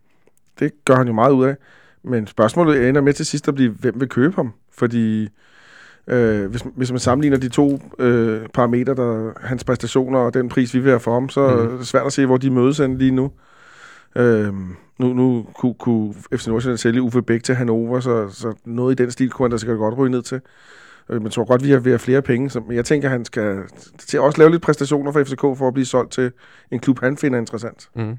det 0.59 0.71
gør 0.85 0.95
han 0.95 1.07
jo 1.07 1.13
meget 1.13 1.31
ud 1.31 1.45
af. 1.45 1.55
Men 2.03 2.27
spørgsmålet 2.27 2.89
ender 2.89 3.01
med 3.01 3.13
til 3.13 3.25
sidst 3.25 3.47
at 3.47 3.55
blive, 3.55 3.71
hvem 3.71 3.99
vil 3.99 4.09
købe 4.09 4.35
ham? 4.35 4.53
Fordi 4.77 5.29
øh, 6.07 6.45
hvis, 6.45 6.63
hvis 6.75 6.91
man 6.91 6.99
sammenligner 6.99 7.37
de 7.37 7.49
to 7.49 7.81
øh, 7.99 8.41
parametre, 8.53 8.95
der 8.95 9.31
hans 9.41 9.63
præstationer 9.63 10.19
og 10.19 10.33
den 10.33 10.49
pris, 10.49 10.73
vi 10.73 10.79
vil 10.79 10.89
have 10.89 10.99
for 10.99 11.13
ham, 11.13 11.29
så 11.29 11.47
Mhm. 11.55 11.73
er 11.73 11.77
det 11.77 11.87
svært 11.87 12.05
at 12.05 12.13
se, 12.13 12.25
hvor 12.25 12.37
de 12.37 12.49
mødes 12.49 12.77
henne 12.77 12.97
lige 12.97 13.11
nu. 13.11 13.31
Øhm, 14.17 14.75
nu, 14.99 15.13
nu 15.13 15.45
kunne, 15.59 15.73
kunne 15.73 16.13
FC 16.35 16.47
Nordsjælland 16.47 16.77
sælge 16.77 17.01
Uffe 17.01 17.21
Bæk 17.21 17.43
til 17.43 17.55
Hannover, 17.55 17.99
så, 17.99 18.29
så 18.29 18.53
noget 18.65 18.99
i 18.99 19.03
den 19.03 19.11
stil 19.11 19.29
kunne 19.29 19.43
han 19.43 19.51
da 19.51 19.57
sikkert 19.57 19.77
godt 19.77 19.97
ryge 19.97 20.11
ned 20.11 20.21
til. 20.21 20.41
Øh, 21.09 21.15
Men 21.15 21.23
jeg 21.23 21.31
tror 21.31 21.45
godt, 21.45 21.63
vi 21.63 21.71
har, 21.71 21.79
vi 21.79 21.91
har 21.91 21.97
flere 21.97 22.21
penge. 22.21 22.49
Så, 22.49 22.59
men 22.67 22.75
jeg 22.75 22.85
tænker, 22.85 23.09
han 23.09 23.25
skal 23.25 23.57
til 23.97 24.19
også 24.19 24.37
lave 24.37 24.51
lidt 24.51 24.61
præstationer 24.61 25.11
for 25.11 25.23
FCK 25.23 25.41
for 25.41 25.67
at 25.67 25.73
blive 25.73 25.85
solgt 25.85 26.11
til 26.11 26.31
en 26.71 26.79
klub, 26.79 26.99
han 26.99 27.17
finder 27.17 27.39
interessant. 27.39 27.89
Mm. 27.95 28.17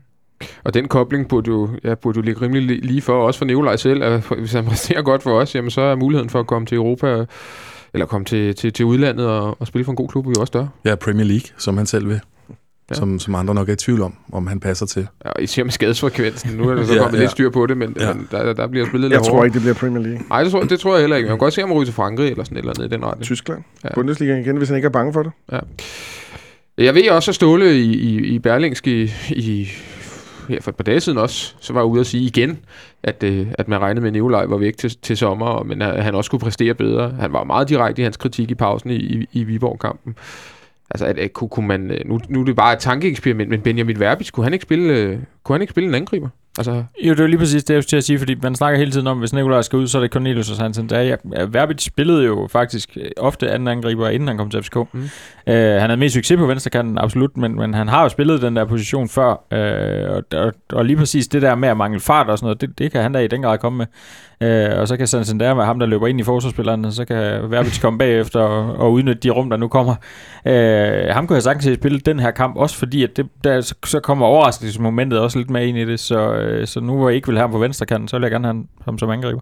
Og 0.64 0.74
den 0.74 0.88
kobling 0.88 1.28
burde 1.28 1.50
jo, 1.50 1.68
ja, 1.84 1.94
burde 1.94 2.16
jo 2.16 2.22
ligge 2.22 2.40
rimelig 2.42 2.78
li- 2.78 2.86
lige 2.86 3.02
for, 3.02 3.26
også 3.26 3.38
for 3.38 3.44
Nikolaj 3.44 3.76
selv. 3.76 4.02
At 4.02 4.24
hvis 4.38 4.52
han 4.52 4.64
præsterer 4.64 5.02
godt 5.02 5.22
for 5.22 5.40
os, 5.40 5.54
jamen 5.54 5.70
så 5.70 5.80
er 5.80 5.94
muligheden 5.96 6.30
for 6.30 6.40
at 6.40 6.46
komme 6.46 6.66
til 6.66 6.76
Europa, 6.76 7.24
eller 7.92 8.06
komme 8.06 8.24
til, 8.24 8.54
til, 8.54 8.72
til 8.72 8.84
udlandet 8.84 9.26
og, 9.26 9.56
og 9.60 9.66
spille 9.66 9.84
for 9.84 9.92
en 9.92 9.96
god 9.96 10.08
klub, 10.08 10.26
jo 10.26 10.32
også 10.40 10.46
større. 10.46 10.68
Ja, 10.84 10.94
Premier 10.94 11.26
League, 11.26 11.46
som 11.56 11.76
han 11.76 11.86
selv 11.86 12.08
vil. 12.08 12.20
Ja. 12.90 12.94
Ja. 12.94 12.98
Som, 12.98 13.18
som 13.18 13.34
andre 13.34 13.54
nok 13.54 13.68
er 13.68 13.72
i 13.72 13.76
tvivl 13.76 14.02
om, 14.02 14.14
om 14.32 14.46
han 14.46 14.60
passer 14.60 14.86
til. 14.86 15.06
Ja, 15.24 15.30
og 15.30 15.42
især 15.42 15.64
med 15.64 15.72
skadesfrekvensen. 15.72 16.50
Nu 16.50 16.68
er 16.68 16.74
der 16.74 16.84
så 16.84 16.92
Ja, 16.94 16.98
kommet 17.02 17.16
ja. 17.18 17.22
lidt 17.22 17.30
styr 17.30 17.50
på 17.50 17.66
det, 17.66 17.76
men, 17.76 17.96
ja. 18.00 18.06
Ja. 18.06 18.12
men 18.14 18.28
der, 18.30 18.52
der 18.52 18.66
bliver 18.66 18.86
spillet 18.86 19.10
Jeg 19.10 19.16
lidt 19.18 19.24
tror 19.26 19.32
hårdere. 19.32 19.46
ikke, 19.46 19.54
det 19.54 19.62
bliver 19.62 19.74
Premier 19.74 20.02
League. 20.02 20.20
Nej, 20.30 20.42
det 20.42 20.52
tror, 20.52 20.62
det 20.62 20.80
tror 20.80 20.92
jeg 20.94 21.00
heller 21.00 21.16
ikke. 21.16 21.26
Man 21.26 21.32
kan 21.38 21.38
godt 21.38 21.54
se 21.54 21.60
ham 21.60 21.72
ryge 21.72 21.84
til 21.84 21.94
Frankrig 21.94 22.30
eller 22.30 22.44
sådan 22.44 22.56
et 22.56 22.60
eller 22.60 22.72
andet 22.78 22.92
i 22.92 22.94
den 22.96 23.04
retning. 23.04 23.24
Tyskland. 23.24 23.62
Ja. 23.84 23.88
Ja. 23.88 23.94
Bundesliga 23.94 24.36
igen, 24.40 24.56
hvis 24.56 24.68
han 24.68 24.76
ikke 24.76 24.86
er 24.86 24.90
bange 24.90 25.12
for 25.12 25.22
det. 25.22 25.32
Jeg 26.78 26.94
ved 26.94 27.10
også, 27.10 27.30
at 27.30 27.34
Ståle 27.34 27.78
i, 27.78 27.94
i, 27.94 28.16
i 28.18 28.38
Berlingske 28.38 29.02
i, 29.02 29.10
i 29.30 29.68
her 30.48 30.60
for 30.60 30.70
et 30.70 30.76
par 30.76 30.84
dage 30.84 31.00
siden 31.00 31.18
også, 31.18 31.54
så 31.60 31.72
var 31.72 31.80
jeg 31.80 31.86
ude 31.86 32.00
at 32.00 32.06
sige 32.06 32.24
igen, 32.24 32.58
at, 33.02 33.22
øh, 33.22 33.46
at 33.58 33.68
man 33.68 33.80
regnede 33.80 34.00
med, 34.00 34.08
at 34.08 34.12
Nikolaj 34.12 34.44
var 34.46 34.56
væk 34.56 34.76
til, 34.76 34.96
til 35.02 35.16
sommer, 35.16 35.62
men 35.62 35.82
at 35.82 36.04
han 36.04 36.14
også 36.14 36.30
kunne 36.30 36.40
præstere 36.40 36.74
bedre. 36.74 37.14
Han 37.20 37.32
var 37.32 37.44
meget 37.44 37.68
direkte 37.68 38.02
i 38.02 38.04
hans 38.04 38.16
kritik 38.16 38.50
i 38.50 38.54
pausen 38.54 38.90
i, 38.90 38.94
i, 38.96 39.26
i 39.32 39.44
Viborg-kampen. 39.44 40.14
Altså, 40.90 41.06
at, 41.06 41.18
at, 41.18 41.32
kunne, 41.32 41.48
kunne 41.48 41.68
man, 41.68 41.90
øh, 41.90 42.00
nu, 42.04 42.20
nu 42.28 42.40
er 42.40 42.44
det 42.44 42.56
bare 42.56 42.72
et 42.72 42.78
tankeeksperiment, 42.78 43.50
men 43.50 43.60
Benjamin 43.60 44.00
Verbitz, 44.00 44.30
kunne 44.30 44.44
han 44.44 44.52
ikke 44.52 44.62
spille, 44.62 44.94
øh, 44.94 45.18
kunne 45.48 45.54
han 45.54 45.62
ikke 45.62 45.70
spille 45.70 45.88
en 45.88 45.94
angriber? 45.94 46.28
Altså, 46.58 46.72
Jo, 47.04 47.10
det 47.10 47.20
er 47.20 47.24
jo 47.24 47.28
lige 47.28 47.38
præcis 47.38 47.64
det, 47.64 47.74
jeg 47.74 47.82
skulle 47.82 47.90
til 47.90 47.96
at 47.96 48.04
sige, 48.04 48.18
fordi 48.18 48.34
man 48.42 48.54
snakker 48.54 48.78
hele 48.78 48.92
tiden 48.92 49.06
om, 49.06 49.18
hvis 49.18 49.32
Nikolaj 49.32 49.62
skal 49.62 49.76
ud, 49.76 49.86
så 49.86 49.98
er 49.98 50.02
det 50.02 50.12
Cornelius 50.12 50.50
og 50.50 50.56
Hansen. 50.56 50.88
Der, 50.88 51.00
jeg, 51.00 51.18
Verbitz 51.48 51.86
spillede 51.86 52.24
jo 52.24 52.48
faktisk 52.50 52.96
øh, 52.96 53.10
ofte 53.16 53.50
anden 53.50 53.68
angriber, 53.68 54.08
inden 54.08 54.28
han 54.28 54.38
kom 54.38 54.50
til 54.50 54.62
FCK. 54.62 54.76
Mm. 54.76 55.00
Uh, 55.46 55.52
han 55.54 55.80
havde 55.80 55.96
mest 55.96 56.14
succes 56.14 56.36
på 56.38 56.46
venstrekanten, 56.46 56.98
absolut, 56.98 57.36
men, 57.36 57.54
men 57.54 57.74
han 57.74 57.88
har 57.88 58.02
jo 58.02 58.08
spillet 58.08 58.42
den 58.42 58.56
der 58.56 58.64
position 58.64 59.08
før, 59.08 59.30
uh, 59.30 60.16
og, 60.16 60.44
og, 60.44 60.52
og 60.72 60.84
lige 60.84 60.96
præcis 60.96 61.28
det 61.28 61.42
der 61.42 61.54
med 61.54 61.68
at 61.68 61.76
mangle 61.76 62.00
fart 62.00 62.30
og 62.30 62.38
sådan 62.38 62.46
noget, 62.46 62.60
det, 62.60 62.78
det 62.78 62.92
kan 62.92 63.02
han 63.02 63.12
da 63.12 63.18
i 63.18 63.26
den 63.26 63.42
grad 63.42 63.58
komme 63.58 63.78
med. 63.78 63.86
Uh, 64.40 64.80
og 64.80 64.88
så 64.88 64.96
kan 64.96 65.06
Santander 65.06 65.54
være 65.54 65.66
ham, 65.66 65.78
der 65.78 65.86
løber 65.86 66.06
ind 66.06 66.20
i 66.20 66.22
forsvarsspilleren, 66.22 66.84
og 66.84 66.92
så 66.92 67.04
kan 67.04 67.50
Verbitz 67.50 67.80
komme 67.84 67.98
bagefter 67.98 68.40
og, 68.40 68.76
og 68.76 68.92
udnytte 68.92 69.20
de 69.20 69.30
rum, 69.30 69.50
der 69.50 69.56
nu 69.56 69.68
kommer. 69.68 69.94
Uh, 70.46 71.14
ham 71.14 71.26
kunne 71.26 71.34
jeg 71.34 71.42
sagtens 71.42 71.78
spille 71.78 72.00
den 72.00 72.20
her 72.20 72.30
kamp, 72.30 72.56
også 72.56 72.76
fordi 72.76 73.02
at 73.02 73.16
det, 73.16 73.26
der, 73.44 73.60
så, 73.60 73.74
så 73.84 74.00
kommer 74.00 74.26
overraskelsesmomentet 74.26 75.18
også 75.18 75.37
lidt 75.38 75.50
med 75.50 75.66
ind 75.66 75.78
i 75.78 75.84
det, 75.84 76.00
så, 76.00 76.56
uh, 76.60 76.66
så 76.66 76.80
nu 76.80 76.96
hvor 76.96 77.08
jeg 77.08 77.16
ikke 77.16 77.26
vil 77.28 77.36
have 77.36 77.42
ham 77.42 77.50
på 77.52 77.58
venstrekanten, 77.58 78.08
så 78.08 78.16
vil 78.16 78.22
jeg 78.22 78.30
gerne 78.30 78.46
have 78.48 78.64
ham- 78.84 78.98
som 78.98 79.10
angriber. 79.10 79.40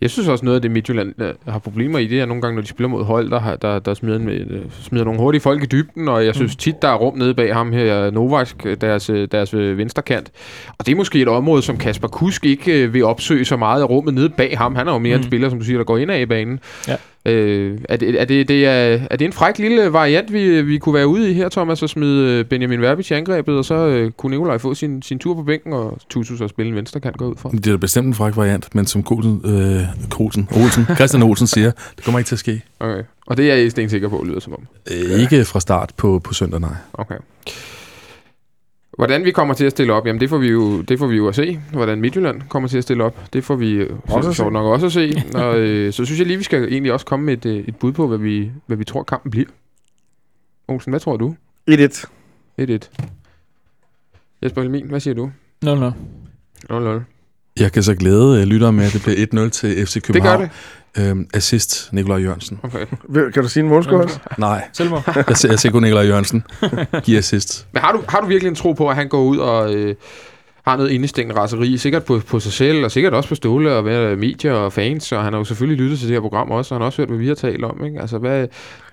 Jeg 0.00 0.10
synes 0.10 0.28
også 0.28 0.44
noget 0.44 0.56
af 0.56 0.62
det 0.62 0.70
Midtjylland 0.70 1.14
øh, 1.22 1.34
har 1.48 1.58
problemer 1.58 1.98
i, 1.98 2.06
det 2.06 2.20
er 2.20 2.26
nogle 2.26 2.42
gange, 2.42 2.54
når 2.54 2.62
de 2.62 2.68
spiller 2.68 2.88
mod 2.88 3.04
hold, 3.04 3.30
der, 3.30 3.56
der, 3.56 3.78
der 3.78 3.94
smider, 3.94 4.18
med, 4.18 4.34
øh, 4.50 4.60
smider 4.82 5.04
nogle 5.04 5.20
hurtige 5.20 5.40
folk 5.40 5.62
i 5.62 5.66
dybden, 5.66 6.08
og 6.08 6.24
jeg 6.26 6.34
synes 6.34 6.56
tit, 6.56 6.82
der 6.82 6.88
er 6.88 6.94
rum 6.94 7.18
nede 7.18 7.34
bag 7.34 7.54
ham 7.54 7.72
her, 7.72 8.10
Novak, 8.10 8.64
deres, 8.80 9.10
øh, 9.10 9.28
deres 9.32 9.54
øh, 9.54 9.78
venstrekant. 9.78 10.30
Og 10.78 10.86
det 10.86 10.92
er 10.92 10.96
måske 10.96 11.20
et 11.22 11.28
område, 11.28 11.62
som 11.62 11.76
Kasper 11.78 12.08
Kusk 12.08 12.44
ikke 12.46 12.82
øh, 12.82 12.94
vil 12.94 13.04
opsøge 13.04 13.44
så 13.44 13.56
meget 13.56 13.82
af 13.82 13.88
rummet 13.90 14.14
nede 14.14 14.28
bag 14.28 14.58
ham. 14.58 14.74
Han 14.74 14.88
er 14.88 14.92
jo 14.92 14.98
mere 14.98 15.14
mm. 15.16 15.20
en 15.20 15.24
Mm. 15.24 15.30
spiller, 15.30 15.48
som 15.48 15.58
du 15.58 15.64
siger, 15.64 15.76
der 15.78 15.84
går 15.84 15.98
ind 15.98 16.10
af 16.10 16.20
i 16.20 16.26
banen. 16.26 16.60
Ja. 16.88 16.96
Øh, 17.26 17.78
er, 17.88 17.96
det, 17.96 18.20
er, 18.20 18.24
det, 18.24 18.48
det 18.48 18.66
er, 18.66 18.98
er 19.10 19.16
det 19.16 19.24
en 19.24 19.32
fræk 19.32 19.58
lille 19.58 19.92
variant, 19.92 20.32
vi, 20.32 20.62
vi 20.62 20.78
kunne 20.78 20.94
være 20.94 21.06
ude 21.06 21.30
i 21.30 21.34
her, 21.34 21.48
Thomas, 21.48 21.82
at 21.82 21.90
smide 21.90 22.38
øh, 22.38 22.44
Benjamin 22.44 22.80
Verbitz 22.80 23.10
i 23.10 23.14
angrebet, 23.14 23.58
og 23.58 23.64
så 23.64 23.74
øh, 23.74 24.10
kunne 24.10 24.30
Nikolaj 24.30 24.58
få 24.58 24.74
sin, 24.74 25.02
sin 25.02 25.18
tur 25.18 25.34
på 25.34 25.42
bænken, 25.42 25.72
og 25.72 25.98
Tutus 26.10 26.40
og 26.40 26.48
spille 26.48 26.70
en 26.70 26.76
venstrekant 26.76 27.16
gå 27.16 27.30
ud 27.30 27.34
fra? 27.36 27.50
Det 27.50 27.66
er 27.66 27.70
da 27.70 27.76
bestemt 27.76 28.06
en 28.06 28.14
fræk 28.14 28.36
variant, 28.36 28.74
men 28.74 28.86
som 28.86 29.02
Kolsen, 29.02 29.40
øh, 29.44 29.80
Kolsen, 30.10 30.48
Olsen, 30.56 30.86
Christian 30.96 31.22
Olsen 31.22 31.46
siger, 31.46 31.70
det 31.96 32.04
kommer 32.04 32.18
ikke 32.18 32.28
til 32.28 32.34
at 32.34 32.38
ske. 32.38 32.62
Okay. 32.80 33.02
Og 33.26 33.36
det 33.36 33.50
er 33.50 33.54
jeg 33.54 33.70
sten 33.70 33.88
sikker 33.88 34.08
på, 34.08 34.24
lyder 34.26 34.40
som 34.40 34.52
om. 34.52 34.66
Øh, 34.90 35.20
ikke 35.20 35.44
fra 35.44 35.60
start 35.60 35.92
på, 35.96 36.20
på 36.24 36.34
søndag, 36.34 36.60
nej. 36.60 36.74
Okay. 36.92 37.16
Hvordan 38.96 39.24
vi 39.24 39.30
kommer 39.30 39.54
til 39.54 39.64
at 39.64 39.70
stille 39.72 39.92
op, 39.92 40.06
jamen 40.06 40.20
det 40.20 40.28
får 40.28 40.38
vi 40.38 40.48
jo, 40.48 40.80
det 40.80 40.98
får 40.98 41.06
vi 41.06 41.16
jo 41.16 41.28
at 41.28 41.34
se. 41.34 41.60
Hvordan 41.72 42.00
Midtjylland 42.00 42.42
kommer 42.48 42.68
til 42.68 42.78
at 42.78 42.82
stille 42.84 43.04
op, 43.04 43.16
det 43.32 43.44
får 43.44 43.56
vi 43.56 43.70
øh, 43.72 43.90
Også 44.08 44.32
sjovt 44.32 44.52
nok 44.52 44.66
også 44.66 44.86
at 44.86 44.92
se. 44.92 45.22
Og, 45.34 45.58
øh, 45.58 45.92
så 45.92 46.04
synes 46.04 46.18
jeg 46.18 46.26
lige, 46.26 46.36
vi 46.36 46.44
skal 46.44 46.64
egentlig 46.64 46.92
også 46.92 47.06
komme 47.06 47.24
med 47.24 47.46
et, 47.46 47.46
øh, 47.46 47.64
et 47.68 47.76
bud 47.76 47.92
på, 47.92 48.06
hvad 48.08 48.18
vi, 48.18 48.50
hvad 48.66 48.76
vi 48.76 48.84
tror, 48.84 49.02
kampen 49.02 49.30
bliver. 49.30 49.46
Olsen, 50.68 50.90
hvad 50.92 51.00
tror 51.00 51.16
du? 51.16 51.34
1-1. 51.70 52.04
1-1. 52.60 52.78
Jesper 54.42 54.62
Helmin, 54.62 54.86
hvad 54.88 55.00
siger 55.00 55.14
du? 55.14 55.30
0-0. 55.64 55.68
0-0. 56.72 57.00
Jeg 57.60 57.72
kan 57.72 57.82
så 57.82 57.94
glæde 57.94 58.40
øh, 58.40 58.46
lyttere 58.46 58.72
med, 58.72 58.84
at 58.84 58.92
det 58.92 59.02
bliver 59.02 59.46
1-0 59.46 59.50
til 59.50 59.86
FC 59.86 59.94
Det 59.94 60.02
gør 60.04 60.12
København. 60.12 60.40
det. 60.42 60.50
Øhm, 60.98 61.26
assist, 61.34 61.88
Nikolaj 61.92 62.18
Jørgensen. 62.18 62.58
Okay. 62.62 62.86
Vil- 63.08 63.32
Kan 63.32 63.42
du 63.42 63.48
sige 63.48 63.62
en 63.62 63.68
målscore 63.68 64.02
også? 64.02 64.18
Nej, 64.38 64.64
Selvmord. 64.72 65.16
jeg 65.28 65.36
ser, 65.36 65.48
jeg 65.50 65.58
ser 65.58 65.70
kun 65.70 65.82
Nikolaj 65.82 66.04
Jørgensen 66.06 66.44
give 67.02 67.18
assist. 67.18 67.66
Men 67.72 67.82
har 67.82 67.92
du, 67.92 68.02
har 68.08 68.20
du 68.20 68.26
virkelig 68.26 68.48
en 68.48 68.54
tro 68.56 68.72
på, 68.72 68.88
at 68.88 68.96
han 68.96 69.08
går 69.08 69.22
ud 69.22 69.38
og 69.38 69.74
øh, 69.74 69.94
har 70.66 70.76
noget 70.76 70.90
indestængende 70.90 71.40
raseri, 71.40 71.76
sikkert 71.78 72.04
på, 72.04 72.20
på 72.28 72.40
sig 72.40 72.52
selv, 72.52 72.84
og 72.84 72.90
sikkert 72.90 73.14
også 73.14 73.28
på 73.28 73.34
Ståle 73.34 73.72
og 73.72 73.82
hvad, 73.82 74.16
medier 74.16 74.52
og 74.52 74.72
fans, 74.72 75.12
og 75.12 75.24
han 75.24 75.32
har 75.32 75.40
jo 75.40 75.44
selvfølgelig 75.44 75.84
lyttet 75.84 75.98
til 75.98 76.08
det 76.08 76.14
her 76.16 76.20
program 76.20 76.50
også, 76.50 76.74
og 76.74 76.76
han 76.76 76.82
har 76.82 76.86
også 76.86 77.02
hørt, 77.02 77.08
hvad 77.08 77.18
vi 77.18 77.28
har 77.28 77.34
talt 77.34 77.64
om, 77.64 77.84
ikke? 77.84 78.00
Altså, 78.00 78.18
hvad... 78.18 78.46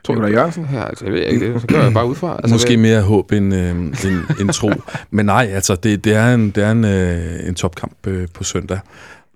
Tror 0.04 0.14
Nikolaj 0.14 0.32
Jørgensen? 0.32 0.68
Ja, 0.74 0.84
altså, 0.88 1.06
jeg 1.06 1.14
ved 1.14 1.22
ikke 1.22 1.54
det. 1.54 1.62
Så 1.62 1.68
gør 1.68 1.84
jeg 1.84 1.94
bare 1.94 2.08
ud 2.08 2.16
fra. 2.16 2.36
Altså, 2.44 2.54
Måske 2.56 2.68
hvad, 2.68 2.78
mere 2.78 3.02
håb 3.02 3.32
end, 3.32 3.56
øh, 3.56 3.70
end, 3.70 4.40
end 4.40 4.50
tro. 4.50 4.72
Men 5.12 5.26
nej, 5.26 5.50
altså, 5.54 5.76
det, 5.76 6.04
det 6.04 6.14
er 6.16 6.34
en, 6.34 6.50
det 6.52 6.64
er 6.64 6.72
en, 6.72 6.86
øh, 6.86 7.48
en 7.48 7.56
topkamp 7.56 8.08
øh, 8.08 8.28
på 8.34 8.44
søndag. 8.44 8.80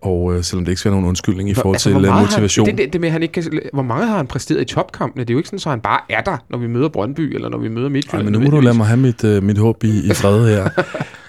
Og 0.02 0.36
øh, 0.36 0.43
selvom 0.43 0.66
det 0.66 0.72
ikke 0.72 0.80
skal 0.80 0.91
være 0.91 0.95
nogen 0.95 1.10
undskyldning 1.10 1.50
i 1.50 1.54
forhold 1.54 1.76
altså, 1.76 1.89
til 1.89 2.12
motivation. 2.12 2.68
Har, 2.68 2.76
det, 2.76 2.93
det, 2.93 3.02
med, 3.02 3.08
at 3.10 3.14
han 3.14 3.24
ikke 3.24 3.34
kan, 3.34 3.62
hvor 3.74 3.84
meget 3.84 4.08
har 4.08 4.18
han 4.18 4.28
præsteret 4.28 4.62
i 4.62 4.66
topkampene? 4.66 5.24
Det 5.24 5.30
er 5.30 5.34
jo 5.34 5.38
ikke 5.38 5.50
sådan, 5.50 5.60
at 5.66 5.72
han 5.72 5.82
bare 5.82 6.00
er 6.10 6.22
der, 6.22 6.38
når 6.50 6.58
vi 6.58 6.68
møder 6.68 6.89
Brøndby, 6.89 7.36
eller 7.36 7.50
når 7.50 7.58
vi 7.58 7.70
møder 7.70 7.89
Midtjylland. 7.89 8.24
men 8.24 8.34
nu 8.34 8.39
må 8.39 8.50
du 8.50 8.60
lade 8.60 8.78
mig 8.78 8.88
have 8.88 8.98
mit, 8.98 9.24
øh, 9.24 9.43
mit 9.43 9.58
håb 9.58 9.84
i, 9.84 10.10
i 10.10 10.14
fred 10.14 10.50
her. 10.50 10.70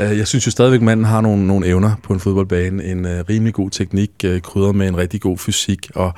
Øh, 0.01 0.19
jeg 0.19 0.27
synes 0.27 0.47
jo 0.47 0.51
stadigvæk, 0.51 0.81
at 0.81 0.85
manden 0.85 1.07
har 1.07 1.21
nogle, 1.21 1.47
nogle 1.47 1.67
evner 1.67 1.91
på 2.03 2.13
en 2.13 2.21
fodboldbane. 2.21 2.85
En 2.85 3.07
øh, 3.07 3.25
rimelig 3.31 3.55
god 3.55 3.71
teknik, 3.71 4.11
øh, 4.25 4.41
krydret 4.41 4.75
med 4.75 4.89
en 4.89 4.97
rigtig 4.97 5.21
god 5.21 5.39
fysik. 5.39 5.91
Og, 5.95 6.13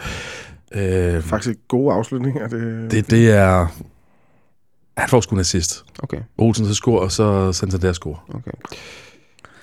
øh, 0.75 1.23
Faktisk 1.23 1.57
gode 1.69 1.95
afslutninger. 1.95 2.49
Det, 2.49 2.91
det, 2.91 3.11
det 3.11 3.31
er... 3.31 3.67
Han 4.97 5.09
får 5.09 5.21
sgu 5.21 5.35
en 5.35 5.41
assist. 5.41 5.85
Okay, 6.03 6.19
Olsen 6.39 6.67
så 6.67 6.75
score, 6.75 7.01
og 7.01 7.13
så 7.13 7.53
Santander 7.53 7.93
score. 7.93 8.17
okay. 8.29 8.51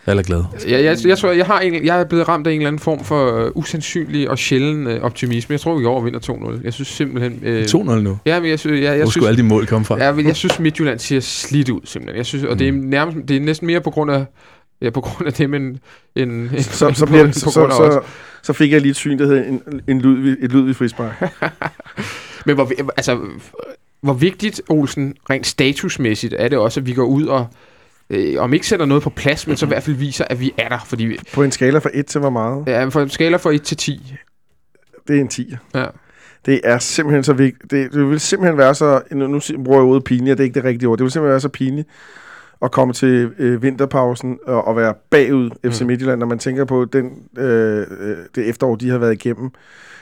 Jeg 0.08 0.18
er 0.18 0.22
glad. 0.22 0.44
Jeg, 0.68 0.84
jeg, 0.84 0.98
jeg, 1.06 1.18
tror, 1.18 1.32
jeg, 1.32 1.46
har 1.46 1.60
en, 1.60 1.86
jeg 1.86 2.00
er 2.00 2.04
blevet 2.04 2.28
ramt 2.28 2.48
af 2.48 2.52
en 2.52 2.58
eller 2.58 2.68
anden 2.68 2.80
form 2.80 3.04
for 3.04 3.46
uh, 3.46 3.52
usandsynlig 3.56 4.30
og 4.30 4.38
sjælden 4.38 4.88
uh, 4.88 4.94
optimisme. 4.94 5.54
Jeg 5.54 5.60
tror, 5.60 5.76
vi 5.76 5.84
i 5.84 5.86
år 5.86 6.02
vinder 6.02 6.20
2-0. 6.20 6.64
Jeg 6.64 6.74
synes 6.74 6.88
simpelthen... 6.88 7.34
Uh, 7.76 7.96
2-0 7.96 8.00
nu. 8.00 8.18
Ja, 8.26 8.40
men 8.40 8.50
jeg, 8.50 8.60
synes, 8.60 8.76
jeg, 8.76 8.84
jeg, 8.84 8.96
Hvor 8.96 9.06
synes, 9.06 9.14
skulle 9.14 9.28
alle 9.28 9.42
de 9.42 9.48
mål 9.48 9.66
komme 9.66 9.86
fra? 9.86 10.04
Ja, 10.04 10.12
men 10.12 10.28
jeg 10.28 10.36
synes, 10.36 10.60
Midtjylland 10.60 11.00
ser 11.00 11.20
slidt 11.20 11.70
ud, 11.70 11.82
simpelthen. 11.84 12.18
Jeg 12.18 12.26
synes, 12.26 12.44
og 12.44 12.60
det 12.60 12.68
er 12.68 12.72
nærmest, 12.72 13.18
det 13.28 13.38
er 13.38 13.42
næsten 13.42 13.68
mere 13.68 13.82
på 13.82 13.92
grund 13.92 14.12
af, 14.12 14.26
ja, 14.82 14.90
på 14.90 15.02
grund 15.02 15.28
af 15.28 15.34
det, 15.34 15.50
men 15.50 15.80
en, 16.16 16.30
en, 16.30 16.50
så, 16.64 16.92
så, 16.94 17.06
på, 17.06 17.12
bliver, 17.12 17.28
på 17.28 17.34
så, 17.34 17.52
så, 17.52 17.70
så, 17.70 18.02
så 18.44 18.54
fik 18.54 18.72
jeg 18.72 18.82
lige 18.82 18.90
et 18.92 18.96
syn, 18.96 19.20
der 19.20 19.26
hedder 19.26 19.44
en, 19.44 19.62
en 19.88 20.02
Ludvig, 20.02 20.36
et 20.42 20.52
Ludvig 20.52 20.76
frispark. 20.76 21.34
Men 22.46 22.56
hvor, 22.56 22.72
altså, 22.98 23.20
hvor 24.02 24.14
vigtigt, 24.14 24.62
Olsen, 24.70 25.16
rent 25.30 25.48
statusmæssigt, 25.48 26.36
er 26.38 26.48
det 26.48 26.58
også, 26.58 26.80
at 26.80 26.86
vi 26.86 26.94
går 26.94 27.06
ud 27.06 27.26
og, 27.26 27.48
øh, 28.10 28.36
om 28.40 28.54
ikke 28.54 28.68
sætter 28.68 28.86
noget 28.86 29.04
på 29.04 29.10
plads, 29.10 29.48
men 29.48 29.58
så 29.58 29.66
i 29.66 29.68
hvert 29.68 29.84
fald 29.84 29.96
viser, 29.96 30.26
at 30.30 30.40
vi 30.40 30.54
er 30.58 30.70
der. 30.70 30.80
Fordi 30.86 31.18
På 31.34 31.44
en 31.44 31.52
skala 31.52 31.80
fra 31.80 31.90
1 31.94 32.06
til 32.06 32.20
hvor 32.20 32.30
meget? 32.30 32.68
ja, 32.68 32.86
for 32.86 33.02
en 33.02 33.10
skala 33.10 33.38
fra 33.38 33.52
1 33.52 33.62
til 33.62 33.78
10. 33.78 34.16
Det 35.08 35.18
er 35.18 35.22
en 35.22 35.28
10. 35.28 35.56
Ja. 35.76 35.86
Det 36.46 36.62
er 36.64 36.78
simpelthen 36.80 37.24
så 37.24 37.34
vigtigt. 37.34 37.72
Det, 37.72 37.94
det 37.94 38.10
vil 38.10 38.20
simpelthen 38.20 38.58
være 38.58 38.76
så... 38.76 39.02
Nu, 39.12 39.28
nu 39.28 39.40
bruger 39.64 39.80
jeg 39.80 39.88
ordet 39.88 40.04
pinligt, 40.04 40.32
og 40.32 40.38
det 40.38 40.44
er 40.44 40.46
ikke 40.46 40.56
det 40.56 40.64
rigtige 40.64 40.90
ord. 40.90 40.98
Det 40.98 41.04
vil 41.04 41.12
simpelthen 41.12 41.32
være 41.32 41.40
så 41.40 41.50
pinligt 41.50 41.88
at 42.62 42.72
komme 42.72 42.94
til 42.94 43.32
øh, 43.40 43.62
vinterpausen 43.64 44.40
og, 44.46 44.68
og 44.68 44.76
være 44.76 44.94
bagud 45.10 45.50
FC 45.66 45.82
Mm. 45.82 45.88
Midtjylland, 45.88 46.20
når 46.20 46.28
man 46.28 46.40
tænker 46.40 46.66
på 46.66 46.86
den, 46.86 47.12
øh, 47.38 47.86
øh, 48.00 48.18
det 48.36 48.50
efterår, 48.50 48.76
de 48.76 48.90
har 48.90 48.98
været 48.98 49.14
igennem. 49.14 49.50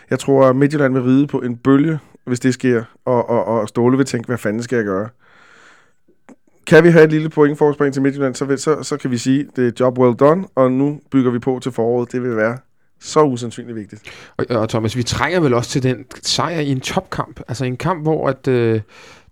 Jeg 0.10 0.20
tror, 0.20 0.46
at 0.48 0.56
Midtjylland 0.56 0.94
vil 0.94 1.02
ride 1.04 1.28
på 1.28 1.40
en 1.40 1.58
bølge, 1.58 2.00
hvis 2.26 2.40
det 2.40 2.54
sker, 2.54 2.84
og, 3.06 3.30
og, 3.30 3.46
og 3.46 3.70
Ståle 3.70 3.98
vil 3.98 4.06
tænke, 4.06 4.28
hvad 4.28 4.38
fanden 4.38 4.64
skal 4.64 4.76
jeg 4.76 4.86
gøre? 4.86 5.08
Kan 6.68 6.84
vi 6.84 6.90
have 6.90 7.04
et 7.04 7.12
lille 7.12 7.30
pointforspring 7.30 7.94
til 7.94 8.02
Midtjylland, 8.02 8.36
så, 8.36 8.46
vil, 8.46 8.58
så, 8.58 8.84
så 8.84 8.98
kan 8.98 9.12
vi 9.12 9.18
sige, 9.18 9.46
det 9.56 9.68
er 9.68 9.72
job 9.80 9.98
well 10.00 10.16
done, 10.16 10.44
og 10.56 10.72
nu 10.72 11.00
bygger 11.12 11.32
vi 11.32 11.40
på 11.40 11.60
til 11.64 11.72
foråret. 11.72 12.12
Det 12.12 12.22
vil 12.24 12.36
være 12.36 12.58
så 13.02 13.24
usandsynligt 13.24 13.76
vigtigt. 13.76 14.02
Og, 14.38 14.46
og 14.50 14.70
Thomas, 14.70 14.98
vi 14.98 15.04
trænger 15.04 15.40
vel 15.40 15.54
også 15.54 15.70
til 15.70 15.84
den 15.84 16.06
sejr 16.24 16.60
i 16.60 16.70
en 16.72 16.80
topkamp. 16.80 17.40
Altså 17.48 17.66
en 17.66 17.78
kamp, 17.78 18.02
hvor 18.04 18.28
at, 18.30 18.48
øh, 18.48 18.82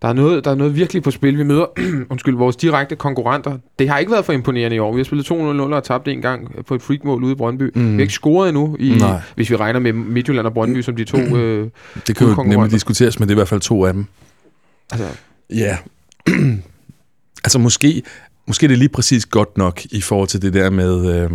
der, 0.01 0.07
er 0.07 0.13
noget, 0.13 0.45
der 0.45 0.51
er 0.51 0.55
noget 0.55 0.75
virkelig 0.75 1.03
på 1.03 1.11
spil. 1.11 1.37
Vi 1.37 1.43
møder 1.43 1.65
undskyld, 2.11 2.35
vores 2.35 2.55
direkte 2.55 2.95
konkurrenter. 2.95 3.57
Det 3.79 3.89
har 3.89 3.97
ikke 3.97 4.11
været 4.11 4.25
for 4.25 4.33
imponerende 4.33 4.75
i 4.75 4.79
år. 4.79 4.93
Vi 4.93 4.99
har 4.99 5.03
spillet 5.03 5.31
2-0 5.31 5.33
og 5.33 5.83
tabt 5.83 6.07
en 6.07 6.21
gang 6.21 6.65
på 6.65 6.75
et 6.75 6.81
freakmål 6.81 7.23
ude 7.23 7.31
i 7.31 7.35
Brøndby. 7.35 7.71
Mm. 7.75 7.87
Vi 7.87 7.93
har 7.93 8.01
ikke 8.01 8.13
scoret 8.13 8.49
endnu, 8.49 8.75
i, 8.79 8.95
Nej. 8.99 9.21
hvis 9.35 9.49
vi 9.49 9.55
regner 9.55 9.79
med 9.79 9.93
Midtjylland 9.93 10.47
og 10.47 10.53
Brøndby 10.53 10.81
som 10.81 10.95
de 10.95 11.03
to. 11.03 11.17
Øh, 11.17 11.69
Det 12.07 12.15
kan 12.15 12.27
jo 12.27 12.43
nemlig 12.43 12.71
diskuteres, 12.71 13.19
men 13.19 13.27
det 13.29 13.33
er 13.33 13.35
i 13.35 13.39
hvert 13.39 13.47
fald 13.47 13.61
to 13.61 13.85
af 13.85 13.93
dem. 13.93 14.05
altså, 14.91 15.07
Ja. 15.49 15.77
altså 17.43 17.59
måske, 17.59 18.03
måske 18.47 18.63
er 18.65 18.67
det 18.67 18.77
lige 18.77 18.89
præcis 18.89 19.25
godt 19.25 19.57
nok 19.57 19.81
i 19.91 20.01
forhold 20.01 20.27
til 20.27 20.41
det 20.41 20.53
der 20.53 20.69
med, 20.69 21.15
øh, 21.15 21.31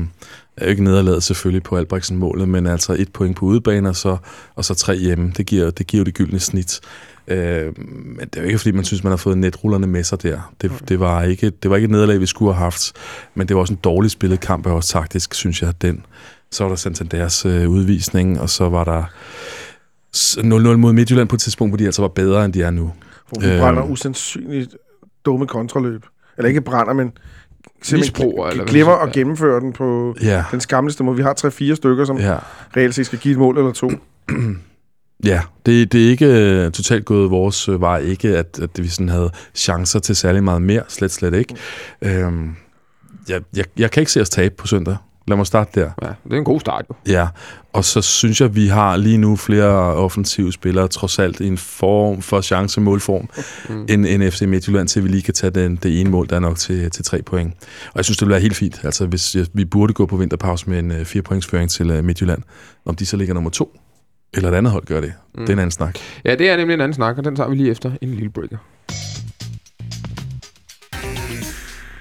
er 0.56 0.66
ikke 0.66 0.84
nederlaget 0.84 1.22
selvfølgelig 1.22 1.62
på 1.62 1.76
Albrechtsen 1.76 2.16
målet, 2.18 2.48
men 2.48 2.66
altså 2.66 2.92
et 2.98 3.12
point 3.12 3.36
på 3.36 3.46
udebane 3.46 3.88
og 3.88 3.96
så, 3.96 4.16
og 4.54 4.64
så 4.64 4.74
tre 4.74 4.96
hjemme. 4.96 5.32
Det 5.36 5.46
giver, 5.46 5.70
det 5.70 5.86
giver 5.86 6.00
jo 6.00 6.04
det 6.04 6.14
gyldne 6.14 6.38
snit. 6.40 6.80
Øh, 7.28 7.66
men 7.78 8.20
det 8.20 8.36
er 8.36 8.40
jo 8.40 8.46
ikke, 8.46 8.59
fordi 8.59 8.72
man 8.72 8.84
synes, 8.84 9.04
man 9.04 9.11
har 9.11 9.16
fået 9.16 9.38
netrullerne 9.38 9.86
med 9.86 10.04
sig 10.04 10.22
der. 10.22 10.52
Det, 10.62 10.72
det, 10.88 11.00
var 11.00 11.22
ikke, 11.22 11.50
det 11.62 11.70
var 11.70 11.76
ikke 11.76 11.84
et 11.84 11.90
nederlag, 11.90 12.20
vi 12.20 12.26
skulle 12.26 12.54
have 12.54 12.62
haft, 12.64 12.92
men 13.34 13.48
det 13.48 13.56
var 13.56 13.61
også 13.61 13.72
en 13.74 13.80
dårlig 13.84 14.11
spillet 14.11 14.40
kamp, 14.40 14.66
og 14.66 14.74
også 14.74 14.88
taktisk, 14.92 15.34
synes 15.34 15.62
jeg, 15.62 15.82
den. 15.82 16.04
Så 16.50 16.64
var 16.64 16.68
der 16.68 16.76
Santanders 16.76 17.46
øh, 17.46 17.68
udvisning, 17.70 18.40
og 18.40 18.50
så 18.50 18.68
var 18.68 18.84
der 18.84 19.04
s- 20.16 20.38
0-0 20.38 20.42
mod 20.76 20.92
Midtjylland 20.92 21.28
på 21.28 21.36
et 21.36 21.40
tidspunkt, 21.40 21.70
hvor 21.70 21.76
de 21.76 21.84
altså 21.84 22.02
var 22.02 22.09
bedre, 22.09 22.44
end 22.44 22.52
de 22.52 22.62
er 22.62 22.70
nu. 22.70 22.92
Hvor 23.28 23.40
vi 23.40 23.46
Øhm. 23.46 23.59
brænder 23.61 23.82
usandsynligt 23.82 24.76
dumme 25.29 25.47
kontraløb. 25.47 26.07
Eller 26.39 26.49
ikke 26.49 26.61
brænder, 26.61 26.93
men 26.93 27.12
Misbruger, 27.93 28.47
eller 28.47 28.64
glemmer 28.64 28.93
at 28.93 29.12
gennemføre 29.12 29.61
den 29.61 29.72
på 29.72 30.16
Ja, 30.22 30.45
den 30.51 30.61
skamleste 30.61 31.05
måde. 31.05 31.16
Vi 31.16 31.22
har 31.22 31.33
tre-fire 31.33 31.76
stykker, 31.76 32.05
som 32.05 32.18
ja. 32.18 32.37
reelt 32.76 32.95
set 32.95 33.07
skal 33.07 33.18
give 33.18 33.33
et 33.33 33.39
mål 33.39 33.59
eller 33.59 33.72
to. 33.72 33.91
Ja, 35.24 35.41
det, 35.66 35.93
det 35.93 36.07
er 36.07 36.11
ikke 36.11 36.64
uh, 36.66 36.72
totalt 36.72 37.05
gået 37.05 37.31
vores 37.31 37.68
uh, 37.68 37.81
vej. 37.81 37.99
Ikke, 37.99 38.37
at, 38.37 38.59
at 38.62 38.70
vi 38.79 38.89
sådan 38.89 39.09
havde 39.09 39.31
chancer 39.55 39.99
til 39.99 40.16
særlig 40.16 40.45
meget 40.45 40.62
mere. 40.62 40.83
Slet, 40.89 41.11
slet 41.11 41.35
ikke. 41.35 41.55
Øhm, 42.03 42.57
jeg, 43.29 43.41
jeg, 43.57 43.64
jeg 43.79 43.91
kan 43.91 44.01
ikke 44.01 44.12
se 44.12 44.20
os 44.20 44.31
tabe 44.31 44.55
på 44.59 44.66
søndag. 44.66 44.97
Lad 45.29 45.37
mig 45.37 45.47
starte 45.47 45.81
der. 45.81 45.91
Ja, 46.03 46.09
det 46.24 46.33
er 46.33 46.37
en 46.37 46.45
god 46.45 46.61
start 46.61 46.85
jo. 46.91 46.95
Ja, 47.12 47.29
og 47.72 47.85
så 47.85 48.03
synes 48.03 48.41
jeg, 48.41 48.55
vi 48.55 48.66
har 48.66 48.97
lige 48.97 49.18
nu 49.18 49.37
flere 49.37 49.95
offensive 49.95 50.53
spillere, 50.53 50.89
trods 50.89 51.18
alt 51.18 51.41
i 51.41 51.47
en 51.47 51.59
form 51.59 52.22
for 52.22 52.41
chance-målform, 52.41 53.29
mm. 53.68 53.87
end, 53.89 54.07
end 54.07 54.31
FC 54.31 54.43
Midtjylland, 54.43 54.89
til 54.89 55.05
vi 55.05 55.09
lige 55.09 55.22
kan 55.22 55.35
tage 55.35 55.51
den, 55.51 55.76
det 55.76 56.01
ene 56.01 56.11
mål, 56.11 56.29
der 56.29 56.37
er 56.37 56.41
nok 56.41 56.57
til, 56.57 56.91
til 56.91 57.05
tre 57.05 57.22
point. 57.22 57.55
Og 57.87 57.97
jeg 57.97 58.05
synes, 58.05 58.18
det 58.18 58.26
vil 58.26 58.33
være 58.33 58.41
helt 58.41 58.57
fint. 58.57 58.81
Altså, 58.85 59.07
hvis 59.07 59.35
jeg, 59.37 59.47
vi 59.53 59.64
burde 59.64 59.93
gå 59.93 60.07
på 60.07 60.16
vinterpause 60.16 60.70
med 60.70 60.79
en 60.79 60.91
uh, 60.91 61.05
fire 61.05 61.22
pointsføring 61.22 61.70
til 61.70 61.99
uh, 61.99 62.05
Midtjylland, 62.05 62.43
om 62.85 62.95
de 62.95 63.07
så 63.07 63.16
ligger 63.16 63.35
nummer 63.35 63.51
to, 63.51 63.79
eller 64.35 64.51
et 64.51 64.55
andet 64.55 64.72
hold 64.72 64.87
gør 64.87 65.01
det. 65.01 65.12
Mm. 65.35 65.41
Det 65.41 65.49
er 65.49 65.53
en 65.53 65.59
anden 65.59 65.70
snak. 65.70 65.99
Ja, 66.24 66.35
det 66.35 66.51
er 66.51 66.57
nemlig 66.57 66.74
en 66.74 66.81
anden 66.81 66.95
snak, 66.95 67.18
og 67.18 67.24
den 67.24 67.37
tager 67.37 67.49
vi 67.49 67.57
lige 67.57 67.70
efter 67.70 67.93
en 68.01 68.14
lille 68.14 68.31
breaker. 68.31 68.57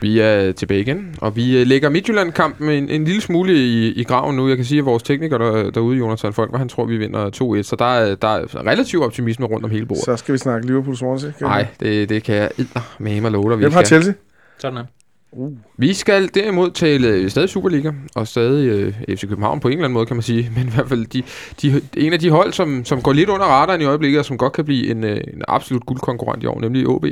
Vi 0.01 0.19
er 0.19 0.51
tilbage 0.51 0.81
igen, 0.81 1.15
og 1.21 1.35
vi 1.35 1.61
øh, 1.61 1.67
lægger 1.67 1.89
Midtjylland-kampen 1.89 2.69
en, 2.69 2.89
en 2.89 3.03
lille 3.03 3.21
smule 3.21 3.53
i, 3.53 3.87
i 3.87 4.03
graven 4.03 4.35
nu. 4.35 4.47
Jeg 4.47 4.57
kan 4.57 4.65
sige, 4.65 4.79
at 4.79 4.85
vores 4.85 5.03
tekniker 5.03 5.37
der, 5.37 5.71
derude, 5.71 5.97
Jonas 5.97 6.21
Folk, 6.31 6.57
han 6.57 6.69
tror, 6.69 6.85
vi 6.85 6.97
vinder 6.97 7.59
2-1, 7.59 7.63
så 7.63 7.75
der 7.79 7.85
er, 7.85 8.15
der 8.15 8.27
er 8.27 8.67
relativ 8.67 9.01
optimisme 9.01 9.45
rundt 9.45 9.65
om 9.65 9.71
hele 9.71 9.85
bordet. 9.85 10.03
Så 10.03 10.17
skal 10.17 10.33
vi 10.33 10.37
snakke 10.37 10.67
Liverpool 10.67 10.97
Swansea. 10.97 11.31
Nej, 11.41 11.67
det, 11.79 12.09
det 12.09 12.23
kan 12.23 12.35
jeg 12.35 12.49
med 12.97 13.21
mig 13.21 13.31
love 13.31 13.49
dig, 13.49 13.59
vi 13.59 13.63
Hvem 13.63 13.73
har 13.73 13.83
Chelsea? 13.83 14.13
Sådan 14.59 14.77
er. 14.77 14.83
Uh. 15.31 15.51
Vi 15.77 15.93
skal 15.93 16.29
derimod 16.33 16.71
tale 16.71 17.29
stadig 17.29 17.49
Superliga, 17.49 17.91
og 18.15 18.27
stadig 18.27 18.67
øh, 18.67 18.93
FC 19.15 19.21
København 19.21 19.59
på 19.59 19.67
en 19.67 19.71
eller 19.71 19.83
anden 19.83 19.93
måde, 19.93 20.05
kan 20.05 20.15
man 20.15 20.23
sige. 20.23 20.51
Men 20.55 20.67
i 20.67 20.71
hvert 20.71 20.89
fald 20.89 21.05
de, 21.05 21.23
de, 21.61 21.81
en 21.97 22.13
af 22.13 22.19
de 22.19 22.29
hold, 22.29 22.53
som, 22.53 22.85
som 22.85 23.01
går 23.01 23.13
lidt 23.13 23.29
under 23.29 23.45
radaren 23.45 23.81
i 23.81 23.85
øjeblikket, 23.85 24.19
og 24.19 24.25
som 24.25 24.37
godt 24.37 24.53
kan 24.53 24.65
blive 24.65 24.91
en, 24.91 25.03
øh, 25.03 25.21
en 25.33 25.41
absolut 25.47 25.85
guldkonkurrent 25.85 26.43
i 26.43 26.45
år, 26.45 26.59
nemlig 26.61 26.87
OB. 26.87 27.05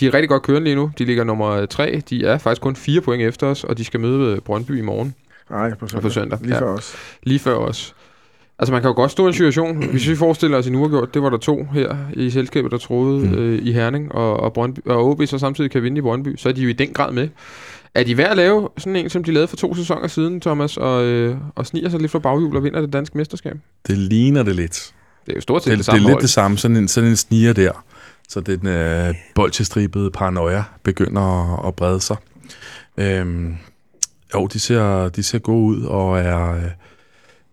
De 0.00 0.06
er 0.06 0.14
rigtig 0.14 0.28
godt 0.28 0.42
kørende 0.42 0.64
lige 0.64 0.76
nu. 0.76 0.90
De 0.98 1.04
ligger 1.04 1.24
nummer 1.24 1.66
3. 1.66 2.02
De 2.10 2.24
er 2.24 2.38
faktisk 2.38 2.62
kun 2.62 2.76
4 2.76 3.00
point 3.00 3.22
efter 3.22 3.46
os, 3.46 3.64
og 3.64 3.78
de 3.78 3.84
skal 3.84 4.00
møde 4.00 4.40
Brøndby 4.40 4.78
i 4.78 4.80
morgen. 4.80 5.14
Nej, 5.50 5.74
på 5.74 5.88
søndag. 5.88 6.02
På 6.02 6.10
søndag. 6.10 6.38
Lige 6.42 6.54
ja. 6.54 6.60
før 6.60 6.66
os. 6.66 6.96
Lige 7.22 7.38
før 7.38 7.54
os. 7.54 7.94
Altså 8.58 8.72
man 8.72 8.82
kan 8.82 8.88
jo 8.88 8.94
godt 8.94 9.10
stå 9.10 9.24
i 9.24 9.26
en 9.26 9.32
situation, 9.32 9.84
hvis 9.90 10.08
vi 10.08 10.16
forestiller 10.16 10.58
os 10.58 10.66
en 10.66 10.74
uafgjort, 10.74 11.14
det 11.14 11.22
var 11.22 11.30
der 11.30 11.38
to 11.38 11.64
her 11.72 11.96
i 12.12 12.30
selskabet, 12.30 12.72
der 12.72 12.78
troede 12.78 13.26
mm. 13.26 13.34
øh, 13.34 13.58
i 13.62 13.72
Herning, 13.72 14.12
og, 14.12 14.40
og, 14.40 14.52
Brøndby, 14.52 14.78
og 14.86 15.10
OB 15.10 15.22
så 15.26 15.38
samtidig 15.38 15.70
kan 15.70 15.82
vinde 15.82 15.98
i 15.98 16.00
Brøndby, 16.00 16.36
så 16.36 16.48
er 16.48 16.52
de 16.52 16.62
jo 16.62 16.68
i 16.68 16.72
den 16.72 16.92
grad 16.92 17.12
med. 17.12 17.28
Er 17.94 18.04
de 18.04 18.16
værd 18.16 18.30
at 18.30 18.36
lave 18.36 18.68
sådan 18.78 18.96
en, 18.96 19.10
som 19.10 19.24
de 19.24 19.32
lavede 19.32 19.48
for 19.48 19.56
to 19.56 19.74
sæsoner 19.74 20.08
siden, 20.08 20.40
Thomas, 20.40 20.76
og, 20.76 21.04
øh, 21.04 21.36
og 21.54 21.66
sniger 21.66 21.88
sig 21.88 22.00
lidt 22.00 22.12
for 22.12 22.18
baghjul 22.18 22.56
og 22.56 22.64
vinder 22.64 22.80
det 22.80 22.92
danske 22.92 23.18
mesterskab? 23.18 23.56
Det 23.86 23.98
ligner 23.98 24.42
det 24.42 24.56
lidt. 24.56 24.92
Det 25.26 25.32
er 25.32 25.36
jo 25.36 25.40
stort 25.40 25.62
set 25.62 25.70
det, 25.70 25.78
det, 25.78 25.86
samme 25.86 25.98
Det 25.98 26.04
er 26.04 26.08
lidt 26.08 26.14
hold. 26.14 26.22
det 26.22 26.30
samme, 26.30 26.58
sådan 26.58 26.76
en, 26.76 26.88
sådan 26.88 27.10
en 27.10 27.16
sniger 27.16 27.52
der. 27.52 27.84
Så 28.30 28.40
den 28.40 28.66
øh, 28.66 29.14
bolchestribede 29.34 30.10
paranoia 30.10 30.64
begynder 30.82 31.52
at, 31.58 31.68
at 31.68 31.74
brede 31.74 32.00
sig. 32.00 32.16
Øhm, 32.96 33.56
jo, 34.34 34.46
de 34.46 34.60
ser, 34.60 35.08
de 35.08 35.22
ser 35.22 35.38
gode 35.38 35.64
ud 35.64 35.84
og 35.84 36.18
er, 36.18 36.54
øh, 36.54 36.70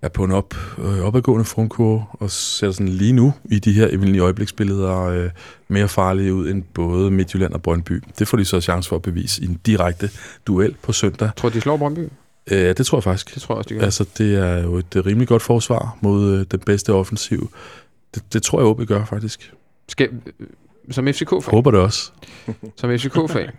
er 0.01 0.09
på 0.09 0.23
en 0.23 0.31
op, 0.31 0.55
øh, 0.77 0.99
opadgående 0.99 1.45
formkurve 1.45 2.05
og 2.11 2.31
ser 2.31 2.71
sådan 2.71 2.87
lige 2.87 3.13
nu 3.13 3.33
i 3.45 3.59
de 3.59 3.73
her 3.73 3.87
evindelige 3.87 4.21
øjebliksbilleder 4.21 5.01
øh, 5.01 5.29
mere 5.67 5.87
farlige 5.87 6.33
ud 6.33 6.49
end 6.49 6.63
både 6.63 7.11
Midtjylland 7.11 7.53
og 7.53 7.61
Brøndby. 7.61 8.03
Det 8.19 8.27
får 8.27 8.37
de 8.37 8.45
så 8.45 8.61
chance 8.61 8.89
for 8.89 8.95
at 8.95 9.01
bevise 9.01 9.43
i 9.43 9.45
en 9.45 9.59
direkte 9.65 10.09
duel 10.47 10.75
på 10.81 10.91
søndag. 10.91 11.29
Tror 11.37 11.49
du, 11.49 11.55
de 11.55 11.61
slår 11.61 11.77
Brøndby? 11.77 11.99
Øh, 11.99 12.09
Ja, 12.51 12.73
det 12.73 12.85
tror 12.85 12.97
jeg 12.97 13.03
faktisk. 13.03 13.33
Det 13.33 13.41
tror 13.41 13.55
jeg 13.55 13.57
også, 13.57 13.69
de 13.69 13.73
gør. 13.73 13.81
Altså, 13.81 14.05
det 14.17 14.35
er 14.35 14.63
jo 14.63 14.75
et 14.77 15.05
rimelig 15.05 15.27
godt 15.27 15.41
forsvar 15.41 15.97
mod 16.01 16.33
øh, 16.33 16.45
den 16.51 16.59
bedste 16.59 16.93
offensiv. 16.93 17.51
Det, 18.15 18.33
det 18.33 18.43
tror 18.43 18.59
jeg, 18.59 18.67
OB 18.67 18.81
gør 18.87 19.05
faktisk. 19.05 19.53
Skal, 19.89 20.09
som 20.91 21.07
FCK-fan, 21.07 21.41
Håber 21.51 21.71
det 21.71 21.79
også. 21.79 22.11
som 22.79 22.89
FCK-fan, 22.97 23.49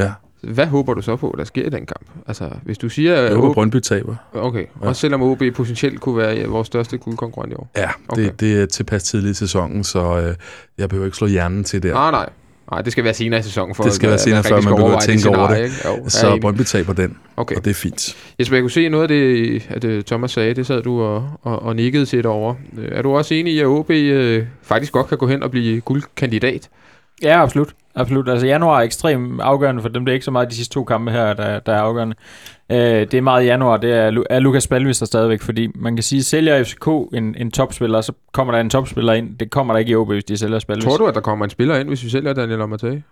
Ja. 0.00 0.12
hvad 0.42 0.66
håber 0.66 0.94
du 0.94 1.02
så 1.02 1.16
på, 1.16 1.34
der 1.38 1.44
sker 1.44 1.66
i 1.66 1.68
den 1.70 1.86
kamp? 1.86 2.06
Altså, 2.26 2.50
hvis 2.62 2.78
du 2.78 2.88
siger... 2.88 3.20
Jeg 3.20 3.34
håber, 3.34 3.48
OB, 3.48 3.54
Brøndby 3.54 3.76
taber. 3.80 4.16
okay, 4.32 4.66
Ja. 4.82 4.88
også 4.88 5.00
selvom 5.00 5.22
OB 5.22 5.42
potentielt 5.54 6.00
kunne 6.00 6.16
være 6.16 6.46
vores 6.46 6.66
største 6.66 6.98
guldkonkurrent 6.98 7.52
i 7.52 7.56
år. 7.56 7.70
Ja, 7.76 7.90
Okay. 8.08 8.22
det, 8.24 8.40
det 8.40 8.62
er 8.62 8.66
tilpas 8.66 9.02
tidligt 9.02 9.30
i 9.30 9.34
sæsonen, 9.38 9.84
så 9.84 10.20
øh, 10.20 10.34
jeg 10.78 10.88
behøver 10.88 11.04
ikke 11.06 11.16
slå 11.16 11.26
hjernen 11.26 11.64
til 11.64 11.82
der. 11.82 11.92
Nej, 11.94 12.10
nej. 12.10 12.28
Nej, 12.70 12.82
det 12.82 12.92
skal 12.92 13.04
være 13.04 13.14
senere 13.14 13.40
i 13.40 13.42
sæsonen. 13.42 13.74
For 13.74 13.82
Det 13.82 13.92
skal 13.92 14.06
at- 14.06 14.08
være 14.08 14.14
at 14.14 14.20
senere, 14.20 14.42
før 14.42 14.56
rigtig 14.56 14.70
man 14.70 14.76
begynder 14.78 14.96
at 14.96 15.02
tænke 15.02 15.28
over 15.28 15.48
det. 15.48 15.56
ikke? 15.64 15.74
Jo, 15.84 16.08
Så. 16.08 16.38
Brøndby 16.40 16.62
taber 16.62 16.92
den, 16.92 17.16
Okay. 17.36 17.56
og 17.56 17.64
det 17.64 17.70
er 17.70 17.74
fint. 17.74 18.16
Jesper, 18.40 18.56
jeg 18.56 18.62
kunne 18.62 18.70
se 18.70 18.88
noget 18.88 19.02
af 19.02 19.08
det, 19.08 19.62
at 19.68 19.84
øh, 19.84 20.02
Thomas 20.04 20.30
sagde, 20.30 20.54
det 20.54 20.66
sad 20.66 20.82
du 20.82 21.02
og, 21.02 21.30
og, 21.42 21.62
og 21.62 21.76
nikkede 21.76 22.06
til 22.06 22.22
derovre. 22.24 22.56
Øh, 22.78 22.88
Er 22.92 23.02
du 23.02 23.16
også 23.16 23.34
enig 23.34 23.54
i, 23.54 23.58
at 23.58 23.66
OB 23.66 23.90
øh, 23.90 24.46
faktisk 24.62 24.92
godt 24.92 25.08
kan 25.08 25.18
gå 25.18 25.26
hen 25.26 25.42
og 25.42 25.50
blive 25.50 25.80
guldkandidat? 25.80 26.68
Ja, 27.22 27.42
absolut. 27.42 27.74
Absolut. 27.96 28.28
Altså 28.28 28.46
januar 28.46 28.78
er 28.78 28.82
ekstremt 28.82 29.40
afgørende 29.40 29.82
for 29.82 29.88
dem. 29.88 30.04
Det 30.04 30.12
er 30.12 30.14
ikke 30.14 30.24
så 30.24 30.30
meget 30.30 30.50
de 30.50 30.54
sidste 30.54 30.74
to 30.74 30.84
kampe 30.84 31.10
her, 31.10 31.32
der, 31.34 31.60
der 31.60 31.72
er 31.72 31.80
afgørende. 31.80 32.16
Øh, 32.72 32.78
det 32.78 33.14
er 33.14 33.20
meget 33.20 33.46
januar. 33.46 33.76
Det 33.76 33.92
er, 33.92 34.24
er 34.30 34.38
Lukas 34.38 34.66
Balvis 34.66 34.98
der 34.98 35.06
stadigvæk, 35.06 35.42
fordi 35.42 35.68
man 35.74 35.96
kan 35.96 36.02
sige, 36.02 36.22
sælger 36.22 36.64
FCK 36.64 36.88
en, 37.14 37.34
en 37.38 37.50
topspiller, 37.50 38.00
så 38.00 38.12
kommer 38.32 38.52
der 38.54 38.60
en 38.60 38.70
topspiller 38.70 39.12
ind. 39.12 39.38
Det 39.38 39.50
kommer 39.50 39.74
der 39.74 39.78
ikke 39.78 39.90
i 39.90 39.94
OB, 39.94 40.08
hvis 40.08 40.24
de 40.24 40.36
sælger 40.36 40.60
Balvis. 40.68 40.84
Tror 40.84 40.96
du, 40.96 41.06
at 41.06 41.14
der 41.14 41.20
kommer 41.20 41.44
en 41.44 41.50
spiller 41.50 41.76
ind, 41.76 41.88
hvis 41.88 42.04
vi 42.04 42.08
sælger 42.08 42.32
Daniel 42.32 42.60
Amatei? 42.60 43.02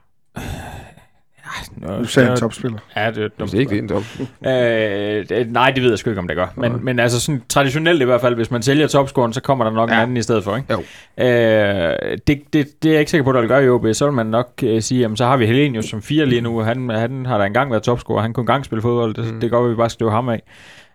Nå, 1.77 1.97
Du 1.99 2.05
sagde 2.05 2.31
en 2.31 2.37
så- 2.37 2.41
topspiller. 2.41 2.79
Ja, 2.97 3.11
det 3.11 3.25
er 3.25 3.29
Hvis 3.39 3.51
det 3.51 3.59
ikke 3.59 3.71
det 3.71 3.79
er 3.79 3.83
en 3.83 3.89
top. 3.89 4.03
Øh, 4.47 5.29
det- 5.29 5.53
nej, 5.53 5.71
det 5.71 5.83
ved 5.83 5.91
jeg 5.91 5.99
sgu 5.99 6.11
ikke, 6.11 6.21
om 6.21 6.29
det 6.29 6.37
gør. 6.37 6.47
Men, 6.57 6.85
men 6.85 6.99
altså 6.99 7.21
sådan 7.21 7.43
traditionelt 7.49 8.03
i 8.03 8.05
hvert 8.05 8.21
fald, 8.21 8.35
hvis 8.35 8.51
man 8.51 8.63
sælger 8.63 8.87
topscoren, 8.87 9.33
så 9.33 9.41
kommer 9.43 9.65
der 9.65 9.73
nok 9.73 9.91
ja. 9.91 9.95
en 9.97 10.03
anden 10.03 10.17
i 10.17 10.23
stedet 10.23 10.45
for, 10.45 10.57
ikke? 10.57 10.73
Jo. 10.73 10.79
Øh, 11.25 12.19
det, 12.27 12.43
det, 12.53 12.67
det 12.83 12.89
er 12.89 12.93
jeg 12.93 12.99
ikke 13.01 13.11
sikker 13.11 13.25
på, 13.25 13.33
der 13.33 13.41
vil 13.41 13.49
gøre 13.49 13.65
i 13.65 13.69
OB. 13.69 13.87
Så 13.93 14.05
vil 14.05 14.13
man 14.15 14.27
nok 14.27 14.49
øh, 14.63 14.83
sige, 14.83 15.01
jamen 15.01 15.17
så 15.17 15.25
har 15.27 15.37
vi 15.37 15.47
Helenius 15.47 15.85
som 15.85 16.03
fire 16.03 16.27
lige 16.27 16.41
nu. 16.41 16.61
Han, 16.61 16.91
han 16.91 17.27
har 17.27 17.39
da 17.39 17.45
engang 17.45 17.71
været 17.71 17.83
topscorer. 17.83 18.23
Han 18.23 18.33
kunne 18.33 18.43
engang 18.43 18.65
spille 18.65 18.83
fodbold. 18.83 19.15
Det, 19.15 19.35
Mm. 19.35 19.41
det 19.41 19.51
går, 19.51 19.65
at 19.65 19.71
vi 19.71 19.75
bare 19.77 19.91
skrive 19.91 20.11
ham 20.11 20.29
af. 20.29 20.43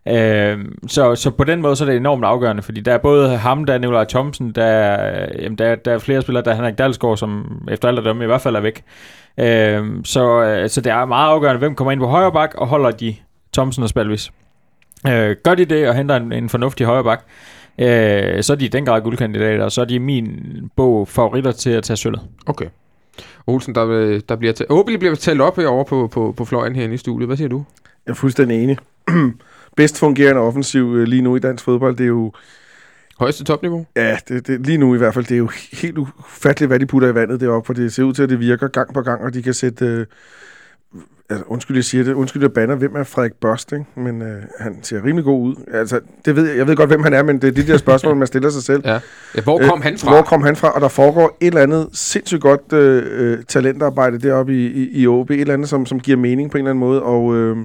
Øh, 0.10 0.58
så, 0.88 1.16
så 1.16 1.30
på 1.32 1.44
den 1.44 1.62
måde 1.62 1.76
så 1.76 1.84
er 1.84 1.90
det 1.90 1.98
enormt 1.98 2.26
afgørende, 2.26 2.62
fordi 2.64 2.82
der 2.82 2.94
er 2.94 2.98
både 2.98 3.38
ham, 3.38 3.66
der 3.66 3.74
er 3.74 3.78
Nikolaj 3.78 4.04
Thomsen, 4.06 4.52
der, 4.52 4.64
er- 4.66 5.28
jamen, 5.42 5.58
der, 5.58 5.76
der 5.76 5.92
er 5.94 5.98
flere 6.00 6.22
spillere, 6.22 6.44
der 6.44 6.52
er 6.52 6.56
Henrik 6.56 6.78
Dalsgaard, 6.78 7.18
som 7.18 7.62
efter 7.72 7.88
alt 7.88 8.00
at 8.00 8.06
dømme 8.06 8.24
i 8.24 8.28
hvert 8.28 8.42
fald 8.42 8.56
er 8.56 8.60
væk. 8.62 8.84
Øh, 9.38 9.86
så, 10.04 10.44
øh, 10.44 10.70
så 10.70 10.82
det 10.82 10.92
er 10.92 11.06
meget 11.06 11.30
afgørende, 11.30 11.60
hvem 11.60 11.76
kommer 11.76 11.92
ind 11.92 12.00
på 12.00 12.08
højre 12.08 12.32
bak, 12.32 12.56
og 12.56 12.68
holder 12.68 12.92
de 12.92 13.16
Thomsen 13.54 13.84
og 13.84 13.90
Spalvis. 13.90 14.32
Øh, 15.08 15.36
gør 15.44 15.56
de 15.56 15.66
det 15.66 15.90
og 15.90 15.96
henter 15.96 16.16
en, 16.16 16.32
en 16.32 16.50
fornuftig 16.50 16.86
højre 16.86 17.04
bak, 17.04 17.26
øh, 17.80 18.44
så 18.44 18.54
er 18.54 18.58
de 18.58 18.66
i 18.66 18.68
den 18.68 18.86
grad 18.86 19.02
guldkandidater, 19.02 19.64
og 19.64 19.72
så 19.72 19.82
er 19.82 19.86
de 19.86 19.96
i 19.96 19.98
min 19.98 20.44
bog 20.76 21.08
favoritter 21.08 21.52
til 21.52 21.70
at 21.70 21.84
tage 21.84 21.98
sølvet. 21.98 22.22
Okay. 22.46 22.66
Olsen, 23.48 23.76
der, 23.76 23.86
der 24.30 24.36
bliver 24.36 24.54
talt... 24.54 24.70
Åbentlig 24.70 25.00
bliver 25.00 25.16
talt 25.16 25.42
op 25.42 25.56
herovre 25.56 25.86
på, 25.86 26.08
på, 26.08 26.34
på 26.38 26.46
fløjen 26.46 26.76
herinde 26.76 26.96
i 26.96 26.98
studiet. 26.98 27.28
Hvad 27.28 27.38
siger 27.38 27.48
du? 27.48 27.64
Jeg 28.06 28.12
er 28.12 28.16
fuldstændig 28.16 28.64
enig. 28.64 28.78
Bedst 29.78 30.00
fungerende 30.00 30.42
offensiv 30.42 30.96
øh, 30.96 31.08
lige 31.08 31.22
nu 31.22 31.36
i 31.36 31.40
dansk 31.40 31.64
fodbold, 31.64 31.96
det 31.96 32.04
er 32.04 32.08
jo, 32.08 32.32
Højeste 33.20 33.44
topniveau? 33.44 33.86
ja, 33.96 34.18
det, 34.28 34.48
det, 34.48 34.66
lige 34.68 34.78
nu 34.78 34.96
i 34.96 34.98
hvert 34.98 35.14
fald, 35.14 35.26
det 35.26 35.34
er 35.34 35.38
jo 35.38 35.50
helt 35.82 35.98
ufatteligt, 35.98 36.70
hvad 36.70 36.80
de 36.80 36.86
putter 36.86 37.08
i 37.08 37.16
vandet 37.16 37.40
deroppe, 37.40 37.66
for 37.66 37.74
det 37.74 37.94
ser 37.94 38.04
ud 38.04 38.14
til, 38.14 38.24
at 38.24 38.30
det 38.30 38.40
virker 38.40 38.68
gang 38.68 38.94
på 38.94 39.02
gang, 39.02 39.22
og 39.22 39.34
de 39.34 39.44
kan 39.44 39.54
sætte, 39.54 39.86
øh, 39.86 40.06
altså, 41.30 41.46
undskyld, 41.48 41.78
jeg 41.78 41.84
siger 41.84 42.04
det, 42.04 42.14
undskyld, 42.14 42.42
jeg 42.42 42.54
banner, 42.54 42.76
hvem 42.76 42.96
er 42.96 43.04
Frederik 43.04 43.34
Børst, 43.34 43.72
ikke? 43.72 43.86
men 43.96 44.22
øh, 44.22 44.42
han 44.60 44.80
ser 44.84 45.04
rimelig 45.04 45.24
god 45.24 45.42
ud. 45.44 45.56
Altså, 45.74 46.00
det 46.26 46.36
ved, 46.36 46.48
jeg 46.48 46.58
jeg 46.58 46.68
ved 46.68 46.76
godt, 46.76 46.90
hvem 46.90 47.04
han 47.04 47.14
er, 47.14 47.24
men 47.24 47.42
det 47.42 47.48
er 47.48 47.52
de 47.52 47.68
der 47.68 47.78
spørgsmål, 47.78 48.16
man 48.16 48.28
stiller 48.28 48.50
sig 48.50 48.64
selv. 48.64 48.82
Ja. 48.88 49.00
ja 49.36 49.42
hvor 49.42 49.60
kom 49.60 49.80
Øh, 49.80 49.84
han 49.84 49.98
fra? 49.98 50.12
Hvor 50.12 50.22
kom 50.22 50.44
han 50.44 50.56
fra? 50.56 50.70
Og 50.70 50.82
der 50.82 50.88
foregår 50.88 51.38
et 51.42 51.48
eller 51.48 51.62
andet 51.62 51.90
sindssygt 51.94 52.42
godt 52.42 52.74
øh, 52.74 53.04
øh, 53.06 53.44
talentarbejde 53.44 54.20
deroppe 54.20 54.54
i, 54.54 54.68
i, 54.68 55.02
i 55.02 55.08
OB. 55.08 55.32
Et 55.32 55.42
eller 55.42 55.54
andet, 55.54 55.70
som, 55.70 55.86
som 55.86 56.00
giver 56.00 56.18
mening 56.18 56.52
på 56.52 56.58
en 56.58 56.62
eller 56.62 56.70
anden 56.70 56.80
måde. 56.80 57.04
Og 57.04 57.36
øh, 57.36 57.58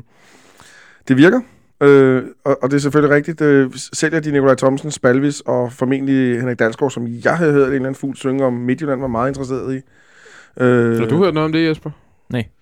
det 1.08 1.16
virker. 1.16 1.40
Øh, 1.82 2.22
og, 2.44 2.58
og 2.62 2.70
det 2.70 2.76
er 2.76 2.80
selvfølgelig 2.80 3.16
rigtigt. 3.16 3.40
Øh, 3.40 3.70
sælger 3.74 4.20
de 4.20 4.32
Nikolaj 4.32 4.54
Thomsen, 4.54 4.90
Spalvis 4.90 5.40
og 5.40 5.72
formentlig 5.72 6.40
Henrik 6.40 6.58
Dalsgaard, 6.58 6.90
som 6.90 7.06
jeg 7.24 7.36
havde 7.36 7.52
hørt 7.52 7.66
en 7.68 7.72
eller 7.74 7.86
anden 7.86 7.94
fugl 7.94 8.16
synge 8.16 8.44
om 8.44 8.52
Midtjylland 8.52 9.00
var 9.00 9.06
meget 9.06 9.30
interesseret 9.30 9.74
i. 9.74 9.80
Øh, 10.62 10.98
Har 10.98 11.06
du 11.06 11.16
hørt 11.24 11.34
noget 11.34 11.44
om 11.44 11.52
det, 11.52 11.68
Jesper? 11.68 11.90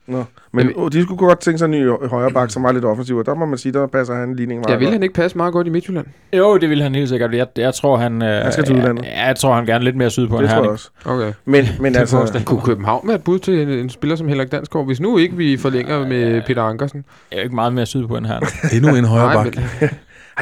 Nå. 0.07 0.25
Men 0.53 0.66
Men- 0.66 0.85
øh, 0.85 0.93
de 0.93 1.03
skulle 1.03 1.18
godt 1.18 1.41
tænke 1.41 1.59
sig 1.59 1.64
en 1.64 1.71
ny 1.71 1.89
højre 2.09 2.31
bak, 2.31 2.51
som 2.51 2.62
var 2.62 2.73
lidt 2.73 2.85
offensiv, 2.85 3.16
og 3.16 3.27
der 3.27 3.35
må 3.35 3.47
man 3.47 3.59
sige, 3.59 3.73
der 3.73 3.87
passer 3.87 4.14
han 4.14 4.35
ligningen 4.37 4.61
meget 4.61 4.73
Ja, 4.75 4.79
vil 4.79 4.87
godt. 4.87 4.93
han 4.93 5.03
ikke 5.03 5.14
passe 5.14 5.37
meget 5.37 5.53
godt 5.53 5.66
i 5.66 5.71
Midtjylland? 5.71 6.07
Jo, 6.33 6.57
det 6.59 6.71
vil 6.71 6.83
han 6.83 6.95
helt 6.95 7.09
sikkert. 7.09 7.35
Jeg, 7.35 7.47
jeg 7.57 7.75
tror, 7.75 7.97
han... 7.97 8.23
Øh, 8.23 8.29
Han 8.43 8.53
skal 8.53 8.64
til 8.64 8.77
udlandet. 8.77 9.05
Jeg, 9.05 9.25
jeg 9.27 9.37
tror, 9.37 9.55
han 9.55 9.66
gerne 9.66 9.85
lidt 9.85 9.97
mere 9.97 10.11
syd 10.11 10.29
på 10.29 10.37
Det 10.37 10.43
en 10.43 10.49
tror 10.51 10.62
jeg 10.62 10.71
også. 10.71 10.91
Okay. 11.05 11.33
Men, 11.45 11.64
men 11.81 11.93
Det 11.95 12.01
altså... 12.01 12.16
forestiller 12.16 12.45
Kunne 12.45 12.61
København 12.61 13.09
være 13.09 13.16
et 13.16 13.25
bud 13.25 13.39
til 13.39 13.61
en, 13.62 13.68
en 13.68 13.91
spiller 13.91 14.16
som 14.16 14.29
Henrik 14.29 14.53
Dansgaard, 14.53 14.87
hvis 14.87 15.01
nu 15.01 15.18
ikke 15.18 15.37
vi 15.37 15.57
forlænger 15.57 16.07
med 16.07 16.43
Peter 16.47 16.62
Ankersen? 16.62 17.05
Jeg 17.31 17.37
er 17.37 17.41
jo 17.41 17.45
ikke 17.45 17.55
meget 17.55 17.73
mere 17.73 17.87
syd 17.87 18.07
på 18.07 18.16
en 18.16 18.25
herning. 18.25 18.51
Endnu 18.75 18.97
en 18.97 19.05
højre 19.05 19.35
Nej, 19.35 19.45
bak. 19.45 19.91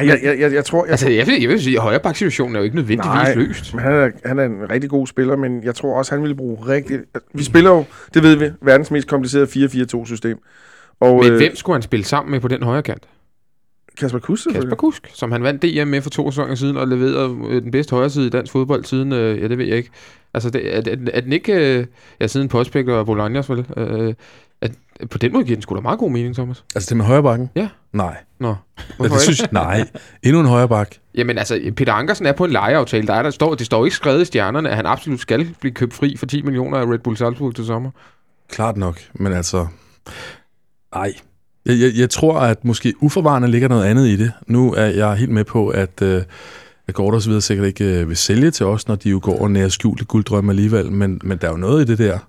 Jeg, 0.07 0.19
jeg, 0.23 0.39
jeg, 0.39 0.53
jeg 0.53 0.65
tror... 0.65 0.85
Jeg, 0.85 0.91
altså, 0.91 1.09
jeg 1.09 1.27
vil, 1.27 1.41
jeg 1.41 1.49
vil 1.49 1.61
sige, 1.61 1.75
at 1.75 1.81
højreback-situationen 1.81 2.55
er 2.55 2.59
jo 2.59 2.63
ikke 2.63 2.75
nødvendigvis 2.75 3.05
Nej. 3.05 3.33
løst. 3.33 3.73
Men 3.73 3.83
han 3.83 3.93
er, 3.93 4.09
han 4.25 4.39
er 4.39 4.43
en 4.43 4.69
rigtig 4.69 4.89
god 4.89 5.07
spiller, 5.07 5.35
men 5.35 5.63
jeg 5.63 5.75
tror 5.75 5.97
også, 5.97 6.11
han 6.11 6.21
ville 6.21 6.35
bruge 6.35 6.67
rigtig... 6.67 6.99
Vi 7.33 7.43
spiller 7.43 7.69
jo, 7.69 7.85
det 8.13 8.23
ved 8.23 8.35
vi, 8.35 8.49
verdens 8.61 8.91
mest 8.91 9.07
komplicerede 9.07 9.47
4-4-2-system. 9.95 10.39
Og, 10.99 11.23
Men 11.23 11.31
øh, 11.31 11.37
hvem 11.37 11.55
skulle 11.55 11.75
han 11.75 11.81
spille 11.81 12.05
sammen 12.05 12.31
med 12.31 12.39
på 12.39 12.47
den 12.47 12.63
højre 12.63 12.83
kant? 12.83 13.03
Kasper 13.99 14.19
Kuss, 14.19 14.47
Kasper. 14.53 14.75
Kusk, 14.75 15.09
som 15.13 15.31
han 15.31 15.43
vandt 15.43 15.61
DM 15.61 15.87
med 15.87 16.01
for 16.01 16.09
to 16.09 16.31
sæsoner 16.31 16.55
siden, 16.55 16.77
og 16.77 16.87
leverede 16.87 17.37
øh, 17.49 17.61
den 17.61 17.71
bedste 17.71 17.95
højre 17.95 18.09
side 18.09 18.27
i 18.27 18.29
dansk 18.29 18.51
fodbold 18.51 18.85
siden, 18.85 19.13
øh, 19.13 19.41
ja, 19.41 19.47
det 19.47 19.57
ved 19.57 19.65
jeg 19.65 19.77
ikke. 19.77 19.89
Altså, 20.33 20.49
det, 20.49 20.75
er, 20.75 20.81
er, 20.91 20.95
er 21.13 21.21
den 21.21 21.33
ikke, 21.33 21.77
øh, 21.79 21.85
ja, 22.21 22.27
siden 22.27 22.47
Postbæk 22.47 22.87
og 22.87 23.05
Bolognas, 23.05 23.49
vel? 23.49 23.65
Øh, 23.77 24.13
på 25.07 25.17
den 25.17 25.33
måde 25.33 25.43
giver 25.43 25.55
den 25.55 25.61
sgu 25.61 25.75
da 25.75 25.81
meget 25.81 25.99
god 25.99 26.11
mening, 26.11 26.35
Thomas. 26.35 26.63
Altså 26.75 26.89
det 26.89 26.97
med 26.97 27.05
højre 27.05 27.23
bakken? 27.23 27.49
Ja. 27.55 27.69
Nej. 27.93 28.17
Nå, 28.39 28.55
hvorfor 28.97 29.15
det 29.15 29.23
synes 29.23 29.51
nej. 29.51 29.87
Endnu 30.23 30.39
en 30.39 30.45
højre 30.47 30.69
bak. 30.69 30.95
Jamen 31.15 31.37
altså, 31.37 31.71
Peter 31.75 31.93
Ankersen 31.93 32.25
er 32.25 32.31
på 32.31 32.45
en 32.45 32.51
lejeaftale. 32.51 33.07
Der, 33.07 33.13
er, 33.13 33.23
der 33.23 33.29
står, 33.29 33.55
det 33.55 33.65
står 33.65 33.85
ikke 33.85 33.95
skrevet 33.95 34.21
i 34.21 34.25
stjernerne, 34.25 34.69
at 34.69 34.75
han 34.75 34.85
absolut 34.85 35.19
skal 35.19 35.55
blive 35.59 35.73
købt 35.73 35.93
fri 35.93 36.15
for 36.17 36.25
10 36.25 36.41
millioner 36.41 36.77
af 36.77 36.85
Red 36.85 36.99
Bull 36.99 37.17
Salzburg 37.17 37.55
til 37.55 37.65
sommer. 37.65 37.91
Klart 38.49 38.77
nok, 38.77 38.99
men 39.13 39.33
altså... 39.33 39.67
Ej. 40.93 41.13
Jeg, 41.65 41.79
jeg, 41.79 41.91
jeg 41.95 42.09
tror, 42.09 42.39
at 42.39 42.65
måske 42.65 42.93
uforvarende 42.99 43.47
ligger 43.47 43.67
noget 43.67 43.85
andet 43.85 44.07
i 44.07 44.15
det. 44.15 44.31
Nu 44.47 44.73
er 44.73 44.85
jeg 44.85 45.15
helt 45.15 45.31
med 45.31 45.43
på, 45.43 45.67
at, 45.67 46.01
øh, 46.01 46.23
at 46.87 46.95
så 46.95 47.23
videre 47.25 47.41
sikkert 47.41 47.67
ikke 47.67 47.85
øh, 47.85 48.09
vil 48.09 48.17
sælge 48.17 48.51
til 48.51 48.65
os, 48.65 48.87
når 48.87 48.95
de 48.95 49.09
jo 49.09 49.19
går 49.23 49.41
og 49.41 49.51
nærer 49.51 49.69
skjulte 49.69 50.05
gulddrømme 50.05 50.51
alligevel. 50.51 50.91
Men, 50.91 51.21
men 51.23 51.37
der 51.37 51.47
er 51.47 51.51
jo 51.51 51.57
noget 51.57 51.81
i 51.81 51.91
det 51.91 51.97
der. 51.97 52.19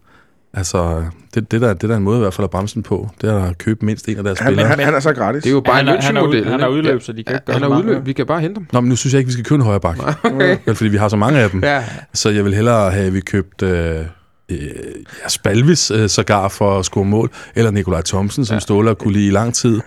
Altså, 0.55 1.05
det, 1.35 1.51
det, 1.53 1.61
der, 1.61 1.73
det 1.75 1.83
der 1.83 1.89
er 1.93 1.97
en 1.97 2.03
måde 2.03 2.17
i 2.19 2.21
hvert 2.21 2.35
fald 2.35 2.45
at 2.45 2.51
bremse 2.51 2.75
den 2.75 2.83
på, 2.83 3.09
det 3.21 3.31
er 3.31 3.45
at 3.45 3.59
købe 3.59 3.87
mindst 3.87 4.09
en 4.09 4.17
af 4.19 4.25
deres 4.25 4.39
Han, 4.39 4.47
spillere. 4.49 4.67
han, 4.69 4.79
han 4.79 4.95
er 4.95 5.01
så 5.01 5.13
gratis. 5.13 5.43
Det 5.43 5.51
er 5.51 5.55
jo 5.55 5.61
bare 5.61 5.77
han, 5.77 5.89
en 5.89 6.03
han, 6.03 6.17
er 6.17 6.23
München-model. 6.23 6.49
han 6.51 6.61
er 6.61 6.67
udløb, 6.69 7.03
så 7.03 7.13
de 7.13 7.23
kan 7.25 7.33
Ja, 7.33 7.37
ikke 7.37 7.47
gøre 7.47 7.55
han 7.59 7.63
er 7.73 7.79
udløb. 7.79 8.07
Vi 8.07 8.13
kan 8.13 8.27
bare 8.27 8.41
hente 8.41 8.59
ham. 8.59 8.67
Nå, 8.73 8.81
men 8.81 8.89
nu 8.89 8.97
synes 8.97 9.13
jeg 9.15 9.19
ikke, 9.19 9.27
vi 9.29 9.33
skal 9.33 9.45
købe 9.45 9.55
en 9.57 9.63
højre 9.63 9.81
bak. 9.81 9.99
Vel, 10.67 10.75
fordi 10.75 10.91
vi 10.91 10.97
har 10.97 11.09
så 11.09 11.17
mange 11.17 11.41
af 11.41 11.51
dem. 11.51 11.63
Ja, 11.65 11.85
Så 12.15 12.31
jeg 12.31 12.45
vil 12.45 12.55
hellere 12.55 12.91
have, 12.91 13.07
at 13.07 13.15
vi 13.15 13.21
købt 13.21 13.63
øh, 13.63 13.97
øh, 14.51 14.59
ja, 15.23 15.29
Spalvis 15.29 15.91
øh, 15.91 16.09
sågar 16.09 16.49
for 16.49 16.79
at 16.79 16.85
score 16.85 17.05
mål, 17.05 17.31
eller 17.55 17.71
Nikolaj 17.71 18.03
Thomsen, 18.03 18.45
som 18.45 18.53
Ja. 18.55 18.57
ja. 18.57 18.61
Ståler 18.61 18.95
kunne 18.95 19.13
lide 19.13 19.27
i 19.27 19.31
lang 19.31 19.55
tid, 19.55 19.81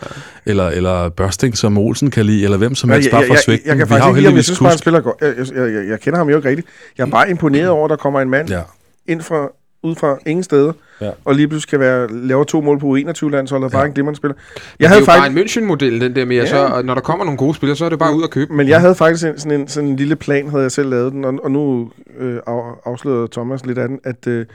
eller, 0.45 0.67
eller 0.69 1.09
Børsting, 1.09 1.57
som 1.57 1.77
Olsen 1.77 2.11
kan 2.11 2.25
lide, 2.25 2.43
eller 2.43 2.57
hvem 2.57 2.75
som 2.75 2.89
Ja, 2.89 2.93
helst, 2.95 3.07
jeg, 3.07 3.11
bare 3.11 3.21
jeg, 3.21 3.27
for 3.27 3.33
jeg, 3.33 3.41
svægten. 3.43 3.67
jeg, 3.69 3.77
kan 3.77 3.89
vi 3.89 3.93
har 3.93 3.99
faktisk 3.99 4.05
jo 4.05 4.09
ikke 4.09 4.19
lide. 4.21 4.25
Jeg 4.25 4.29
heldigvis 4.31 4.45
synes 4.45 4.59
bare, 4.59 4.69
han 4.69 4.73
kusk. 4.73 4.83
spiller 4.83 5.01
godt. 5.01 5.15
Jeg, 5.55 5.65
jeg, 5.67 5.73
jeg, 5.75 5.89
jeg 5.89 5.99
kender 5.99 6.17
ham 6.19 6.29
jo 6.29 6.35
ikke 6.37 6.49
rigtigt. 6.49 6.67
Jeg 6.97 7.05
er 7.05 7.11
bare 7.11 7.29
imponeret 7.29 7.69
over, 7.69 7.85
at 7.85 7.89
der 7.89 7.95
kommer 7.95 8.21
en 8.21 8.29
mand 8.29 8.49
Ja. 8.49 8.61
ind 9.07 9.21
fra, 9.21 9.47
ud 9.83 9.95
fra 9.95 10.17
ingen 10.25 10.43
steder, 10.43 10.73
Ja. 11.01 11.09
og 11.25 11.35
lige 11.35 11.47
pludselig 11.47 11.69
kan 11.69 11.79
være, 11.79 12.07
lave 12.27 12.45
to 12.45 12.61
mål 12.61 12.79
på 12.79 12.85
U21-landsholdet, 12.97 13.67
ja. 13.67 13.71
bare 13.71 13.81
Ja. 13.81 13.87
en 13.87 13.93
glimrende 13.93 14.17
spiller. 14.17 14.35
jeg 14.35 14.55
Jeg 14.55 14.77
det 14.79 14.85
er 14.85 14.87
havde 14.87 14.99
jo 14.99 15.05
faktisk, 15.05 15.21
bare 15.35 15.41
en 15.41 15.69
München-model, 15.71 16.01
den 16.05 16.15
der 16.15 16.25
med, 16.25 16.37
at 16.37 16.43
Ja. 16.43 16.67
så, 16.69 16.81
når 16.81 16.93
der 16.93 17.01
kommer 17.01 17.25
nogle 17.25 17.37
gode 17.37 17.53
spillere, 17.55 17.75
så 17.75 17.85
er 17.85 17.89
det 17.89 17.99
bare 17.99 18.15
ud 18.15 18.23
at 18.23 18.29
købe. 18.29 18.53
men 18.53 18.67
jeg 18.67 18.79
havde 18.81 18.95
faktisk 18.95 19.25
en, 19.27 19.39
sådan, 19.39 19.61
en, 19.61 19.67
sådan 19.67 19.89
en 19.89 19.95
lille 19.95 20.15
plan, 20.15 20.49
havde 20.49 20.63
jeg 20.63 20.71
selv 20.71 20.89
lavet 20.89 21.11
den, 21.11 21.25
og, 21.25 21.33
og 21.43 21.51
nu 21.51 21.91
øh, 22.19 22.39
af, 22.47 22.61
afslørede 22.85 23.27
Thomas 23.31 23.65
lidt 23.65 23.77
af 23.77 23.87
den, 23.87 23.99
at 24.03 24.27
øh, 24.27 24.45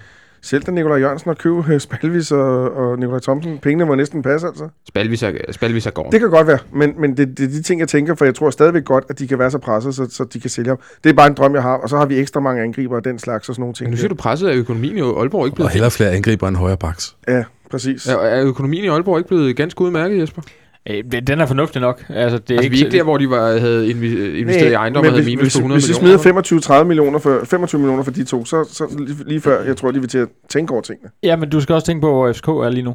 selv 0.49 0.63
da 0.63 0.71
Nikolaj 0.71 0.99
Jørgensen 0.99 1.31
og 1.31 1.39
købe 1.39 1.65
øh, 1.69 1.81
Spalvis 1.81 2.33
og, 2.33 2.77
og 2.77 2.99
Nikolaj 2.99 3.21
Thomsen, 3.21 3.59
pengene 3.59 3.85
må 3.85 3.95
næsten 3.95 4.23
passe 4.23 4.47
altså. 4.47 4.69
Spalvis 4.89 5.23
er, 5.23 5.33
Spalvis 5.51 5.87
er 5.87 5.91
gården. 5.91 6.13
Det 6.13 6.21
kan 6.21 6.31
godt 6.31 6.47
være, 6.47 6.59
men, 6.73 6.95
men 6.99 7.17
det, 7.17 7.39
det 7.39 7.45
er 7.45 7.49
de 7.49 7.63
ting, 7.63 7.81
jeg 7.81 7.89
tænker, 7.89 8.15
for 8.15 8.25
jeg 8.25 8.35
tror 8.35 8.51
stadigvæk 8.51 8.85
godt, 8.85 9.05
at 9.09 9.19
de 9.19 9.29
kan 9.29 9.39
være 9.39 9.51
så 9.51 9.59
presset, 9.59 9.95
så, 9.95 10.07
så 10.11 10.25
de 10.25 10.41
kan 10.41 10.51
sælge 10.51 10.69
ham. 10.69 10.79
Det 11.05 11.11
er 11.11 11.15
bare 11.15 11.27
en 11.27 11.35
drøm, 11.35 11.55
jeg 11.55 11.63
har, 11.63 11.75
og 11.75 11.89
så 11.89 11.97
har 11.97 12.07
vi 12.07 12.19
ekstra 12.19 12.41
mange 12.41 12.63
angriber 12.63 12.97
og 12.97 13.05
den 13.05 13.19
slags 13.19 13.49
og 13.49 13.55
sådan 13.55 13.63
nogle 13.63 13.75
ting. 13.75 13.87
Men 13.87 13.91
nu 13.91 13.97
siger 13.97 14.09
du 14.09 14.15
presset 14.15 14.49
af 14.49 14.55
økonomien 14.55 14.97
i 14.97 15.01
Aalborg 15.01 15.47
ikke 15.47 15.53
Og 15.53 15.57
blevet... 15.57 15.73
hellere 15.73 15.91
flere 15.91 16.11
angriber 16.11 16.49
end 16.49 16.57
højre 16.57 16.77
baks. 16.77 17.17
Ja, 17.29 17.45
præcis. 17.71 18.07
Er, 18.07 18.17
er 18.17 18.45
økonomien 18.45 18.85
i 18.85 18.89
Aalborg 18.89 19.19
ikke 19.19 19.29
blevet 19.29 19.57
ganske 19.57 19.81
udmærket, 19.81 20.21
Jesper? 20.21 20.43
Øh, 20.91 21.05
det- 21.13 21.27
Den 21.27 21.41
er 21.41 21.47
fornuftig 21.47 21.81
nok. 21.81 22.05
Altså, 22.09 22.39
det 22.39 22.51
er 22.55 22.59
Altså, 22.59 22.71
vi 22.71 22.81
er 22.81 22.85
ikke 22.85 22.97
der, 22.97 23.03
hvor 23.03 23.17
de 23.19 23.31
var, 23.31 23.59
havde 23.59 23.91
investeret 23.91 24.71
i 24.71 24.75
ejendom 24.75 25.01
og 25.01 25.05
havde 25.11 25.23
hvis, 25.23 25.27
minus 25.27 25.43
hvis, 25.43 25.55
på 25.55 25.59
100 25.59 25.77
hvis 25.81 25.89
vi 25.89 25.93
millioner. 26.03 26.19
smider 26.23 26.81
25-30 26.83 26.85
millioner 26.85 27.19
for, 27.19 27.41
25 27.45 27.81
millioner 27.81 28.03
for 28.03 28.11
de 28.11 28.25
to, 28.25 28.45
så, 28.45 28.69
så 28.73 29.07
lige, 29.27 29.41
før, 29.41 29.63
jeg 29.65 29.77
tror, 29.77 29.91
de 29.91 30.01
vil 30.01 30.09
til 30.09 30.19
at 30.19 30.29
tænke 30.49 30.73
over 30.73 30.83
tingene. 30.83 31.11
Ja, 31.23 31.37
men 31.37 31.51
du 31.51 31.61
skal 31.61 31.75
også 31.75 31.87
tænke 31.87 32.01
på, 32.01 32.13
hvor 32.13 32.33
FCK 32.33 32.49
er 32.49 32.69
lige 32.71 32.83
nu. 32.85 32.95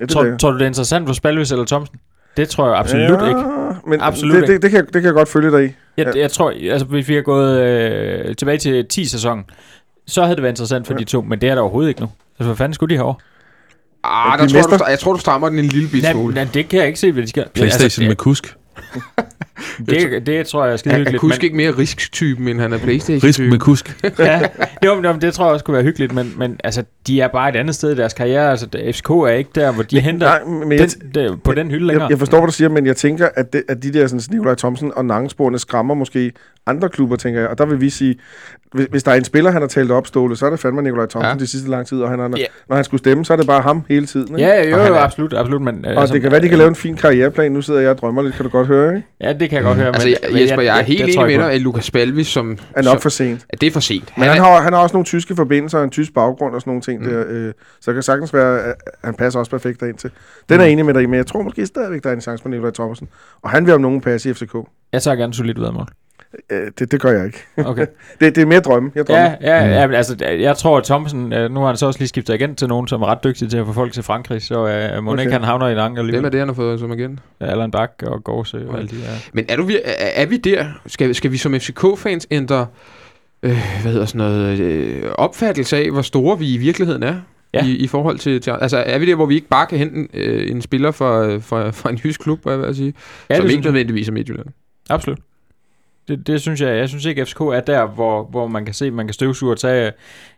Ja, 0.00 0.02
det 0.04 0.10
Tror, 0.10 0.36
tror 0.40 0.50
du, 0.50 0.56
det 0.56 0.62
er 0.62 0.66
interessant 0.66 1.06
for 1.08 1.14
Spalvis 1.14 1.52
eller 1.52 1.64
Thomsen? 1.64 1.96
Det 2.36 2.48
tror 2.48 2.68
jeg 2.68 2.78
absolut 2.78 3.02
ja, 3.20 3.28
ikke. 3.28 3.40
Men 3.86 4.00
Absolut 4.00 4.34
det, 4.40 4.48
det, 4.48 4.62
det, 4.62 4.70
kan, 4.70 4.76
jeg- 4.78 4.84
det 4.86 4.92
kan 4.92 5.04
jeg 5.04 5.12
godt 5.14 5.28
følge 5.28 5.50
dig 5.50 5.64
i. 5.64 5.68
Jeg, 5.96 6.06
Ja. 6.14 6.20
jeg 6.20 6.30
tror, 6.30 6.52
altså 6.70 6.86
hvis 6.86 7.08
vi 7.08 7.14
har 7.14 7.22
gået 7.22 7.60
øh, 7.60 8.36
tilbage 8.36 8.58
til 8.58 8.86
10 8.86 9.04
sæson, 9.04 9.44
så 10.06 10.22
havde 10.22 10.34
det 10.36 10.42
været 10.42 10.52
interessant 10.52 10.86
for 10.86 10.94
Ja. 10.94 10.98
de 10.98 11.04
to, 11.04 11.20
men 11.22 11.40
det 11.40 11.48
er 11.48 11.54
der 11.54 11.62
overhovedet 11.62 11.88
ikke 11.88 12.00
nu. 12.00 12.08
Altså, 12.38 12.44
hvad 12.48 12.56
fanden 12.56 12.74
skulle 12.74 12.90
de 12.90 12.96
herovre? 12.98 13.14
Ah, 14.04 14.38
De 14.38 14.42
der 14.42 14.48
tror 14.48 14.58
mester- 14.58 14.76
du, 14.78 14.84
jeg 14.90 14.98
tror, 14.98 15.12
du 15.12 15.18
strammer 15.18 15.48
den 15.48 15.58
en 15.58 15.64
lille 15.64 15.88
bit 15.88 16.06
smule. 16.06 16.34
nej, 16.34 16.46
det 16.54 16.68
kan 16.68 16.78
jeg 16.78 16.86
ikke 16.86 16.98
se, 17.00 17.12
hvad 17.12 17.22
de 17.22 17.28
skal. 17.28 17.44
Playstation 17.54 18.06
med 18.08 18.16
kusk. 18.16 18.54
det, 19.78 19.88
det, 20.10 20.26
det, 20.26 20.46
tror 20.46 20.64
jeg 20.64 20.72
er 20.72 20.76
skide 20.76 20.92
Han 20.92 21.00
er 21.00 21.04
hyggeligt. 21.04 21.20
Kusk 21.20 21.44
ikke 21.44 21.56
mere 21.56 21.70
risk-typen, 21.78 22.48
end 22.48 22.60
han 22.60 22.72
er 22.72 22.76
Risk 22.76 22.84
Playstation-typen. 22.84 23.50
med 23.50 23.58
kusk. 23.58 23.96
ja, 24.18 24.40
jo, 24.84 24.94
men, 24.94 25.04
jo, 25.04 25.12
men 25.12 25.20
det 25.22 25.34
tror 25.34 25.44
jeg 25.44 25.52
også 25.52 25.64
kunne 25.64 25.74
være 25.74 25.82
hyggeligt, 25.84 26.12
men, 26.14 26.34
men 26.36 26.60
altså, 26.64 26.84
de 27.06 27.20
er 27.20 27.28
bare 27.28 27.48
et 27.48 27.56
andet 27.56 27.74
sted 27.74 27.92
i 27.92 27.96
deres 27.96 28.12
karriere. 28.12 28.50
Altså, 28.50 28.66
FCK 28.92 29.10
er 29.10 29.26
ikke 29.28 29.50
der, 29.54 29.72
hvor 29.72 29.82
de 29.82 30.00
henter 30.00 30.26
Nej, 30.26 30.44
men 30.44 30.72
jeg, 30.72 30.88
den, 31.02 31.12
der, 31.14 31.36
på 31.44 31.52
den 31.54 31.70
hylde 31.70 31.86
længere. 31.86 32.02
jeg, 32.04 32.10
jeg 32.10 32.18
forstår, 32.18 32.38
hvad 32.38 32.46
du 32.48 32.52
siger, 32.52 32.68
men 32.68 32.86
jeg 32.86 32.96
tænker, 32.96 33.28
at, 33.36 33.52
det, 33.52 33.62
at 33.68 33.82
de 33.82 33.92
der 33.92 34.06
sådan, 34.06 34.22
Nikolaj 34.30 34.54
Thomsen 34.54 34.92
og 34.96 35.04
Nangesporene 35.04 35.58
skræmmer 35.58 35.94
måske 35.94 36.32
andre 36.66 36.88
klubber, 36.88 37.16
tænker 37.16 37.40
jeg. 37.40 37.48
Og 37.48 37.58
der 37.58 37.66
vil 37.66 37.80
vi 37.80 37.90
sige, 37.90 38.14
hvis, 38.74 38.86
hvis 38.90 39.02
der 39.02 39.10
er 39.12 39.16
en 39.16 39.24
spiller, 39.24 39.50
han 39.50 39.62
har 39.62 39.68
talt 39.68 39.90
op, 39.90 40.06
Ståle, 40.06 40.36
så 40.36 40.46
er 40.46 40.50
det 40.50 40.60
fandme 40.60 40.82
Nikolaj 40.82 41.06
Thomsen 41.06 41.26
Ja. 41.26 41.32
ja. 41.32 41.38
de 41.38 41.46
sidste 41.46 41.70
lang 41.70 41.86
tid, 41.86 42.00
og 42.00 42.10
han, 42.10 42.18
har, 42.18 42.30
Ja. 42.36 42.44
når 42.68 42.76
han 42.76 42.84
skulle 42.84 42.98
stemme, 42.98 43.24
så 43.24 43.32
er 43.32 43.36
det 43.36 43.46
bare 43.46 43.60
ham 43.62 43.82
hele 43.88 44.06
tiden. 44.06 44.38
Ikke? 44.38 44.48
Ja, 44.48 44.68
jo, 44.70 44.76
han 44.76 44.86
jo, 44.88 44.94
er- 44.94 44.98
absolut, 44.98 45.32
absolut. 45.34 45.62
Men, 45.62 45.84
Og 45.86 46.08
det 46.08 46.22
kan 46.22 46.30
være, 46.30 46.40
de 46.42 46.48
kan 46.48 46.58
lave 46.58 46.68
en 46.68 46.74
fin 46.74 46.96
karriereplan. 46.96 47.52
Nu 47.52 47.62
sidder 47.62 47.80
jeg 47.80 47.90
og 47.90 47.98
drømmer 47.98 48.22
lidt, 48.22 48.34
kan 48.34 48.44
du 48.44 48.50
godt 48.50 48.66
høre, 48.66 48.96
ikke? 48.96 49.08
Ja, 49.20 49.32
det 49.32 49.50
kan 49.50 49.56
jeg 49.56 49.62
godt 49.64 49.78
høre. 49.78 49.86
Altså, 49.86 50.08
men, 50.08 50.34
jeg, 50.36 50.42
Jesper, 50.42 50.62
jeg 50.62 50.78
er 50.78 50.82
helt 50.82 50.98
det 50.98 51.04
enig 51.14 51.30
jeg 51.30 51.38
med 51.38 51.46
dig, 51.46 51.52
at 51.54 51.60
Lukas 51.60 51.84
Spalvis, 51.84 52.26
som... 52.26 52.58
Er 52.76 52.82
nok 52.82 53.00
for 53.00 53.08
sent. 53.08 53.46
at 53.48 53.60
det 53.60 53.66
er 53.66 53.70
for 53.70 53.80
sent. 53.80 54.12
Men 54.16 54.26
han 54.28 54.38
er, 54.38 54.42
har, 54.42 54.60
han 54.62 54.72
har 54.72 54.80
også 54.80 54.94
nogle 54.94 55.04
tyske 55.04 55.36
forbindelser 55.36 55.78
og 55.78 55.84
en 55.84 55.90
tysk 55.90 56.14
baggrund 56.14 56.54
og 56.54 56.60
sådan 56.60 56.70
nogle 56.70 56.82
ting 56.82 57.00
Mm. 57.00 57.06
mm. 57.06 57.12
der. 57.12 57.24
Øh, 57.28 57.52
så 57.80 57.90
det 57.90 57.94
kan 57.94 58.02
sagtens 58.02 58.34
være, 58.34 58.60
at 58.62 58.74
han 59.04 59.14
passer 59.14 59.38
også 59.40 59.50
perfekt 59.50 59.80
derind 59.80 59.96
til. 59.96 60.10
Den 60.48 60.60
er 60.60 60.64
jeg 60.64 60.72
enig 60.72 60.86
med 60.86 60.94
dig 60.94 61.08
men 61.10 61.16
jeg 61.16 61.26
tror 61.26 61.42
måske 61.42 61.66
stadigvæk, 61.66 62.02
der 62.02 62.08
er 62.10 62.14
en 62.14 62.20
chance 62.20 62.42
på 62.42 62.48
Nikolaj 62.48 62.70
Thomsen. 62.72 63.08
Og 63.42 63.50
han 63.50 63.66
vil 63.66 63.74
om 63.74 63.80
nogen 63.80 64.00
passe 64.00 64.30
i 64.30 64.32
FCK. 64.34 64.54
Jeg 64.92 65.02
tager 65.02 65.16
gerne 65.16 65.34
solidt 65.34 65.60
vedmål. 65.60 65.82
Øh, 65.82 66.03
det, 66.78 66.92
det 66.92 67.00
gør 67.00 67.10
jeg 67.10 67.26
ikke. 67.26 67.38
Okay. 67.56 67.86
Det, 68.20 68.36
det 68.36 68.42
er 68.42 68.46
mere 68.46 68.60
drømme. 68.60 68.90
Jeg 68.94 69.06
drømmer. 69.06 69.22
ja, 69.40 69.64
ja, 69.64 69.80
ja, 69.80 69.86
men 69.86 69.96
altså, 69.96 70.24
jeg 70.24 70.56
tror, 70.56 70.78
at 70.78 70.84
Thomsen, 70.84 71.32
øh, 71.32 71.50
nu 71.50 71.60
har 71.60 71.66
han 71.66 71.76
så 71.76 71.86
også 71.86 72.00
lige 72.00 72.08
skiftet 72.08 72.34
igen 72.34 72.54
til 72.54 72.68
nogen, 72.68 72.88
som 72.88 73.02
er 73.02 73.06
ret 73.06 73.24
dygtig 73.24 73.50
til 73.50 73.58
at 73.58 73.66
få 73.66 73.72
folk 73.72 73.92
til 73.92 74.02
Frankrig, 74.02 74.42
så 74.42 74.54
øh, 74.68 75.02
må 75.04 75.12
okay. 75.12 75.20
Ikke 75.22 75.32
han 75.32 75.42
havner 75.44 75.68
i 75.68 75.72
en 75.72 75.78
anker 75.78 75.94
Hvem 75.94 75.96
er 75.96 76.00
alligevel. 76.16 76.32
det, 76.32 76.38
han 76.38 76.48
har 76.48 76.54
fået 76.54 76.80
som 76.80 76.92
igen? 76.92 77.20
Allan 77.40 77.70
Bak 77.70 77.90
og 78.06 78.24
Gårdsø 78.24 78.58
og 78.58 78.68
Okay. 78.68 78.78
alle 78.78 78.88
de 78.88 78.96
der. 78.96 79.08
Men 79.32 79.44
er, 79.48 79.56
du, 79.56 79.68
er, 79.84 79.92
er 80.14 80.26
vi 80.26 80.36
der? 80.36 80.66
Skal, 80.86 81.14
skal 81.14 81.32
vi 81.32 81.36
som 81.36 81.54
FCK-fans 81.54 82.26
ændre 82.30 82.66
øh, 83.42 83.58
hvad 83.82 83.92
hedder 83.92 84.06
sådan 84.06 84.18
noget, 84.18 84.60
øh, 84.60 85.02
opfattelse 85.14 85.76
af, 85.76 85.90
hvor 85.90 86.02
store 86.02 86.38
vi 86.38 86.54
i 86.54 86.56
virkeligheden 86.56 87.02
er? 87.02 87.14
Ja. 87.54 87.64
I, 87.64 87.70
I 87.76 87.86
forhold 87.86 88.18
til, 88.18 88.40
til... 88.40 88.50
Altså, 88.60 88.76
er 88.86 88.98
vi 88.98 89.06
der, 89.06 89.14
hvor 89.14 89.26
vi 89.26 89.34
ikke 89.34 89.48
bare 89.48 89.66
kan 89.66 89.78
hente 89.78 89.96
en, 89.96 90.08
øh, 90.14 90.50
en 90.50 90.62
spiller 90.62 90.90
fra, 90.90 91.36
fra, 91.36 91.70
fra 91.70 91.90
en 91.90 91.96
jysk 92.04 92.20
klub, 92.20 92.42
hvad 92.42 92.52
jeg 92.52 92.62
vil 92.62 92.76
sige? 92.76 92.94
Ja, 93.30 93.36
som 93.36 93.46
ikke 93.46 93.62
nødvendigvis 93.64 94.08
er 94.08 94.12
Midtjylland. 94.12 94.46
Absolut. 94.90 95.18
Det, 96.08 96.26
det 96.26 96.40
synes 96.40 96.60
jeg. 96.60 96.76
Jeg 96.78 96.88
synes 96.88 97.04
ikke, 97.04 97.22
at 97.22 97.28
FCK 97.28 97.40
er 97.40 97.60
der, 97.60 97.86
hvor, 97.86 98.24
hvor 98.30 98.46
man 98.46 98.64
kan 98.64 98.74
se, 98.74 98.90
man 98.90 99.06
kan 99.06 99.14
støvsuge 99.14 99.52
og 99.52 99.58
tage 99.58 99.92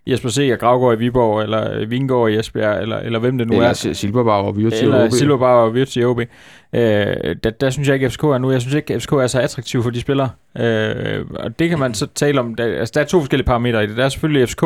Jesper 0.06 0.28
C. 0.28 0.48
og 0.52 0.58
Gravgaard 0.58 0.94
i 0.94 0.98
Viborg, 0.98 1.42
eller 1.42 1.86
Vingård 1.86 2.30
i 2.30 2.38
Esbjerg, 2.38 2.82
eller, 2.82 2.96
eller 2.98 3.18
hvem 3.18 3.38
det 3.38 3.46
nu 3.46 3.52
Eller 3.54 3.68
er. 3.68 3.72
Sil- 3.82 3.92
Silberbauer 3.92 4.46
og 4.46 4.56
Virtus 4.56 4.80
Eller 4.82 5.04
OB. 5.06 5.12
Silverbar 5.12 5.54
og 5.54 5.74
Virtus 5.74 5.96
i 5.96 6.04
OB. 6.04 6.20
Øh, 6.20 6.26
der, 6.72 7.50
der 7.60 7.70
synes 7.70 7.88
jeg 7.88 7.94
ikke, 7.94 8.06
at 8.06 8.12
FCK 8.12 8.22
er 8.24 8.38
nu. 8.38 8.50
Jeg 8.50 8.60
synes 8.60 8.74
ikke, 8.74 8.94
at 8.94 9.02
FCK 9.02 9.12
er 9.12 9.26
så 9.26 9.40
attraktiv 9.40 9.82
for 9.82 9.90
de 9.90 10.00
spillere. 10.00 10.30
Øh, 10.58 11.24
og 11.34 11.58
det 11.58 11.68
kan 11.68 11.78
man 11.78 11.94
så 11.94 12.06
tale 12.14 12.40
om. 12.40 12.54
Der, 12.54 12.64
altså, 12.64 12.92
der 12.94 13.00
er 13.00 13.04
to 13.04 13.20
forskellige 13.20 13.46
parametre 13.46 13.84
i 13.84 13.86
det. 13.86 13.96
Der 13.96 14.04
er 14.04 14.08
selvfølgelig, 14.08 14.42
at 14.42 14.48
FCK 14.48 14.64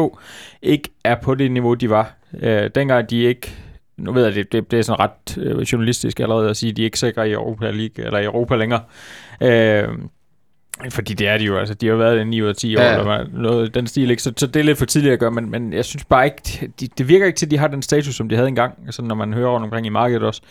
ikke 0.63 0.89
er 1.05 1.15
på 1.23 1.35
det 1.35 1.51
niveau, 1.51 1.75
de 1.75 1.91
var. 1.91 2.15
Øh, 2.43 2.71
dengang 2.75 3.11
de 3.11 3.23
ikke... 3.23 3.55
Nu 3.97 4.13
ved 4.13 4.25
jeg, 4.25 4.35
det, 4.35 4.53
det, 4.53 4.71
det 4.71 4.79
er 4.79 4.83
sådan 4.83 5.01
ret 5.01 5.39
øh, 5.39 5.61
journalistisk 5.61 6.21
allerede 6.21 6.51
at 6.51 6.57
sige, 6.57 6.71
at 6.71 6.77
de 6.77 6.83
er 6.83 6.85
ikke 6.85 6.99
sikre 6.99 7.29
i 7.29 7.33
Europa 7.33 7.71
League, 7.71 8.05
eller 8.05 8.19
i 8.19 8.25
Europa 8.25 8.57
længere. 8.57 8.81
Øh, 9.43 9.89
fordi 10.91 11.15
det 11.15 11.29
er 11.29 11.39
de 11.39 11.45
jo, 11.45 11.57
altså 11.59 11.75
de 11.75 11.89
har 11.89 11.95
været 11.95 12.17
der 12.19 12.25
9 12.25 12.43
ud 12.43 12.49
af 12.49 12.55
10 12.57 12.77
år, 12.77 12.81
Ja. 12.81 12.93
ja. 12.93 12.99
eller 12.99 13.25
noget 13.33 13.75
den 13.75 13.87
stil, 13.87 14.11
ikke? 14.11 14.23
Så, 14.23 14.33
så 14.37 14.47
det 14.47 14.61
er 14.61 14.65
lidt 14.65 14.79
for 14.79 14.85
tidligt 14.87 15.13
at 15.13 15.19
gøre, 15.19 15.31
men, 15.31 15.51
men 15.51 15.73
jeg 15.73 15.85
synes 15.85 16.05
bare 16.05 16.25
ikke, 16.25 16.71
de, 16.81 16.89
det 16.99 17.09
virker 17.09 17.27
ikke 17.27 17.37
til, 17.37 17.47
at 17.47 17.51
de 17.51 17.59
har 17.59 17.69
den 17.69 17.83
status, 17.83 18.15
som 18.15 18.29
de 18.29 18.35
havde 18.37 18.49
engang, 18.49 18.75
sådan 18.91 19.09
når 19.09 19.15
man 19.15 19.35
hører 19.35 19.51
rundt 19.51 19.65
omkring 19.65 19.87
i 19.87 19.91
markedet 19.91 20.23
også. 20.23 20.43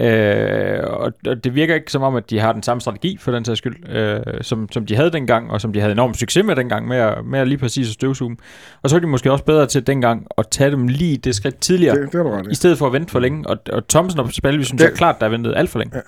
Øh, 0.00 0.78
og, 0.82 1.12
og 1.26 1.44
det 1.44 1.54
virker 1.54 1.74
ikke 1.74 1.92
som 1.92 2.02
om, 2.02 2.16
at 2.16 2.30
de 2.30 2.38
har 2.40 2.52
den 2.52 2.62
samme 2.62 2.80
strategi 2.80 3.16
for 3.20 3.32
den 3.32 3.44
sags 3.44 3.58
skyld, 3.58 3.88
øh, 3.96 4.20
som, 4.40 4.68
som 4.72 4.86
de 4.86 4.96
havde 4.96 5.10
dengang, 5.10 5.50
og 5.50 5.60
som 5.60 5.72
de 5.72 5.80
havde 5.80 5.92
enorm 5.92 6.14
succes 6.14 6.44
med 6.44 6.56
dengang, 6.56 6.88
med 6.88 6.96
at, 6.96 7.24
med 7.24 7.38
at 7.40 7.48
lige 7.48 7.58
præcis 7.58 7.88
at 7.88 7.92
støvsuge 7.94 8.28
dem. 8.28 8.38
Og 8.82 8.90
så 8.90 8.96
er 8.96 9.00
de 9.00 9.06
måske 9.06 9.32
også 9.32 9.44
bedre 9.44 9.66
til 9.66 9.86
dengang 9.86 10.26
at 10.38 10.44
tage 10.50 10.70
dem 10.70 10.88
lige 10.88 11.16
det 11.16 11.34
skridt 11.34 11.58
tidligere, 11.60 11.96
Det, 11.96 12.04
det 12.12 12.14
har 12.14 12.22
du 12.22 12.30
ret 12.30 12.46
i. 12.50 12.54
stedet 12.54 12.78
for 12.78 12.86
at 12.86 12.92
vente 12.92 13.12
for 13.12 13.18
længe. 13.20 13.46
Og, 13.48 13.58
og 13.72 13.88
Thomsen 13.88 14.20
og 14.20 14.32
Spalvi 14.32 14.64
synes 14.64 14.82
jeg 14.82 14.90
Det- 14.90 14.98
klart, 14.98 15.20
der 15.20 15.26
er 15.26 15.30
ventet 15.30 15.54
alt 15.56 15.70
for 15.70 15.78
længe. 15.78 15.94
Jeg- 15.94 16.02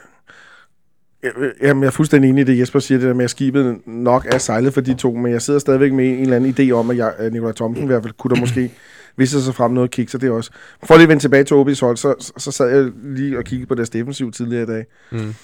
Jamen, 1.63 1.83
jeg 1.83 1.87
er 1.87 1.91
fuldstændig 1.91 2.31
enig 2.31 2.41
i 2.43 2.45
det, 2.45 2.59
Jesper 2.59 2.79
siger, 2.79 2.99
det 2.99 3.09
der 3.09 3.15
med, 3.15 3.25
at 3.25 3.31
skibet 3.31 3.79
nok 3.87 4.27
er 4.33 4.39
sejlet 4.39 4.75
for 4.75 4.81
de 4.81 4.95
to, 4.95 5.15
men 5.15 5.33
jeg 5.33 5.43
sidder 5.43 5.61
stadigvæk 5.61 5.93
med 5.93 6.09
en 6.09 6.19
eller 6.21 6.37
anden 6.37 6.55
idé 6.59 6.71
om, 6.73 6.91
at 6.91 6.97
jeg, 6.97 7.13
at 7.19 7.33
Nikolaj 7.33 7.53
Thomsen 7.53 7.85
i 7.85 7.87
hvert 7.87 8.03
fald 8.03 8.13
kunne 8.19 8.35
der 8.35 8.41
måske 8.41 8.73
vise 9.17 9.43
sig 9.45 9.55
frem 9.55 9.71
noget 9.73 9.91
kigge, 9.91 10.11
så 10.13 10.19
det 10.19 10.31
også. 10.31 10.51
For 10.85 10.95
lige 10.95 11.03
at 11.03 11.09
vende 11.09 11.23
tilbage 11.23 11.45
til 11.45 11.55
OB's 11.55 11.81
hold, 11.81 11.97
så, 11.97 12.33
så, 12.37 12.51
sad 12.53 12.69
jeg 12.77 12.91
lige 13.05 13.39
og 13.39 13.45
kiggede 13.45 13.69
på 13.69 13.75
deres 13.75 13.91
defensiv 13.91 14.33
tidligere 14.33 14.63
i 14.63 14.67
dag. 14.67 14.85
Mm. 15.11 15.35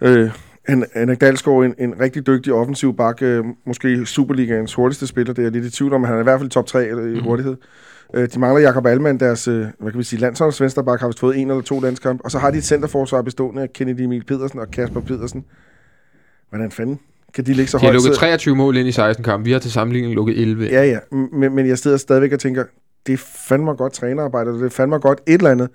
Øh, 0.00 0.30
Hen- 0.68 0.84
Henrik 0.94 1.20
Dalsgaard, 1.20 1.64
en, 1.64 1.74
en 1.78 1.94
rigtig 2.00 2.26
dygtig 2.26 2.52
offensiv 2.52 2.96
bak, 2.96 3.22
øh, 3.22 3.44
måske 3.66 4.06
Superligaens 4.06 4.74
hurtigste 4.74 5.06
spiller, 5.06 5.32
det 5.34 5.42
er 5.42 5.46
jeg 5.46 5.52
lidt 5.52 5.64
i 5.64 5.70
tvivl 5.70 5.92
om, 5.92 6.00
men 6.00 6.08
han 6.08 6.16
er 6.16 6.20
i 6.20 6.24
hvert 6.24 6.40
fald 6.40 6.50
top 6.50 6.66
3 6.66 6.86
eller, 6.88 7.02
i 7.02 7.14
Mhm. 7.14 7.22
hurtighed. 7.22 7.56
Øh, 8.14 8.28
de 8.34 8.40
mangler 8.40 8.60
Jakob 8.60 8.86
Alman, 8.86 9.20
deres 9.20 9.48
øh, 9.48 9.66
hvad 9.78 9.90
kan 9.92 9.98
vi 9.98 10.04
sige, 10.04 10.20
landsholds 10.20 10.60
vensterbak, 10.60 11.00
har 11.00 11.06
vist 11.06 11.20
fået 11.20 11.38
en 11.38 11.50
eller 11.50 11.62
to 11.62 11.80
landskamp. 11.80 12.20
Og 12.24 12.30
så 12.30 12.38
har 12.38 12.50
de 12.50 12.58
et 12.58 12.64
centerforsvar 12.64 13.22
bestående 13.22 13.62
af 13.62 13.72
Kennedy 13.72 14.00
Emil 14.00 14.24
Pedersen 14.24 14.58
og 14.58 14.70
Kasper 14.70 15.00
Pedersen. 15.00 15.44
Hvordan 16.48 16.70
fanden 16.70 16.98
kan 17.34 17.46
de 17.46 17.52
ligge 17.52 17.70
så 17.70 17.78
De 17.78 17.80
har 17.80 17.86
højt? 17.88 17.94
lukket 17.94 18.14
Så- 18.14 18.20
23 18.20 18.56
mål 18.56 18.76
ind 18.76 18.88
i 18.88 18.92
16 18.92 19.24
kampe. 19.24 19.44
Vi 19.44 19.52
har 19.52 19.58
til 19.58 19.72
sammenligning 19.72 20.14
lukket 20.14 20.40
11. 20.42 20.64
Ja, 20.64 20.84
ja, 20.84 20.98
men, 21.32 21.54
men 21.54 21.66
jeg 21.66 21.78
sidder 21.78 21.96
stadigvæk 21.96 22.32
og 22.32 22.40
tænker, 22.40 22.64
det 23.06 23.12
er 23.12 23.16
fandme 23.48 23.72
godt 23.74 23.92
trænerarbejde, 23.92 24.50
og 24.50 24.58
det 24.58 24.64
er 24.66 24.70
fandme 24.70 24.98
godt 24.98 25.20
et 25.26 25.34
eller 25.34 25.50
andet. 25.50 25.68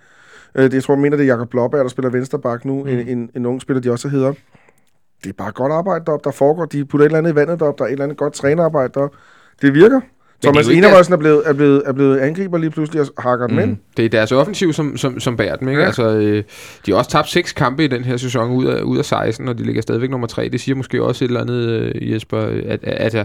Øh, 0.56 0.64
det, 0.64 0.74
jeg 0.74 0.84
tror, 0.84 0.94
jeg 0.94 1.02
mener, 1.02 1.18
det 1.18 1.24
er 1.24 1.28
Jakob 1.28 1.50
Blåberg, 1.50 1.82
der 1.84 1.88
spiller 1.88 2.10
vensterbak 2.10 2.66
nu, 2.66 2.84
mm. 2.84 2.90
en, 2.90 3.08
en, 3.08 3.30
en 3.36 3.46
ung 3.46 3.62
spiller, 3.62 3.82
de 3.82 3.92
også 3.92 4.10
hedder. 4.10 4.34
Det 5.24 5.30
er 5.30 5.34
bare 5.38 5.52
godt 5.52 5.72
arbejde 5.72 6.06
deroppe, 6.06 6.24
der 6.24 6.32
foregår. 6.32 6.66
De 6.66 6.86
putter 6.86 7.06
et 7.06 7.08
eller 7.10 7.18
andet 7.18 7.32
i 7.32 7.36
vandet 7.36 7.60
deroppe, 7.60 7.78
der 7.80 7.84
er 7.84 7.88
et 7.88 7.92
eller 7.92 8.04
andet 8.06 8.18
godt 8.18 8.34
trænerarbejde 8.34 8.94
deroppe. 8.94 9.18
Det 9.62 9.74
virker. 9.74 10.02
Thomas 10.44 10.68
Enervoldsen 10.68 11.14
er 11.14 11.18
blevet, 11.18 11.42
er, 11.46 11.54
blevet, 11.54 11.84
er 11.86 11.94
blevet 11.94 12.18
angriber 12.20 12.58
lige 12.58 12.70
pludselig 12.70 13.02
og 13.02 13.08
hakker 13.18 13.48
dem 13.48 13.60
ind. 13.60 13.70
Mm. 13.70 13.78
Det 13.98 14.06
er 14.06 14.10
deres 14.10 14.32
offensiv, 14.32 14.74
som, 14.74 14.98
som, 14.98 15.20
som 15.20 15.38
bærer 15.38 15.56
dem. 15.56 15.68
Ikke? 15.70 15.82
Ja. 15.82 15.86
Altså, 15.88 16.10
øh, 16.10 16.44
de 16.86 16.92
har 16.92 16.98
også 16.98 17.10
tabt 17.10 17.30
seks 17.30 17.54
kampe 17.54 17.84
i 17.84 17.88
den 17.88 18.04
her 18.04 18.18
sæson 18.18 18.52
ud 18.52 18.66
af, 18.66 18.82
ud 18.82 18.98
af 18.98 19.06
16, 19.06 19.48
og 19.48 19.58
de 19.58 19.64
ligger 19.64 19.82
stadigvæk 19.82 20.10
nummer 20.10 20.28
3. 20.28 20.50
Det 20.50 20.62
siger 20.62 20.76
måske 20.76 21.04
også 21.04 21.26
et 21.26 21.28
eller 21.28 21.42
andet, 21.42 21.56
øh, 21.70 22.12
Jesper, 22.14 22.38
at, 22.40 22.62
at, 22.68 22.80
at 22.84 23.14
der 23.14 23.20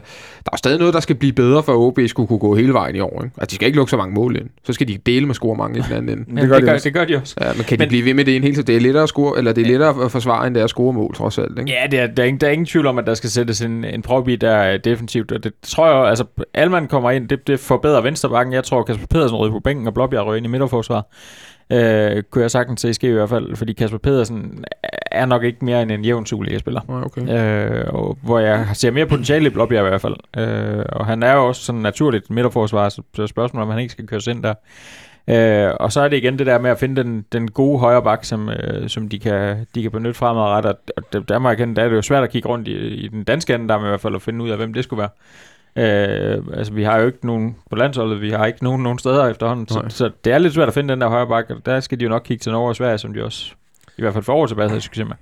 er 0.53 0.57
stadig 0.57 0.79
noget, 0.79 0.95
der 0.95 1.01
skal 1.01 1.17
blive 1.17 1.33
bedre, 1.33 1.63
for 1.63 1.73
at 1.73 1.77
OB 1.77 1.99
skulle 2.07 2.27
kunne 2.27 2.39
gå 2.39 2.55
hele 2.55 2.73
vejen 2.73 2.97
i 2.97 3.01
år. 3.01 3.23
Ikke? 3.25 3.35
At 3.39 3.51
de 3.51 3.55
skal 3.55 3.67
ikke 3.67 3.77
lukke 3.77 3.91
så 3.91 3.97
mange 3.97 4.15
mål 4.15 4.37
ind. 4.37 4.47
Så 4.65 4.73
skal 4.73 4.89
de 4.89 4.99
dele 5.07 5.27
med 5.27 5.35
score 5.35 5.57
mange 5.57 5.79
i 5.79 5.83
den 5.89 5.97
anden 5.97 6.19
ende. 6.19 6.25
Det 6.43 6.49
gør 6.49 6.55
det, 6.59 6.63
de 6.67 6.71
gør, 6.71 6.79
det 6.79 6.95
gør 6.95 7.05
de 7.05 7.17
også. 7.17 7.35
Ja, 7.41 7.53
men 7.57 7.65
kan 7.65 7.79
de 7.79 7.83
Men- 7.83 7.89
blive 7.89 8.05
ved 8.05 8.15
med 8.15 8.25
det 8.25 8.37
en 8.37 8.43
hel 8.43 8.55
tid? 8.55 8.63
Det 8.63 8.77
er 8.77 8.81
lettere 8.81 9.03
at 9.03 9.09
score, 9.09 9.39
eller 9.39 9.53
det 9.53 9.63
er 9.63 9.69
lettere 9.69 10.05
at 10.05 10.11
forsvare, 10.11 10.47
end 10.47 10.55
det 10.55 10.61
er 10.61 10.65
at 10.65 10.71
score 10.71 10.93
mål, 10.93 11.15
trods 11.15 11.39
alt. 11.39 11.59
Ikke? 11.59 11.71
Ja, 11.71 11.87
det 11.91 11.99
er, 12.01 12.07
der, 12.07 12.23
er 12.23 12.27
ingen, 12.27 12.41
der 12.41 12.47
er 12.47 12.51
ingen 12.51 12.67
tvivl 12.67 12.87
om, 12.87 12.99
at 12.99 13.07
der 13.07 13.15
skal 13.15 13.31
sættes 13.31 13.61
en, 13.61 13.85
en 13.85 14.03
prop 14.03 14.29
i, 14.29 14.37
der 14.37 14.51
er 14.51 14.77
defensivt. 14.79 15.33
Og 15.33 15.45
det 15.45 15.53
tror 15.63 15.89
jeg, 16.01 16.09
altså 16.09 16.25
Alman 16.55 16.87
kommer 16.87 17.02
ind, 17.11 17.29
det, 17.29 17.47
det 17.47 17.61
forbedrer 17.61 18.01
venstrebakken. 18.01 18.53
Jeg 18.53 18.65
tror, 18.65 18.83
Kasper 18.83 19.07
Pedersen 19.07 19.37
ryger 19.37 19.53
på 19.53 19.61
bænken, 19.61 19.87
og 19.87 19.95
Blåbjerg 19.95 20.27
ryger 20.27 20.37
ind 20.37 20.47
i 20.47 20.49
midterforsvar. 20.49 21.07
Øh, 21.73 22.23
kunne 22.31 22.43
jeg 22.43 22.51
sagtens 22.51 22.81
se 22.81 22.95
ske 22.95 23.09
i 23.09 23.13
hvert 23.13 23.29
fald, 23.29 23.57
fordi 23.57 23.73
Kasper 23.73 23.99
Pedersen 23.99 24.65
er 25.11 25.27
nok 25.27 25.45
ikke 25.45 25.65
mere 25.65 25.83
end 25.83 25.91
en 25.91 26.05
jævn 26.05 26.27
Superliga-spiller. 26.27 26.81
Okay. 27.07 27.29
Øh, 27.29 27.95
og 27.95 28.19
hvor 28.23 28.39
jeg 28.39 28.67
ser 28.75 28.91
mere 28.91 29.07
potentiale 29.07 29.47
i 29.47 29.51
Blåbjerg 29.51 29.87
i 29.87 29.89
hvert 29.89 30.01
fald. 30.01 30.17
Øh, 30.37 30.85
og 30.93 31.07
han 31.07 31.23
er 31.23 31.35
jo 31.35 31.49
også 31.49 31.63
sådan 31.63 31.81
naturligt 31.81 32.31
midterforsvar, 32.31 32.89
så, 32.89 33.27
spørgsmålet 33.27 33.63
om 33.63 33.71
han 33.71 33.81
ikke 33.81 33.93
skal 33.93 34.07
køres 34.07 34.27
ind 34.27 34.43
der. 34.43 34.55
Øh, 35.29 35.75
og 35.81 35.93
så 35.93 36.01
er 36.01 36.09
det 36.09 36.17
igen 36.17 36.39
det 36.39 36.47
der 36.47 36.59
med 36.59 36.71
at 36.71 36.79
finde 36.79 37.03
den, 37.03 37.25
den 37.33 37.51
gode 37.51 37.79
højre 37.79 38.03
bak, 38.03 38.25
som, 38.25 38.49
øh, 38.49 38.89
som 38.89 39.09
de, 39.09 39.19
kan, 39.19 39.67
de 39.75 39.83
kan 39.83 39.91
benytte 39.91 40.19
fremadrettet. 40.19 40.75
Og, 40.97 41.03
der, 41.13 41.21
der 41.21 41.39
må 41.39 41.49
jeg 41.49 41.59
kende, 41.59 41.77
der 41.77 41.83
er 41.83 41.89
det 41.89 41.97
jo 41.97 42.03
svært 42.03 42.23
at 42.23 42.31
kigge 42.31 42.49
rundt 42.49 42.69
i, 42.69 42.73
i 42.77 43.09
den 43.09 43.25
danske 43.25 43.55
ende, 43.55 43.69
der 43.69 43.79
med 43.79 43.87
i 43.87 43.89
hvert 43.89 44.01
fald 44.01 44.15
at 44.15 44.23
finde 44.23 44.45
ud 44.45 44.51
af, 44.51 44.57
hvem 44.57 44.75
det 44.75 44.85
skulle 44.85 45.01
være. 45.01 45.11
Øh, 45.77 46.39
altså 46.53 46.73
vi 46.73 46.83
har 46.83 47.01
jo 47.01 47.07
ikke 47.07 47.27
nogen 47.27 47.57
på 47.71 47.77
landsholdet, 47.77 48.21
vi 48.21 48.31
har 48.31 48.47
ikke 48.47 48.65
nogen 48.65 48.83
nogen 48.83 48.99
steder 48.99 49.27
efterhånden, 49.29 49.69
så, 49.69 49.85
så 49.89 50.11
det 50.25 50.33
er 50.33 50.39
lidt 50.39 50.55
svært 50.55 50.69
at 50.69 50.75
finde 50.75 50.93
den 50.93 51.01
der 51.01 51.09
højre 51.09 51.27
bak, 51.27 51.51
og 51.51 51.67
der 51.67 51.81
skal 51.81 52.01
de 52.01 52.05
jo 52.05 52.09
nok 52.11 52.23
kigge 52.25 52.43
til 52.43 52.53
Norge 52.53 52.69
og 52.69 52.77
Sverige, 52.77 52.99
som 52.99 53.15
de 53.15 53.25
også 53.25 53.55
i 53.99 54.03
hvert 54.03 54.13
fald 54.13 54.25
for 54.25 54.33
år 54.33 54.47
tilbage 54.47 54.69
havde 54.69 54.81
succes 54.81 55.07
med. 55.09 55.17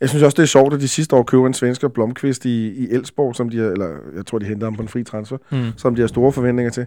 Jeg 0.00 0.08
synes 0.08 0.22
også, 0.22 0.36
det 0.36 0.42
er 0.42 0.46
sjovt, 0.46 0.74
at 0.74 0.80
de 0.80 0.88
sidste 0.88 1.16
år 1.16 1.22
køber 1.22 1.46
en 1.46 1.54
svensker 1.54 1.88
Blomqvist 1.88 2.44
i, 2.44 2.68
i 2.68 2.90
Elfsborg, 2.90 3.36
som 3.36 3.48
de 3.48 3.58
har, 3.58 3.66
eller 3.66 3.88
jeg 4.16 4.26
tror, 4.26 4.38
de 4.38 4.46
henter 4.46 4.66
ham 4.66 4.76
på 4.76 4.82
en 4.82 4.88
fri 4.88 5.04
transfer, 5.04 5.36
Mm. 5.50 5.58
som 5.76 5.94
de 5.94 6.00
har 6.00 6.08
store 6.08 6.32
forventninger 6.32 6.70
til. 6.70 6.86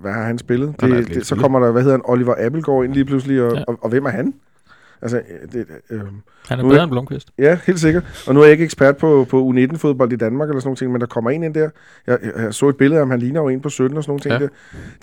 Hvad 0.00 0.12
har 0.12 0.22
han 0.24 0.38
spillet? 0.38 0.74
Det, 0.80 1.08
det, 1.08 1.26
så 1.26 1.36
kommer 1.36 1.60
der, 1.60 1.72
hvad 1.72 1.82
hedder 1.82 1.96
han, 1.96 2.02
Oliver 2.04 2.34
Appelgaard 2.38 2.84
ind 2.84 2.92
lige 2.92 3.04
pludselig, 3.04 3.42
og, 3.42 3.56
ja. 3.56 3.64
og, 3.68 3.78
og 3.82 3.88
hvem 3.88 4.04
er 4.04 4.10
han? 4.10 4.34
Altså, 5.02 5.20
det, 5.52 5.66
øh, 5.90 6.00
Han 6.48 6.58
er 6.58 6.62
bedre 6.62 6.74
jeg- 6.74 6.82
end 6.82 6.90
Blomqvist. 6.90 7.28
ja, 7.38 7.58
helt 7.66 7.80
sikkert. 7.80 8.24
Og 8.26 8.34
nu 8.34 8.40
er 8.40 8.44
jeg 8.44 8.52
ikke 8.52 8.64
ekspert 8.64 8.96
på, 8.96 9.26
på 9.30 9.50
U19-fodbold 9.50 10.12
i 10.12 10.16
Danmark 10.16 10.48
eller 10.48 10.60
sådan 10.60 10.68
nogle 10.68 10.76
ting, 10.76 10.92
men 10.92 11.00
der 11.00 11.06
kommer 11.06 11.30
en 11.30 11.42
ind 11.42 11.54
der. 11.54 11.70
Jeg, 12.06 12.18
jeg, 12.36 12.54
så 12.54 12.68
et 12.68 12.76
billede 12.76 12.98
af 12.98 13.00
ham, 13.06 13.10
han 13.10 13.20
ligner 13.20 13.40
jo 13.40 13.48
en 13.48 13.60
på 13.60 13.68
17 13.68 13.96
og 13.96 14.04
sådan 14.04 14.10
nogle 14.10 14.20
ting 14.20 14.32
Ja. 14.34 14.38
der. 14.38 14.48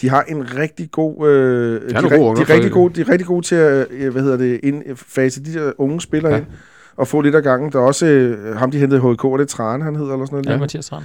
De 0.02 0.10
har 0.10 0.22
en 0.24 0.56
rigtig 0.58 0.92
god... 0.92 1.28
Øh, 1.28 1.82
de, 1.90 1.96
er, 1.96 2.02
de, 2.02 2.08
er 2.42 2.50
rigtig 2.50 2.72
gode, 2.72 2.94
de 2.96 3.02
er 3.02 3.10
rigtig 3.10 3.28
gode 3.28 3.46
til 3.46 3.56
at, 3.56 3.88
øh, 3.92 4.12
hvad 4.12 4.22
hedder 4.22 4.38
det, 4.38 4.60
ind, 4.64 4.84
fase 4.96 5.44
de 5.44 5.54
der 5.54 5.72
unge 5.78 6.02
spillere 6.02 6.32
ja. 6.34 6.38
ind 6.38 6.46
og 6.98 7.08
få 7.08 7.22
lidt 7.22 7.36
af 7.36 7.44
gangen. 7.44 7.72
Der 7.72 7.80
er 7.80 7.84
også 7.84 8.06
øh, 8.06 8.56
ham, 8.56 8.72
de 8.72 8.78
hentede 8.80 9.02
HK, 9.02 9.26
og 9.26 9.40
det 9.40 9.44
er 9.44 9.48
Trane, 9.48 9.84
han 9.84 9.96
hedder, 9.96 10.14
eller 10.14 10.26
sådan 10.26 10.36
noget. 10.36 10.46
Ja, 10.46 10.52
Ja. 10.52 10.60
Mathias 10.60 10.86
Strand. 10.86 11.04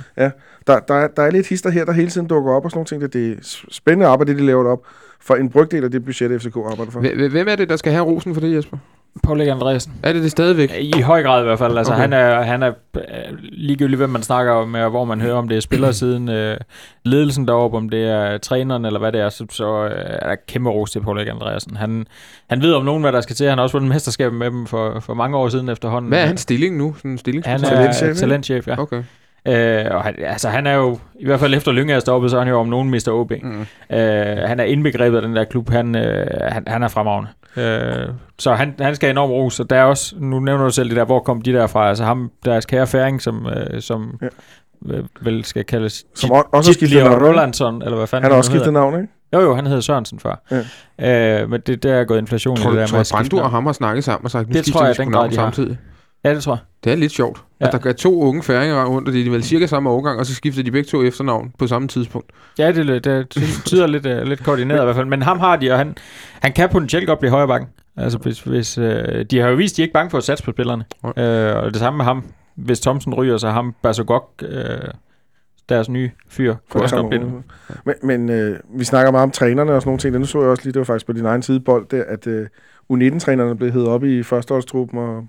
Der, 0.67 0.79
der, 0.79 0.95
er, 0.95 1.09
der 1.09 1.23
er 1.23 1.31
lidt 1.31 1.47
hister 1.49 1.71
her, 1.71 1.85
der 1.85 1.93
hele 1.93 2.11
tiden 2.11 2.27
dukker 2.27 2.53
op 2.53 2.65
og 2.65 2.71
sådan 2.71 2.79
nogle 2.79 2.87
ting. 2.87 3.03
Det, 3.03 3.13
det 3.13 3.33
er 3.33 3.65
spændende 3.71 4.07
arbejde, 4.07 4.33
det 4.33 4.41
de 4.41 4.47
laver 4.47 4.69
op 4.71 4.83
for 5.21 5.35
en 5.35 5.49
brygdel 5.51 5.85
af 5.85 5.91
det 5.91 6.05
budget, 6.05 6.43
FCK 6.43 6.57
arbejder 6.57 6.91
for. 6.93 7.01
Hv- 7.01 7.29
Hvem 7.31 7.49
er 7.49 7.57
det, 7.57 7.69
der 7.69 7.77
skal 7.77 7.93
have 7.93 8.05
rosen 8.05 8.35
for 8.35 8.41
det, 8.41 8.55
Jesper? 8.57 8.77
Paul 9.25 9.41
Erik 9.41 9.51
Andreasen. 9.51 9.93
Er 10.03 10.13
det 10.13 10.23
det 10.23 10.31
stadigvæk? 10.31 10.73
I 10.81 11.01
høj 11.01 11.23
grad 11.23 11.43
i 11.43 11.45
hvert 11.45 11.59
fald. 11.59 11.79
Altså, 11.79 11.93
Okay. 11.93 12.01
han 12.01 12.13
er, 12.13 12.43
han 12.43 12.63
er 12.63 12.73
øh, 12.97 13.03
ligegyldigt, 13.41 13.97
hvem 13.99 14.11
man 14.11 14.23
snakker 14.23 14.53
om, 14.53 14.75
og 14.75 14.91
hvor 14.91 15.05
man 15.05 15.21
hører, 15.21 15.35
om 15.35 15.49
det 15.49 15.57
er 15.57 15.61
spillersiden, 15.61 16.29
øh, 16.39 16.57
ledelsen 17.05 17.49
deroppe, 17.49 17.77
om 17.77 17.89
det 17.89 18.05
er 18.05 18.39
træneren 18.39 18.85
eller 18.85 18.99
hvad 18.99 19.13
det 19.13 19.21
er, 19.21 19.29
så, 19.29 19.47
så 19.51 19.85
øh, 19.85 19.91
er 19.95 20.29
der 20.29 20.37
kæmpe 20.49 20.71
ros 20.71 20.91
til 20.91 21.01
Paul 21.01 21.19
Erik 21.19 21.29
Andreasen. 21.29 21.77
Han, 21.77 22.07
han 22.51 22.63
ved 22.63 22.73
om 22.75 22.85
nogen, 22.85 23.03
hvad 23.03 23.13
der 23.13 23.21
skal 23.21 23.37
til. 23.37 23.49
Han 23.49 23.59
har 23.59 23.63
også 23.63 23.73
vundet 23.79 23.89
mesterskabet 23.95 24.39
med 24.39 24.51
dem 24.51 24.67
for, 24.67 25.01
for 25.01 25.15
mange 25.15 25.37
år 25.37 25.49
siden 25.49 25.69
efterhånden. 25.69 26.09
Hvad 26.09 26.23
er 26.23 26.27
hans 26.27 26.41
stilling 26.41 26.77
nu? 26.77 26.95
Sådan 26.97 27.11
en 27.11 27.19
stilling? 27.19 27.45
Han 27.47 27.61
er 27.65 27.69
Talentchef, 27.69 28.17
talentchef 28.17 28.69
ja. 28.69 28.79
Okay. 28.81 29.03
Øh, 29.49 29.85
og 29.91 30.03
han, 30.03 30.15
altså, 30.19 30.49
han 30.49 30.67
er 30.67 30.75
jo, 30.75 30.99
i 31.21 31.25
hvert 31.27 31.41
fald 31.41 31.55
efter 31.55 31.73
Lyngge 31.73 31.95
er 31.95 32.01
stoppet, 32.01 32.31
så 32.31 32.37
er 32.37 32.41
han 32.41 32.49
jo 32.49 32.59
om 32.61 32.69
nogen 32.69 32.91
mister 32.91 33.13
OB. 33.13 33.33
Mm. 33.43 33.61
Øh, 33.97 34.37
han 34.47 34.61
er 34.61 34.65
indbegrebet 34.65 35.17
af 35.17 35.23
den 35.23 35.37
der 35.37 35.45
klub. 35.45 35.71
Han, 35.71 35.95
øh, 35.97 36.27
han, 36.49 36.65
han 36.67 36.83
er 36.83 36.89
fremragende. 36.89 37.31
Øh, 37.57 38.09
så 38.39 38.55
han, 38.55 38.75
han 38.81 38.95
skal 38.95 39.07
have 39.07 39.11
enorm 39.11 39.31
ros. 39.31 39.61
Og 39.61 39.71
der 39.71 39.77
er 39.77 39.85
også, 39.85 40.15
nu 40.19 40.41
nævner 40.41 40.65
du 40.65 40.71
selv 40.71 40.89
det 40.89 40.97
der, 40.97 41.05
hvor 41.05 41.21
kom 41.21 41.43
de 41.43 41.53
der 41.53 41.67
fra? 41.67 41.89
Altså 41.89 42.05
ham, 42.05 42.31
deres 42.45 42.67
kære 42.67 42.87
færing, 42.87 43.23
som, 43.23 43.47
øh, 43.47 43.81
som 43.81 44.19
Ja. 44.23 44.27
ja. 44.95 45.01
vel 45.23 45.45
skal 45.45 45.65
kaldes 45.65 46.05
Som 46.15 46.31
også 46.31 46.73
skiftet 46.73 47.03
navn, 47.03 47.13
ikke? 47.15 47.27
Rolandsson, 47.29 47.83
eller 47.83 47.97
hvad 47.97 48.07
fanden 48.07 48.23
Han 48.23 48.31
har 48.33 48.39
også 48.39 48.51
skiftet 48.51 48.73
navn, 48.73 48.95
ikke? 48.95 49.09
Jo, 49.35 49.41
jo, 49.41 49.55
han 49.55 49.67
hedder 49.67 49.81
Sørensen 49.81 50.21
før. 50.21 50.65
Ja. 50.99 51.43
Øh, 51.43 51.51
men 51.51 51.61
det, 51.67 51.83
der 51.83 51.95
er 51.95 52.05
gået 52.05 52.19
inflation 52.19 52.57
Tror 52.57 52.71
i 52.71 52.73
du, 52.73 52.79
det 52.79 52.81
der 52.81 52.87
tror 52.87 52.99
med 52.99 53.05
skifte 53.05 53.17
Brandur 53.31 53.43
og 53.43 53.51
ham 53.51 53.67
har 53.67 53.73
snakket 53.73 54.05
sammen 54.05 54.25
og 54.25 54.31
sagt, 54.31 54.49
nu 54.49 54.53
Det 54.53 54.65
skifter 54.65 54.79
tror 54.79 54.85
vi 54.85 54.87
jeg, 54.87 54.95
sgu 54.95 55.03
den 55.05 55.13
navn 55.13 55.31
grad, 55.37 55.53
de 55.57 55.67
har. 55.69 55.77
Ja, 56.25 56.35
det 56.35 56.43
tror 56.43 56.53
jeg. 56.53 56.61
Det 56.85 56.93
er 56.93 56.97
lidt 56.97 57.13
sjovt. 57.13 57.43
Ja. 57.61 57.67
At 57.67 57.83
der 57.83 57.89
er 57.89 57.93
to 57.93 58.23
unge 58.23 58.43
færinger 58.43 58.85
rundt, 58.85 59.09
og 59.09 59.15
de 59.15 59.27
er 59.27 59.31
vel 59.31 59.43
cirka 59.43 59.67
samme 59.67 59.91
årgang, 59.91 60.19
og 60.19 60.27
så 60.27 60.35
skifter 60.35 60.63
de 60.63 60.71
begge 60.71 60.89
to 60.89 61.03
efternavn 61.03 61.53
på 61.59 61.67
samme 61.67 61.89
tidspunkt. 61.89 62.31
Ja, 62.59 62.73
det, 62.73 62.91
er 62.91 62.99
det 62.99 63.29
tyder 63.65 63.87
lidt, 63.87 64.07
uh, 64.07 64.23
lidt 64.23 64.45
koordineret 64.45 64.81
i 64.81 64.85
hvert 64.85 64.97
fald. 64.97 65.07
Men 65.07 65.23
ham 65.23 65.39
har 65.39 65.57
de, 65.57 65.71
og 65.73 65.79
han, 65.79 65.97
han 66.41 66.53
kan 66.53 66.69
potentielt 66.69 67.07
godt 67.07 67.19
blive 67.19 67.31
højre 67.31 67.49
bakken. 67.49 67.69
Altså, 67.97 68.19
hvis, 68.19 68.41
hvis, 68.41 68.79
øh, 68.79 69.25
de 69.25 69.39
har 69.39 69.49
jo 69.49 69.57
vist, 69.57 69.75
at 69.75 69.77
de 69.77 69.83
er 69.83 69.85
ikke 69.85 69.93
bange 69.93 70.11
for 70.11 70.19
at 70.19 70.25
satse 70.25 70.45
på 70.45 70.51
spillerne. 70.51 70.85
Øh, 71.05 71.65
og 71.65 71.71
det 71.71 71.77
samme 71.77 71.97
med 71.97 72.05
ham. 72.05 72.25
Hvis 72.57 72.81
Thomsen 72.81 73.15
ryger, 73.15 73.37
så 73.37 73.51
ham 73.51 73.75
Basogok, 73.83 74.43
øh, 74.43 74.79
deres 75.69 75.89
nye 75.89 76.11
fyr, 76.29 76.55
kunne 76.71 76.83
også 76.83 76.97
godt 76.97 77.09
blive 77.09 77.25
det. 77.25 77.43
Men, 77.85 77.95
men 78.03 78.29
øh, 78.31 78.59
vi 78.79 78.85
snakker 78.85 79.11
meget 79.11 79.23
om 79.23 79.31
trænerne 79.31 79.73
og 79.73 79.83
sådan 79.83 79.89
nogle 79.89 79.99
ting. 79.99 80.19
Nu 80.19 80.25
så 80.25 80.41
jeg 80.41 80.49
også 80.49 80.65
lige, 80.65 80.73
det 80.73 80.79
var 80.79 80.85
faktisk 80.85 81.07
på 81.07 81.13
din 81.13 81.27
egen 81.27 81.43
sidebold, 81.43 81.87
der, 81.89 82.05
at 82.09 82.27
øh, 82.27 82.47
U19-trænerne 82.93 83.57
blev 83.57 83.73
heddet 83.73 83.89
op 83.89 84.05
i 84.05 84.23
førsteholdstruppen, 84.23 84.99
og 84.99 85.27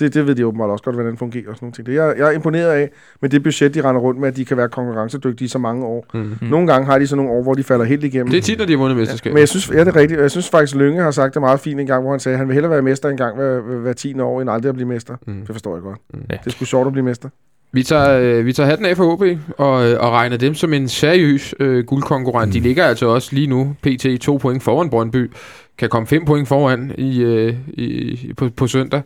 det, 0.00 0.14
det 0.14 0.26
ved 0.26 0.34
de 0.34 0.46
åbenbart 0.46 0.70
også 0.70 0.84
godt, 0.84 0.96
hvordan 0.96 1.10
det 1.10 1.18
fungerer 1.18 1.48
og 1.48 1.56
sådan 1.56 1.66
nogle 1.66 1.72
ting. 1.72 1.86
Det, 1.86 1.94
jeg, 1.94 2.14
jeg 2.18 2.26
er 2.26 2.30
imponeret 2.30 2.70
af 2.70 2.90
med 3.20 3.30
det 3.30 3.42
budget, 3.42 3.74
de 3.74 3.80
render 3.84 4.00
rundt 4.00 4.20
med, 4.20 4.28
at 4.28 4.36
de 4.36 4.44
kan 4.44 4.56
være 4.56 4.68
konkurrencedygtige 4.68 5.46
i 5.46 5.48
så 5.48 5.58
mange 5.58 5.86
år. 5.86 6.06
Mm. 6.14 6.20
Mm. 6.20 6.36
Nogle 6.48 6.66
gange 6.66 6.86
har 6.86 6.98
de 6.98 7.06
så 7.06 7.16
nogle 7.16 7.30
år, 7.30 7.42
hvor 7.42 7.54
de 7.54 7.62
falder 7.62 7.84
helt 7.84 8.04
igennem. 8.04 8.30
Det 8.30 8.38
er 8.38 8.42
tit, 8.42 8.58
når 8.58 8.64
de 8.64 8.72
har 8.72 8.78
vundet 8.78 8.98
mesterskabet. 8.98 9.34
Men 9.34 9.40
jeg 9.40 9.48
synes, 9.48 9.70
ja, 9.70 9.80
det 9.80 9.88
er 9.88 9.96
rigtigt. 9.96 10.20
Jeg 10.20 10.30
synes 10.30 10.48
faktisk, 10.48 10.74
Lønge 10.74 11.02
har 11.02 11.10
sagt 11.10 11.34
det 11.34 11.42
meget 11.42 11.60
fint 11.60 11.80
en 11.80 11.86
gang, 11.86 12.02
hvor 12.02 12.10
han 12.10 12.20
sagde, 12.20 12.34
at 12.34 12.38
han 12.38 12.48
vil 12.48 12.54
hellere 12.54 12.70
være 12.70 12.82
mester 12.82 13.08
en 13.08 13.16
gang 13.16 13.36
hver, 13.36 13.60
hver, 13.60 13.78
hver 13.78 13.92
10. 13.92 14.20
år, 14.20 14.40
end 14.40 14.50
aldrig 14.50 14.68
at 14.68 14.74
blive 14.74 14.88
mester. 14.88 15.16
Mm. 15.26 15.34
Det 15.46 15.54
forstår 15.54 15.74
jeg 15.76 15.82
godt. 15.82 15.98
Mm. 16.14 16.20
Det 16.44 16.52
sgu 16.52 16.64
sjovt 16.64 16.86
at 16.86 16.92
blive 16.92 17.04
mester. 17.04 17.28
Vi 17.74 17.82
tager, 17.82 18.18
øh, 18.18 18.46
vi 18.46 18.52
tager 18.52 18.68
hatten 18.68 18.86
af 18.86 18.96
for 18.96 19.12
OB 19.12 19.22
og, 19.58 19.88
øh, 19.88 20.00
og 20.00 20.12
regner 20.12 20.36
dem 20.36 20.54
som 20.54 20.72
en 20.72 20.88
seriøs 20.88 21.54
øh, 21.60 21.84
guldkonkurrent. 21.84 22.48
Mm. 22.48 22.52
De 22.52 22.60
ligger 22.60 22.84
altså 22.84 23.06
også 23.06 23.34
lige 23.34 23.46
nu 23.46 23.76
pt. 23.82 24.06
to 24.20 24.36
point 24.36 24.62
foran 24.62 24.90
Brøndby. 24.90 25.30
Kan 25.78 25.88
komme 25.88 26.06
fem 26.06 26.24
point 26.24 26.48
foran 26.48 26.94
i, 26.98 27.22
øh, 27.22 27.54
i, 27.68 28.32
på, 28.36 28.48
på 28.56 28.66
søndag. 28.66 29.02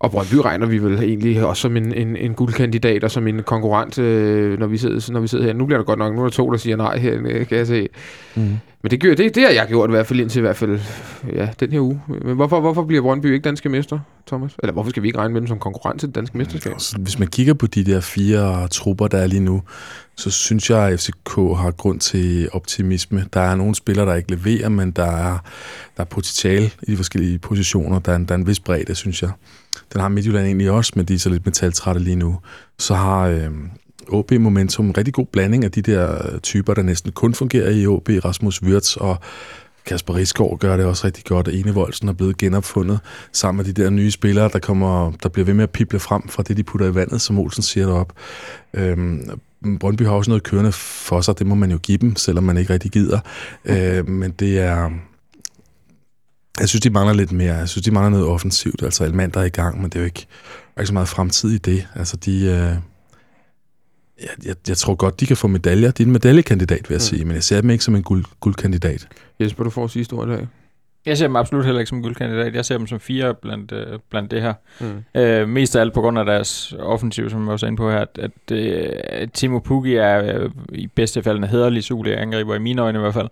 Og 0.00 0.10
Brøndby 0.10 0.34
regner 0.34 0.66
vi 0.66 0.78
vel 0.78 1.02
egentlig 1.02 1.46
også 1.46 1.60
som 1.60 1.76
en, 1.76 1.94
en, 1.94 2.16
en 2.16 2.34
guldkandidat 2.34 3.04
og 3.04 3.10
som 3.10 3.26
en 3.26 3.42
konkurrent, 3.42 3.98
øh, 3.98 4.58
når, 4.58 4.66
vi 4.66 4.78
sidder, 4.78 5.12
når 5.12 5.20
vi 5.20 5.28
sidder 5.28 5.44
her. 5.44 5.52
Nu 5.52 5.66
bliver 5.66 5.78
der 5.78 5.84
godt 5.84 5.98
nok, 5.98 6.14
nu 6.14 6.20
er 6.20 6.24
der 6.24 6.30
to, 6.30 6.50
der 6.50 6.56
siger 6.56 6.76
nej 6.76 6.98
her, 6.98 7.44
kan 7.44 7.58
jeg 7.58 7.66
se. 7.66 7.88
Mm. 8.36 8.56
Men 8.82 8.90
det, 8.90 9.00
gør, 9.00 9.14
det, 9.14 9.34
det 9.34 9.42
har 9.42 9.50
jeg 9.50 9.66
gjort 9.68 9.90
i 9.90 9.92
hvert 9.92 10.06
fald 10.06 10.20
indtil 10.20 10.38
i 10.38 10.40
hvert 10.40 10.56
fald 10.56 10.80
ja, 11.32 11.48
den 11.60 11.72
her 11.72 11.80
uge. 11.80 12.02
Men 12.08 12.36
hvorfor, 12.36 12.60
hvorfor 12.60 12.84
bliver 12.84 13.02
Brøndby 13.02 13.26
ikke 13.26 13.44
danske 13.44 13.68
mester, 13.68 13.98
Thomas? 14.26 14.56
Eller 14.62 14.72
hvorfor 14.72 14.90
skal 14.90 15.02
vi 15.02 15.08
ikke 15.08 15.18
regne 15.18 15.32
med 15.32 15.40
dem 15.40 15.48
som 15.48 15.58
konkurrent 15.58 16.00
til 16.00 16.06
det 16.06 16.14
danske 16.14 16.38
mesterskab? 16.38 16.72
Hvis 16.98 17.18
man 17.18 17.28
kigger 17.28 17.54
på 17.54 17.66
de 17.66 17.84
der 17.84 18.00
fire 18.00 18.68
trupper, 18.68 19.08
der 19.08 19.18
er 19.18 19.26
lige 19.26 19.40
nu, 19.40 19.62
så 20.16 20.30
synes 20.30 20.70
jeg, 20.70 20.78
at 20.78 21.00
FCK 21.00 21.34
har 21.34 21.70
grund 21.70 22.00
til 22.00 22.48
optimisme. 22.52 23.26
Der 23.32 23.40
er 23.40 23.56
nogle 23.56 23.74
spillere, 23.74 24.06
der 24.06 24.14
ikke 24.14 24.30
leverer, 24.30 24.68
men 24.68 24.90
der 24.90 25.06
er, 25.06 25.38
der 25.96 26.02
er 26.02 26.04
potentiale 26.04 26.70
i 26.82 26.90
de 26.90 26.96
forskellige 26.96 27.38
positioner. 27.38 27.98
Der 27.98 28.12
er 28.12 28.16
en, 28.16 28.24
der 28.24 28.34
er 28.34 28.38
en 28.38 28.46
vis 28.46 28.60
bredde, 28.60 28.94
synes 28.94 29.22
jeg. 29.22 29.30
Den 29.92 30.00
har 30.00 30.08
Midtjylland 30.08 30.46
egentlig 30.46 30.70
også, 30.70 30.92
men 30.96 31.04
de 31.04 31.14
er 31.14 31.18
så 31.18 31.30
lidt 31.30 31.46
metaltrætte 31.46 32.00
lige 32.00 32.16
nu. 32.16 32.38
Så 32.78 32.94
har 32.94 33.26
øh, 33.26 33.50
OB 34.08 34.32
Momentum 34.32 34.86
en 34.86 34.98
rigtig 34.98 35.14
god 35.14 35.26
blanding 35.26 35.64
af 35.64 35.70
de 35.70 35.82
der 35.82 36.38
typer, 36.42 36.74
der 36.74 36.82
næsten 36.82 37.12
kun 37.12 37.34
fungerer 37.34 37.70
i 37.70 37.86
OB. 37.86 38.08
Rasmus 38.24 38.62
Wirtz 38.62 38.96
og 38.96 39.16
Kasper 39.88 40.14
Risgaard 40.14 40.58
gør 40.58 40.76
det 40.76 40.86
også 40.86 41.06
rigtig 41.06 41.24
godt, 41.24 41.48
og 41.48 41.54
Enevoldsen 41.54 42.08
er 42.08 42.12
blevet 42.12 42.38
genopfundet 42.38 43.00
sammen 43.32 43.56
med 43.56 43.74
de 43.74 43.82
der 43.82 43.90
nye 43.90 44.10
spillere, 44.10 44.50
der, 44.52 44.58
kommer, 44.58 45.12
der 45.22 45.28
bliver 45.28 45.46
ved 45.46 45.54
med 45.54 45.62
at 45.62 45.70
pible 45.70 45.98
frem 45.98 46.28
fra 46.28 46.42
det, 46.42 46.56
de 46.56 46.62
putter 46.62 46.86
i 46.86 46.94
vandet, 46.94 47.20
som 47.20 47.38
Olsen 47.38 47.62
siger 47.62 47.86
derop. 47.86 48.12
Øhm, 48.74 49.40
Brøndby 49.80 50.02
har 50.02 50.12
også 50.12 50.30
noget 50.30 50.42
kørende 50.42 50.72
for 50.72 51.20
sig, 51.20 51.38
det 51.38 51.46
må 51.46 51.54
man 51.54 51.70
jo 51.70 51.78
give 51.78 51.98
dem, 51.98 52.16
selvom 52.16 52.44
man 52.44 52.56
ikke 52.56 52.72
rigtig 52.72 52.90
gider. 52.90 53.20
Øh, 53.64 54.08
men 54.08 54.30
det 54.30 54.58
er... 54.58 54.90
Jeg 56.60 56.68
synes, 56.68 56.82
de 56.82 56.90
mangler 56.90 57.14
lidt 57.14 57.32
mere. 57.32 57.54
Jeg 57.54 57.68
synes, 57.68 57.84
de 57.84 57.90
mangler 57.90 58.10
noget 58.10 58.26
offensivt. 58.26 58.82
Altså, 58.82 59.04
Almand 59.04 59.36
er 59.36 59.42
i 59.42 59.48
gang, 59.48 59.80
men 59.80 59.90
det 59.90 59.96
er 59.96 60.00
jo 60.00 60.04
ikke, 60.04 60.26
er 60.76 60.80
ikke 60.80 60.86
så 60.86 60.92
meget 60.94 61.08
fremtid 61.08 61.50
i 61.50 61.58
det. 61.58 61.86
Altså, 61.94 62.16
de... 62.16 62.44
Øh, 62.44 62.76
jeg, 64.20 64.28
jeg, 64.44 64.56
jeg 64.68 64.76
tror 64.76 64.94
godt, 64.94 65.20
de 65.20 65.26
kan 65.26 65.36
få 65.36 65.48
medaljer. 65.48 65.90
De 65.90 66.02
er 66.02 66.06
en 66.06 66.12
medaljekandidat, 66.12 66.88
vil 66.88 66.94
jeg 66.94 67.02
sige, 67.02 67.24
men 67.24 67.34
jeg 67.34 67.44
ser 67.44 67.60
dem 67.60 67.70
ikke 67.70 67.84
som 67.84 67.96
en 67.96 68.02
guld, 68.02 68.24
guldkandidat. 68.40 69.08
Jesper, 69.40 69.64
du 69.64 69.70
får 69.70 69.86
sidste 69.86 70.12
ord 70.12 70.28
i 70.28 70.30
dag. 70.30 70.46
Jeg 71.08 71.18
ser 71.18 71.26
dem 71.26 71.36
absolut 71.36 71.64
heller 71.64 71.80
ikke 71.80 71.88
som 71.88 72.02
guldkandidat. 72.02 72.54
Jeg 72.54 72.64
ser 72.64 72.78
dem 72.78 72.86
som 72.86 73.00
fire 73.00 73.34
blandt, 73.34 73.72
øh, 73.72 73.98
blandt 74.10 74.30
det 74.30 74.42
her. 74.42 74.54
Mm. 74.80 75.04
Øh, 75.20 75.48
mest 75.48 75.76
af 75.76 75.80
alt 75.80 75.94
på 75.94 76.00
grund 76.00 76.18
af 76.18 76.24
deres 76.24 76.74
offensiv, 76.78 77.30
som 77.30 77.44
jeg 77.44 77.52
også 77.52 77.66
er 77.66 77.68
inde 77.68 77.76
på 77.76 77.90
her, 77.90 77.98
at, 77.98 78.18
at 78.18 78.52
øh, 78.52 79.28
Timo 79.34 79.58
Pukki 79.58 79.94
er 79.94 80.38
øh, 80.38 80.50
i 80.72 80.86
bedste 80.86 81.22
fald 81.22 81.38
en 81.38 81.44
hederlig 81.44 81.84
sule 81.84 82.16
angriber, 82.16 82.54
i 82.54 82.58
mine 82.58 82.82
øjne 82.82 82.98
i 82.98 83.00
hvert 83.00 83.14
fald. 83.14 83.28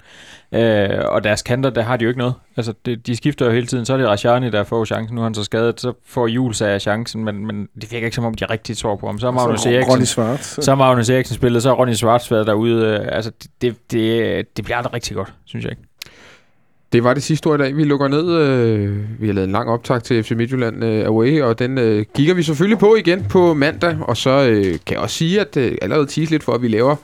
Øh, 0.53 1.05
og 1.05 1.25
deres 1.25 1.43
kanter, 1.43 1.71
der 1.71 1.83
har 1.83 1.97
de 1.97 2.03
jo 2.03 2.09
ikke 2.09 2.19
noget. 2.19 2.35
Altså, 2.57 2.75
det, 2.87 3.07
de 3.07 3.17
skifter 3.17 3.47
jo 3.47 3.53
hele 3.53 3.67
tiden. 3.67 3.85
Så 3.85 3.93
er 3.93 3.97
det 3.97 4.09
Rashani, 4.09 4.51
der 4.51 4.65
får 4.65 4.85
chancen. 4.85 5.15
Nu 5.15 5.21
er 5.21 5.25
han 5.25 5.35
så 5.35 5.45
skadet, 5.45 5.81
så 5.81 5.93
får 6.07 6.27
Jules 6.27 6.63
af 6.63 6.81
chancen, 6.81 7.25
men, 7.25 7.47
men 7.47 7.69
det 7.81 7.93
virker 7.93 8.07
ikke 8.07 8.15
som 8.15 8.25
om, 8.25 8.35
de 8.35 8.45
rigtig 8.45 8.77
tror 8.77 8.97
på 8.97 9.07
ham. 9.07 9.19
Så 9.19 9.27
er 9.27 9.31
Magnus 9.31 9.61
Så 9.61 9.69
Ronny 9.69 9.77
Eriksen, 9.77 10.07
Svart. 10.07 10.45
så 10.45 10.71
er 10.71 10.75
Magnus 10.75 11.11
Eriksen 11.11 11.37
spillet, 11.37 11.63
så 11.63 11.71
er 11.71 11.75
Ronny 11.75 11.93
Schwartz 11.93 12.31
været 12.31 12.47
derude. 12.47 12.87
Øh, 12.87 13.09
altså, 13.17 13.31
det, 13.43 13.51
det, 13.63 13.93
det, 13.93 14.57
det 14.57 14.65
bliver 14.65 14.77
aldrig 14.77 14.95
rigtig 14.95 15.17
godt, 15.17 15.35
synes 15.45 15.65
jeg 15.65 15.73
ikke. 15.73 15.83
Det 16.93 17.05
var 17.05 17.15
det 17.15 17.23
sidste 17.23 17.47
ord 17.47 17.61
i 17.61 17.63
dag. 17.63 17.77
Vi 17.77 17.85
lukker 17.85 18.09
ned. 18.09 18.33
Øh, 18.33 19.21
vi 19.21 19.27
har 19.27 19.35
lavet 19.35 19.47
en 19.47 19.53
lang 19.53 19.69
optag 19.69 20.03
til 20.03 20.25
FC 20.25 20.31
Midtjylland 20.31 20.85
øh, 20.85 21.07
away, 21.07 21.43
og 21.43 21.59
den 21.59 21.79
øh, 21.79 22.05
kigger 22.15 22.35
vi 22.35 22.43
selvfølgelig 22.43 22.79
på 22.79 22.95
igen 22.95 23.25
på 23.29 23.55
mandag. 23.55 23.97
Og 24.01 24.17
så 24.17 24.31
øh, 24.31 24.65
kan 24.65 24.95
jeg 24.95 24.99
også 24.99 25.17
sige, 25.17 25.41
at 25.41 25.57
øh, 25.57 25.79
allerede 25.83 26.07
tease 26.07 26.31
lidt 26.31 26.43
for, 26.43 26.53
at 26.53 26.63
vi 26.63 26.69
laver 26.69 26.97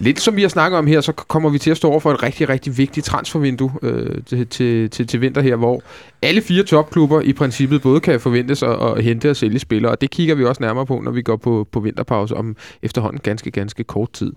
lidt 0.00 0.20
som 0.20 0.36
vi 0.36 0.42
har 0.42 0.48
snakket 0.48 0.78
om 0.78 0.86
her, 0.86 1.00
så 1.00 1.12
kommer 1.12 1.50
vi 1.50 1.58
til 1.58 1.70
at 1.70 1.76
stå 1.76 1.90
over 1.90 2.00
for 2.00 2.12
et 2.12 2.22
rigtig, 2.22 2.48
rigtig 2.48 2.78
vigtigt 2.78 3.06
transfervindue 3.06 3.72
øh, 3.82 4.22
til, 4.26 4.46
til, 4.46 4.90
til, 4.90 5.06
til 5.06 5.20
vinter 5.20 5.40
her, 5.42 5.56
hvor 5.56 5.82
alle 6.22 6.42
fire 6.42 6.62
topklubber 6.62 7.20
i 7.20 7.32
princippet 7.32 7.82
både 7.82 8.00
kan 8.00 8.20
forventes 8.20 8.62
at, 8.62 8.82
at 8.82 9.02
hente 9.02 9.30
og 9.30 9.36
sælge 9.36 9.58
spillere, 9.58 9.92
og 9.92 10.00
det 10.00 10.10
kigger 10.10 10.34
vi 10.34 10.44
også 10.44 10.62
nærmere 10.62 10.86
på, 10.86 11.00
når 11.00 11.10
vi 11.10 11.22
går 11.22 11.36
på, 11.36 11.68
på 11.72 11.80
vinterpause 11.80 12.36
om 12.36 12.56
efterhånden 12.82 13.20
ganske, 13.20 13.50
ganske 13.50 13.84
kort 13.84 14.12
tid. 14.12 14.32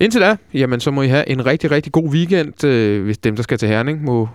Indtil 0.00 0.20
da, 0.20 0.36
jamen, 0.54 0.80
så 0.80 0.90
må 0.90 1.02
I 1.02 1.08
have 1.08 1.28
en 1.28 1.46
rigtig, 1.46 1.70
rigtig 1.70 1.92
god 1.92 2.08
weekend, 2.08 2.64
øh, 2.64 3.04
hvis 3.04 3.18
dem, 3.18 3.36
der 3.36 3.42
skal 3.42 3.58
til 3.58 3.68
Herning, 3.68 4.04
må 4.04 4.28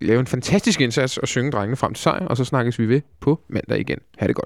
lave 0.00 0.20
en 0.20 0.26
fantastisk 0.26 0.80
indsats 0.80 1.18
og 1.18 1.28
synge 1.28 1.50
drengene 1.50 1.76
frem 1.76 1.94
til 1.94 2.02
sejr, 2.02 2.26
og 2.26 2.36
så 2.36 2.44
snakkes 2.44 2.78
vi 2.78 2.88
ved 2.88 3.00
på 3.20 3.40
mandag 3.48 3.80
igen. 3.80 3.98
Ha' 4.18 4.26
det 4.26 4.36
godt. 4.36 4.44